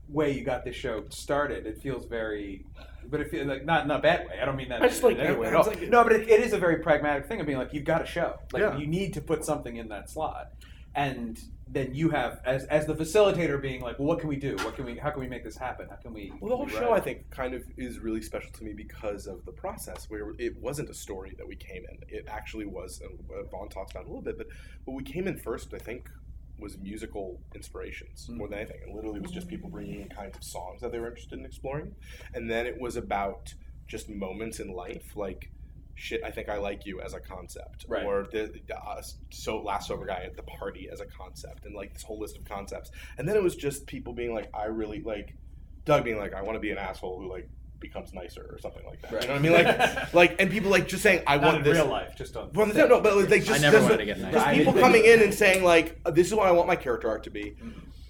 way 0.08 0.32
you 0.32 0.44
got 0.44 0.64
this 0.64 0.76
show 0.76 1.04
started. 1.08 1.66
It 1.66 1.78
feels 1.80 2.04
very. 2.06 2.64
But 3.10 3.20
it 3.20 3.30
feels 3.30 3.46
like 3.46 3.64
not 3.64 3.86
not 3.86 4.00
a 4.00 4.02
bad 4.02 4.26
way. 4.28 4.38
I 4.40 4.44
don't 4.44 4.56
mean 4.56 4.68
that 4.70 4.82
I 4.82 4.88
just 4.88 5.02
like- 5.02 5.16
way 5.18 5.46
at 5.46 5.54
all. 5.54 5.64
like- 5.66 5.88
no, 5.88 6.02
but 6.02 6.12
it, 6.12 6.28
it 6.28 6.40
is 6.40 6.52
a 6.52 6.58
very 6.58 6.78
pragmatic 6.78 7.26
thing 7.26 7.40
of 7.40 7.46
being 7.46 7.58
like 7.58 7.72
you've 7.72 7.84
got 7.84 8.02
a 8.02 8.06
show. 8.06 8.38
Like 8.52 8.62
Yeah. 8.62 8.76
you 8.78 8.86
need 8.86 9.14
to 9.14 9.20
put 9.20 9.44
something 9.44 9.76
in 9.76 9.88
that 9.88 10.10
slot, 10.10 10.52
and 10.94 11.40
then 11.66 11.94
you 11.94 12.10
have 12.10 12.40
as 12.44 12.64
as 12.66 12.86
the 12.86 12.94
facilitator 12.94 13.60
being 13.60 13.80
like, 13.80 13.98
well, 13.98 14.06
what 14.08 14.20
can 14.20 14.28
we 14.28 14.36
do? 14.36 14.54
What 14.56 14.76
can 14.76 14.84
we? 14.84 14.96
How 14.96 15.10
can 15.10 15.20
we 15.20 15.26
make 15.28 15.42
this 15.42 15.56
happen? 15.56 15.88
How 15.88 15.96
can 15.96 16.12
we? 16.12 16.32
Well, 16.40 16.50
the 16.50 16.56
whole 16.56 16.68
show, 16.68 16.92
I 16.92 17.00
think, 17.00 17.30
kind 17.30 17.54
of 17.54 17.64
is 17.76 17.98
really 17.98 18.20
special 18.22 18.50
to 18.52 18.64
me 18.64 18.72
because 18.74 19.26
of 19.26 19.44
the 19.44 19.52
process 19.52 20.08
where 20.10 20.32
it 20.38 20.56
wasn't 20.60 20.90
a 20.90 20.94
story 20.94 21.34
that 21.38 21.46
we 21.48 21.56
came 21.56 21.84
in. 21.90 21.98
It 22.08 22.26
actually 22.28 22.66
was, 22.66 23.00
and 23.00 23.18
uh, 23.30 23.44
Vaughn 23.50 23.68
talks 23.70 23.92
about 23.92 24.02
it 24.02 24.06
a 24.06 24.08
little 24.08 24.22
bit, 24.22 24.36
but 24.38 24.46
what 24.84 24.94
we 24.96 25.02
came 25.02 25.26
in 25.26 25.38
first, 25.38 25.72
I 25.74 25.78
think, 25.78 26.10
was 26.58 26.78
musical 26.78 27.40
inspirations 27.54 28.28
more 28.30 28.48
than 28.48 28.58
anything. 28.60 28.80
And 28.84 28.94
literally, 28.94 29.16
it 29.16 29.22
was 29.22 29.32
just 29.32 29.48
people 29.48 29.68
bringing 29.70 30.00
in 30.02 30.08
kinds 30.08 30.36
of 30.36 30.44
songs 30.44 30.80
that 30.80 30.92
they 30.92 30.98
were 31.00 31.08
interested 31.08 31.38
in 31.38 31.44
exploring. 31.44 31.94
And 32.34 32.50
then 32.50 32.66
it 32.66 32.80
was 32.80 32.96
about 32.96 33.52
just 33.86 34.08
moments 34.08 34.60
in 34.60 34.72
life, 34.72 35.16
like 35.16 35.50
shit 35.96 36.24
i 36.24 36.30
think 36.32 36.48
i 36.48 36.56
like 36.56 36.84
you 36.86 37.00
as 37.00 37.14
a 37.14 37.20
concept 37.20 37.86
Right. 37.88 38.04
or 38.04 38.26
the, 38.32 38.52
the 38.66 38.76
uh, 38.76 39.00
so 39.30 39.62
last 39.62 39.86
sober 39.86 40.04
guy 40.04 40.24
at 40.24 40.34
the 40.36 40.42
party 40.42 40.88
as 40.92 41.00
a 41.00 41.06
concept 41.06 41.66
and 41.66 41.72
like 41.76 41.92
this 41.94 42.02
whole 42.02 42.18
list 42.18 42.36
of 42.36 42.44
concepts 42.44 42.90
and 43.16 43.28
then 43.28 43.36
it 43.36 43.42
was 43.44 43.54
just 43.54 43.86
people 43.86 44.12
being 44.12 44.34
like 44.34 44.50
i 44.52 44.64
really 44.64 45.02
like 45.02 45.36
doug 45.84 46.02
being 46.02 46.18
like 46.18 46.34
i 46.34 46.42
want 46.42 46.56
to 46.56 46.60
be 46.60 46.72
an 46.72 46.78
asshole 46.78 47.20
who 47.20 47.30
like 47.30 47.48
becomes 47.88 48.12
nicer 48.14 48.44
or 48.50 48.58
something 48.58 48.84
like 48.86 49.00
that 49.02 49.12
you 49.22 49.28
know 49.28 49.34
what 49.34 49.38
i 49.38 49.42
mean 49.42 49.52
like 49.52 50.14
like 50.20 50.40
and 50.40 50.50
people 50.50 50.70
like 50.70 50.88
just 50.88 51.02
saying 51.02 51.22
i 51.26 51.36
Not 51.36 51.44
want 51.44 51.56
in 51.58 51.62
this 51.64 51.74
real 51.76 51.86
life, 51.86 52.14
just 52.16 52.36
on. 52.36 52.50
well, 52.54 52.66
no, 52.66 52.86
no, 52.86 53.00
but 53.00 53.16
like 53.16 53.44
just 53.44 53.50
I 53.50 53.58
never 53.58 53.76
just- 53.78 53.82
wanted 53.90 53.98
to 53.98 54.04
get 54.06 54.18
nice. 54.20 54.32
just 54.34 54.50
people 54.58 54.72
coming 54.86 55.04
in 55.04 55.20
and 55.22 55.32
saying 55.32 55.62
like, 55.62 56.00
uh, 56.06 56.10
"This 56.10 56.26
is 56.28 56.34
what 56.34 56.46
I 56.48 56.52
want 56.52 56.66
my 56.66 56.76
character 56.76 57.08
arc 57.08 57.22
to 57.24 57.30
be," 57.30 57.56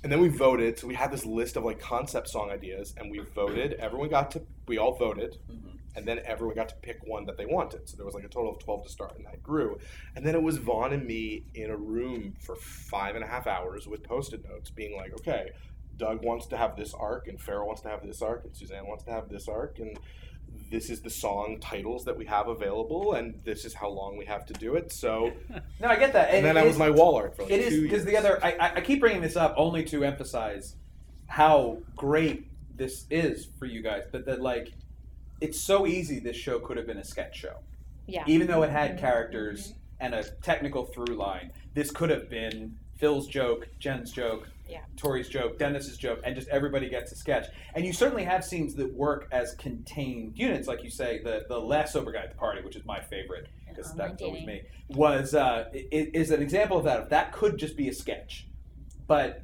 and 0.02 0.10
then 0.12 0.20
we 0.20 0.28
voted. 0.28 0.78
So 0.78 0.86
we 0.86 0.94
had 0.94 1.10
this 1.10 1.24
list 1.26 1.56
of 1.56 1.64
like 1.64 1.80
concept 1.80 2.28
song 2.28 2.50
ideas, 2.50 2.94
and 2.96 3.10
we 3.10 3.18
voted. 3.34 3.74
Everyone 3.74 4.08
got 4.08 4.30
to, 4.32 4.42
we 4.68 4.78
all 4.78 4.94
voted, 4.96 5.36
and 5.96 6.06
then 6.06 6.20
everyone 6.24 6.54
got 6.56 6.68
to 6.70 6.74
pick 6.76 6.98
one 7.04 7.24
that 7.26 7.36
they 7.36 7.46
wanted. 7.46 7.88
So 7.88 7.96
there 7.96 8.06
was 8.06 8.14
like 8.14 8.24
a 8.24 8.28
total 8.28 8.50
of 8.52 8.58
twelve 8.60 8.84
to 8.84 8.90
start, 8.90 9.16
and 9.16 9.24
that 9.26 9.42
grew. 9.42 9.78
And 10.14 10.24
then 10.24 10.34
it 10.34 10.42
was 10.42 10.56
Vaughn 10.58 10.92
and 10.92 11.04
me 11.06 11.44
in 11.54 11.70
a 11.70 11.76
room 11.76 12.34
for 12.40 12.54
five 12.56 13.14
and 13.16 13.24
a 13.24 13.28
half 13.28 13.46
hours 13.46 13.86
with 13.86 14.02
post-it 14.04 14.44
notes, 14.48 14.70
being 14.70 14.96
like, 14.96 15.12
"Okay." 15.20 15.50
Doug 15.96 16.24
wants 16.24 16.46
to 16.46 16.56
have 16.56 16.76
this 16.76 16.94
arc, 16.94 17.28
and 17.28 17.40
Farrell 17.40 17.66
wants 17.66 17.82
to 17.82 17.88
have 17.88 18.04
this 18.04 18.22
arc, 18.22 18.44
and 18.44 18.56
Suzanne 18.56 18.86
wants 18.86 19.04
to 19.04 19.10
have 19.10 19.28
this 19.28 19.48
arc, 19.48 19.78
and 19.78 19.98
this 20.70 20.90
is 20.90 21.00
the 21.00 21.10
song 21.10 21.58
titles 21.60 22.04
that 22.04 22.16
we 22.16 22.26
have 22.26 22.48
available, 22.48 23.14
and 23.14 23.40
this 23.44 23.64
is 23.64 23.74
how 23.74 23.88
long 23.88 24.16
we 24.16 24.24
have 24.24 24.46
to 24.46 24.52
do 24.54 24.74
it. 24.74 24.92
So, 24.92 25.32
No, 25.80 25.88
I 25.88 25.96
get 25.96 26.12
that. 26.12 26.34
and 26.34 26.44
then 26.44 26.56
it 26.56 26.60
that 26.60 26.66
was 26.66 26.78
my 26.78 26.90
wall 26.90 27.16
art 27.16 27.36
for 27.36 27.42
like 27.42 27.52
It 27.52 27.60
is 27.60 27.74
two 27.74 27.82
because 27.82 28.04
the 28.04 28.16
other. 28.16 28.44
I, 28.44 28.52
I- 28.52 28.74
I 28.76 28.80
keep 28.80 29.00
bringing 29.00 29.22
this 29.22 29.36
up 29.36 29.54
only 29.56 29.84
to 29.84 30.04
emphasize 30.04 30.76
how 31.26 31.78
great 31.96 32.48
this 32.76 33.06
is 33.10 33.48
for 33.58 33.66
you 33.66 33.82
guys. 33.82 34.04
But 34.10 34.26
that 34.26 34.40
like, 34.40 34.72
it's 35.40 35.60
so 35.60 35.86
easy. 35.86 36.18
This 36.18 36.36
show 36.36 36.58
could 36.58 36.76
have 36.76 36.86
been 36.86 36.98
a 36.98 37.04
sketch 37.04 37.36
show, 37.36 37.58
Yeah. 38.06 38.24
even 38.26 38.46
though 38.46 38.62
it 38.62 38.70
had 38.70 38.92
mm-hmm. 38.92 39.00
characters 39.00 39.68
mm-hmm. 39.68 39.78
and 40.00 40.14
a 40.14 40.24
technical 40.42 40.84
through 40.84 41.14
line. 41.16 41.52
This 41.74 41.90
could 41.90 42.10
have 42.10 42.28
been 42.28 42.76
Phil's 42.96 43.26
joke, 43.26 43.68
Jen's 43.78 44.12
joke, 44.12 44.48
Yeah. 44.68 44.80
Tori's 44.96 45.28
joke, 45.28 45.58
Dennis's 45.58 45.98
joke, 45.98 46.20
and 46.24 46.34
just 46.34 46.48
everybody 46.48 46.88
gets 46.88 47.12
a 47.12 47.16
sketch. 47.16 47.46
And 47.74 47.84
you 47.84 47.92
certainly 47.92 48.24
have 48.24 48.44
scenes 48.44 48.74
that 48.76 48.92
work 48.94 49.28
as 49.30 49.54
contained 49.58 50.38
units, 50.38 50.66
like 50.66 50.82
you 50.82 50.90
say, 50.90 51.20
the 51.22 51.44
the 51.48 51.58
last 51.60 51.92
sober 51.92 52.12
guy 52.12 52.22
at 52.22 52.30
the 52.30 52.36
party, 52.36 52.62
which 52.62 52.74
is 52.76 52.84
my 52.86 53.00
favorite 53.00 53.48
because 53.68 53.90
Online 53.90 54.08
that's 54.10 54.22
always 54.22 54.46
me, 54.46 54.62
was 54.88 55.34
uh, 55.34 55.68
i- 55.74 55.76
i- 55.92 56.10
is 56.14 56.30
an 56.30 56.40
example 56.40 56.78
of 56.78 56.84
that. 56.84 57.10
That 57.10 57.32
could 57.32 57.58
just 57.58 57.76
be 57.76 57.88
a 57.88 57.92
sketch, 57.92 58.46
but 59.06 59.42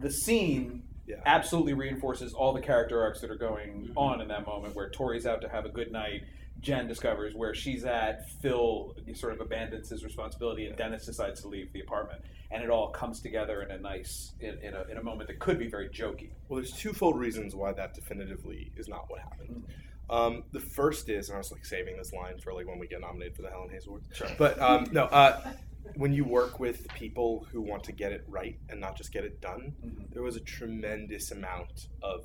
the 0.00 0.10
scene 0.10 0.82
Yeah. 1.06 1.16
absolutely 1.24 1.72
reinforces 1.74 2.34
all 2.34 2.52
the 2.52 2.60
character 2.60 3.00
arcs 3.02 3.20
that 3.22 3.30
are 3.30 3.36
going 3.36 3.90
on 3.96 4.20
in 4.20 4.28
that 4.28 4.46
moment, 4.46 4.74
where 4.74 4.90
Tori's 4.90 5.24
out 5.26 5.40
to 5.42 5.48
have 5.48 5.64
a 5.64 5.70
good 5.70 5.90
night. 5.92 6.22
Jen 6.60 6.88
discovers 6.88 7.34
where 7.34 7.54
she's 7.54 7.84
at. 7.84 8.28
Phil 8.42 8.94
sort 9.14 9.32
of 9.32 9.40
abandons 9.40 9.88
his 9.90 10.02
responsibility, 10.04 10.66
and 10.66 10.76
Dennis 10.76 11.06
decides 11.06 11.40
to 11.42 11.48
leave 11.48 11.72
the 11.72 11.80
apartment. 11.80 12.20
And 12.50 12.62
it 12.64 12.70
all 12.70 12.88
comes 12.90 13.20
together 13.20 13.62
in 13.62 13.70
a 13.70 13.78
nice, 13.78 14.32
in, 14.40 14.58
in, 14.62 14.74
a, 14.74 14.82
in 14.90 14.96
a 14.96 15.02
moment 15.02 15.28
that 15.28 15.38
could 15.38 15.58
be 15.58 15.68
very 15.68 15.88
jokey. 15.90 16.30
Well, 16.48 16.56
there's 16.56 16.72
twofold 16.72 17.18
reasons 17.18 17.54
why 17.54 17.72
that 17.72 17.92
definitively 17.94 18.72
is 18.76 18.88
not 18.88 19.04
what 19.10 19.20
happened. 19.20 19.64
Um, 20.08 20.44
the 20.52 20.60
first 20.60 21.10
is, 21.10 21.28
and 21.28 21.36
I 21.36 21.38
was 21.38 21.52
like 21.52 21.66
saving 21.66 21.98
this 21.98 22.12
line 22.14 22.38
for 22.38 22.54
like 22.54 22.66
when 22.66 22.78
we 22.78 22.86
get 22.86 23.02
nominated 23.02 23.36
for 23.36 23.42
the 23.42 23.50
Helen 23.50 23.68
Hayes 23.68 23.86
Award. 23.86 24.04
Sure. 24.14 24.28
But 24.38 24.58
um, 24.62 24.86
no, 24.92 25.04
uh, 25.04 25.52
when 25.96 26.14
you 26.14 26.24
work 26.24 26.58
with 26.58 26.88
people 26.94 27.46
who 27.52 27.60
want 27.60 27.84
to 27.84 27.92
get 27.92 28.12
it 28.12 28.24
right 28.26 28.58
and 28.70 28.80
not 28.80 28.96
just 28.96 29.12
get 29.12 29.24
it 29.24 29.40
done, 29.42 29.74
Mhm. 29.84 30.10
there 30.14 30.22
was 30.22 30.36
a 30.36 30.40
tremendous 30.40 31.30
amount 31.30 31.88
of 32.02 32.24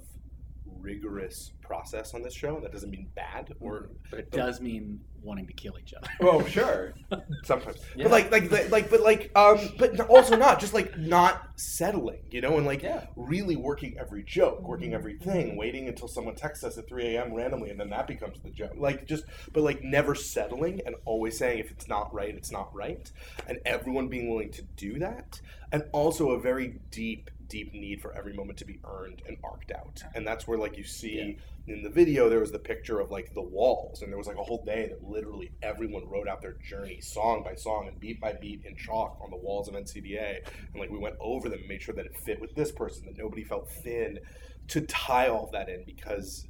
rigorous 0.83 1.51
process 1.61 2.13
on 2.13 2.21
this 2.21 2.33
show. 2.35 2.55
And 2.55 2.63
that 2.63 2.71
doesn't 2.71 2.89
mean 2.91 3.07
bad 3.15 3.55
or 3.59 3.89
But 4.11 4.19
it 4.19 4.31
does 4.31 4.59
mean 4.61 4.99
wanting 5.23 5.47
to 5.47 5.53
kill 5.53 5.79
each 5.79 5.93
other. 5.93 6.07
Oh, 6.21 6.45
sure. 6.45 6.93
sometimes 7.43 7.77
Yeah. 7.95 8.03
but 8.03 8.11
like, 8.11 8.31
like 8.31 8.51
like 8.51 8.69
like 8.71 8.89
but 8.89 8.99
like 9.01 9.31
um 9.35 9.57
but 9.79 9.97
also 10.01 10.35
not 10.35 10.59
just 10.59 10.73
like 10.73 10.97
not 10.97 11.47
settling 11.55 12.19
you 12.29 12.41
know 12.41 12.57
and 12.57 12.65
like 12.65 12.83
Yeah. 12.83 13.05
really 13.15 13.55
working 13.55 13.95
every 13.97 14.23
joke 14.23 14.61
working 14.67 14.93
everything 14.93 15.55
waiting 15.55 15.87
until 15.87 16.09
someone 16.09 16.35
texts 16.35 16.65
us 16.65 16.77
at 16.77 16.87
3 16.89 17.15
a.m 17.15 17.33
randomly 17.33 17.69
and 17.69 17.79
then 17.79 17.89
that 17.91 18.05
becomes 18.07 18.39
the 18.41 18.49
joke 18.49 18.73
like 18.75 19.05
just 19.07 19.23
but 19.53 19.63
like 19.63 19.81
never 19.83 20.13
settling 20.15 20.81
and 20.85 20.95
always 21.05 21.37
saying 21.37 21.59
if 21.59 21.71
it's 21.71 21.87
not 21.87 22.13
right 22.13 22.35
it's 22.35 22.51
not 22.51 22.73
right 22.75 23.09
and 23.47 23.59
everyone 23.65 24.09
being 24.09 24.29
willing 24.29 24.51
to 24.51 24.61
do 24.75 24.99
that 24.99 25.39
and 25.71 25.83
also 25.93 26.31
a 26.31 26.39
very 26.39 26.79
deep 26.91 27.29
deep 27.47 27.73
need 27.73 28.01
for 28.01 28.15
every 28.15 28.33
moment 28.33 28.57
to 28.57 28.65
be 28.65 28.79
earned 28.85 29.21
and 29.27 29.37
arced 29.43 29.71
out 29.71 30.03
and 30.15 30.25
that's 30.25 30.47
where 30.47 30.57
like 30.57 30.77
you 30.77 30.83
see 30.83 31.37
in 31.67 31.81
the 31.81 31.89
video 31.89 32.29
there 32.29 32.39
was 32.39 32.51
the 32.51 32.59
picture 32.59 32.99
of 32.99 33.11
like 33.11 33.33
the 33.33 33.41
walls 33.41 34.01
and 34.01 34.11
there 34.11 34.17
was 34.17 34.27
like 34.27 34.37
a 34.37 34.43
whole 34.43 34.63
day 34.65 34.87
that 34.87 35.03
literally 35.03 35.51
everyone 35.61 36.07
wrote 36.09 36.27
out 36.27 36.41
their 36.41 36.53
journey 36.53 36.99
song 37.01 37.43
by 37.43 37.53
song 37.55 37.87
and 37.87 37.99
beat 37.99 38.19
by 38.19 38.33
beat 38.33 38.63
in 38.65 38.75
chalk 38.75 39.17
on 39.23 39.29
the 39.29 39.37
walls 39.37 39.67
of 39.67 39.75
ncba 39.75 40.37
and 40.71 40.79
like 40.79 40.89
we 40.89 40.97
went 40.97 41.15
over 41.19 41.49
them 41.49 41.59
and 41.59 41.67
made 41.67 41.81
sure 41.81 41.95
that 41.95 42.05
it 42.05 42.17
fit 42.17 42.39
with 42.41 42.53
this 42.55 42.71
person 42.71 43.05
that 43.05 43.17
nobody 43.17 43.43
felt 43.43 43.69
thin 43.69 44.19
to 44.67 44.81
tie 44.81 45.27
all 45.27 45.45
of 45.45 45.51
that 45.51 45.69
in 45.69 45.83
because 45.85 46.47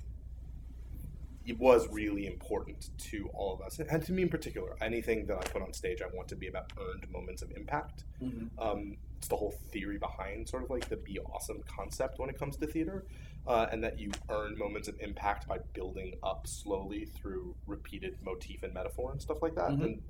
it 1.46 1.60
was 1.60 1.88
really 1.90 2.26
important 2.26 2.90
to 2.98 3.30
all 3.34 3.54
of 3.54 3.62
us, 3.62 3.80
and 3.80 4.06
to 4.06 4.12
me 4.14 4.22
in 4.22 4.30
particular. 4.30 4.76
Anything 4.82 5.26
that 5.26 5.38
I 5.38 5.42
put 5.42 5.62
on 5.62 5.74
stage, 5.74 6.02
I 6.02 6.08
want 6.16 6.30
to 6.30 6.36
be 6.36 6.48
about 6.48 6.72
earned 6.80 7.10
moments 7.12 7.42
of 7.42 7.52
impact. 7.52 8.06
Mhm. 8.22 8.50
Um, 8.58 8.98
the 9.28 9.36
whole 9.36 9.54
theory 9.72 9.98
behind 9.98 10.48
sort 10.48 10.64
of 10.64 10.70
like 10.70 10.88
the 10.90 10.98
be 10.98 11.20
awesome 11.20 11.62
concept 11.68 12.20
when 12.20 12.30
it 12.30 12.38
comes 12.38 12.58
to 12.58 12.68
theater, 12.68 13.06
uh, 13.48 13.68
and 13.72 13.84
that 13.84 14.00
you 14.00 14.12
earn 14.30 14.58
moments 14.58 14.88
of 14.88 14.96
impact 15.00 15.48
by 15.48 15.58
building 15.74 16.16
up 16.24 16.48
slowly 16.48 17.06
through 17.06 17.56
repeated 17.68 18.18
motif 18.24 18.64
and 18.64 18.74
metaphor 18.74 19.12
and 19.12 19.22
stuff 19.22 19.42
like 19.42 19.56
that, 19.56 19.72
Mhm. 19.72 19.84
and 19.86 20.04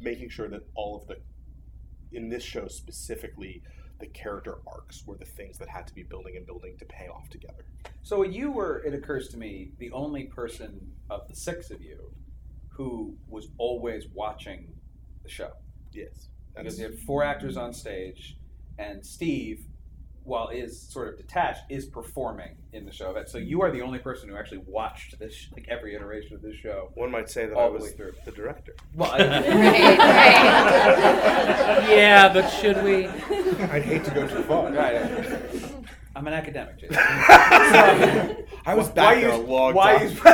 making 0.00 0.28
sure 0.28 0.48
that 0.48 0.62
all 0.74 0.96
of 0.96 1.06
the 1.08 1.16
in 2.12 2.28
this 2.30 2.42
show 2.42 2.66
specifically 2.68 3.62
the 3.98 4.06
character 4.06 4.58
arcs 4.66 5.04
were 5.06 5.16
the 5.16 5.24
things 5.26 5.58
that 5.58 5.68
had 5.68 5.86
to 5.86 5.94
be 5.94 6.02
building 6.04 6.36
and 6.36 6.46
building 6.46 6.74
to 6.78 6.84
pay 6.86 7.08
off 7.08 7.28
together. 7.28 7.66
So 8.02 8.22
you 8.22 8.50
were, 8.52 8.78
it 8.84 8.94
occurs 8.94 9.28
to 9.30 9.36
me, 9.36 9.72
the 9.78 9.90
only 9.90 10.24
person 10.24 10.94
of 11.10 11.26
the 11.28 11.34
six 11.34 11.70
of 11.70 11.82
you 11.82 12.14
who 12.70 13.18
was 13.28 13.48
always 13.58 14.06
watching 14.08 14.72
the 15.24 15.28
show. 15.28 15.52
Yes. 15.92 16.28
Because 16.58 16.78
you 16.78 16.86
have 16.86 16.98
four 17.00 17.22
actors 17.22 17.56
on 17.56 17.72
stage, 17.72 18.36
and 18.78 19.04
Steve, 19.04 19.64
while 20.24 20.48
is 20.48 20.80
sort 20.80 21.08
of 21.08 21.16
detached, 21.16 21.62
is 21.70 21.86
performing 21.86 22.56
in 22.72 22.84
the 22.84 22.92
show. 22.92 23.16
So 23.26 23.38
you 23.38 23.62
are 23.62 23.70
the 23.70 23.80
only 23.82 23.98
person 23.98 24.28
who 24.28 24.36
actually 24.36 24.62
watched 24.66 25.18
this, 25.18 25.48
like 25.54 25.66
every 25.68 25.94
iteration 25.94 26.34
of 26.34 26.42
this 26.42 26.54
show. 26.56 26.90
One 26.94 27.10
might 27.10 27.30
say 27.30 27.46
that 27.46 27.54
all 27.54 27.66
I 27.66 27.70
was 27.70 27.84
way 27.84 27.90
through. 27.92 28.12
the 28.26 28.32
director. 28.32 28.74
Well, 28.94 29.10
Yeah, 31.88 32.30
but 32.32 32.48
should 32.48 32.82
we? 32.84 33.06
I'd 33.68 33.82
hate 33.82 34.04
to 34.04 34.10
go 34.10 34.26
too 34.28 34.42
far. 34.42 34.70
Right. 34.72 34.96
I'm 36.14 36.26
an 36.26 36.32
academic, 36.34 36.78
Jason. 36.78 36.96
I 36.98 38.74
was 38.74 38.88
Why 38.88 38.94
back 38.94 39.20
there 39.20 39.30
you- 39.30 39.34
a 39.36 39.42
long 39.46 39.72
why 39.74 39.98
time. 39.98 40.08
you- 40.10 40.20
I 40.24 40.26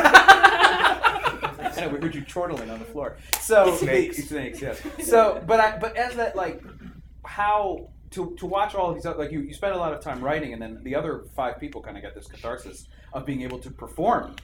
know 1.87 1.95
we 1.95 2.01
heard 2.01 2.15
you 2.15 2.23
chortling 2.23 2.71
on 2.71 2.79
the 2.79 2.85
floor. 2.85 3.17
So 3.41 3.77
Snakes. 3.77 4.17
the- 4.17 4.23
snakes, 4.23 4.61
yes. 4.61 4.81
So, 5.03 5.43
but 5.47 5.61
I, 5.61 5.79
but 5.79 5.97
as 5.97 6.15
that 6.17 6.37
like, 6.37 6.63
how 7.25 7.89
to 8.13 8.35
to 8.39 8.47
watch 8.47 8.75
all 8.75 8.91
of 8.91 8.95
these 8.97 9.07
other- 9.07 9.19
like 9.19 9.33
you 9.33 9.41
you 9.41 9.55
spend 9.55 9.75
a 9.75 9.79
lot 9.79 9.93
of 9.93 10.01
time 10.01 10.23
writing, 10.23 10.53
and 10.53 10.61
then 10.63 10.81
the 10.83 10.95
other 10.95 11.25
five 11.35 11.59
people 11.59 11.83
kind 11.83 11.97
of 11.97 12.03
get 12.03 12.15
this 12.15 12.27
catharsis 12.27 12.87
of 13.13 13.25
being 13.27 13.43
able 13.43 13.59
to 13.59 13.71
perform 13.71 14.35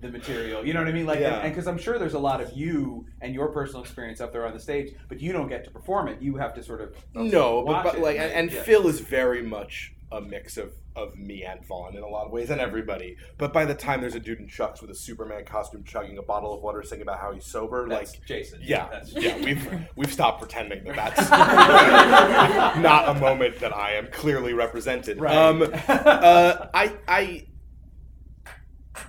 the 0.00 0.08
material. 0.08 0.64
You 0.64 0.72
know 0.74 0.80
what 0.80 0.88
I 0.88 0.92
mean? 0.92 1.06
Like, 1.06 1.18
Yeah. 1.18 1.40
and 1.40 1.52
because 1.52 1.66
I'm 1.66 1.76
sure 1.78 1.98
there's 1.98 2.14
a 2.14 2.18
lot 2.20 2.40
of 2.40 2.52
you 2.52 3.04
and 3.20 3.34
your 3.34 3.48
personal 3.48 3.82
experience 3.82 4.20
up 4.20 4.32
there 4.32 4.46
on 4.46 4.52
the 4.54 4.60
stage, 4.60 4.94
but 5.08 5.20
you 5.20 5.32
don't 5.32 5.48
get 5.48 5.64
to 5.64 5.70
perform 5.72 6.06
it. 6.06 6.22
You 6.22 6.36
have 6.36 6.54
to 6.54 6.62
sort 6.62 6.80
of 6.80 6.94
No, 7.14 7.64
but, 7.64 7.82
but 7.82 7.98
like, 7.98 8.16
and, 8.16 8.32
and 8.32 8.52
Yeah. 8.52 8.62
Phil 8.62 8.86
is 8.86 9.00
very 9.00 9.42
much 9.42 9.92
a 10.10 10.20
mix 10.20 10.56
of 10.56 10.72
of 10.96 11.16
me 11.16 11.44
and 11.44 11.64
Vaughn 11.64 11.96
in 11.96 12.02
a 12.02 12.08
lot 12.08 12.26
of 12.26 12.32
ways, 12.32 12.50
and 12.50 12.60
everybody. 12.60 13.16
But 13.36 13.52
by 13.52 13.64
the 13.64 13.74
time 13.74 14.00
there's 14.00 14.14
a 14.16 14.20
dude 14.20 14.40
in 14.40 14.48
chucks 14.48 14.80
with 14.80 14.90
a 14.90 14.94
Superman 14.94 15.44
costume, 15.44 15.84
chugging 15.84 16.18
a 16.18 16.22
bottle 16.22 16.52
of 16.52 16.60
water, 16.62 16.82
singing 16.82 17.02
about 17.02 17.20
how 17.20 17.32
he's 17.32 17.44
sober, 17.44 17.88
That's 17.88 18.14
like 18.14 18.26
Jason. 18.26 18.60
Yeah, 18.62 18.88
That's- 18.88 19.12
yeah, 19.12 19.36
we've 19.44 19.68
we've 19.96 20.12
stopped 20.12 20.40
pretending 20.40 20.82
that 20.84 20.96
that's 20.96 21.30
not 22.80 23.08
a 23.16 23.20
moment 23.20 23.60
that 23.60 23.74
I 23.76 23.92
am 23.94 24.08
clearly 24.10 24.54
represented. 24.54 25.20
Right. 25.20 25.36
Um, 25.36 25.62
uh, 25.88 26.66
I 26.74 26.96
I 27.06 27.46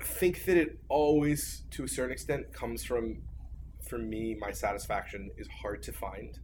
think 0.04 0.46
that 0.46 0.58
it 0.58 0.80
always, 0.90 1.64
to 1.72 1.84
a 1.84 1.88
certain 1.88 2.12
extent, 2.12 2.54
comes 2.54 2.84
from, 2.84 3.22
for 3.88 3.98
me, 3.98 4.36
my 4.40 4.52
satisfaction 4.52 5.32
is 5.38 5.48
hard 5.62 5.82
to 5.84 5.92
find 5.92 6.38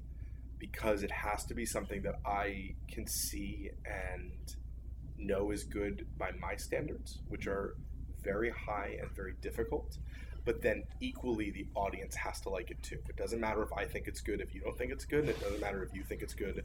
because 0.60 1.03
it 1.03 1.11
has 1.11 1.45
to 1.45 1.53
be 1.53 1.65
something 1.65 2.02
that 2.03 2.15
I 2.26 2.76
can 2.90 3.07
see 3.07 3.72
and 3.86 4.56
know 5.18 5.52
is 5.52 5.64
good 5.64 6.06
by 6.18 6.32
my 6.40 6.56
standards, 6.56 7.19
which 7.27 7.48
are 7.48 7.76
very 8.23 8.49
high 8.49 8.98
and 8.99 9.11
very 9.11 9.34
difficult. 9.41 9.98
But 10.45 10.61
then 10.61 10.84
equally, 10.99 11.49
the 11.49 11.68
audience 11.76 12.15
has 12.15 12.40
to 12.41 12.49
like 12.49 12.69
it 12.69 12.82
too. 12.84 12.99
It 13.10 13.15
doesn't 13.15 13.40
matter 13.40 13.64
if 13.64 13.73
I 13.73 13.86
think 13.86 14.07
it's 14.07 14.22
good 14.22 14.41
if 14.41 14.53
you 14.53 14.61
don't 14.61 14.77
think 14.77 14.91
it's 14.91 15.06
good, 15.06 15.27
it 15.27 15.40
doesn't 15.41 15.60
matter 15.60 15.84
if 15.84 15.94
you 15.95 16.03
think 16.03 16.22
it's 16.22 16.36
good 16.36 16.64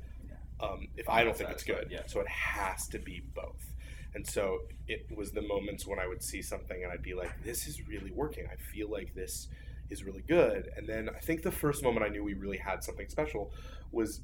um, 0.62 0.88
if 0.96 1.08
I 1.08 1.24
don't 1.24 1.36
think 1.36 1.50
it's 1.50 1.64
good. 1.64 1.88
Yeah. 1.90 2.02
So 2.06 2.20
it 2.20 2.28
has 2.28 2.86
to 2.88 2.98
be 2.98 3.22
both. 3.34 3.72
And 4.14 4.26
so 4.26 4.62
it 4.88 5.06
was 5.14 5.30
the 5.30 5.42
moments 5.42 5.86
when 5.86 5.98
I 5.98 6.06
would 6.06 6.22
see 6.22 6.42
something 6.42 6.82
and 6.82 6.92
I'd 6.92 7.02
be 7.02 7.14
like, 7.14 7.30
this 7.44 7.66
is 7.66 7.86
really 7.86 8.10
working. 8.10 8.46
I 8.50 8.56
feel 8.56 8.90
like 8.90 9.14
this 9.14 9.48
is 9.90 10.04
really 10.04 10.22
good. 10.26 10.68
And 10.76 10.88
then 10.88 11.08
I 11.08 11.20
think 11.20 11.42
the 11.42 11.50
first 11.50 11.82
moment 11.82 12.04
I 12.04 12.08
knew 12.08 12.22
we 12.22 12.34
really 12.34 12.58
had 12.58 12.82
something 12.84 13.08
special 13.08 13.52
was 13.92 14.20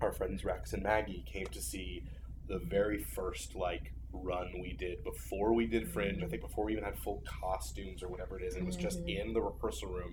our 0.00 0.12
friends 0.12 0.44
Rex 0.44 0.72
and 0.72 0.82
Maggie 0.82 1.24
came 1.26 1.46
to 1.46 1.60
see 1.60 2.04
the 2.48 2.58
very 2.58 2.98
first 3.02 3.54
like 3.54 3.92
run 4.12 4.60
we 4.60 4.72
did 4.72 5.04
before 5.04 5.52
we 5.52 5.66
did 5.66 5.88
Fringe. 5.92 6.22
I 6.22 6.26
think 6.26 6.42
before 6.42 6.64
we 6.64 6.72
even 6.72 6.84
had 6.84 6.98
full 6.98 7.22
costumes 7.26 8.02
or 8.02 8.08
whatever 8.08 8.38
it 8.38 8.44
is. 8.44 8.54
And 8.54 8.62
it 8.62 8.66
was 8.66 8.76
just 8.76 9.00
in 9.06 9.32
the 9.32 9.40
rehearsal 9.40 9.88
room. 9.88 10.10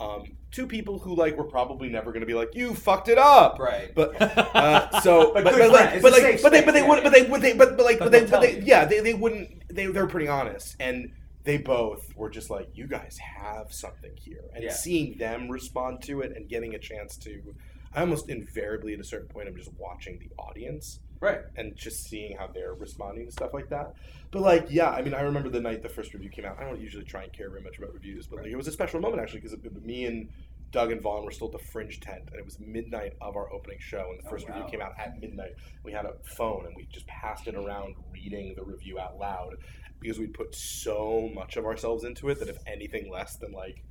Um, 0.00 0.36
two 0.50 0.66
people 0.66 0.98
who 0.98 1.14
like 1.14 1.36
were 1.36 1.44
probably 1.44 1.88
never 1.88 2.12
going 2.12 2.20
to 2.20 2.26
be 2.26 2.34
like, 2.34 2.54
you 2.54 2.74
fucked 2.74 3.08
it 3.08 3.18
up. 3.18 3.58
Right. 3.58 3.92
But 3.94 4.20
uh, 4.20 5.00
so, 5.00 5.32
But 5.34 5.44
but, 5.44 5.54
good 5.54 5.70
but, 5.70 5.92
like, 5.92 6.02
but 6.02 6.12
like, 6.12 6.42
but 6.42 6.52
they, 6.52 6.64
but 6.64 6.74
they 6.74 6.82
would, 6.82 7.02
but 7.02 7.12
they 7.12 7.22
would, 7.22 7.42
they, 7.42 7.52
but, 7.54 7.76
but 7.76 7.84
like, 7.84 7.98
But 7.98 8.10
but 8.10 8.12
they, 8.12 8.26
but 8.26 8.40
they, 8.40 8.60
yeah, 8.60 8.84
they, 8.84 9.00
they 9.00 9.14
wouldn't. 9.14 9.62
They, 9.68 9.86
they're 9.86 10.06
pretty 10.06 10.28
honest, 10.28 10.76
and 10.80 11.12
they 11.44 11.58
both 11.58 12.14
were 12.16 12.30
just 12.30 12.50
like, 12.50 12.68
you 12.74 12.86
guys 12.86 13.18
have 13.18 13.72
something 13.72 14.12
here, 14.16 14.44
and 14.54 14.64
Yeah. 14.64 14.72
seeing 14.72 15.18
them 15.18 15.48
respond 15.50 16.02
to 16.02 16.20
it 16.20 16.36
and 16.36 16.48
getting 16.48 16.74
a 16.74 16.78
chance 16.78 17.16
to, 17.18 17.54
I 17.94 18.00
almost 18.00 18.28
invariably 18.30 18.94
at 18.94 19.00
a 19.00 19.04
certain 19.04 19.28
point, 19.28 19.48
I'm 19.48 19.56
just 19.56 19.72
watching 19.78 20.18
the 20.18 20.30
audience 20.40 21.00
Right. 21.20 21.40
and 21.56 21.76
just 21.76 22.04
seeing 22.04 22.36
how 22.36 22.46
they're 22.48 22.74
responding 22.74 23.26
to 23.26 23.32
stuff 23.32 23.52
like 23.54 23.68
that. 23.70 23.94
But 24.30 24.42
like, 24.42 24.66
yeah, 24.70 24.90
I 24.90 25.02
mean, 25.02 25.14
I 25.14 25.20
remember 25.22 25.48
the 25.50 25.60
night 25.60 25.82
the 25.82 25.88
first 25.88 26.14
review 26.14 26.30
came 26.30 26.44
out. 26.44 26.58
I 26.58 26.64
don't 26.64 26.80
usually 26.80 27.04
try 27.04 27.24
and 27.24 27.32
care 27.32 27.48
very 27.50 27.60
much 27.62 27.78
about 27.78 27.92
reviews, 27.92 28.26
but 28.26 28.38
like, 28.40 28.46
it 28.50 28.56
was 28.56 28.66
a 28.66 28.72
special 28.72 29.00
moment 29.00 29.22
actually 29.22 29.40
because 29.40 29.56
me 29.82 30.06
and 30.06 30.28
Doug 30.72 30.90
and 30.90 31.00
Vaughn 31.02 31.24
were 31.24 31.30
still 31.30 31.48
at 31.48 31.52
the 31.52 31.58
Fringe 31.58 32.00
tent, 32.00 32.24
and 32.30 32.36
it 32.38 32.44
was 32.44 32.58
midnight 32.58 33.12
of 33.20 33.36
our 33.36 33.52
opening 33.52 33.78
show, 33.78 34.08
and 34.10 34.18
the 34.18 34.26
Oh, 34.26 34.30
first 34.30 34.48
wow. 34.48 34.56
review 34.56 34.70
came 34.70 34.80
out 34.80 34.94
at 34.98 35.20
midnight. 35.20 35.52
We 35.84 35.92
had 35.92 36.06
a 36.06 36.14
phone, 36.24 36.64
and 36.66 36.74
we 36.74 36.86
just 36.90 37.06
passed 37.06 37.46
it 37.46 37.54
around, 37.54 37.94
reading 38.10 38.54
the 38.56 38.64
review 38.64 38.98
out 38.98 39.18
loud, 39.18 39.56
because 40.00 40.18
we 40.18 40.26
put 40.26 40.54
so 40.54 41.30
much 41.34 41.56
of 41.58 41.66
ourselves 41.66 42.04
into 42.04 42.30
it 42.30 42.38
that 42.40 42.48
if 42.48 42.56
anything 42.66 43.10
less 43.10 43.36
than 43.36 43.52
like 43.52 43.84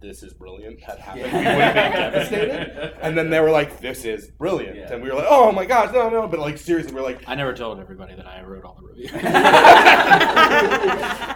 this 0.00 0.22
is 0.22 0.32
brilliant 0.34 0.80
had 0.80 0.98
happened, 0.98 1.26
Yeah. 1.32 1.38
we 1.38 1.56
would 1.56 1.64
have 1.64 1.74
been 1.74 2.12
devastated. 2.12 2.94
And 3.02 3.16
then 3.16 3.30
they 3.30 3.40
were 3.40 3.50
like, 3.50 3.80
"This 3.80 4.04
is 4.04 4.28
brilliant," 4.28 4.76
Yeah. 4.76 4.92
and 4.92 5.02
we 5.02 5.08
were 5.10 5.16
like, 5.16 5.26
"Oh 5.28 5.50
my 5.52 5.64
gosh, 5.64 5.92
no, 5.92 6.08
no!" 6.08 6.26
But 6.28 6.40
like 6.40 6.58
seriously, 6.58 6.92
we're 6.94 7.02
like, 7.02 7.22
I 7.26 7.34
never 7.34 7.54
told 7.54 7.80
everybody 7.80 8.14
that 8.14 8.26
I 8.26 8.42
wrote 8.42 8.64
all 8.64 8.74
the 8.80 8.86
reviews. 8.88 9.10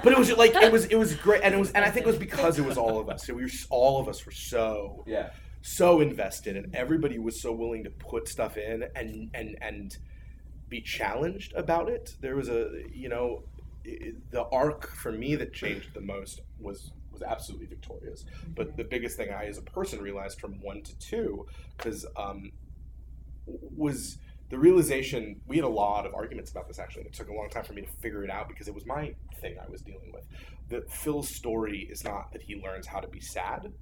but 0.03 0.13
it 0.13 0.19
was 0.19 0.33
like 0.37 0.55
it 0.55 0.73
was 0.73 0.85
it 0.87 0.97
was 0.97 1.15
great, 1.15 1.43
and 1.43 1.55
it 1.55 1.59
was, 1.59 1.71
and 1.73 1.85
I 1.85 1.91
think 1.91 2.07
it 2.07 2.09
was 2.09 2.19
because 2.19 2.59
it 2.59 2.65
was 2.65 2.77
all 2.79 2.99
of 2.99 3.09
us. 3.09 3.29
We 3.29 3.43
were 3.43 3.51
all 3.71 4.01
of 4.01 4.09
us 4.09 4.25
were 4.27 4.33
so 4.33 5.05
Yeah. 5.07 5.31
so 5.63 6.01
invested, 6.01 6.57
and 6.57 6.75
everybody 6.75 7.19
was 7.19 7.41
so 7.41 7.53
willing 7.53 7.85
to 7.85 7.91
put 7.91 8.29
stuff 8.29 8.57
in 8.57 8.85
and 8.95 9.31
and 9.35 9.57
and 9.61 9.97
be 10.69 10.81
challenged 10.81 11.53
about 11.55 11.89
it. 11.89 12.15
There 12.21 12.37
was 12.37 12.49
a 12.49 12.71
you 12.93 13.09
know 13.09 13.43
the 14.31 14.45
arc 14.53 14.89
for 14.95 15.11
me 15.13 15.35
that 15.37 15.53
changed 15.53 15.95
the 15.95 16.01
most 16.01 16.41
was 16.61 16.93
was 17.21 17.31
absolutely 17.31 17.67
Victoria's. 17.67 18.25
But 18.55 18.77
the 18.77 18.85
biggest 18.85 19.17
thing 19.17 19.31
I 19.31 19.47
as 19.47 19.59
a 19.59 19.63
person 19.63 20.01
realized 20.01 20.41
from 20.41 20.61
one 20.61 20.83
to 20.83 20.99
two 20.99 21.47
because 21.77 22.07
um, 22.17 22.53
was 23.47 24.19
the 24.51 24.59
realization 24.59 25.41
we 25.47 25.57
had 25.57 25.65
a 25.65 25.69
lot 25.69 26.07
of 26.07 26.15
arguments 26.15 26.51
about 26.51 26.67
this 26.67 26.79
actually 26.79 27.03
and 27.03 27.13
it 27.13 27.17
took 27.17 27.29
a 27.29 27.33
long 27.33 27.49
time 27.51 27.65
for 27.65 27.73
me 27.73 27.83
to 27.83 27.89
figure 28.01 28.25
it 28.25 28.31
out 28.31 28.49
because 28.49 28.67
it 28.67 28.75
was 28.75 28.85
my 28.85 29.15
thing 29.41 29.55
i 29.65 29.71
was 29.71 29.81
dealing 29.83 30.13
with. 30.13 30.25
That 30.69 30.91
phil's 30.93 31.35
story 31.35 31.89
is 31.91 32.05
not 32.05 32.33
that 32.33 32.43
he 32.43 32.57
learns 32.57 32.87
how 32.87 33.01
to 33.01 33.09
be 33.09 33.21
sad 33.21 33.73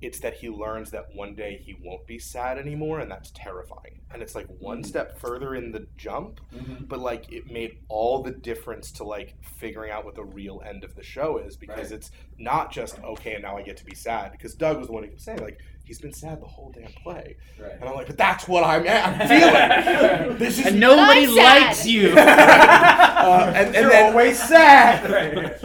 it's 0.00 0.20
that 0.20 0.34
he 0.34 0.48
learns 0.48 0.90
that 0.90 1.14
one 1.14 1.34
day 1.34 1.60
he 1.64 1.76
won't 1.82 2.06
be 2.06 2.18
sad 2.18 2.58
anymore 2.58 3.00
and 3.00 3.10
that's 3.10 3.30
terrifying. 3.32 4.00
And 4.12 4.22
it's 4.22 4.34
like 4.34 4.46
one 4.58 4.78
mm-hmm. 4.78 4.88
step 4.88 5.18
further 5.18 5.54
in 5.54 5.72
the 5.72 5.86
jump 5.96 6.40
mm-hmm. 6.54 6.84
but 6.84 6.98
like 6.98 7.30
it 7.32 7.50
made 7.50 7.78
all 7.88 8.22
the 8.22 8.30
difference 8.30 8.92
to 8.92 9.04
like 9.04 9.34
figuring 9.42 9.90
out 9.90 10.04
what 10.04 10.14
the 10.14 10.24
real 10.24 10.62
end 10.64 10.84
of 10.84 10.94
the 10.94 11.02
show 11.02 11.38
is 11.38 11.56
because 11.56 11.90
Right. 11.90 11.92
it's 11.92 12.10
not 12.38 12.72
just 12.72 12.98
okay 13.02 13.34
and 13.34 13.42
now 13.42 13.56
i 13.56 13.62
get 13.62 13.76
to 13.78 13.84
be 13.84 13.94
sad 13.94 14.32
because 14.32 14.54
doug 14.54 14.78
was 14.78 14.86
the 14.88 14.92
one 14.92 15.02
who 15.04 15.10
kept 15.10 15.20
saying 15.20 15.40
like 15.40 15.58
he's 15.88 15.98
been 16.00 16.12
sad 16.12 16.40
the 16.40 16.46
whole 16.46 16.70
damn 16.70 16.92
play 17.02 17.34
Right. 17.60 17.72
and 17.80 17.84
i'm 17.88 17.94
like 17.96 18.06
but 18.06 18.16
that's 18.16 18.46
what 18.46 18.62
i'm, 18.62 18.86
I'm 18.86 19.26
feeling 19.26 20.38
this 20.38 20.58
is 20.60 20.66
and 20.66 20.78
nobody 20.78 21.24
I'm 21.26 21.34
sad. 21.34 21.66
likes 21.66 21.84
you. 21.86 22.10
uh, 22.16 23.52
and, 23.56 23.66
and 23.68 23.74
You're 23.74 23.90
then 23.90 24.12
always 24.12 24.38
sad. 24.40 25.10
Right. 25.18 25.60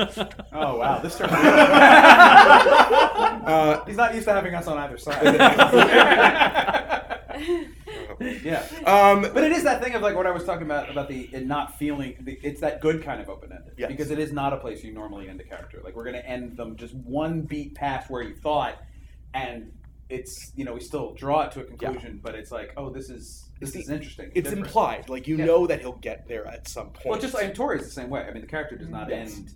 Oh 0.54 0.78
wow, 0.78 1.00
this 1.00 1.18
turned. 1.18 1.32
uh, 3.46 3.84
He's 3.86 3.96
not 3.98 4.14
used 4.16 4.26
to 4.28 4.34
having 4.34 4.56
us 4.56 4.66
on 4.68 4.78
either 4.80 4.98
side. 4.98 5.24
yeah. 8.44 8.66
um, 8.86 9.22
But 9.34 9.44
it 9.44 9.52
is 9.52 9.64
that 9.64 9.84
thing 9.84 9.94
of 9.96 10.02
like 10.02 10.16
what 10.16 10.26
I 10.28 10.32
was 10.32 10.44
talking 10.44 10.64
about 10.64 10.90
about 10.90 11.08
the 11.10 11.30
it 11.34 11.46
not 11.46 11.78
feeling. 11.78 12.16
The, 12.22 12.40
it's 12.44 12.62
that 12.62 12.82
good 12.82 13.04
kind 13.04 13.22
of 13.22 13.30
open 13.30 13.52
ended 13.52 13.74
Yes. 13.78 13.90
because 13.90 14.12
it 14.12 14.20
is 14.20 14.32
not 14.32 14.54
a 14.54 14.58
place 14.58 14.84
you 14.84 14.94
normally 14.94 15.30
end 15.30 15.40
a 15.42 15.44
character. 15.44 15.82
Like 15.84 15.96
we're 15.96 16.04
going 16.06 16.16
to 16.16 16.26
end 16.28 16.58
them 16.58 16.76
just 16.76 16.94
one 16.96 17.42
beat 17.42 17.76
past 17.76 18.10
where 18.10 18.22
you 18.22 18.36
thought, 18.36 18.82
and 19.34 19.72
it's 20.14 20.52
you 20.56 20.64
know 20.64 20.74
we 20.74 20.80
still 20.80 21.14
draw 21.14 21.42
it 21.42 21.52
to 21.54 21.62
a 21.62 21.64
conclusion, 21.64 22.20
but 22.22 22.36
it's 22.36 22.52
like 22.52 22.72
oh 22.78 22.90
this 22.90 23.10
is 23.10 23.50
this 23.60 23.70
It's 23.70 23.80
is 23.80 23.86
the- 23.88 23.96
interesting. 23.96 24.32
it's 24.36 24.50
different. 24.50 24.68
implied 24.68 25.10
like 25.10 25.28
you 25.28 25.38
Yeah. 25.38 25.46
know 25.46 25.68
that 25.68 25.82
he'll 25.82 25.94
get 26.10 26.28
there 26.28 26.46
at 26.48 26.68
some 26.68 26.88
point 26.92 27.08
Well, 27.08 27.20
just 27.20 27.34
like 27.34 27.46
and 27.46 27.56
Tori 27.56 27.80
is 27.80 27.86
the 27.86 27.92
same 27.92 28.10
way. 28.10 28.22
I 28.22 28.32
mean, 28.32 28.42
the 28.42 28.48
character 28.48 28.76
does 28.78 28.90
not 28.90 29.10
Yes. 29.10 29.36
end 29.38 29.54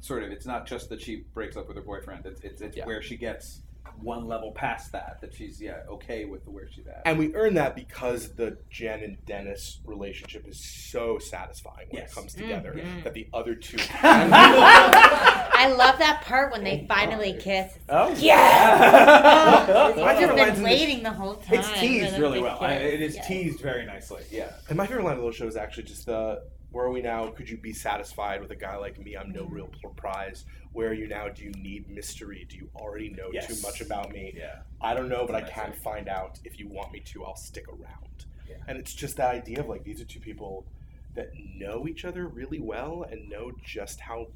sort 0.00 0.22
of 0.24 0.30
it's 0.32 0.46
not 0.46 0.66
just 0.66 0.88
that 0.90 1.00
she 1.00 1.24
breaks 1.32 1.56
up 1.56 1.66
with 1.68 1.76
her 1.76 1.82
boyfriend. 1.82 2.26
It's 2.26 2.40
it's, 2.42 2.60
it's 2.60 2.76
Yeah. 2.76 2.86
where 2.86 3.00
she 3.02 3.16
gets 3.16 3.60
one 4.00 4.26
level 4.26 4.52
past 4.52 4.92
that 4.92 5.18
that 5.20 5.32
she's 5.34 5.60
yeah 5.60 5.78
okay 5.88 6.24
with 6.24 6.46
where 6.46 6.68
she's 6.70 6.86
at. 6.86 7.02
And 7.04 7.18
we 7.18 7.34
earn 7.34 7.54
that 7.54 7.74
because 7.76 8.34
the 8.34 8.58
Jen 8.70 9.02
and 9.02 9.24
Dennis 9.26 9.80
relationship 9.84 10.46
is 10.46 10.58
so 10.62 11.18
satisfying 11.18 11.86
when 11.90 12.02
Yes. 12.02 12.12
it 12.12 12.14
comes 12.14 12.34
together 12.34 12.72
Mhm. 12.74 13.04
that 13.04 13.14
the 13.14 13.28
other 13.32 13.54
two. 13.54 13.76
I 14.02 15.68
love 15.76 15.98
that 15.98 16.22
part 16.22 16.52
when 16.52 16.64
they 16.64 16.84
finally 16.88 17.34
kiss. 17.38 17.72
Oh 17.88 18.14
Yes! 18.18 19.68
My 19.96 20.02
I've 20.04 20.18
favorite 20.18 20.36
just 20.36 20.38
lines 20.38 20.50
been 20.50 20.56
in 20.58 20.62
waiting 20.64 21.02
the 21.02 21.12
whole 21.12 21.34
time. 21.36 21.58
It's 21.58 21.72
teased 21.80 22.18
really 22.18 22.40
well. 22.40 22.58
I, 22.60 22.72
it 22.74 23.00
is 23.02 23.14
Yes. 23.16 23.26
teased 23.26 23.60
very 23.60 23.86
nicely. 23.86 24.22
Yeah. 24.30 24.52
And 24.68 24.76
my 24.76 24.86
favorite 24.86 25.04
line 25.04 25.12
of 25.12 25.18
the 25.18 25.22
whole 25.22 25.32
show 25.32 25.46
is 25.46 25.56
actually 25.56 25.84
just 25.84 26.06
the 26.06 26.42
where 26.70 26.86
are 26.86 26.90
we 26.90 27.02
now? 27.02 27.28
Could 27.28 27.48
you 27.48 27.56
be 27.56 27.72
satisfied 27.72 28.40
with 28.40 28.50
a 28.50 28.56
guy 28.56 28.76
like 28.76 28.98
me? 28.98 29.16
I'm 29.16 29.30
no 29.30 29.44
real 29.44 29.68
prize. 29.96 30.44
Where 30.74 30.88
are 30.88 30.92
you 30.94 31.06
now? 31.06 31.28
Do 31.28 31.44
you 31.44 31.52
need 31.52 31.88
mystery? 31.88 32.46
Do 32.48 32.56
you 32.56 32.68
already 32.74 33.08
know 33.08 33.30
Yes. 33.32 33.46
too 33.46 33.66
much 33.66 33.80
about 33.80 34.12
me? 34.12 34.34
Yeah. 34.36 34.62
I 34.80 34.92
don't 34.92 35.08
know, 35.08 35.24
but 35.24 35.36
I 35.36 35.42
can 35.42 35.72
find 35.72 36.08
out. 36.08 36.40
If 36.44 36.58
you 36.58 36.66
want 36.68 36.92
me 36.92 36.98
to, 37.00 37.24
I'll 37.24 37.36
stick 37.36 37.68
around. 37.68 38.26
Yeah. 38.48 38.56
And 38.66 38.76
it's 38.76 38.92
just 38.92 39.16
that 39.16 39.32
idea 39.32 39.60
of 39.60 39.68
like 39.68 39.84
these 39.84 40.00
are 40.00 40.04
two 40.04 40.18
people 40.18 40.66
that 41.14 41.30
know 41.56 41.86
each 41.86 42.04
other 42.04 42.26
really 42.26 42.58
well 42.58 43.06
and 43.08 43.28
know 43.28 43.52
just 43.64 44.00
how. 44.00 44.26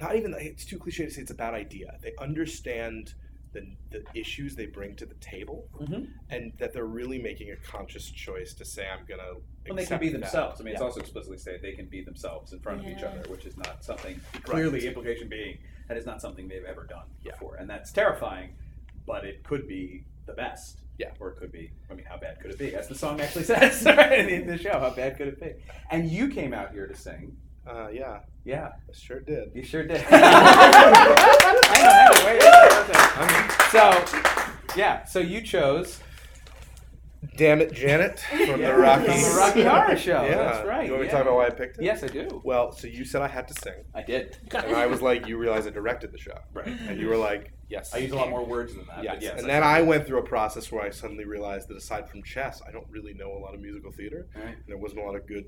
Not 0.00 0.14
even 0.16 0.32
it's 0.38 0.64
too 0.64 0.78
cliche 0.78 1.04
to 1.06 1.10
say 1.10 1.20
it's 1.22 1.32
a 1.32 1.34
bad 1.34 1.52
idea. 1.54 1.98
They 2.00 2.12
understand 2.18 3.14
the, 3.52 3.66
the 3.90 4.04
issues 4.14 4.54
they 4.54 4.66
bring 4.66 4.94
to 4.96 5.06
the 5.06 5.14
table, 5.16 5.68
Mhm. 5.80 6.08
and 6.30 6.52
that 6.58 6.72
they're 6.72 6.84
really 6.84 7.18
making 7.18 7.50
a 7.50 7.56
conscious 7.56 8.08
choice 8.10 8.54
to 8.54 8.64
say, 8.64 8.86
"I'm 8.88 9.04
gonna." 9.06 9.22
Well, 9.34 9.42
they 9.64 9.70
can 9.70 9.78
accept 9.80 10.00
be 10.00 10.08
that." 10.10 10.20
themselves. 10.20 10.60
I 10.60 10.64
mean, 10.64 10.74
it's 10.74 10.82
also 10.82 11.00
explicitly 11.00 11.36
stated 11.38 11.62
they 11.62 11.72
can 11.72 11.86
be 11.86 12.02
themselves 12.02 12.52
in 12.52 12.60
front 12.60 12.80
of 12.80 12.86
each 12.86 13.02
other, 13.02 13.22
which 13.28 13.46
is 13.46 13.56
not 13.56 13.82
something. 13.84 14.20
Clearly, 14.44 14.86
implication 14.86 15.28
being 15.28 15.58
that 15.88 15.96
is 15.96 16.06
not 16.06 16.20
something 16.20 16.46
they've 16.48 16.64
ever 16.64 16.84
done 16.84 17.06
Yeah. 17.22 17.32
before, 17.32 17.56
and 17.56 17.68
that's 17.68 17.90
terrifying. 17.92 18.54
But 19.06 19.24
it 19.24 19.42
could 19.42 19.66
be 19.66 20.04
the 20.26 20.32
best. 20.34 20.78
Yeah. 20.98 21.12
Or 21.18 21.30
it 21.30 21.36
could 21.38 21.50
be. 21.50 21.72
I 21.90 21.94
mean, 21.94 22.04
how 22.04 22.18
bad 22.18 22.38
could 22.40 22.50
it 22.52 22.58
be? 22.58 22.74
As 22.76 22.86
the 22.86 22.94
song 22.94 23.20
actually 23.20 23.44
says 23.52 23.82
right, 23.84 24.28
in 24.30 24.46
the 24.46 24.58
show, 24.58 24.78
how 24.78 24.90
bad 24.90 25.16
could 25.16 25.28
it 25.28 25.40
be? 25.40 25.54
And 25.90 26.08
you 26.10 26.28
came 26.28 26.52
out 26.52 26.72
here 26.72 26.86
to 26.86 26.94
sing. 26.94 27.36
Uh, 27.66 27.88
yeah, 27.92 28.20
Yeah, 28.44 28.68
I 28.88 28.92
sure 28.92 29.20
did. 29.20 29.50
you 29.54 29.62
sure 29.62 29.84
did. 29.86 30.00
So, 33.70 34.04
yeah, 34.76 35.04
so 35.04 35.20
you 35.20 35.40
chose 35.42 36.00
Damn 37.36 37.60
it, 37.60 37.72
Janet 37.72 38.18
from 38.18 38.60
the 38.62 38.74
Rocky 38.74 39.04
from 39.04 39.14
the 39.20 39.34
Rocky 39.38 39.62
Horror 39.62 39.96
Show. 39.96 40.24
Yeah, 40.24 40.36
That's 40.36 40.66
right, 40.66 40.86
You 40.86 40.92
want 40.92 41.02
me 41.02 41.06
yeah. 41.06 41.12
to 41.12 41.16
talk 41.18 41.22
about 41.26 41.36
why 41.36 41.46
I 41.46 41.50
picked 41.50 41.78
it? 41.78 41.84
Yes, 41.84 42.02
I 42.02 42.08
do. 42.08 42.40
Well, 42.44 42.72
so 42.72 42.86
you 42.88 43.04
said 43.04 43.22
I 43.22 43.28
had 43.28 43.46
to 43.48 43.54
sing, 43.62 43.74
I 43.94 44.02
did. 44.02 44.38
and 44.52 44.74
I 44.74 44.86
was 44.86 45.02
like, 45.02 45.26
you 45.28 45.36
realize 45.38 45.66
I 45.66 45.70
directed 45.70 46.10
the 46.12 46.18
show, 46.18 46.36
Right. 46.52 46.66
and 46.66 46.98
you 46.98 47.06
were 47.08 47.16
like, 47.16 47.52
yes. 47.68 47.94
I 47.94 47.98
use 47.98 48.10
a 48.12 48.16
lot 48.16 48.30
more 48.30 48.44
words 48.44 48.74
than 48.74 48.86
that. 48.86 49.04
Yes. 49.04 49.14
But 49.16 49.22
yes 49.22 49.38
and 49.40 49.48
then 49.48 49.62
I 49.62 49.82
went 49.82 50.06
through 50.06 50.18
a 50.18 50.22
process 50.24 50.72
where 50.72 50.82
I 50.82 50.90
suddenly 50.90 51.24
realized 51.26 51.68
that 51.68 51.76
aside 51.76 52.08
from 52.08 52.22
chess, 52.24 52.60
I 52.66 52.72
don't 52.72 52.88
really 52.90 53.12
know 53.14 53.32
a 53.32 53.38
lot 53.38 53.54
of 53.54 53.60
musical 53.60 53.92
theater, 53.92 54.26
All 54.34 54.42
right. 54.42 54.54
and 54.56 54.64
there 54.66 54.78
wasn't 54.78 55.02
a 55.02 55.04
lot 55.04 55.14
of 55.14 55.26
good. 55.28 55.44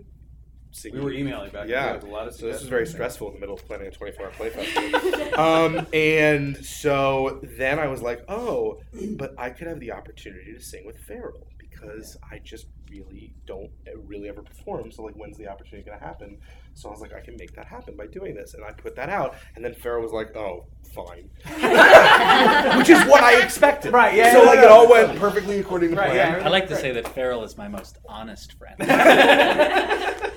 We 0.92 1.00
were 1.00 1.12
emailing 1.12 1.50
back. 1.50 1.62
and 1.62 1.70
Yeah. 1.70 2.00
a 2.00 2.04
lot 2.06 2.28
of 2.28 2.34
So 2.34 2.46
this 2.46 2.60
was 2.60 2.68
very 2.68 2.86
stressful 2.86 3.28
in 3.28 3.34
the 3.34 3.40
middle 3.40 3.54
of 3.54 3.64
planning 3.66 3.86
a 3.88 3.90
24 3.90 4.26
hour 4.26 4.32
play 4.32 4.50
festival. 4.50 5.38
um, 5.40 5.86
and 5.92 6.56
so 6.64 7.40
then 7.58 7.78
I 7.78 7.86
was 7.88 8.00
like, 8.02 8.24
oh, 8.28 8.78
but 9.16 9.34
I 9.38 9.50
could 9.50 9.66
have 9.68 9.80
the 9.80 9.92
opportunity 9.92 10.52
to 10.54 10.60
sing 10.62 10.84
with 10.86 10.98
Farrell 10.98 11.46
because 11.58 12.16
I 12.30 12.38
just 12.38 12.66
really 12.90 13.32
don't 13.46 13.70
really 14.06 14.28
ever 14.28 14.42
perform. 14.42 14.92
So 14.92 15.02
like, 15.02 15.14
when's 15.14 15.36
the 15.38 15.48
opportunity 15.48 15.86
going 15.88 15.98
to 15.98 16.04
happen? 16.04 16.38
So 16.74 16.88
I 16.88 16.92
was 16.92 17.00
like, 17.00 17.12
I 17.14 17.20
can 17.20 17.36
make 17.38 17.54
that 17.56 17.66
happen 17.66 17.96
by 17.96 18.06
doing 18.06 18.34
this, 18.34 18.54
and 18.54 18.64
I 18.64 18.72
put 18.72 18.94
that 18.96 19.08
out. 19.10 19.34
And 19.56 19.64
then 19.64 19.74
Farrell 19.74 20.00
was 20.02 20.12
like, 20.12 20.34
oh, 20.36 20.66
fine, 20.94 21.28
which 22.78 22.88
is 22.90 23.02
what 23.06 23.22
I 23.22 23.42
expected. 23.42 23.92
Right, 23.92 24.14
yeah, 24.14 24.32
So 24.32 24.42
yeah, 24.42 24.46
like, 24.48 24.58
yeah. 24.58 24.64
it 24.64 24.70
all 24.70 24.88
went 24.90 25.18
perfectly 25.18 25.58
according 25.58 25.90
to 25.90 25.96
Right, 25.96 26.10
plan. 26.12 26.40
yeah. 26.40 26.46
I 26.46 26.50
like 26.50 26.68
to 26.68 26.76
say 26.76 26.92
that 26.92 27.08
Farrell 27.08 27.44
is 27.44 27.56
my 27.58 27.68
most 27.68 27.98
honest 28.08 28.54
friend. 28.58 28.76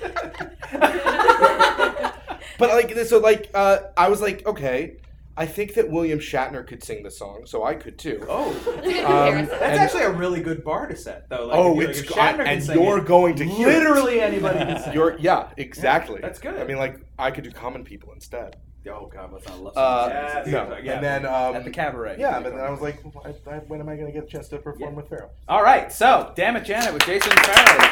But 2.58 2.70
like, 2.70 2.96
so 3.06 3.18
like, 3.18 3.50
uh, 3.54 3.78
I 3.96 4.08
was 4.08 4.20
like, 4.20 4.46
okay, 4.46 4.96
I 5.36 5.44
think 5.44 5.74
that 5.74 5.90
William 5.90 6.18
Shatner 6.18 6.66
could 6.66 6.82
sing 6.82 7.02
the 7.02 7.10
song, 7.10 7.42
so 7.44 7.62
I 7.64 7.74
could 7.74 7.98
too. 7.98 8.24
Oh, 8.28 8.48
Um, 9.06 9.46
that's 9.46 9.52
and- 9.52 9.62
actually 9.62 10.02
a 10.04 10.10
really 10.10 10.40
good 10.40 10.64
bar 10.64 10.86
to 10.86 10.96
set, 10.96 11.28
though. 11.28 11.46
Like, 11.46 11.58
oh, 11.58 11.72
if 11.72 11.82
you- 11.84 11.88
it's 11.90 11.98
if 12.00 12.08
go- 12.08 12.14
Shatner 12.14 12.36
can 12.38 12.46
and 12.46 12.64
sing 12.64 12.82
you're 12.82 12.98
it, 12.98 13.06
going 13.06 13.34
to 13.36 13.44
hear 13.44 13.68
it. 13.68 13.78
literally 13.78 14.20
anybody 14.20 14.58
can 14.60 14.82
sing. 14.84 14.94
You're 14.94 15.18
yeah, 15.18 15.50
exactly. 15.58 16.20
that's 16.22 16.38
good. 16.38 16.56
I 16.58 16.64
mean, 16.64 16.78
like, 16.78 16.98
I 17.18 17.30
could 17.30 17.44
do 17.44 17.50
Common 17.50 17.84
People 17.84 18.12
instead. 18.14 18.56
Oh 18.88 19.10
God, 19.12 19.32
let's 19.32 19.46
not 19.48 19.60
love 19.60 19.76
Uh, 19.76 20.32
songs. 20.44 20.46
no, 20.46 20.78
yeah. 20.80 20.92
and 20.94 21.04
then 21.04 21.26
um, 21.26 21.56
at 21.56 21.64
the 21.64 21.70
cabaret. 21.70 22.16
Yeah, 22.20 22.38
but 22.38 22.52
then 22.54 22.60
I 22.64 22.70
was 22.70 22.80
like, 22.80 23.02
well, 23.04 23.20
I, 23.26 23.30
I, 23.50 23.58
when 23.66 23.80
am 23.80 23.88
I 23.88 23.96
going 23.96 24.06
to 24.06 24.12
get 24.12 24.22
a 24.22 24.26
chance 24.28 24.46
to 24.48 24.58
perform 24.58 24.92
Yeah. 24.92 24.96
with 24.96 25.08
Farrell? 25.08 25.32
All 25.48 25.60
right, 25.62 25.92
so 25.92 26.32
damn 26.36 26.54
it, 26.54 26.64
Janet 26.64 26.94
with 26.94 27.04
Jason 27.04 27.32
Farrell. 27.32 27.90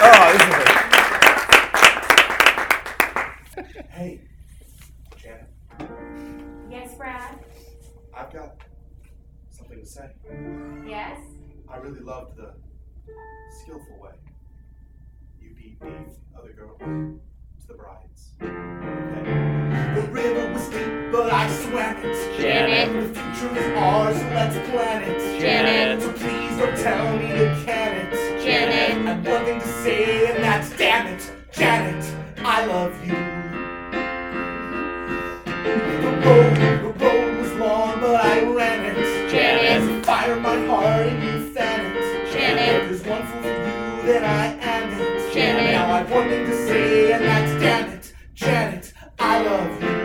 Oh, 0.00 0.32
this 0.32 0.42
is 0.42 0.54
it. 0.76 0.77
I've 8.28 8.34
got 8.34 8.56
something 9.48 9.80
to 9.80 9.86
say. 9.86 10.10
Yes. 10.86 11.18
I 11.66 11.78
really 11.78 12.00
loved 12.00 12.36
the 12.36 12.52
skillful 13.62 13.98
way 14.02 14.10
you 15.40 15.54
beat 15.56 15.80
the 15.80 15.86
other 16.38 16.52
girl 16.52 16.76
to 16.78 17.66
the 17.66 17.72
brides. 17.72 18.34
Okay. 18.42 20.00
The 20.00 20.08
river 20.12 20.52
was 20.52 20.68
deep, 20.68 21.10
but 21.10 21.32
I 21.32 21.48
swam 21.48 21.96
it. 22.04 22.38
Janet. 22.38 23.14
The 23.14 23.18
future 23.18 23.58
is 23.60 23.78
ours, 23.78 24.18
so 24.18 24.28
let's 24.28 24.70
plan 24.70 25.02
it. 25.04 25.40
Janet. 25.40 26.02
So 26.02 26.12
please 26.12 26.58
don't 26.58 26.76
tell 26.76 27.16
me 27.16 27.28
to 27.28 27.62
can 27.64 27.96
it. 27.96 28.44
Janet. 28.44 29.08
I've 29.08 29.24
nothing 29.24 29.58
to 29.58 29.68
say, 29.82 30.34
and 30.34 30.44
that's 30.44 30.76
damn 30.76 31.06
it. 31.06 31.32
Janet, 31.50 32.04
I 32.44 32.66
love 32.66 32.92
you. 33.06 33.14
The 35.54 36.28
road, 36.28 36.56
the 36.56 36.82
road 36.82 36.87
My 40.36 40.66
heart 40.66 41.06
and 41.06 41.24
you 41.24 41.54
fan 41.54 41.96
it. 41.96 42.32
Janet. 42.32 42.88
There's 42.88 43.02
one 43.04 43.26
fool 43.26 43.40
for 43.40 43.48
you, 43.48 44.02
then 44.06 44.24
I 44.24 44.46
am 44.60 45.00
it. 45.00 45.32
Janet. 45.32 45.72
Now 45.72 45.94
I've 45.94 46.10
one 46.10 46.28
thing 46.28 46.46
to 46.46 46.66
say, 46.66 47.12
and 47.12 47.24
that's 47.24 47.60
damn 47.60 47.90
it. 47.90 48.12
Janet, 48.34 48.92
I 49.18 49.42
love 49.42 49.82
you. 49.82 49.97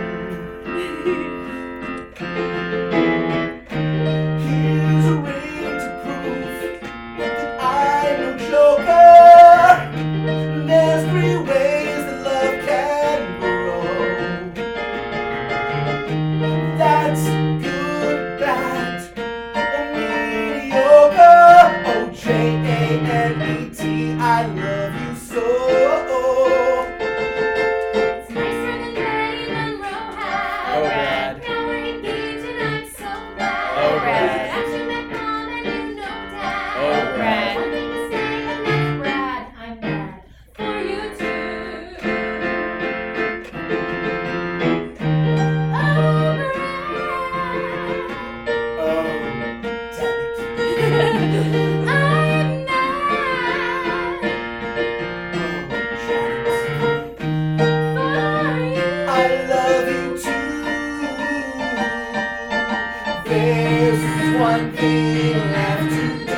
There's 63.34 64.40
one 64.40 64.72
thing 64.74 65.34
left 65.34 65.90
to 65.90 66.26
do. 66.28 66.33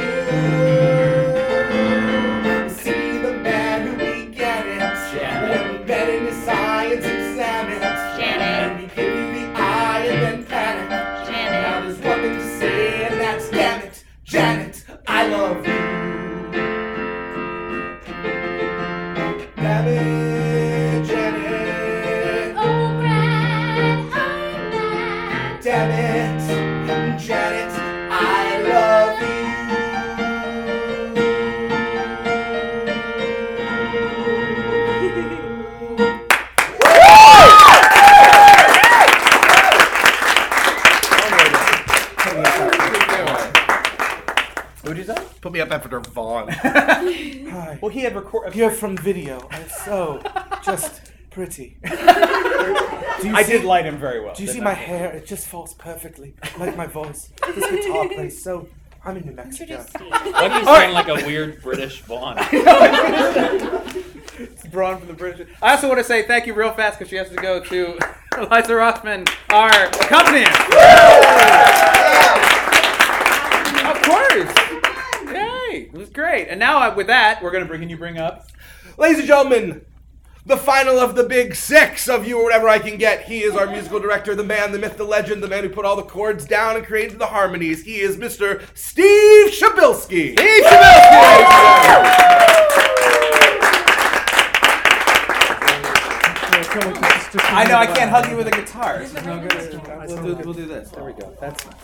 You're 48.55 48.71
from 48.71 48.95
video. 48.97 49.47
I'm 49.51 49.67
so 49.85 50.21
just 50.63 51.11
pretty. 51.29 51.77
Do 51.83 51.89
you 53.29 53.35
I 53.35 53.43
see- 53.43 53.51
did 53.53 53.65
light 53.65 53.85
him 53.85 53.97
very 53.97 54.21
well. 54.23 54.33
Do 54.33 54.43
you 54.43 54.47
see 54.47 54.53
didn't 54.55 54.63
my 54.65 54.71
I? 54.71 54.75
hair? 54.75 55.11
It 55.11 55.25
just 55.27 55.47
falls 55.47 55.73
perfectly, 55.73 56.33
like 56.57 56.75
my 56.77 56.85
voice. 56.87 57.29
This 57.53 57.69
guitar 57.85 58.07
plays 58.07 58.41
so. 58.41 58.67
I'm 59.03 59.17
in 59.17 59.25
New 59.25 59.33
Mexico. 59.33 59.77
Why 59.77 60.23
do 60.23 60.29
you 60.29 60.33
All 60.33 60.73
right. 60.73 60.91
sound 60.91 60.93
like 60.93 61.07
a 61.09 61.15
weird 61.27 61.61
British 61.61 62.01
Vaughn? 62.01 62.37
It's 64.37 64.65
Braun 64.67 64.97
from 64.97 65.07
the 65.07 65.13
British. 65.13 65.47
I 65.61 65.71
also 65.71 65.87
want 65.87 65.99
to 65.99 66.03
say 66.03 66.23
thank 66.25 66.47
you 66.47 66.53
real 66.53 66.73
fast 66.73 66.97
because 66.97 67.09
she 67.09 67.15
has 67.17 67.29
to 67.29 67.35
go 67.35 67.59
to 67.63 67.97
Eliza 68.37 68.75
Rothman, 68.75 69.25
our 69.51 69.69
accompanist. 69.87 70.51
Great. 76.15 76.47
And 76.47 76.61
now 76.61 76.79
uh, 76.79 76.95
with 76.95 77.07
that, 77.07 77.43
we're 77.43 77.51
going 77.51 77.65
to 77.65 77.67
bring. 77.67 77.81
Can 77.81 77.89
you 77.89 77.97
bring 77.97 78.17
up? 78.17 78.47
Ladies 78.97 79.19
and 79.19 79.27
gentlemen, 79.27 79.85
the 80.45 80.55
final 80.55 80.97
of 80.97 81.15
the 81.15 81.25
big 81.25 81.53
six 81.55 82.07
of 82.07 82.25
you 82.25 82.39
or 82.39 82.43
whatever 82.45 82.69
I 82.69 82.79
can 82.79 82.97
get. 82.97 83.25
He 83.25 83.43
is 83.43 83.53
our 83.53 83.67
musical 83.67 83.99
director, 83.99 84.33
the 84.33 84.43
man, 84.45 84.71
the 84.71 84.79
myth, 84.79 84.95
the 84.95 85.03
legend, 85.03 85.43
the 85.43 85.49
man 85.49 85.63
who 85.63 85.69
put 85.69 85.83
all 85.83 85.97
the 85.97 86.03
chords 86.03 86.45
down 86.45 86.77
and 86.77 86.85
created 86.85 87.19
the 87.19 87.25
harmonies. 87.25 87.83
He 87.83 87.99
is 87.99 88.15
Mr. 88.15 88.63
Steve 88.77 89.51
Przybylski. 89.51 90.39
Steve 90.39 90.63
I 97.43 97.65
know 97.67 97.75
I 97.75 97.87
can't 97.87 98.09
hug 98.09 98.29
you 98.29 98.37
with 98.37 98.47
a 98.47 98.51
guitar. 98.51 98.99
This 98.99 99.13
is 99.13 99.25
no 99.25 99.45
good. 99.45 99.81
We'll 100.07 100.35
do, 100.35 100.43
we'll 100.45 100.53
do 100.53 100.65
this. 100.65 100.91
There 100.91 101.03
we 101.03 101.11
go. 101.11 101.35
That's 101.41 101.65
nice. 101.65 101.75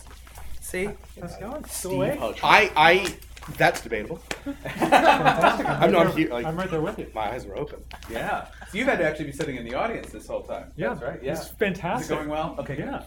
See, 0.61 0.89
it's 1.17 1.35
going. 1.35 1.65
Steve 1.65 2.17
I, 2.43 2.71
I, 2.77 3.13
that's 3.57 3.81
debatable. 3.81 4.19
I'm 4.65 5.91
not 5.91 6.15
here. 6.15 6.30
Like, 6.30 6.45
I'm 6.45 6.55
right 6.55 6.69
there 6.69 6.81
with 6.81 6.99
you. 6.99 7.09
My 7.13 7.31
eyes 7.31 7.45
were 7.45 7.57
open. 7.57 7.84
Yeah. 8.09 8.47
So 8.69 8.77
you've 8.77 8.88
had 8.88 8.99
to 8.99 9.05
actually 9.05 9.26
be 9.26 9.31
sitting 9.31 9.55
in 9.55 9.65
the 9.65 9.73
audience 9.73 10.11
this 10.11 10.27
whole 10.27 10.43
time. 10.43 10.72
Yeah, 10.76 10.89
That's 10.89 11.01
right. 11.01 11.23
Yeah. 11.23 11.34
it's 11.34 11.47
fantastic. 11.47 12.05
Is 12.05 12.11
it 12.11 12.15
going 12.15 12.30
well? 12.30 12.55
Okay. 12.59 12.76
good. 12.76 12.85
Yeah. 12.85 13.03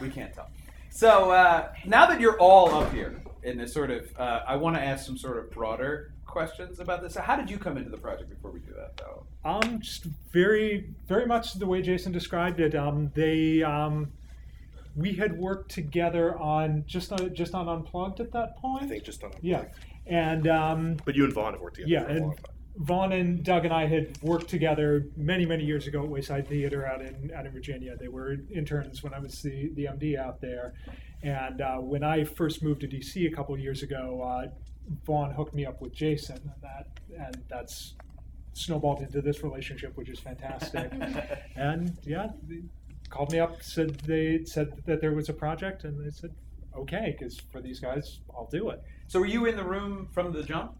We 0.00 0.10
can't 0.10 0.32
tell. 0.34 0.48
So 0.90 1.30
uh, 1.30 1.72
now 1.86 2.06
that 2.06 2.20
you're 2.20 2.38
all 2.38 2.74
up 2.74 2.92
here 2.92 3.22
in 3.42 3.56
this 3.56 3.72
sort 3.72 3.90
of, 3.90 4.10
uh, 4.18 4.42
I 4.46 4.56
want 4.56 4.76
to 4.76 4.82
ask 4.82 5.06
some 5.06 5.16
sort 5.16 5.38
of 5.38 5.50
broader 5.50 6.12
questions 6.26 6.78
about 6.80 7.02
this. 7.02 7.14
So 7.14 7.22
how 7.22 7.36
did 7.36 7.50
you 7.50 7.58
come 7.58 7.76
into 7.76 7.90
the 7.90 7.96
project 7.96 8.28
before 8.30 8.50
we 8.50 8.60
do 8.60 8.72
that, 8.76 8.96
though? 8.96 9.24
Um, 9.44 9.80
just 9.80 10.04
very, 10.32 10.90
very 11.08 11.26
much 11.26 11.54
the 11.54 11.66
way 11.66 11.80
Jason 11.80 12.12
described 12.12 12.60
it. 12.60 12.74
Um, 12.74 13.10
they, 13.14 13.62
um, 13.62 14.12
we 14.96 15.12
had 15.12 15.38
worked 15.38 15.70
together 15.70 16.36
on 16.38 16.84
just 16.86 17.12
on 17.12 17.34
just 17.34 17.54
on 17.54 17.68
Unplugged 17.68 18.20
at 18.20 18.32
that 18.32 18.56
point. 18.58 18.84
I 18.84 18.86
think 18.86 19.04
just 19.04 19.22
on. 19.22 19.32
Unplugged. 19.32 19.44
Yeah, 19.44 19.64
and 20.06 20.48
um, 20.48 20.96
But 21.04 21.14
you 21.14 21.24
and 21.24 21.32
Vaughn 21.32 21.52
have 21.52 21.60
worked 21.60 21.76
together 21.76 21.92
yeah, 21.92 22.04
for 22.04 22.10
a 22.10 22.20
long 22.20 22.30
and 22.30 22.36
time. 22.36 22.54
Vaughn 22.76 23.12
and 23.12 23.44
Doug 23.44 23.64
and 23.64 23.74
I 23.74 23.86
had 23.86 24.20
worked 24.22 24.48
together 24.48 25.06
many, 25.16 25.44
many 25.44 25.64
years 25.64 25.86
ago 25.86 26.02
at 26.02 26.08
Wayside 26.08 26.48
Theater 26.48 26.86
out 26.86 27.02
in 27.02 27.30
out 27.34 27.46
in 27.46 27.52
Virginia. 27.52 27.96
They 27.96 28.08
were 28.08 28.36
interns 28.52 29.02
when 29.02 29.12
I 29.12 29.18
was 29.18 29.42
the, 29.42 29.70
the 29.74 29.84
MD 29.86 30.16
out 30.16 30.40
there, 30.40 30.74
and 31.22 31.60
uh, 31.60 31.76
when 31.76 32.02
I 32.02 32.24
first 32.24 32.62
moved 32.62 32.80
to 32.82 32.88
DC 32.88 33.26
a 33.26 33.34
couple 33.34 33.54
of 33.54 33.60
years 33.60 33.82
ago, 33.82 34.22
uh, 34.22 34.48
Vaughn 35.04 35.32
hooked 35.32 35.54
me 35.54 35.66
up 35.66 35.80
with 35.80 35.92
Jason, 35.92 36.36
and 36.36 36.62
that 36.62 36.88
and 37.18 37.42
that's 37.48 37.94
snowballed 38.52 39.02
into 39.02 39.20
this 39.20 39.42
relationship, 39.42 39.96
which 39.96 40.08
is 40.08 40.18
fantastic. 40.18 40.92
and 41.56 41.98
yeah, 42.04 42.28
they 42.48 42.62
called 43.10 43.32
me 43.32 43.38
up, 43.40 43.62
said 43.62 43.96
they 44.00 44.44
said 44.44 44.72
that 44.86 45.00
there 45.00 45.12
was 45.12 45.28
a 45.28 45.32
project, 45.34 45.84
and 45.84 46.04
they 46.04 46.10
said 46.10 46.30
okay, 46.76 47.16
because 47.18 47.38
for 47.52 47.60
these 47.60 47.80
guys, 47.80 48.20
I'll 48.34 48.48
do 48.50 48.70
it. 48.70 48.82
So 49.08 49.18
were 49.20 49.26
you 49.26 49.46
in 49.46 49.56
the 49.56 49.64
room 49.64 50.08
from 50.12 50.32
the 50.32 50.42
jump? 50.42 50.72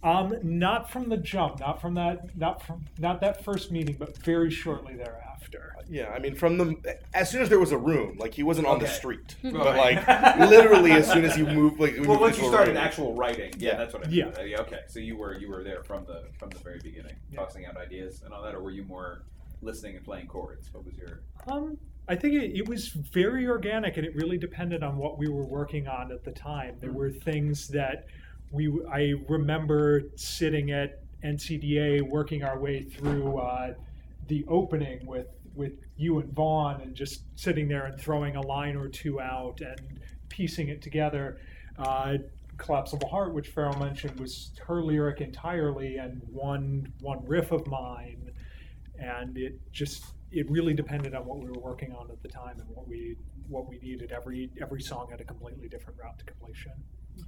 Um, 0.00 0.34
not 0.42 0.88
from 0.90 1.08
the 1.08 1.16
jump, 1.16 1.58
not 1.58 1.80
from 1.80 1.94
that, 1.94 2.36
not 2.36 2.64
from 2.64 2.84
not 2.98 3.20
that 3.22 3.42
first 3.44 3.72
meeting, 3.72 3.96
but 3.98 4.16
very 4.18 4.50
shortly 4.50 4.94
thereafter. 4.94 5.74
Yeah, 5.90 6.10
I 6.10 6.18
mean, 6.20 6.36
from 6.36 6.56
the 6.58 6.96
as 7.14 7.30
soon 7.30 7.42
as 7.42 7.48
there 7.48 7.58
was 7.58 7.72
a 7.72 7.78
room, 7.78 8.16
like 8.18 8.34
he 8.34 8.44
wasn't 8.44 8.68
on 8.68 8.78
the 8.78 8.84
Okay. 8.84 8.94
street, 8.94 9.34
but 9.42 9.76
like 9.76 10.06
literally 10.38 10.92
as 10.92 11.10
soon 11.10 11.24
as 11.24 11.34
he 11.34 11.42
moved, 11.42 11.80
like 11.80 11.94
Well, 11.96 12.04
moved 12.10 12.20
once 12.20 12.38
you 12.38 12.44
a 12.44 12.48
started 12.48 12.72
room. 12.72 12.76
actual 12.76 13.14
writing, 13.14 13.52
yeah, 13.58 13.76
that's 13.76 13.92
what 13.92 14.06
I 14.06 14.10
mean. 14.10 14.18
Yeah. 14.36 14.42
yeah. 14.42 14.60
Okay, 14.60 14.80
so 14.86 15.00
you 15.00 15.16
were 15.16 15.36
you 15.36 15.48
were 15.48 15.64
there 15.64 15.82
from 15.82 16.04
the 16.04 16.24
from 16.38 16.50
the 16.50 16.58
very 16.58 16.78
beginning, 16.80 17.16
tossing 17.34 17.66
out 17.66 17.76
ideas 17.76 18.22
and 18.24 18.32
all 18.32 18.42
that, 18.44 18.54
or 18.54 18.62
were 18.62 18.70
you 18.70 18.84
more 18.84 19.22
listening 19.62 19.96
and 19.96 20.04
playing 20.04 20.26
chords? 20.26 20.72
What 20.72 20.84
was 20.84 20.94
your? 20.96 21.20
Um, 21.50 21.76
I 22.08 22.16
think 22.16 22.34
it, 22.34 22.56
it 22.56 22.68
was 22.68 22.88
very 22.88 23.46
organic, 23.46 23.96
and 23.96 24.06
it 24.06 24.14
really 24.14 24.38
depended 24.38 24.82
on 24.82 24.96
what 24.96 25.18
we 25.18 25.28
were 25.28 25.46
working 25.46 25.88
on 25.88 26.10
at 26.12 26.24
the 26.24 26.32
time. 26.32 26.76
There 26.80 26.92
were 26.92 27.10
things 27.10 27.68
that 27.68 28.06
we 28.50 28.72
I 28.90 29.14
remember 29.28 30.02
sitting 30.16 30.70
at 30.70 31.02
NCDA 31.22 32.02
working 32.02 32.44
our 32.44 32.58
way 32.58 32.82
through 32.82 33.38
uh, 33.38 33.74
the 34.28 34.44
opening 34.48 35.04
with 35.06 35.26
with 35.54 35.72
you 35.96 36.20
and 36.20 36.32
Vaughn, 36.32 36.80
and 36.80 36.94
just 36.94 37.22
sitting 37.34 37.68
there 37.68 37.86
and 37.86 38.00
throwing 38.00 38.36
a 38.36 38.40
line 38.40 38.76
or 38.76 38.88
two 38.88 39.20
out 39.20 39.60
and 39.60 40.00
piecing 40.28 40.68
it 40.68 40.80
together. 40.80 41.38
Uh, 41.78 42.18
Collapsible 42.58 43.08
Heart, 43.08 43.34
which 43.34 43.48
Farrell 43.48 43.78
mentioned, 43.78 44.18
was 44.18 44.50
her 44.66 44.82
lyric 44.82 45.20
entirely 45.20 45.96
and 45.96 46.20
one 46.30 46.92
one 47.00 47.24
riff 47.26 47.52
of 47.52 47.66
mine, 47.66 48.30
and 48.98 49.36
it 49.36 49.60
just 49.72 50.04
it 50.30 50.50
really 50.50 50.74
depended 50.74 51.14
on 51.14 51.24
what 51.24 51.38
we 51.38 51.46
were 51.46 51.60
working 51.60 51.92
on 51.92 52.10
at 52.10 52.22
the 52.22 52.28
time 52.28 52.60
and 52.60 52.68
what 52.68 52.86
we 52.86 53.16
what 53.48 53.68
we 53.68 53.78
needed. 53.78 54.12
Every 54.12 54.50
every 54.60 54.82
song 54.82 55.08
had 55.10 55.20
a 55.20 55.24
completely 55.24 55.68
different 55.68 55.98
route 55.98 56.18
to 56.18 56.24
completion. 56.24 56.72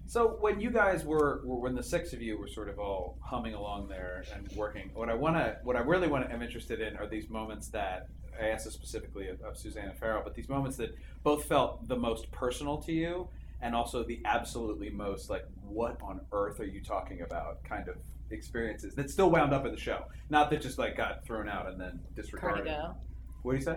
So 0.06 0.36
when 0.40 0.60
you 0.60 0.70
guys 0.70 1.04
were, 1.04 1.42
were 1.44 1.58
when 1.58 1.74
the 1.74 1.82
six 1.82 2.12
of 2.12 2.22
you 2.22 2.38
were 2.38 2.46
sort 2.46 2.68
of 2.68 2.78
all 2.78 3.18
humming 3.22 3.54
along 3.54 3.88
there 3.88 4.24
and 4.34 4.48
working, 4.56 4.90
what 4.94 5.08
I 5.08 5.14
want 5.14 5.36
to, 5.36 5.56
what 5.64 5.76
I 5.76 5.80
really 5.80 6.06
want 6.06 6.28
to, 6.28 6.32
am 6.32 6.42
interested 6.42 6.80
in 6.80 6.96
are 6.96 7.08
these 7.08 7.28
moments 7.28 7.68
that 7.68 8.06
I 8.40 8.48
asked 8.48 8.64
this 8.64 8.74
specifically 8.74 9.28
of, 9.28 9.40
of 9.42 9.56
Suzanne 9.56 9.92
Farrell, 9.98 10.22
but 10.24 10.34
these 10.34 10.48
moments 10.48 10.76
that 10.76 10.94
both 11.22 11.44
felt 11.44 11.88
the 11.88 11.96
most 11.96 12.30
personal 12.30 12.78
to 12.82 12.92
you, 12.92 13.28
and 13.62 13.74
also 13.74 14.02
the 14.02 14.20
absolutely 14.24 14.90
most 14.90 15.28
like, 15.28 15.44
what 15.62 16.00
on 16.02 16.20
earth 16.32 16.60
are 16.60 16.66
you 16.66 16.82
talking 16.82 17.22
about? 17.22 17.62
Kind 17.64 17.88
of 17.88 17.96
experiences 18.32 18.94
that 18.94 19.10
still 19.10 19.30
wound 19.30 19.52
up 19.52 19.66
in 19.66 19.72
the 19.72 19.80
show, 19.80 20.04
not 20.28 20.50
that 20.50 20.60
just 20.62 20.78
like 20.78 20.96
got 20.96 21.24
thrown 21.24 21.48
out 21.48 21.68
and 21.68 21.80
then 21.80 22.00
disregarded. 22.14 22.66
Cardigo. 22.66 22.96
What 23.42 23.52
do 23.52 23.58
you 23.58 23.64
say? 23.64 23.76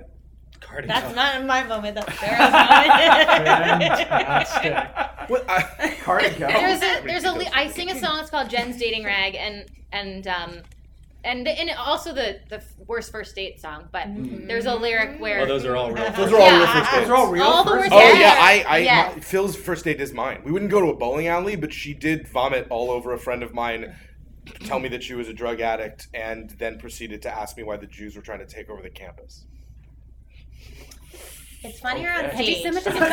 Cardigo. 0.59 0.93
That's 0.93 1.15
not 1.15 1.43
my 1.45 1.63
moment. 1.63 1.95
That's 1.95 2.19
Sarah's 2.19 2.39
moment. 2.51 3.97
Fantastic. 4.07 4.77
What, 5.29 5.49
I, 5.49 5.95
Cardigo. 6.03 6.47
There's 6.47 6.81
a 6.81 7.01
there's 7.07 7.23
a 7.23 7.31
li- 7.31 7.47
I 7.53 7.69
sing 7.71 7.89
a 7.89 7.97
song. 7.97 8.19
It's 8.19 8.29
called 8.29 8.49
Jen's 8.49 8.75
Dating 8.77 9.05
Rag, 9.05 9.35
and 9.35 9.65
and 9.93 10.27
um 10.27 10.57
and 11.23 11.47
and 11.47 11.69
also 11.77 12.13
the 12.13 12.41
the 12.49 12.61
worst 12.87 13.09
first 13.09 13.33
date 13.33 13.61
song. 13.61 13.87
But 13.93 14.07
there's 14.09 14.65
a 14.65 14.75
lyric 14.75 15.21
where 15.21 15.39
Oh, 15.39 15.45
those 15.45 15.63
are 15.63 15.77
all 15.77 15.93
real. 15.93 16.11
those 16.11 16.33
are 16.33 16.41
all 16.41 16.51
real 16.57 16.67
first 16.67 16.91
dates. 16.91 16.91
Those 16.91 17.09
are 17.09 17.15
all 17.15 17.31
real. 17.31 17.43
All 17.43 17.63
the 17.63 17.69
first 17.71 17.91
worst- 17.91 17.93
Oh 17.93 18.13
Yeah. 18.13 18.19
yeah, 18.19 18.35
I, 18.37 18.65
I 18.67 18.77
Yeah. 18.79 19.11
my- 19.15 19.21
Phil's 19.21 19.55
first 19.55 19.85
date 19.85 20.01
is 20.01 20.11
mine. 20.11 20.41
We 20.43 20.51
wouldn't 20.51 20.69
go 20.71 20.81
to 20.81 20.87
a 20.87 20.93
bowling 20.93 21.27
alley, 21.27 21.55
but 21.55 21.71
she 21.71 21.93
did 21.93 22.27
vomit 22.27 22.67
all 22.69 22.91
over 22.91 23.13
a 23.13 23.17
friend 23.17 23.43
of 23.43 23.53
mine, 23.53 23.95
tell 24.63 24.79
me 24.79 24.89
that 24.89 25.03
she 25.03 25.13
was 25.13 25.27
a 25.27 25.33
drug 25.33 25.59
addict, 25.61 26.07
and 26.13 26.49
then 26.51 26.79
proceeded 26.79 27.21
to 27.23 27.29
ask 27.35 27.55
me 27.57 27.63
why 27.63 27.77
the 27.77 27.87
Jews 27.87 28.15
were 28.15 28.21
trying 28.21 28.39
to 28.39 28.45
take 28.45 28.69
over 28.69 28.81
the 28.81 28.89
campus. 28.89 29.45
It's 31.65 31.79
funnier 31.79 32.09
on 32.11 32.25
Okay. 32.25 32.55
stage. 32.55 32.65
Anti-Semitism. 32.65 33.03
it 33.03 33.09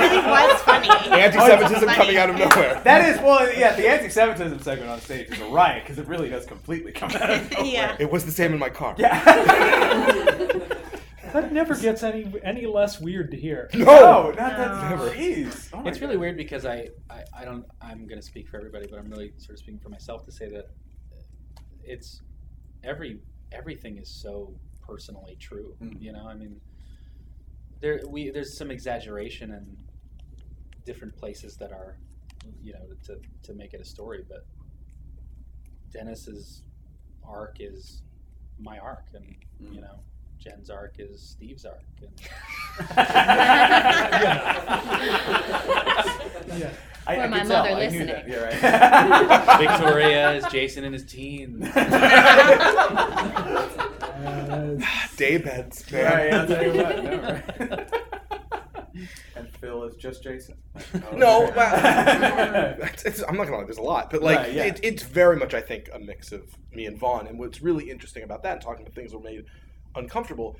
really 0.00 0.26
was 0.26 0.62
funny. 0.62 0.88
Anti-Semitism 1.22 1.88
coming 1.90 2.16
out 2.16 2.30
of 2.30 2.36
nowhere. 2.36 2.80
That 2.82 3.06
is 3.14 3.20
well, 3.20 3.52
yeah. 3.52 3.76
The 3.76 3.86
anti-Semitism 3.86 4.60
segment 4.62 4.90
on 4.90 4.98
stage 5.02 5.28
is 5.28 5.38
a 5.38 5.44
riot 5.48 5.82
because 5.84 5.98
it 5.98 6.06
really 6.08 6.30
does 6.30 6.46
completely 6.46 6.92
come 6.92 7.10
out 7.10 7.28
of 7.28 7.50
nowhere. 7.58 7.66
Yeah. 7.66 7.96
It 7.98 8.10
was 8.10 8.24
the 8.24 8.32
same 8.32 8.54
in 8.54 8.58
my 8.58 8.70
car. 8.70 8.94
Yeah. 8.96 10.64
That 11.32 11.52
never 11.52 11.74
gets 11.76 12.02
any 12.02 12.32
any 12.42 12.66
less 12.66 13.00
weird 13.00 13.30
to 13.32 13.36
hear. 13.36 13.68
no, 13.74 13.84
No, 13.84 14.22
not 14.30 14.36
that. 14.36 14.90
Never. 14.90 15.10
Jeez. 15.10 15.70
Oh 15.72 15.82
my 15.82 15.90
It's 15.90 16.00
really 16.00 16.16
weird 16.16 16.36
because 16.36 16.64
I, 16.66 16.88
I, 17.10 17.22
I 17.36 17.44
don't 17.44 17.64
I'm 17.80 18.06
going 18.06 18.20
to 18.20 18.26
speak 18.26 18.48
for 18.48 18.56
everybody, 18.58 18.86
but 18.90 18.98
I'm 18.98 19.08
really 19.10 19.32
sort 19.38 19.50
of 19.54 19.58
speaking 19.58 19.80
for 19.80 19.88
myself 19.88 20.24
to 20.26 20.32
say 20.32 20.48
that 20.50 20.70
it's 21.84 22.22
every 22.84 23.20
everything 23.52 23.96
is 23.98 24.08
so 24.10 24.54
personally 24.80 25.36
true. 25.40 25.74
Mm. 25.82 26.00
You 26.00 26.12
know, 26.12 26.26
I 26.28 26.34
mean, 26.34 26.60
there 27.80 28.00
we 28.08 28.30
there's 28.30 28.56
some 28.56 28.70
exaggeration 28.70 29.50
in 29.52 29.76
different 30.84 31.16
places 31.16 31.56
that 31.56 31.72
are, 31.72 31.98
you 32.62 32.72
know, 32.72 32.86
to 33.06 33.18
to 33.44 33.54
make 33.54 33.74
it 33.74 33.80
a 33.80 33.84
story, 33.84 34.24
but 34.28 34.46
Dennis's 35.92 36.62
arc 37.26 37.56
is 37.60 38.02
my 38.58 38.78
arc, 38.78 39.04
and 39.14 39.24
Mm. 39.62 39.74
you 39.74 39.80
know. 39.80 40.00
Jen's 40.38 40.70
arc 40.70 40.94
is 40.98 41.20
Steve's 41.20 41.64
arc, 41.64 41.80
and 42.00 42.10
Yeah. 46.58 46.70
I, 47.06 47.14
For 47.16 47.20
I 47.22 47.26
my 47.28 47.38
could 47.40 47.48
tell. 47.48 47.64
mother 47.64 47.76
listening. 47.76 48.06
that. 48.08 48.28
Yeah, 48.28 49.56
right. 49.56 49.58
Victoria 49.78 50.32
is 50.34 50.44
Jason 50.52 50.84
in 50.84 50.92
his 50.92 51.04
teens. 51.04 51.64
Uh, 54.18 54.76
Day 55.16 55.38
man. 55.38 55.70
Right, 55.92 56.32
I'll 56.34 56.46
tell 56.46 56.62
you 56.64 56.72
what. 56.82 57.04
no, 57.04 57.22
right. 57.22 57.90
and 59.36 59.48
Phil 59.60 59.84
is 59.84 59.94
just 59.96 60.22
Jason. 60.22 60.56
No, 61.14 61.50
but- 61.54 61.72
it's- 62.80 63.04
it's- 63.06 63.22
I'm 63.26 63.36
not 63.36 63.44
gonna 63.44 63.58
lie. 63.58 63.64
There's 63.64 63.78
a 63.78 63.82
lot, 63.82 64.10
but 64.10 64.22
like 64.22 64.38
Right, 64.38 64.52
yeah. 64.52 64.64
it, 64.64 64.80
it's 64.82 65.02
very 65.02 65.36
much, 65.36 65.54
I 65.54 65.60
think, 65.62 65.88
a 65.94 65.98
mix 65.98 66.32
of 66.32 66.42
me 66.72 66.84
and 66.86 66.98
Vaughn. 66.98 67.26
And 67.26 67.38
what's 67.38 67.62
really 67.62 67.90
interesting 67.90 68.22
about 68.22 68.42
that, 68.42 68.52
and 68.54 68.60
talking 68.60 68.82
about 68.82 68.94
things 68.94 69.12
that 69.12 69.18
were 69.18 69.24
made 69.24 69.44
uncomfortable, 69.98 70.56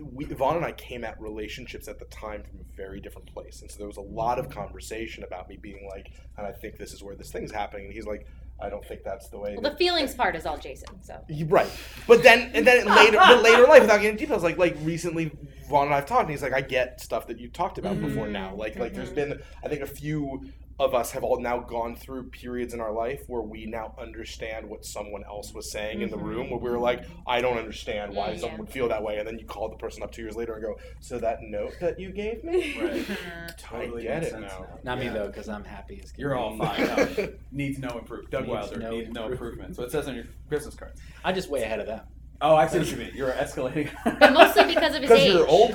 we, 0.00 0.24
Vaughn 0.26 0.56
and 0.56 0.64
I 0.64 0.72
came 0.72 1.04
at 1.04 1.20
relationships 1.20 1.88
at 1.88 1.98
the 1.98 2.04
time 2.06 2.42
from 2.42 2.60
a 2.60 2.76
very 2.76 3.00
different 3.00 3.32
place, 3.32 3.62
and 3.62 3.70
so 3.70 3.78
there 3.78 3.86
was 3.86 3.96
a 3.96 4.02
lot 4.02 4.38
of 4.38 4.48
conversation 4.48 5.24
about 5.24 5.48
me 5.48 5.58
being 5.60 5.88
like, 5.90 6.12
and 6.36 6.46
I 6.46 6.52
think 6.52 6.76
this 6.76 6.92
is 6.92 7.02
where 7.02 7.16
this 7.16 7.30
thing's 7.30 7.52
happening, 7.52 7.86
and 7.86 7.94
he's 7.94 8.06
like, 8.06 8.26
I 8.60 8.68
don't 8.68 8.84
think 8.84 9.04
that's 9.04 9.28
the 9.28 9.38
way. 9.38 9.56
Well, 9.56 9.70
the 9.70 9.76
feelings 9.76 10.14
part 10.14 10.34
is 10.34 10.44
all 10.44 10.58
Jason. 10.58 11.00
So 11.02 11.20
Right, 11.46 11.70
but 12.08 12.22
then 12.22 12.50
and 12.54 12.66
then 12.66 12.86
later, 12.96 13.18
but 13.18 13.42
later 13.42 13.64
in 13.64 13.68
life, 13.68 13.82
without 13.82 13.96
getting 13.96 14.12
into 14.12 14.24
details, 14.26 14.42
like 14.42 14.58
like 14.58 14.76
recently, 14.82 15.30
Vaughn 15.68 15.86
and 15.86 15.94
I've 15.94 16.06
talked, 16.06 16.22
and 16.22 16.30
he's 16.30 16.42
like, 16.42 16.54
I 16.54 16.60
get 16.60 17.00
stuff 17.00 17.26
that 17.28 17.38
you 17.38 17.48
talked 17.48 17.78
about 17.78 17.96
mm-hmm. 17.96 18.08
before 18.08 18.28
now. 18.28 18.54
Like 18.54 18.76
like 18.76 18.94
there's 18.94 19.10
mm-hmm. 19.10 19.30
been, 19.30 19.42
I 19.64 19.68
think 19.68 19.82
a 19.82 19.86
few 19.86 20.44
of 20.80 20.94
us 20.94 21.10
have 21.10 21.24
all 21.24 21.40
now 21.40 21.58
gone 21.58 21.96
through 21.96 22.24
periods 22.30 22.72
in 22.72 22.80
our 22.80 22.92
life 22.92 23.24
where 23.26 23.42
we 23.42 23.66
now 23.66 23.92
understand 24.00 24.68
what 24.68 24.84
someone 24.84 25.24
else 25.24 25.52
was 25.52 25.70
saying 25.72 26.02
in 26.02 26.10
the 26.10 26.16
room, 26.16 26.50
where 26.50 26.60
we 26.60 26.70
were 26.70 26.78
like, 26.78 27.04
I 27.26 27.40
don't 27.40 27.58
understand 27.58 28.14
why 28.14 28.28
Mm, 28.34 28.38
someone 28.40 28.52
yeah. 28.58 28.60
would 28.60 28.70
feel 28.70 28.88
that 28.88 29.02
way, 29.02 29.18
and 29.18 29.26
then 29.26 29.38
you 29.40 29.44
call 29.46 29.68
the 29.68 29.76
person 29.76 30.02
up 30.04 30.12
two 30.12 30.22
years 30.22 30.36
later 30.36 30.54
and 30.54 30.62
go, 30.62 30.78
so 31.00 31.18
that 31.18 31.38
note 31.42 31.72
that 31.80 31.98
you 31.98 32.10
gave 32.12 32.44
me, 32.44 32.78
Right. 32.80 33.06
I 33.72 33.86
get 33.86 33.92
makes 33.92 34.26
it 34.26 34.30
sense 34.30 34.42
now. 34.46 34.66
Not 34.84 34.98
me 35.00 35.08
though, 35.08 35.26
because 35.26 35.48
I'm 35.48 35.64
happy 35.64 36.00
as 36.02 36.12
You're 36.16 36.36
all 36.36 36.56
fine. 36.58 36.80
No, 36.86 37.28
needs 37.50 37.78
no 37.78 37.88
improvement. 37.98 38.30
Doug 38.30 38.42
Needs 38.44 38.52
Wilder 38.52 38.78
no 38.78 38.90
needs 38.90 39.12
no 39.12 39.26
improvement. 39.30 39.74
So 39.76 39.82
it 39.82 39.90
says 39.90 40.06
on 40.08 40.14
your 40.14 40.24
business 40.48 40.74
card. 40.76 40.92
I'm 41.24 41.34
just 41.34 41.50
way 41.50 41.62
ahead 41.62 41.80
of 41.80 41.86
them. 41.86 42.00
Oh, 42.40 42.54
I 42.54 42.68
see 42.68 42.78
what 42.78 42.88
you 42.88 42.96
mean. 42.98 43.10
You're 43.16 43.32
escalating. 43.32 43.90
But 44.04 44.32
mostly 44.32 44.64
because 44.72 44.94
of 44.94 45.02
his 45.02 45.10
age. 45.10 45.18
Because 45.18 45.18
age. 45.18 45.32
you're 45.34 45.48
old. 45.48 45.72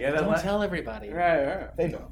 Yeah, 0.00 0.12
that 0.12 0.20
Don't 0.20 0.30
la- 0.30 0.40
tell 0.40 0.62
everybody. 0.62 1.10
Right, 1.10 1.44
right. 1.44 1.76
They 1.76 1.88
know. 1.88 2.10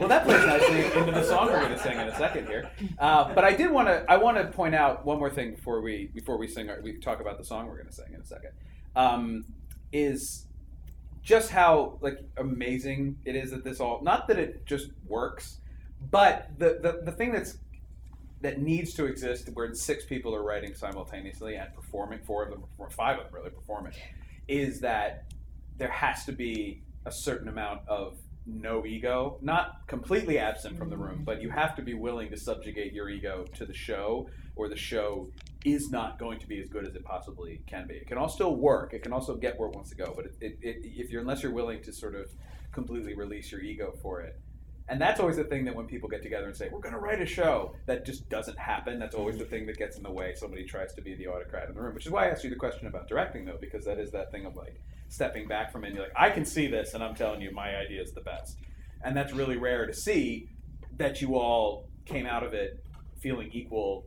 Well, 0.00 0.08
that 0.08 0.24
plays 0.24 0.44
nicely 0.44 0.84
into 0.98 1.12
the 1.12 1.22
song 1.22 1.46
we're 1.46 1.60
going 1.60 1.72
to 1.72 1.78
sing 1.78 1.92
in 1.92 2.08
a 2.08 2.16
second 2.16 2.46
here. 2.46 2.70
Uh, 2.98 3.32
but 3.34 3.44
I 3.44 3.52
did 3.52 3.70
want 3.70 3.88
to 3.88 4.04
I 4.08 4.16
want 4.16 4.36
to 4.38 4.46
point 4.46 4.74
out 4.74 5.04
one 5.04 5.18
more 5.18 5.30
thing 5.30 5.54
before 5.54 5.80
we 5.80 6.10
before 6.14 6.38
we 6.38 6.48
sing 6.48 6.68
our, 6.70 6.80
we 6.82 6.98
talk 6.98 7.20
about 7.20 7.38
the 7.38 7.44
song 7.44 7.66
we're 7.66 7.76
going 7.76 7.88
to 7.88 7.92
sing 7.92 8.12
in 8.14 8.20
a 8.20 8.26
second. 8.26 8.50
Um, 8.96 9.44
is 9.92 10.46
just 11.22 11.50
how 11.50 11.98
like 12.00 12.18
amazing 12.36 13.18
it 13.24 13.36
is 13.36 13.50
that 13.50 13.62
this 13.64 13.80
all 13.80 14.00
not 14.02 14.26
that 14.28 14.38
it 14.38 14.66
just 14.66 14.88
works, 15.06 15.58
but 16.10 16.50
the 16.58 16.78
the, 16.82 17.02
the 17.04 17.12
thing 17.12 17.32
that's 17.32 17.58
that 18.40 18.60
needs 18.60 18.94
to 18.94 19.04
exist 19.04 19.50
where 19.52 19.72
six 19.74 20.04
people 20.04 20.34
are 20.34 20.42
writing 20.42 20.74
simultaneously 20.74 21.56
and 21.56 21.74
performing, 21.74 22.18
four 22.20 22.44
of 22.44 22.50
them, 22.50 22.64
or 22.78 22.88
five 22.88 23.18
of 23.18 23.24
them 23.24 23.34
really 23.34 23.50
performing, 23.50 23.92
is 24.48 24.80
that 24.80 25.24
there 25.76 25.90
has 25.90 26.24
to 26.24 26.32
be 26.32 26.82
a 27.06 27.12
certain 27.12 27.48
amount 27.48 27.80
of 27.88 28.18
no 28.46 28.84
ego, 28.84 29.38
not 29.42 29.86
completely 29.86 30.38
absent 30.38 30.76
from 30.76 30.90
the 30.90 30.96
room, 30.96 31.20
mm. 31.20 31.24
but 31.24 31.40
you 31.42 31.50
have 31.50 31.76
to 31.76 31.82
be 31.82 31.94
willing 31.94 32.30
to 32.30 32.36
subjugate 32.36 32.92
your 32.92 33.08
ego 33.08 33.44
to 33.54 33.64
the 33.64 33.74
show, 33.74 34.28
or 34.56 34.68
the 34.68 34.76
show 34.76 35.28
is 35.64 35.90
not 35.90 36.18
going 36.18 36.38
to 36.38 36.46
be 36.46 36.60
as 36.60 36.68
good 36.68 36.86
as 36.86 36.94
it 36.94 37.04
possibly 37.04 37.60
can 37.66 37.86
be. 37.86 37.94
It 37.94 38.06
can 38.06 38.18
all 38.18 38.28
still 38.28 38.56
work. 38.56 38.94
It 38.94 39.02
can 39.02 39.12
also 39.12 39.36
get 39.36 39.58
where 39.58 39.68
it 39.68 39.74
wants 39.74 39.90
to 39.90 39.96
go, 39.96 40.12
but 40.16 40.26
it, 40.26 40.36
it, 40.40 40.58
it, 40.62 40.76
if 40.84 41.10
you're 41.10 41.20
unless 41.20 41.42
you're 41.42 41.52
willing 41.52 41.82
to 41.82 41.92
sort 41.92 42.14
of 42.14 42.30
completely 42.72 43.14
release 43.14 43.52
your 43.52 43.60
ego 43.60 43.92
for 44.02 44.22
it, 44.22 44.40
and 44.88 45.00
that's 45.00 45.20
always 45.20 45.36
the 45.36 45.44
thing 45.44 45.64
that 45.66 45.74
when 45.76 45.86
people 45.86 46.08
get 46.08 46.20
together 46.20 46.46
and 46.46 46.56
say, 46.56 46.68
we're 46.70 46.80
going 46.80 46.94
to 46.94 47.00
write 47.00 47.20
a 47.22 47.26
show, 47.26 47.76
that 47.86 48.04
just 48.04 48.28
doesn't 48.28 48.58
happen. 48.58 48.98
That's 48.98 49.14
always 49.14 49.38
the 49.38 49.44
thing 49.44 49.66
that 49.66 49.78
gets 49.78 49.96
in 49.96 50.02
the 50.02 50.10
way. 50.10 50.34
Somebody 50.34 50.64
tries 50.64 50.92
to 50.94 51.00
be 51.00 51.14
the 51.14 51.28
autocrat 51.28 51.68
in 51.68 51.76
the 51.76 51.80
room, 51.80 51.94
which 51.94 52.06
is 52.06 52.12
why 52.12 52.26
I 52.26 52.30
asked 52.30 52.42
you 52.42 52.50
the 52.50 52.56
question 52.56 52.88
about 52.88 53.06
directing, 53.06 53.44
though, 53.44 53.58
because 53.60 53.84
that 53.84 54.00
is 54.00 54.10
that 54.10 54.32
thing 54.32 54.46
of 54.46 54.56
like 54.56 54.80
stepping 55.10 55.46
back 55.46 55.70
from 55.70 55.84
it 55.84 55.88
and 55.88 55.96
you're 55.96 56.06
like, 56.06 56.16
I 56.16 56.30
can 56.30 56.44
see 56.44 56.68
this, 56.68 56.94
and 56.94 57.04
I'm 57.04 57.14
telling 57.14 57.42
you, 57.42 57.50
my 57.52 57.76
idea 57.76 58.00
is 58.00 58.12
the 58.12 58.22
best. 58.22 58.56
And 59.04 59.16
that's 59.16 59.32
really 59.32 59.56
rare 59.56 59.86
to 59.86 59.92
see 59.92 60.48
that 60.96 61.20
you 61.20 61.36
all 61.36 61.88
came 62.06 62.26
out 62.26 62.42
of 62.42 62.54
it 62.54 62.82
feeling 63.20 63.50
equal 63.52 64.06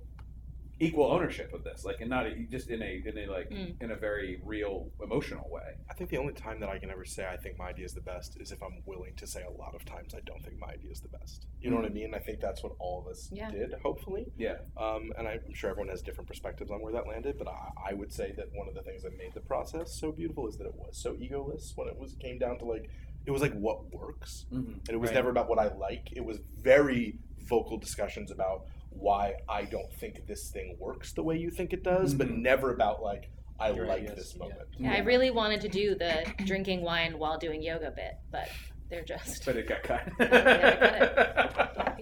equal 0.88 1.08
ownership 1.12 1.54
of 1.54 1.64
this 1.64 1.84
like 1.86 2.00
and 2.02 2.10
not 2.10 2.26
a, 2.26 2.32
just 2.50 2.70
in 2.70 2.82
a 2.82 3.02
in 3.06 3.18
a 3.18 3.26
like 3.32 3.50
Mm. 3.50 3.82
in 3.84 3.92
a 3.92 3.96
very 3.96 4.40
real 4.44 4.90
emotional 5.02 5.48
way 5.50 5.70
I 5.90 5.94
think 5.94 6.10
the 6.10 6.18
only 6.18 6.34
time 6.34 6.60
that 6.62 6.70
I 6.70 6.78
can 6.80 6.90
ever 6.90 7.06
say 7.06 7.26
I 7.28 7.38
think 7.38 7.58
my 7.58 7.70
idea 7.70 7.86
is 7.86 7.94
the 7.94 8.02
best 8.02 8.38
is 8.42 8.52
if 8.52 8.62
I'm 8.64 8.82
willing 8.86 9.14
to 9.18 9.28
say 9.28 9.44
a 9.44 9.52
lot 9.64 9.74
of 9.76 9.86
times 9.86 10.14
I 10.16 10.22
don't 10.30 10.44
think 10.44 10.58
my 10.60 10.72
idea 10.78 10.92
is 10.92 11.02
the 11.02 11.10
best. 11.18 11.48
You 11.62 11.70
know 11.70 11.78
what 11.78 11.86
I 11.86 11.90
mean? 11.90 12.14
I 12.14 12.20
think 12.20 12.40
that's 12.40 12.62
what 12.64 12.74
all 12.80 13.00
of 13.02 13.08
us 13.12 13.30
Yeah. 13.32 13.52
did, 13.52 13.74
hopefully. 13.84 14.26
yeah 14.38 14.58
Um, 14.78 15.14
and 15.18 15.28
I'm 15.28 15.54
sure 15.54 15.70
everyone 15.70 15.90
has 15.90 16.02
different 16.02 16.28
perspectives 16.28 16.72
on 16.72 16.82
where 16.82 16.94
that 16.94 17.08
landed, 17.08 17.38
but 17.38 17.48
I, 17.48 17.70
I 17.90 17.94
would 17.94 18.12
say 18.12 18.34
that 18.38 18.48
one 18.54 18.68
of 18.68 18.74
the 18.76 18.82
things 18.82 19.04
that 19.04 19.18
made 19.18 19.34
the 19.34 19.42
process 19.42 19.94
so 20.00 20.12
beautiful 20.12 20.48
is 20.48 20.58
that 20.58 20.66
it 20.68 20.76
was 20.76 20.98
so 20.98 21.14
egoless 21.14 21.76
when 21.78 21.88
it 21.88 21.98
was 21.98 22.16
came 22.26 22.38
down 22.40 22.58
to 22.60 22.66
like 22.66 22.90
it 23.26 23.32
was 23.32 23.42
like 23.42 23.54
what 23.54 23.94
works, 23.94 24.46
mm-hmm. 24.52 24.74
and 24.74 24.90
it 24.90 24.98
was 25.00 25.10
Right. 25.10 25.16
never 25.16 25.30
about 25.30 25.48
what 25.48 25.58
I 25.60 25.74
like. 25.88 26.10
It 26.14 26.26
was 26.26 26.40
very 26.62 27.20
vocal 27.40 27.78
discussions 27.78 28.32
about 28.32 28.66
why 28.96 29.36
I 29.50 29.64
don't 29.64 29.92
think 29.94 30.26
this 30.28 30.50
thing 30.50 30.76
works 30.80 31.12
the 31.14 31.24
way 31.24 31.38
you 31.38 31.50
think 31.50 31.74
it 31.74 31.84
does, 31.84 32.14
but 32.14 32.28
Mhm. 32.28 32.38
never 32.42 32.72
about 32.74 33.02
like 33.04 33.30
I 33.60 33.72
Your 33.72 33.86
like 33.86 34.02
ideas, 34.02 34.16
this 34.18 34.34
yeah. 34.34 34.40
moment. 34.40 34.60
Yeah, 34.80 34.92
I 34.94 34.98
really 35.00 35.32
wanted 35.32 35.62
to 35.62 35.70
do 35.70 35.96
the 35.96 36.26
drinking 36.46 36.82
wine 36.82 37.18
while 37.18 37.38
doing 37.38 37.62
yoga 37.62 37.92
bit, 37.92 38.18
but 38.32 38.50
they're 38.90 39.04
just. 39.04 39.46
but 39.46 39.56
it 39.56 39.68
got 39.68 39.84
cut 39.84 40.08
Yeah, 40.20 41.96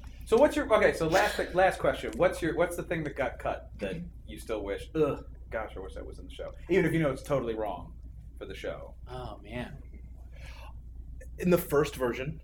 so 0.26 0.36
what's 0.36 0.56
your 0.56 0.72
okay 0.74 0.92
so 0.92 1.06
last 1.08 1.38
last 1.54 1.78
question 1.78 2.12
what's 2.16 2.42
your 2.42 2.56
what's 2.56 2.76
the 2.76 2.82
thing 2.82 3.04
that 3.04 3.14
got 3.16 3.38
cut 3.38 3.70
that 3.78 3.94
you 4.26 4.38
still 4.38 4.62
wish 4.64 4.90
ugh 4.96 5.24
gosh 5.50 5.72
i 5.76 5.80
wish 5.80 5.94
that 5.94 6.04
was 6.04 6.18
in 6.18 6.26
the 6.26 6.32
show 6.34 6.50
even 6.68 6.84
if 6.84 6.92
you 6.92 6.98
know 6.98 7.10
it's 7.10 7.22
totally 7.22 7.54
wrong 7.54 7.92
for 8.38 8.44
the 8.44 8.54
show 8.54 8.92
Oh 9.08 9.38
man. 9.42 9.72
in 11.38 11.50
the 11.50 11.58
first 11.58 11.94
version, 11.96 12.40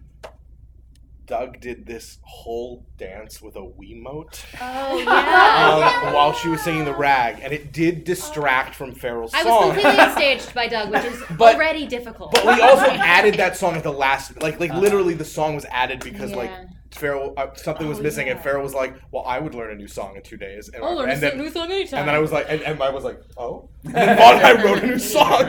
Doug 1.32 1.60
did 1.60 1.86
this 1.86 2.18
whole 2.24 2.84
dance 2.98 3.40
with 3.40 3.56
a 3.56 3.60
Wiimote 3.60 4.44
Oh 4.60 4.98
yeah. 4.98 6.02
um, 6.06 6.12
while 6.12 6.34
she 6.34 6.48
was 6.48 6.60
singing 6.60 6.84
the 6.84 6.94
rag, 6.94 7.38
and 7.42 7.54
it 7.54 7.72
did 7.72 8.04
distract 8.04 8.74
from 8.74 8.94
Farrell's 8.94 9.32
I 9.32 9.42
song. 9.42 9.62
I 9.62 9.66
was 9.68 9.82
completely 9.82 10.12
staged 10.12 10.54
by 10.54 10.68
Doug, 10.68 10.90
which 10.90 11.04
is 11.06 11.22
But- 11.38 11.54
already 11.54 11.86
difficult. 11.86 12.32
but 12.32 12.44
we 12.44 12.60
also 12.60 12.84
added 12.90 13.36
that 13.36 13.56
song 13.56 13.76
at 13.76 13.82
the 13.82 13.90
last, 13.92 14.42
like, 14.42 14.60
like 14.60 14.74
literally 14.74 15.14
the 15.14 15.24
song 15.24 15.54
was 15.54 15.64
added 15.70 16.00
because 16.04 16.32
like 16.32 16.50
Yeah. 16.50 16.64
Farrell 16.90 17.32
uh, 17.38 17.46
something 17.54 17.88
was 17.88 18.00
Oh, 18.00 18.02
missing, 18.02 18.28
and 18.28 18.36
yeah. 18.36 18.42
Farrell 18.42 18.62
was 18.62 18.74
like, 18.74 18.94
"Well, 19.10 19.24
I 19.26 19.38
would 19.38 19.54
learn 19.54 19.70
a 19.70 19.74
new 19.74 19.88
song 19.88 20.14
in 20.16 20.20
two 20.22 20.36
days," 20.36 20.68
and, 20.68 20.84
I'll 20.84 20.94
learn 20.96 21.08
and 21.08 21.16
to 21.16 21.20
then 21.22 21.30
sing 21.30 21.40
new 21.40 21.50
song 21.50 21.70
anytime. 21.72 22.00
and 22.00 22.08
then 22.08 22.14
I 22.14 22.18
was 22.18 22.32
like, 22.32 22.44
and, 22.50 22.60
and 22.60 22.82
I 22.82 22.90
was 22.90 23.02
like, 23.02 23.18
oh. 23.38 23.70
And 23.86 23.94
then 23.94 24.18
Vaughn 24.18 24.34
and 24.36 24.44
I 24.46 24.62
wrote 24.62 24.82
a 24.82 24.86
new 24.86 24.98
song. 24.98 25.44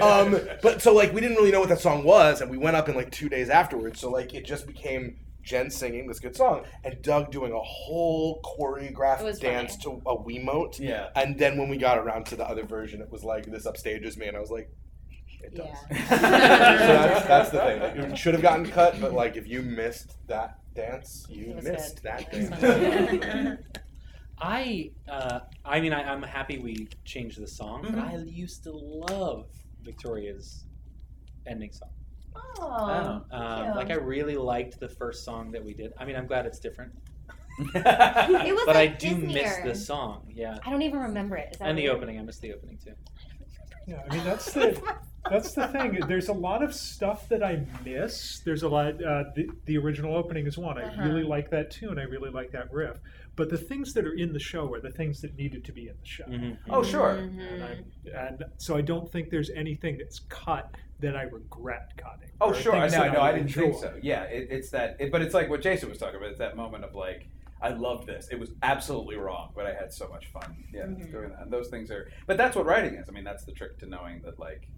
Um, 0.00 0.40
but 0.62 0.80
so 0.80 0.94
like 0.94 1.12
we 1.12 1.20
didn't 1.20 1.36
really 1.36 1.52
know 1.52 1.60
what 1.60 1.68
that 1.68 1.80
song 1.80 2.02
was, 2.02 2.40
and 2.40 2.50
we 2.50 2.56
went 2.56 2.76
up 2.76 2.88
in 2.88 2.94
like 2.94 3.10
two 3.10 3.28
days 3.28 3.50
afterwards. 3.50 4.00
So 4.00 4.08
like 4.10 4.32
it 4.32 4.46
just 4.46 4.66
became 4.66 5.18
Jen 5.46 5.70
singing 5.70 6.08
this 6.08 6.18
good 6.18 6.36
song, 6.36 6.64
and 6.84 7.00
Doug 7.02 7.30
doing 7.30 7.52
a 7.52 7.60
whole 7.60 8.42
choreographed 8.42 9.22
was 9.22 9.38
dance 9.38 9.76
to 9.78 10.02
a 10.04 10.16
Wiimote. 10.16 10.80
yeah 10.80 11.08
And 11.14 11.38
then 11.38 11.56
when 11.56 11.68
we 11.68 11.76
got 11.78 11.98
around 11.98 12.26
to 12.26 12.36
the 12.36 12.44
other 12.46 12.64
version, 12.64 13.00
it 13.00 13.10
was 13.10 13.22
like 13.22 13.46
this 13.46 13.64
upstages 13.64 14.16
me, 14.16 14.26
and 14.26 14.36
I 14.36 14.40
was 14.40 14.50
like, 14.50 14.68
it 15.40 15.54
does. 15.54 15.68
Yeah. 15.90 16.08
so 16.08 16.16
that's, 16.16 17.26
that's 17.28 17.50
the 17.50 17.58
thing. 17.60 17.80
Like, 17.80 17.96
it 18.12 18.18
should 18.18 18.34
have 18.34 18.42
gotten 18.42 18.66
cut, 18.66 19.00
but 19.00 19.12
like 19.12 19.36
if 19.36 19.46
you 19.46 19.62
missed 19.62 20.16
that 20.26 20.58
dance, 20.74 21.26
you 21.30 21.54
missed 21.62 22.02
good. 22.02 22.10
that 22.10 22.32
dance. 22.32 23.62
I 24.38 24.90
uh, 25.08 25.40
I 25.64 25.80
mean 25.80 25.92
I, 25.92 26.02
I'm 26.12 26.22
happy 26.22 26.58
we 26.58 26.88
changed 27.04 27.40
the 27.40 27.46
song, 27.46 27.82
but 27.82 27.94
Mhm. 27.94 28.10
I 28.10 28.16
used 28.24 28.64
to 28.64 28.72
love 28.72 29.46
Victoria's 29.82 30.66
ending 31.46 31.72
song. 31.72 31.90
Oh, 32.58 33.22
Um, 33.30 33.76
like 33.76 33.90
I 33.90 33.94
really 33.94 34.36
liked 34.36 34.78
the 34.80 34.88
first 34.88 35.24
song 35.24 35.50
that 35.52 35.64
we 35.64 35.74
did. 35.74 35.92
I 35.98 36.04
mean 36.04 36.16
I'm 36.16 36.26
glad 36.26 36.46
it's 36.46 36.58
different, 36.58 36.92
it 37.58 38.54
was 38.54 38.62
but 38.66 38.76
I 38.76 38.86
do 38.86 39.16
miss 39.16 39.32
Disney-er. 39.34 39.62
the 39.64 39.74
song. 39.74 40.30
Yeah, 40.34 40.58
I 40.64 40.70
don't 40.70 40.82
even 40.82 41.00
remember 41.00 41.36
it. 41.36 41.50
Is 41.52 41.58
that 41.58 41.68
and 41.68 41.78
the 41.78 41.84
weird? 41.84 41.96
opening. 41.96 42.18
I 42.18 42.22
missed 42.22 42.40
the 42.42 42.52
opening 42.52 42.78
too. 42.84 42.92
Yeah, 43.86 44.02
I 44.10 44.14
mean 44.14 44.24
that's 44.24 44.52
the 44.52 44.80
that's 45.30 45.52
the 45.54 45.68
thing. 45.68 46.00
There's 46.08 46.28
a 46.28 46.32
lot 46.32 46.62
of 46.62 46.74
stuff 46.74 47.28
that 47.28 47.42
I 47.42 47.64
miss. 47.84 48.40
There's 48.40 48.62
a 48.62 48.68
lot. 48.68 49.02
Uh, 49.02 49.24
the 49.34 49.48
the 49.66 49.78
original 49.78 50.16
opening 50.16 50.46
is 50.46 50.58
one. 50.58 50.78
I 50.78 50.84
Uh-huh. 50.84 51.02
really 51.02 51.22
like 51.24 51.50
that 51.50 51.70
tune. 51.70 51.98
I 51.98 52.02
really 52.04 52.30
like 52.30 52.50
that 52.52 52.72
riff. 52.72 52.98
But 53.36 53.50
the 53.50 53.58
things 53.58 53.92
that 53.94 54.06
are 54.06 54.14
in 54.14 54.32
the 54.32 54.38
show 54.38 54.72
are 54.72 54.80
the 54.80 54.90
things 54.90 55.20
that 55.20 55.36
needed 55.36 55.64
to 55.66 55.72
be 55.72 55.88
in 55.88 55.94
the 56.00 56.06
show. 56.06 56.24
oh 56.70 56.82
sure 56.82 57.10
And, 57.18 57.62
I, 57.62 58.18
and 58.18 58.44
so 58.56 58.76
I 58.76 58.80
don't 58.80 59.10
think 59.12 59.28
there's 59.28 59.50
anything 59.50 59.98
that's 59.98 60.20
cut 60.30 60.74
that 61.00 61.14
I 61.14 61.24
regret 61.24 61.92
cutting. 61.98 62.30
Oh, 62.40 62.54
sure. 62.54 62.72
No, 62.72 62.80
things 62.80 62.92
no, 62.94 63.02
I 63.02 63.32
would 63.32 63.46
didn't 63.46 63.52
think 63.52 63.76
so. 63.76 63.92
Yeah, 64.02 64.22
it, 64.22 64.48
it's 64.50 64.70
that. 64.70 64.96
It, 64.98 65.12
but 65.12 65.20
it's 65.20 65.34
like 65.34 65.50
what 65.50 65.60
Jason 65.60 65.90
was 65.90 65.98
talking 65.98 66.16
about. 66.16 66.30
It's 66.30 66.38
that 66.38 66.56
moment 66.56 66.84
of 66.84 66.94
like, 66.94 67.28
I 67.62 67.70
loved 67.70 68.06
this. 68.06 68.28
It 68.30 68.38
was 68.38 68.50
absolutely 68.62 69.16
wrong, 69.16 69.52
but 69.54 69.66
I 69.66 69.72
had 69.72 69.92
so 69.92 70.08
much 70.08 70.26
fun. 70.26 70.64
Yeah, 70.72 70.82
Mm-hmm. 70.82 71.10
doing 71.10 71.30
that. 71.30 71.40
And 71.42 71.52
those 71.52 71.68
things 71.68 71.90
are. 71.90 72.10
But 72.26 72.36
that's 72.36 72.54
what 72.56 72.66
writing 72.66 72.94
is. 72.96 73.08
I 73.08 73.12
mean, 73.12 73.24
that's 73.24 73.44
the 73.44 73.52
trick 73.52 73.78
to 73.78 73.86
knowing 73.86 74.22
that 74.22 74.38
like. 74.38 74.68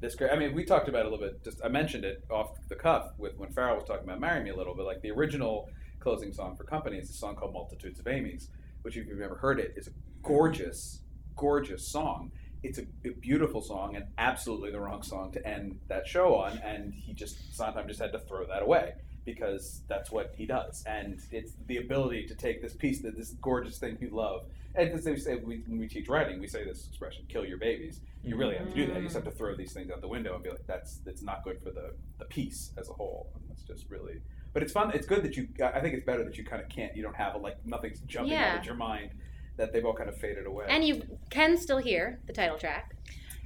This 0.00 0.14
great. 0.14 0.30
I 0.30 0.36
mean, 0.36 0.54
we 0.54 0.64
talked 0.64 0.88
about 0.88 1.00
it 1.00 1.06
a 1.06 1.10
little 1.10 1.26
bit. 1.26 1.42
Just 1.42 1.60
I 1.64 1.68
mentioned 1.68 2.04
it 2.04 2.22
off 2.30 2.50
the 2.68 2.76
cuff 2.76 3.08
with 3.18 3.36
when 3.36 3.50
Farrell 3.50 3.74
was 3.74 3.84
talking 3.84 4.04
about 4.04 4.20
"Marry 4.20 4.44
Me" 4.44 4.50
a 4.50 4.56
little 4.56 4.72
bit. 4.76 4.86
Like 4.86 5.02
the 5.02 5.10
original 5.10 5.68
closing 5.98 6.32
song 6.32 6.54
for 6.54 6.62
Company 6.62 6.98
is 6.98 7.10
a 7.10 7.14
song 7.14 7.34
called 7.34 7.52
"Multitudes 7.52 7.98
of 7.98 8.06
Amy's," 8.06 8.48
which 8.82 8.96
if 8.96 9.08
you've 9.08 9.20
ever 9.20 9.34
heard 9.34 9.58
it, 9.58 9.74
is 9.76 9.88
a 9.88 9.90
gorgeous, 10.22 11.00
gorgeous 11.34 11.88
song. 11.88 12.30
it's 12.62 12.78
a, 12.78 12.82
a 13.04 13.10
beautiful 13.20 13.60
song 13.60 13.96
and 13.96 14.04
absolutely 14.18 14.70
the 14.70 14.78
wrong 14.78 15.02
song 15.02 15.32
to 15.32 15.44
end 15.44 15.78
that 15.88 16.06
show 16.06 16.36
on. 16.36 16.58
And 16.58 16.94
he 16.94 17.12
just 17.12 17.56
Sondheim 17.56 17.88
just 17.88 17.98
had 18.00 18.12
to 18.12 18.20
throw 18.20 18.46
that 18.46 18.62
away 18.62 18.94
because 19.32 19.82
that's 19.88 20.10
what 20.10 20.32
he 20.36 20.46
does. 20.46 20.82
And 20.86 21.20
it's 21.30 21.52
the 21.66 21.76
ability 21.76 22.26
to 22.26 22.34
take 22.34 22.62
this 22.62 22.72
piece, 22.72 23.00
that 23.02 23.14
this 23.16 23.30
gorgeous 23.42 23.78
thing 23.78 23.98
you 24.00 24.08
love. 24.10 24.46
And 24.74 24.90
as 24.90 25.04
they 25.04 25.16
say, 25.16 25.36
we, 25.36 25.62
when 25.66 25.78
we 25.78 25.86
teach 25.88 26.08
writing, 26.08 26.40
we 26.40 26.46
say 26.46 26.64
this 26.64 26.86
expression, 26.88 27.24
"kill 27.28 27.44
your 27.44 27.58
babies." 27.58 28.00
You 28.24 28.36
really 28.36 28.56
have 28.56 28.68
to 28.68 28.74
do 28.74 28.86
that. 28.86 28.96
You 28.96 29.02
just 29.02 29.14
have 29.14 29.24
to 29.24 29.30
throw 29.30 29.54
these 29.54 29.72
things 29.72 29.90
out 29.90 30.00
the 30.00 30.08
window 30.08 30.34
and 30.34 30.42
be 30.42 30.50
like, 30.50 30.66
"That's 30.66 30.98
that's 30.98 31.22
not 31.22 31.44
good 31.44 31.60
for 31.62 31.70
the 31.70 31.94
the 32.18 32.24
piece 32.26 32.72
as 32.78 32.88
a 32.88 32.92
whole." 32.92 33.30
And 33.34 33.44
that's 33.50 33.62
just 33.62 33.90
really. 33.90 34.20
But 34.54 34.62
it's 34.62 34.72
fun. 34.72 34.92
It's 34.94 35.06
good 35.06 35.22
that 35.24 35.36
you. 35.36 35.48
I 35.62 35.80
think 35.80 35.94
it's 35.94 36.04
better 36.06 36.24
that 36.24 36.38
you 36.38 36.44
kind 36.44 36.62
of 36.62 36.68
can't. 36.68 36.96
You 36.96 37.02
don't 37.02 37.16
have 37.16 37.34
a, 37.34 37.38
like 37.38 37.56
nothing's 37.66 38.00
jumping 38.00 38.32
Yeah. 38.32 38.52
out 38.52 38.58
of 38.60 38.64
your 38.64 38.76
mind. 38.76 39.10
That 39.56 39.72
they've 39.72 39.84
all 39.84 39.94
kind 39.94 40.08
of 40.08 40.16
faded 40.16 40.46
away. 40.46 40.66
And 40.68 40.84
you 40.84 41.02
can 41.30 41.56
still 41.56 41.78
hear 41.78 42.20
the 42.26 42.32
title 42.32 42.56
track. 42.56 42.94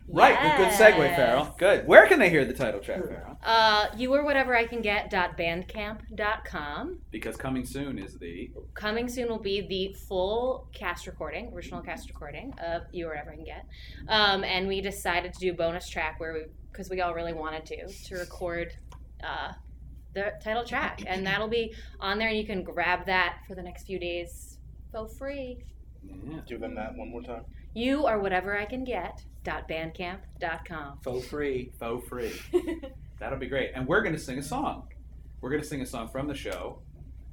Right, 0.09 0.57
good 0.57 0.69
segue, 0.69 1.17
Farrell. 1.17 1.55
Good. 1.59 1.87
Where 1.87 2.07
can 2.07 2.19
they 2.19 2.31
hear 2.31 2.45
the 2.45 2.53
title 2.53 2.81
track, 2.81 3.05
Farrell? 3.05 3.39
Uh, 3.43 3.87
you 3.97 4.15
or 4.15 4.25
whatever 4.25 4.57
I 4.57 4.67
can 4.67 4.83
get 4.83 5.11
dot 5.11 5.37
bandcamp.com. 5.37 6.99
Because 7.11 7.37
coming 7.37 7.65
soon 7.65 7.99
is 7.99 8.19
the 8.19 8.51
Coming 8.75 9.09
soon 9.09 9.29
will 9.29 9.39
be 9.39 9.61
the 9.61 9.95
full 10.09 10.69
cast 10.73 11.07
recording, 11.07 11.53
original 11.55 11.81
cast 11.81 12.09
recording 12.09 12.55
of 12.59 12.83
you 12.93 13.07
or 13.07 13.11
whatever 13.11 13.33
I 13.33 13.37
can 13.37 13.45
get. 13.45 13.67
Um, 14.09 14.45
and 14.45 14.69
we 14.69 14.81
decided 14.81 15.33
to 15.35 15.41
do 15.41 15.51
a 15.53 15.55
bonus 15.55 15.89
track 15.89 16.21
where 16.21 16.33
we, 16.35 16.41
because 16.71 16.89
we 16.91 17.01
all 17.01 17.15
really 17.15 17.33
wanted 17.35 17.67
to, 17.67 17.89
to 17.89 18.15
record 18.17 18.73
uh, 19.23 19.53
the 20.15 20.33
title 20.43 20.65
track, 20.65 21.03
and 21.07 21.27
that'll 21.27 21.49
be 21.49 21.75
on 22.01 22.19
there, 22.19 22.29
and 22.29 22.37
you 22.37 22.47
can 22.47 22.63
grab 22.63 23.07
that 23.07 23.39
for 23.47 23.55
the 23.55 23.63
next 23.63 23.87
few 23.87 23.99
days 23.99 24.59
for 24.91 25.09
free. 25.09 25.59
Give 26.47 26.61
them 26.61 26.75
that 26.75 26.95
one 26.97 27.11
more 27.11 27.23
time. 27.23 27.45
You 27.75 28.07
or 28.07 28.19
whatever 28.19 28.59
I 28.59 28.67
can 28.67 28.85
get 28.85 29.25
dot 29.45 29.69
bandcamp.com. 29.69 30.99
faux 31.03 31.27
free, 31.27 31.73
faux 31.79 32.07
free. 32.09 32.33
That'll 33.19 33.39
be 33.39 33.47
great. 33.47 33.73
And 33.75 33.87
we're 33.87 34.03
going 34.03 34.15
to 34.15 34.21
sing 34.21 34.39
a 34.39 34.43
song. 34.43 34.89
We're 35.41 35.51
going 35.51 35.63
to 35.63 35.69
sing 35.69 35.81
a 35.81 35.87
song 35.87 36.09
from 36.09 36.29
the 36.29 36.35
show, 36.35 36.79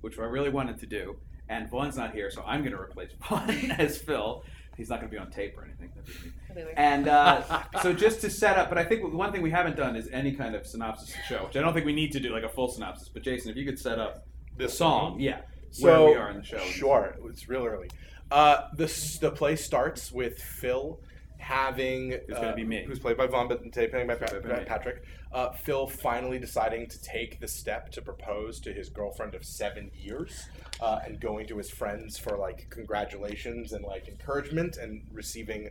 which 0.01 0.17
I 0.19 0.23
really 0.23 0.49
wanted 0.49 0.79
to 0.79 0.85
do. 0.85 1.17
And 1.49 1.69
Vaughn's 1.69 1.97
not 1.97 2.13
here, 2.13 2.29
so 2.29 2.43
I'm 2.45 2.61
going 2.61 2.73
to 2.73 2.79
replace 2.79 3.11
Vaughn 3.27 3.49
as 3.77 3.97
Phil. 3.97 4.43
He's 4.77 4.89
not 4.89 4.99
going 4.99 5.11
to 5.11 5.15
be 5.15 5.19
on 5.19 5.29
tape 5.31 5.57
or 5.57 5.65
anything. 5.65 5.91
That'd 5.95 6.21
be 6.55 6.61
neat. 6.63 6.73
And 6.77 7.07
uh, 7.07 7.63
so 7.81 7.91
just 7.91 8.21
to 8.21 8.29
set 8.29 8.57
up, 8.57 8.69
but 8.69 8.77
I 8.77 8.83
think 8.83 9.13
one 9.13 9.31
thing 9.31 9.41
we 9.41 9.51
haven't 9.51 9.75
done 9.75 9.95
is 9.95 10.07
any 10.11 10.31
kind 10.31 10.55
of 10.55 10.65
synopsis 10.65 11.09
of 11.09 11.15
the 11.15 11.23
show, 11.23 11.45
which 11.45 11.57
I 11.57 11.61
don't 11.61 11.73
think 11.73 11.85
we 11.85 11.93
need 11.93 12.11
to 12.13 12.19
do 12.19 12.31
like 12.31 12.43
a 12.43 12.49
full 12.49 12.69
synopsis. 12.69 13.09
But 13.09 13.23
Jason, 13.23 13.51
if 13.51 13.57
you 13.57 13.65
could 13.65 13.79
set 13.79 13.99
up 13.99 14.25
the 14.57 14.69
song, 14.69 15.19
yeah, 15.19 15.41
So 15.71 15.85
where 15.85 16.11
we 16.11 16.15
are 16.17 16.29
in 16.29 16.37
the 16.37 16.45
show. 16.45 16.59
Sure, 16.59 17.15
it's 17.25 17.49
real 17.49 17.65
early. 17.65 17.89
Uh, 18.31 18.67
the 18.75 18.85
the 19.21 19.31
play 19.31 19.55
starts 19.55 20.11
with 20.11 20.39
Phil 20.39 20.99
having 21.39 22.11
Who's 22.11 22.35
gonna 22.35 22.49
uh, 22.49 22.55
be 22.55 22.63
me. 22.63 22.83
who's 22.85 22.99
played 22.99 23.17
by 23.17 23.25
Vaughn, 23.25 23.47
but 23.47 23.71
played 23.71 23.91
by, 23.91 24.15
Pat-. 24.15 24.67
Patrick. 24.67 25.03
Uh, 25.31 25.51
Phil 25.51 25.87
finally 25.87 26.37
deciding 26.37 26.87
to 26.87 27.01
take 27.01 27.39
the 27.39 27.47
step 27.47 27.91
to 27.91 28.01
propose 28.01 28.59
to 28.59 28.73
his 28.73 28.89
girlfriend 28.89 29.35
of 29.35 29.43
seven 29.43 29.89
years, 29.95 30.47
uh, 30.81 30.99
and 31.05 31.19
going 31.19 31.47
to 31.47 31.57
his 31.57 31.69
friends 31.71 32.17
for 32.17 32.37
like 32.37 32.69
congratulations 32.69 33.73
and 33.73 33.83
like 33.83 34.07
encouragement, 34.07 34.77
and 34.77 35.01
receiving 35.11 35.69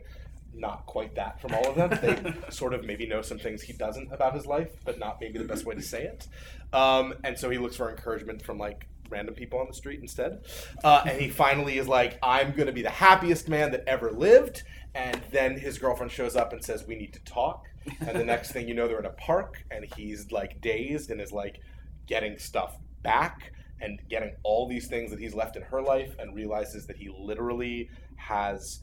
not 0.53 0.85
quite 0.85 1.15
that 1.15 1.39
from 1.39 1.53
all 1.53 1.67
of 1.69 1.75
them. 1.75 1.89
They 2.01 2.33
sort 2.51 2.73
of 2.73 2.83
maybe 2.83 3.05
know 3.05 3.21
some 3.21 3.39
things 3.39 3.61
he 3.61 3.73
doesn't 3.73 4.11
about 4.11 4.35
his 4.35 4.45
life, 4.45 4.71
but 4.83 4.99
not 4.99 5.19
maybe 5.21 5.37
the 5.37 5.45
best 5.45 5.65
way 5.65 5.75
to 5.75 5.81
say 5.81 6.03
it. 6.03 6.27
Um, 6.73 7.13
and 7.23 7.37
so 7.37 7.49
he 7.49 7.57
looks 7.57 7.75
for 7.75 7.89
encouragement 7.89 8.41
from 8.41 8.57
like 8.57 8.87
random 9.09 9.35
people 9.35 9.59
on 9.59 9.67
the 9.67 9.73
street 9.73 9.99
instead. 9.99 10.43
Uh, 10.83 11.03
and 11.05 11.19
he 11.19 11.29
finally 11.29 11.77
is 11.77 11.87
like, 11.87 12.17
I'm 12.23 12.51
going 12.51 12.67
to 12.67 12.73
be 12.73 12.81
the 12.81 12.89
happiest 12.89 13.49
man 13.49 13.71
that 13.71 13.83
ever 13.87 14.11
lived. 14.11 14.63
And 14.95 15.21
then 15.31 15.57
his 15.57 15.77
girlfriend 15.77 16.11
shows 16.11 16.35
up 16.35 16.53
and 16.53 16.63
says, 16.63 16.85
We 16.87 16.95
need 16.95 17.13
to 17.13 17.19
talk. 17.19 17.65
And 18.01 18.19
the 18.19 18.25
next 18.25 18.51
thing 18.51 18.67
you 18.67 18.73
know, 18.73 18.87
they're 18.87 18.99
in 18.99 19.05
a 19.05 19.11
park 19.11 19.63
and 19.71 19.85
he's 19.95 20.31
like 20.31 20.61
dazed 20.61 21.11
and 21.11 21.21
is 21.21 21.31
like 21.31 21.61
getting 22.07 22.37
stuff 22.37 22.77
back 23.03 23.53
and 23.81 23.99
getting 24.09 24.35
all 24.43 24.67
these 24.67 24.87
things 24.87 25.09
that 25.11 25.19
he's 25.19 25.33
left 25.33 25.55
in 25.55 25.61
her 25.63 25.81
life 25.81 26.15
and 26.19 26.35
realizes 26.35 26.85
that 26.87 26.97
he 26.97 27.09
literally 27.09 27.89
has 28.15 28.81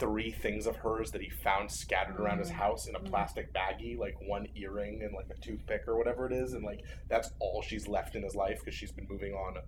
three 0.00 0.32
things 0.32 0.66
of 0.66 0.76
hers 0.76 1.12
that 1.12 1.20
he 1.20 1.28
found 1.28 1.70
scattered 1.70 2.18
around 2.18 2.38
his 2.38 2.50
house 2.50 2.88
in 2.88 2.96
a 2.96 2.98
plastic 2.98 3.52
baggie, 3.52 3.96
like 3.96 4.16
one 4.26 4.48
earring 4.56 5.02
and 5.02 5.14
like 5.14 5.28
a 5.30 5.40
toothpick 5.40 5.82
or 5.86 5.96
whatever 5.96 6.26
it 6.26 6.32
is, 6.32 6.54
and 6.54 6.64
like 6.64 6.80
that's 7.08 7.30
all 7.38 7.62
she's 7.62 7.86
left 7.86 8.16
in 8.16 8.22
his 8.22 8.34
life 8.34 8.58
because 8.58 8.74
she's 8.74 8.90
been 8.90 9.06
moving 9.08 9.34
on 9.34 9.58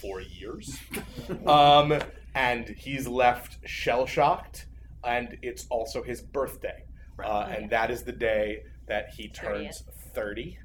for 0.00 0.20
years. 0.20 0.80
um, 1.46 1.96
and 2.34 2.68
he's 2.70 3.06
left 3.06 3.58
shell 3.68 4.06
shocked, 4.06 4.66
and 5.04 5.36
it's 5.42 5.66
also 5.68 6.02
his 6.02 6.22
birthday, 6.22 6.82
uh, 7.22 7.46
and 7.50 7.70
that 7.70 7.90
is 7.90 8.02
the 8.02 8.12
day 8.12 8.62
that 8.88 9.10
he 9.14 9.28
turns 9.28 9.84
thirty, 10.14 10.58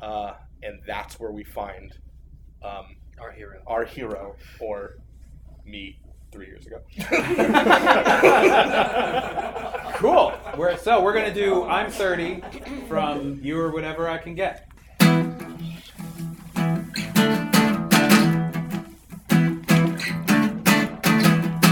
uh, 0.00 0.34
and 0.62 0.80
that's 0.86 1.18
where 1.18 1.32
we 1.32 1.44
find 1.44 1.96
um, 2.62 2.96
our 3.18 3.32
hero, 3.32 3.62
our 3.66 3.84
hero, 3.84 4.36
or 4.60 4.98
me 5.64 5.98
three 6.30 6.46
years 6.46 6.66
ago. 6.66 6.80
cool. 9.94 10.32
We're, 10.56 10.76
so 10.76 11.02
we're 11.02 11.12
gonna 11.12 11.34
do 11.34 11.64
"I'm 11.64 11.90
30" 11.90 12.42
from 12.88 13.40
"You 13.42 13.60
or 13.60 13.72
Whatever 13.72 14.08
I 14.08 14.18
Can 14.18 14.34
Get." 14.34 14.66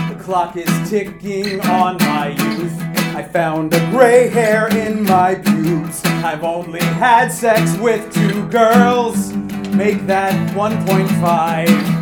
The 0.09 0.17
clock 0.21 0.57
is 0.57 0.91
ticking 0.91 1.61
on 1.63 1.97
my 1.99 2.29
youth. 2.29 2.81
I 3.15 3.23
found 3.23 3.75
a 3.75 3.91
gray 3.91 4.29
hair 4.29 4.69
in 4.69 5.03
my 5.03 5.35
pubes. 5.35 6.05
I've 6.05 6.45
only 6.45 6.81
had 6.81 7.29
sex 7.29 7.77
with 7.79 8.13
two 8.13 8.47
girls. 8.49 9.33
Make 9.73 10.07
that 10.07 10.33
1.5. 10.55 11.98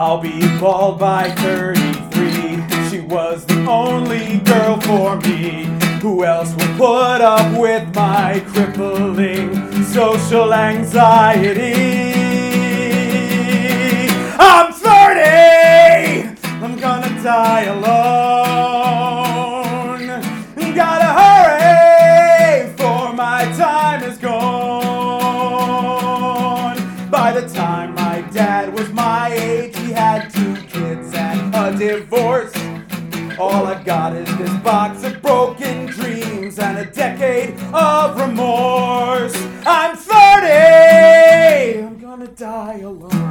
I'll 0.00 0.20
be 0.20 0.38
bald 0.60 1.00
by 1.00 1.28
33. 1.28 2.88
She 2.88 3.00
was 3.00 3.44
the 3.46 3.66
only 3.66 4.38
girl 4.38 4.80
for 4.80 5.16
me. 5.16 5.64
Who 6.00 6.24
else 6.24 6.54
will 6.54 6.76
put 6.76 7.20
up 7.20 7.58
with 7.58 7.92
my 7.96 8.38
crippling 8.46 9.82
social 9.82 10.54
anxiety? 10.54 11.72
I'm 14.38 14.72
30! 14.72 16.46
I'm 16.62 16.78
gonna 16.78 17.20
die 17.20 17.62
alone. 17.64 18.37
Divorce. 32.08 32.52
All 33.38 33.66
I 33.66 33.82
got 33.84 34.16
is 34.16 34.26
this 34.38 34.52
box 34.62 35.04
of 35.04 35.20
broken 35.22 35.86
dreams 35.86 36.58
and 36.58 36.78
a 36.78 36.86
decade 36.86 37.54
of 37.72 38.18
remorse. 38.18 39.36
I'm 39.66 39.96
30! 39.96 41.82
I'm 41.84 41.98
gonna 42.00 42.28
die 42.28 42.80
alone. 42.80 43.27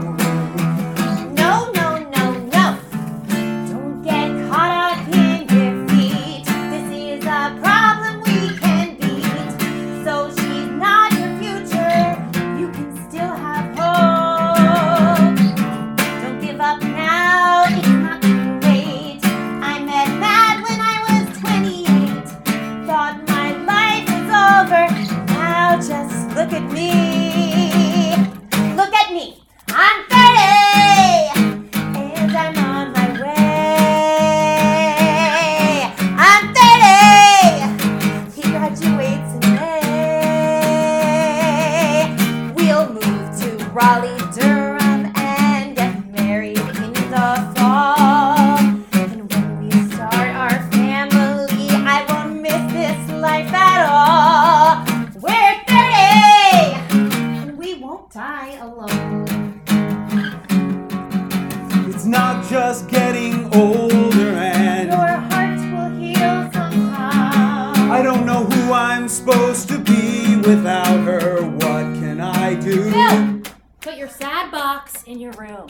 In 75.08 75.20
your 75.20 75.32
room. 75.34 75.68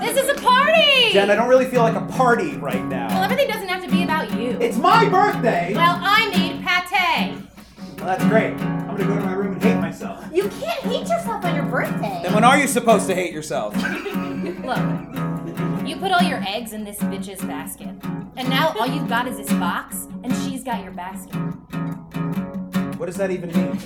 This 0.00 0.16
is 0.16 0.28
a 0.28 0.40
party! 0.42 1.12
Jen, 1.12 1.30
I 1.30 1.36
don't 1.36 1.48
really 1.48 1.66
feel 1.66 1.82
like 1.82 1.94
a 1.94 2.06
party 2.12 2.56
right 2.56 2.84
now. 2.84 3.08
Well, 3.08 3.22
everything 3.22 3.48
doesn't 3.48 3.68
have 3.68 3.84
to 3.84 3.90
be 3.90 4.02
about 4.02 4.32
you. 4.32 4.58
It's 4.60 4.76
my 4.76 5.08
birthday! 5.08 5.72
Well, 5.74 5.98
I 6.00 6.28
made 6.30 6.58
pate. 6.98 7.34
Well, 7.98 8.06
that's 8.06 8.24
great. 8.24 8.54
I'm 8.54 8.96
gonna 8.96 9.06
go 9.06 9.16
to 9.16 9.24
my 9.24 9.32
room 9.32 9.52
and 9.54 9.62
hate 9.62 9.76
myself. 9.76 10.24
You 10.32 10.48
can't 10.48 10.80
hate 10.82 11.08
yourself 11.08 11.44
on 11.44 11.54
your 11.54 11.64
birthday. 11.64 12.20
Then 12.22 12.34
when 12.34 12.44
are 12.44 12.58
you 12.58 12.66
supposed 12.66 13.06
to 13.08 13.14
hate 13.14 13.32
yourself? 13.32 13.74
Look, 13.76 14.78
you 15.86 15.96
put 15.96 16.12
all 16.12 16.22
your 16.22 16.42
eggs 16.46 16.72
in 16.72 16.84
this 16.84 16.98
bitch's 16.98 17.44
basket. 17.44 17.94
And 18.36 18.48
now 18.48 18.74
all 18.78 18.86
you've 18.86 19.08
got 19.08 19.26
is 19.26 19.36
this 19.36 19.50
box, 19.54 20.06
and 20.22 20.32
she's 20.44 20.62
got 20.62 20.82
your 20.82 20.92
basket. 20.92 21.34
What 22.98 23.06
does 23.06 23.16
that 23.18 23.30
even 23.30 23.52
mean? 23.52 23.78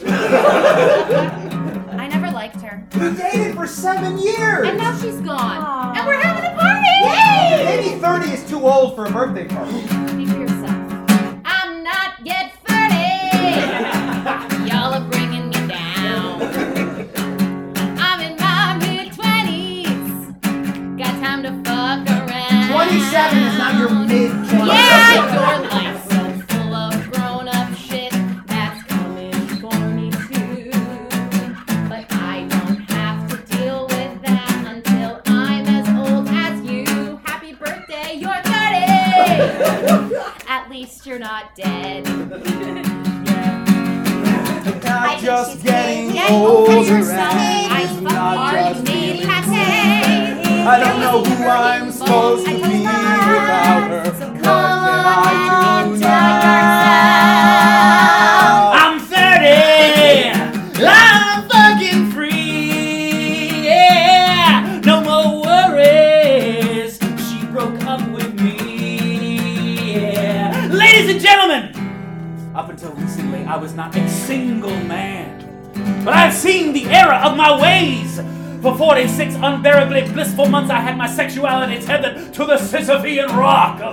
I 2.01 2.09
never 2.09 2.30
liked 2.30 2.62
her. 2.62 2.82
We 2.94 3.14
dated 3.14 3.55
for 3.55 3.66
seven 3.66 4.16
years! 4.16 4.66
And 4.66 4.78
now 4.78 4.97
she's 4.97 5.20
gone. 5.20 5.94
And 5.94 6.06
we're 6.06 6.14
having 6.14 6.51
a 6.51 6.55
party! 6.59 6.86
Yay! 7.05 7.62
Maybe 7.62 8.01
30 8.01 8.30
is 8.32 8.48
too 8.48 8.66
old 8.66 8.97
for 8.97 9.05
a 9.05 9.10
birthday 9.10 9.47
party. 9.48 9.86
Speak 10.09 10.28
for 10.28 10.39
yourself. 10.39 10.70
I'm 11.44 11.84
not 11.84 12.24
yet 12.24 12.51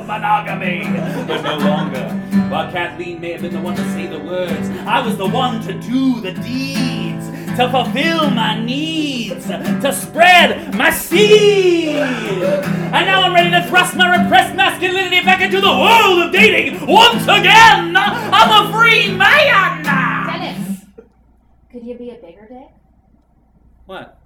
monogamy. 0.10 0.82
But 1.28 1.42
no 1.44 1.58
longer. 1.60 2.10
While 2.50 2.72
Kathleen 2.72 3.22
may 3.22 3.34
have 3.34 3.42
been 3.42 3.54
the 3.54 3.62
one 3.62 3.76
to 3.76 3.84
say 3.94 4.08
the 4.08 4.20
words, 4.20 4.68
I 4.88 5.06
was 5.06 5.16
the 5.18 5.28
one 5.28 5.62
to 5.62 5.74
do 5.74 6.20
the 6.20 6.32
deeds, 6.32 7.28
to 7.58 7.70
fulfill 7.70 8.32
my 8.32 8.60
needs, 8.60 9.46
to 9.48 9.94
spread 9.94 10.74
my 10.76 10.90
seed. 10.90 11.98
And 11.98 13.06
now 13.06 13.22
I'm 13.22 13.36
ready 13.36 13.52
to 13.52 13.64
thrust 13.68 13.96
my 13.96 14.24
repressed 14.24 14.56
masculinity 14.56 15.22
back 15.24 15.42
into 15.42 15.62
the 15.62 15.68
world 15.68 16.24
of 16.24 16.32
dating 16.32 16.88
once 16.88 17.24
again. 17.24 17.96
I'm 17.96 18.66
a 18.66 18.74
free 18.74 19.14
man. 19.16 19.84
Dennis, 19.84 20.86
could 21.72 21.84
you 21.84 21.96
be 21.96 22.10
a 22.10 22.16
bigger 22.16 22.48
dick? 22.50 22.72
What? 23.86 24.20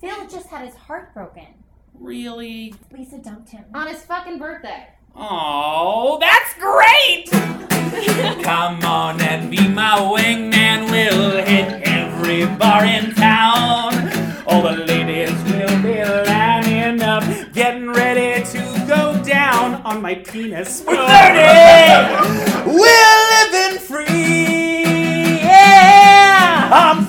Phil 0.00 0.26
just 0.28 0.48
had 0.48 0.66
his 0.66 0.74
heart 0.74 1.14
broken. 1.14 1.46
Really? 1.94 2.74
Lisa 2.92 3.18
dumped 3.18 3.50
him. 3.50 3.64
On 3.72 3.86
his 3.86 4.02
fucking 4.02 4.38
birthday. 4.38 4.88
Oh, 5.20 6.16
that's 6.20 6.54
great! 6.54 7.28
Come 8.44 8.84
on 8.84 9.20
and 9.20 9.50
be 9.50 9.66
my 9.66 9.98
wingman. 9.98 10.88
We'll 10.92 11.44
hit 11.44 11.82
every 11.82 12.46
bar 12.46 12.84
in 12.84 13.12
town. 13.16 14.12
All 14.46 14.62
the 14.62 14.84
ladies 14.86 15.32
will 15.42 15.82
be 15.82 16.04
lining 16.04 17.02
up, 17.02 17.24
getting 17.52 17.90
ready 17.90 18.44
to 18.44 18.58
go 18.86 19.20
down 19.24 19.82
on 19.82 20.00
my 20.00 20.14
penis. 20.14 20.84
We're 20.86 20.94
30! 20.94 22.70
We're 22.78 23.18
living 23.34 23.80
free! 23.80 25.40
Yeah! 25.42 26.70
I'm 26.72 27.06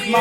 with 0.00 0.12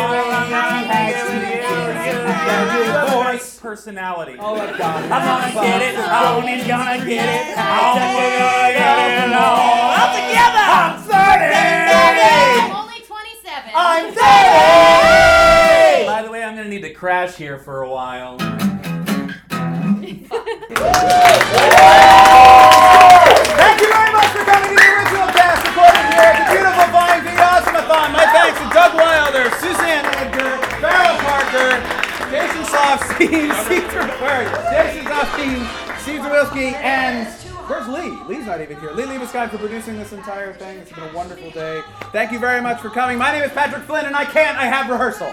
my 2.26 3.31
voice, 3.31 3.60
personality. 3.60 4.35
Oh 4.39 4.56
my 4.56 4.65
god. 4.77 5.03
I'm 5.11 5.51
gonna 5.51 5.53
get 5.68 5.81
it. 5.81 5.95
He's 5.95 6.68
gonna 6.68 6.97
get 7.06 7.26
it. 7.30 7.47
We're 7.47 7.56
gonna 7.56 8.73
get 8.76 9.27
it 9.27 9.34
all. 9.34 9.95
All 9.95 10.11
together. 10.15 10.64
I'm 10.69 10.99
30. 11.01 11.15
I'm 12.60 12.76
only 12.76 13.01
27. 13.01 13.72
I'm 13.76 14.06
30. 14.14 14.19
By 16.06 16.22
the 16.23 16.31
way, 16.31 16.43
I'm 16.43 16.56
gonna 16.56 16.69
need 16.69 16.81
to 16.81 16.93
crash 16.93 17.35
here 17.35 17.57
for 17.57 17.81
a 17.84 17.89
while. 17.89 18.38
Thank 18.38 18.56
you 23.81 23.88
very 23.91 24.11
much 24.11 24.30
for 24.31 24.43
coming 24.45 24.69
to 24.69 24.76
the 24.76 24.88
original 24.95 25.27
cast 25.31 25.68
recording 25.68 26.06
here 26.11 26.22
at 26.22 26.35
the 26.39 26.45
beautiful 26.51 26.88
My 27.89 28.29
thanks 28.31 28.59
to 28.59 28.69
Doug 28.69 28.93
Wilder, 28.93 29.49
Suzanne 29.57 30.05
Edgar, 30.21 30.57
Farrell 30.77 31.17
Parker, 31.25 31.81
Jason 32.29 32.63
Schlafstein, 32.63 33.49
Cedar, 33.67 34.07
where- 34.21 34.45
Jason 34.71 35.05
Schlafstein, 35.05 35.99
Steve 35.99 36.21
Przybylski, 36.21 36.73
and 36.75 37.27
where's 37.67 37.87
Lee? 37.87 38.11
Lee's 38.27 38.45
not 38.45 38.61
even 38.61 38.79
here. 38.79 38.91
Lee 38.91 39.03
Liebeskai 39.05 39.49
for 39.49 39.57
producing 39.57 39.97
this 39.97 40.11
entire 40.13 40.53
thing. 40.53 40.77
It's 40.77 40.91
been 40.91 41.03
a 41.03 41.13
wonderful 41.13 41.49
day. 41.49 41.81
Thank 42.11 42.31
you 42.31 42.37
very 42.37 42.61
much 42.61 42.79
for 42.79 42.89
coming. 42.91 43.17
My 43.17 43.31
name 43.31 43.41
is 43.43 43.51
Patrick 43.51 43.83
Flynn, 43.83 44.05
and 44.05 44.15
I 44.15 44.25
can't. 44.25 44.55
I 44.57 44.65
have 44.65 44.87
rehearsal. 44.89 45.27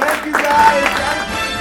Thank 0.00 0.26
you 0.26 0.32
guys. 0.32 1.53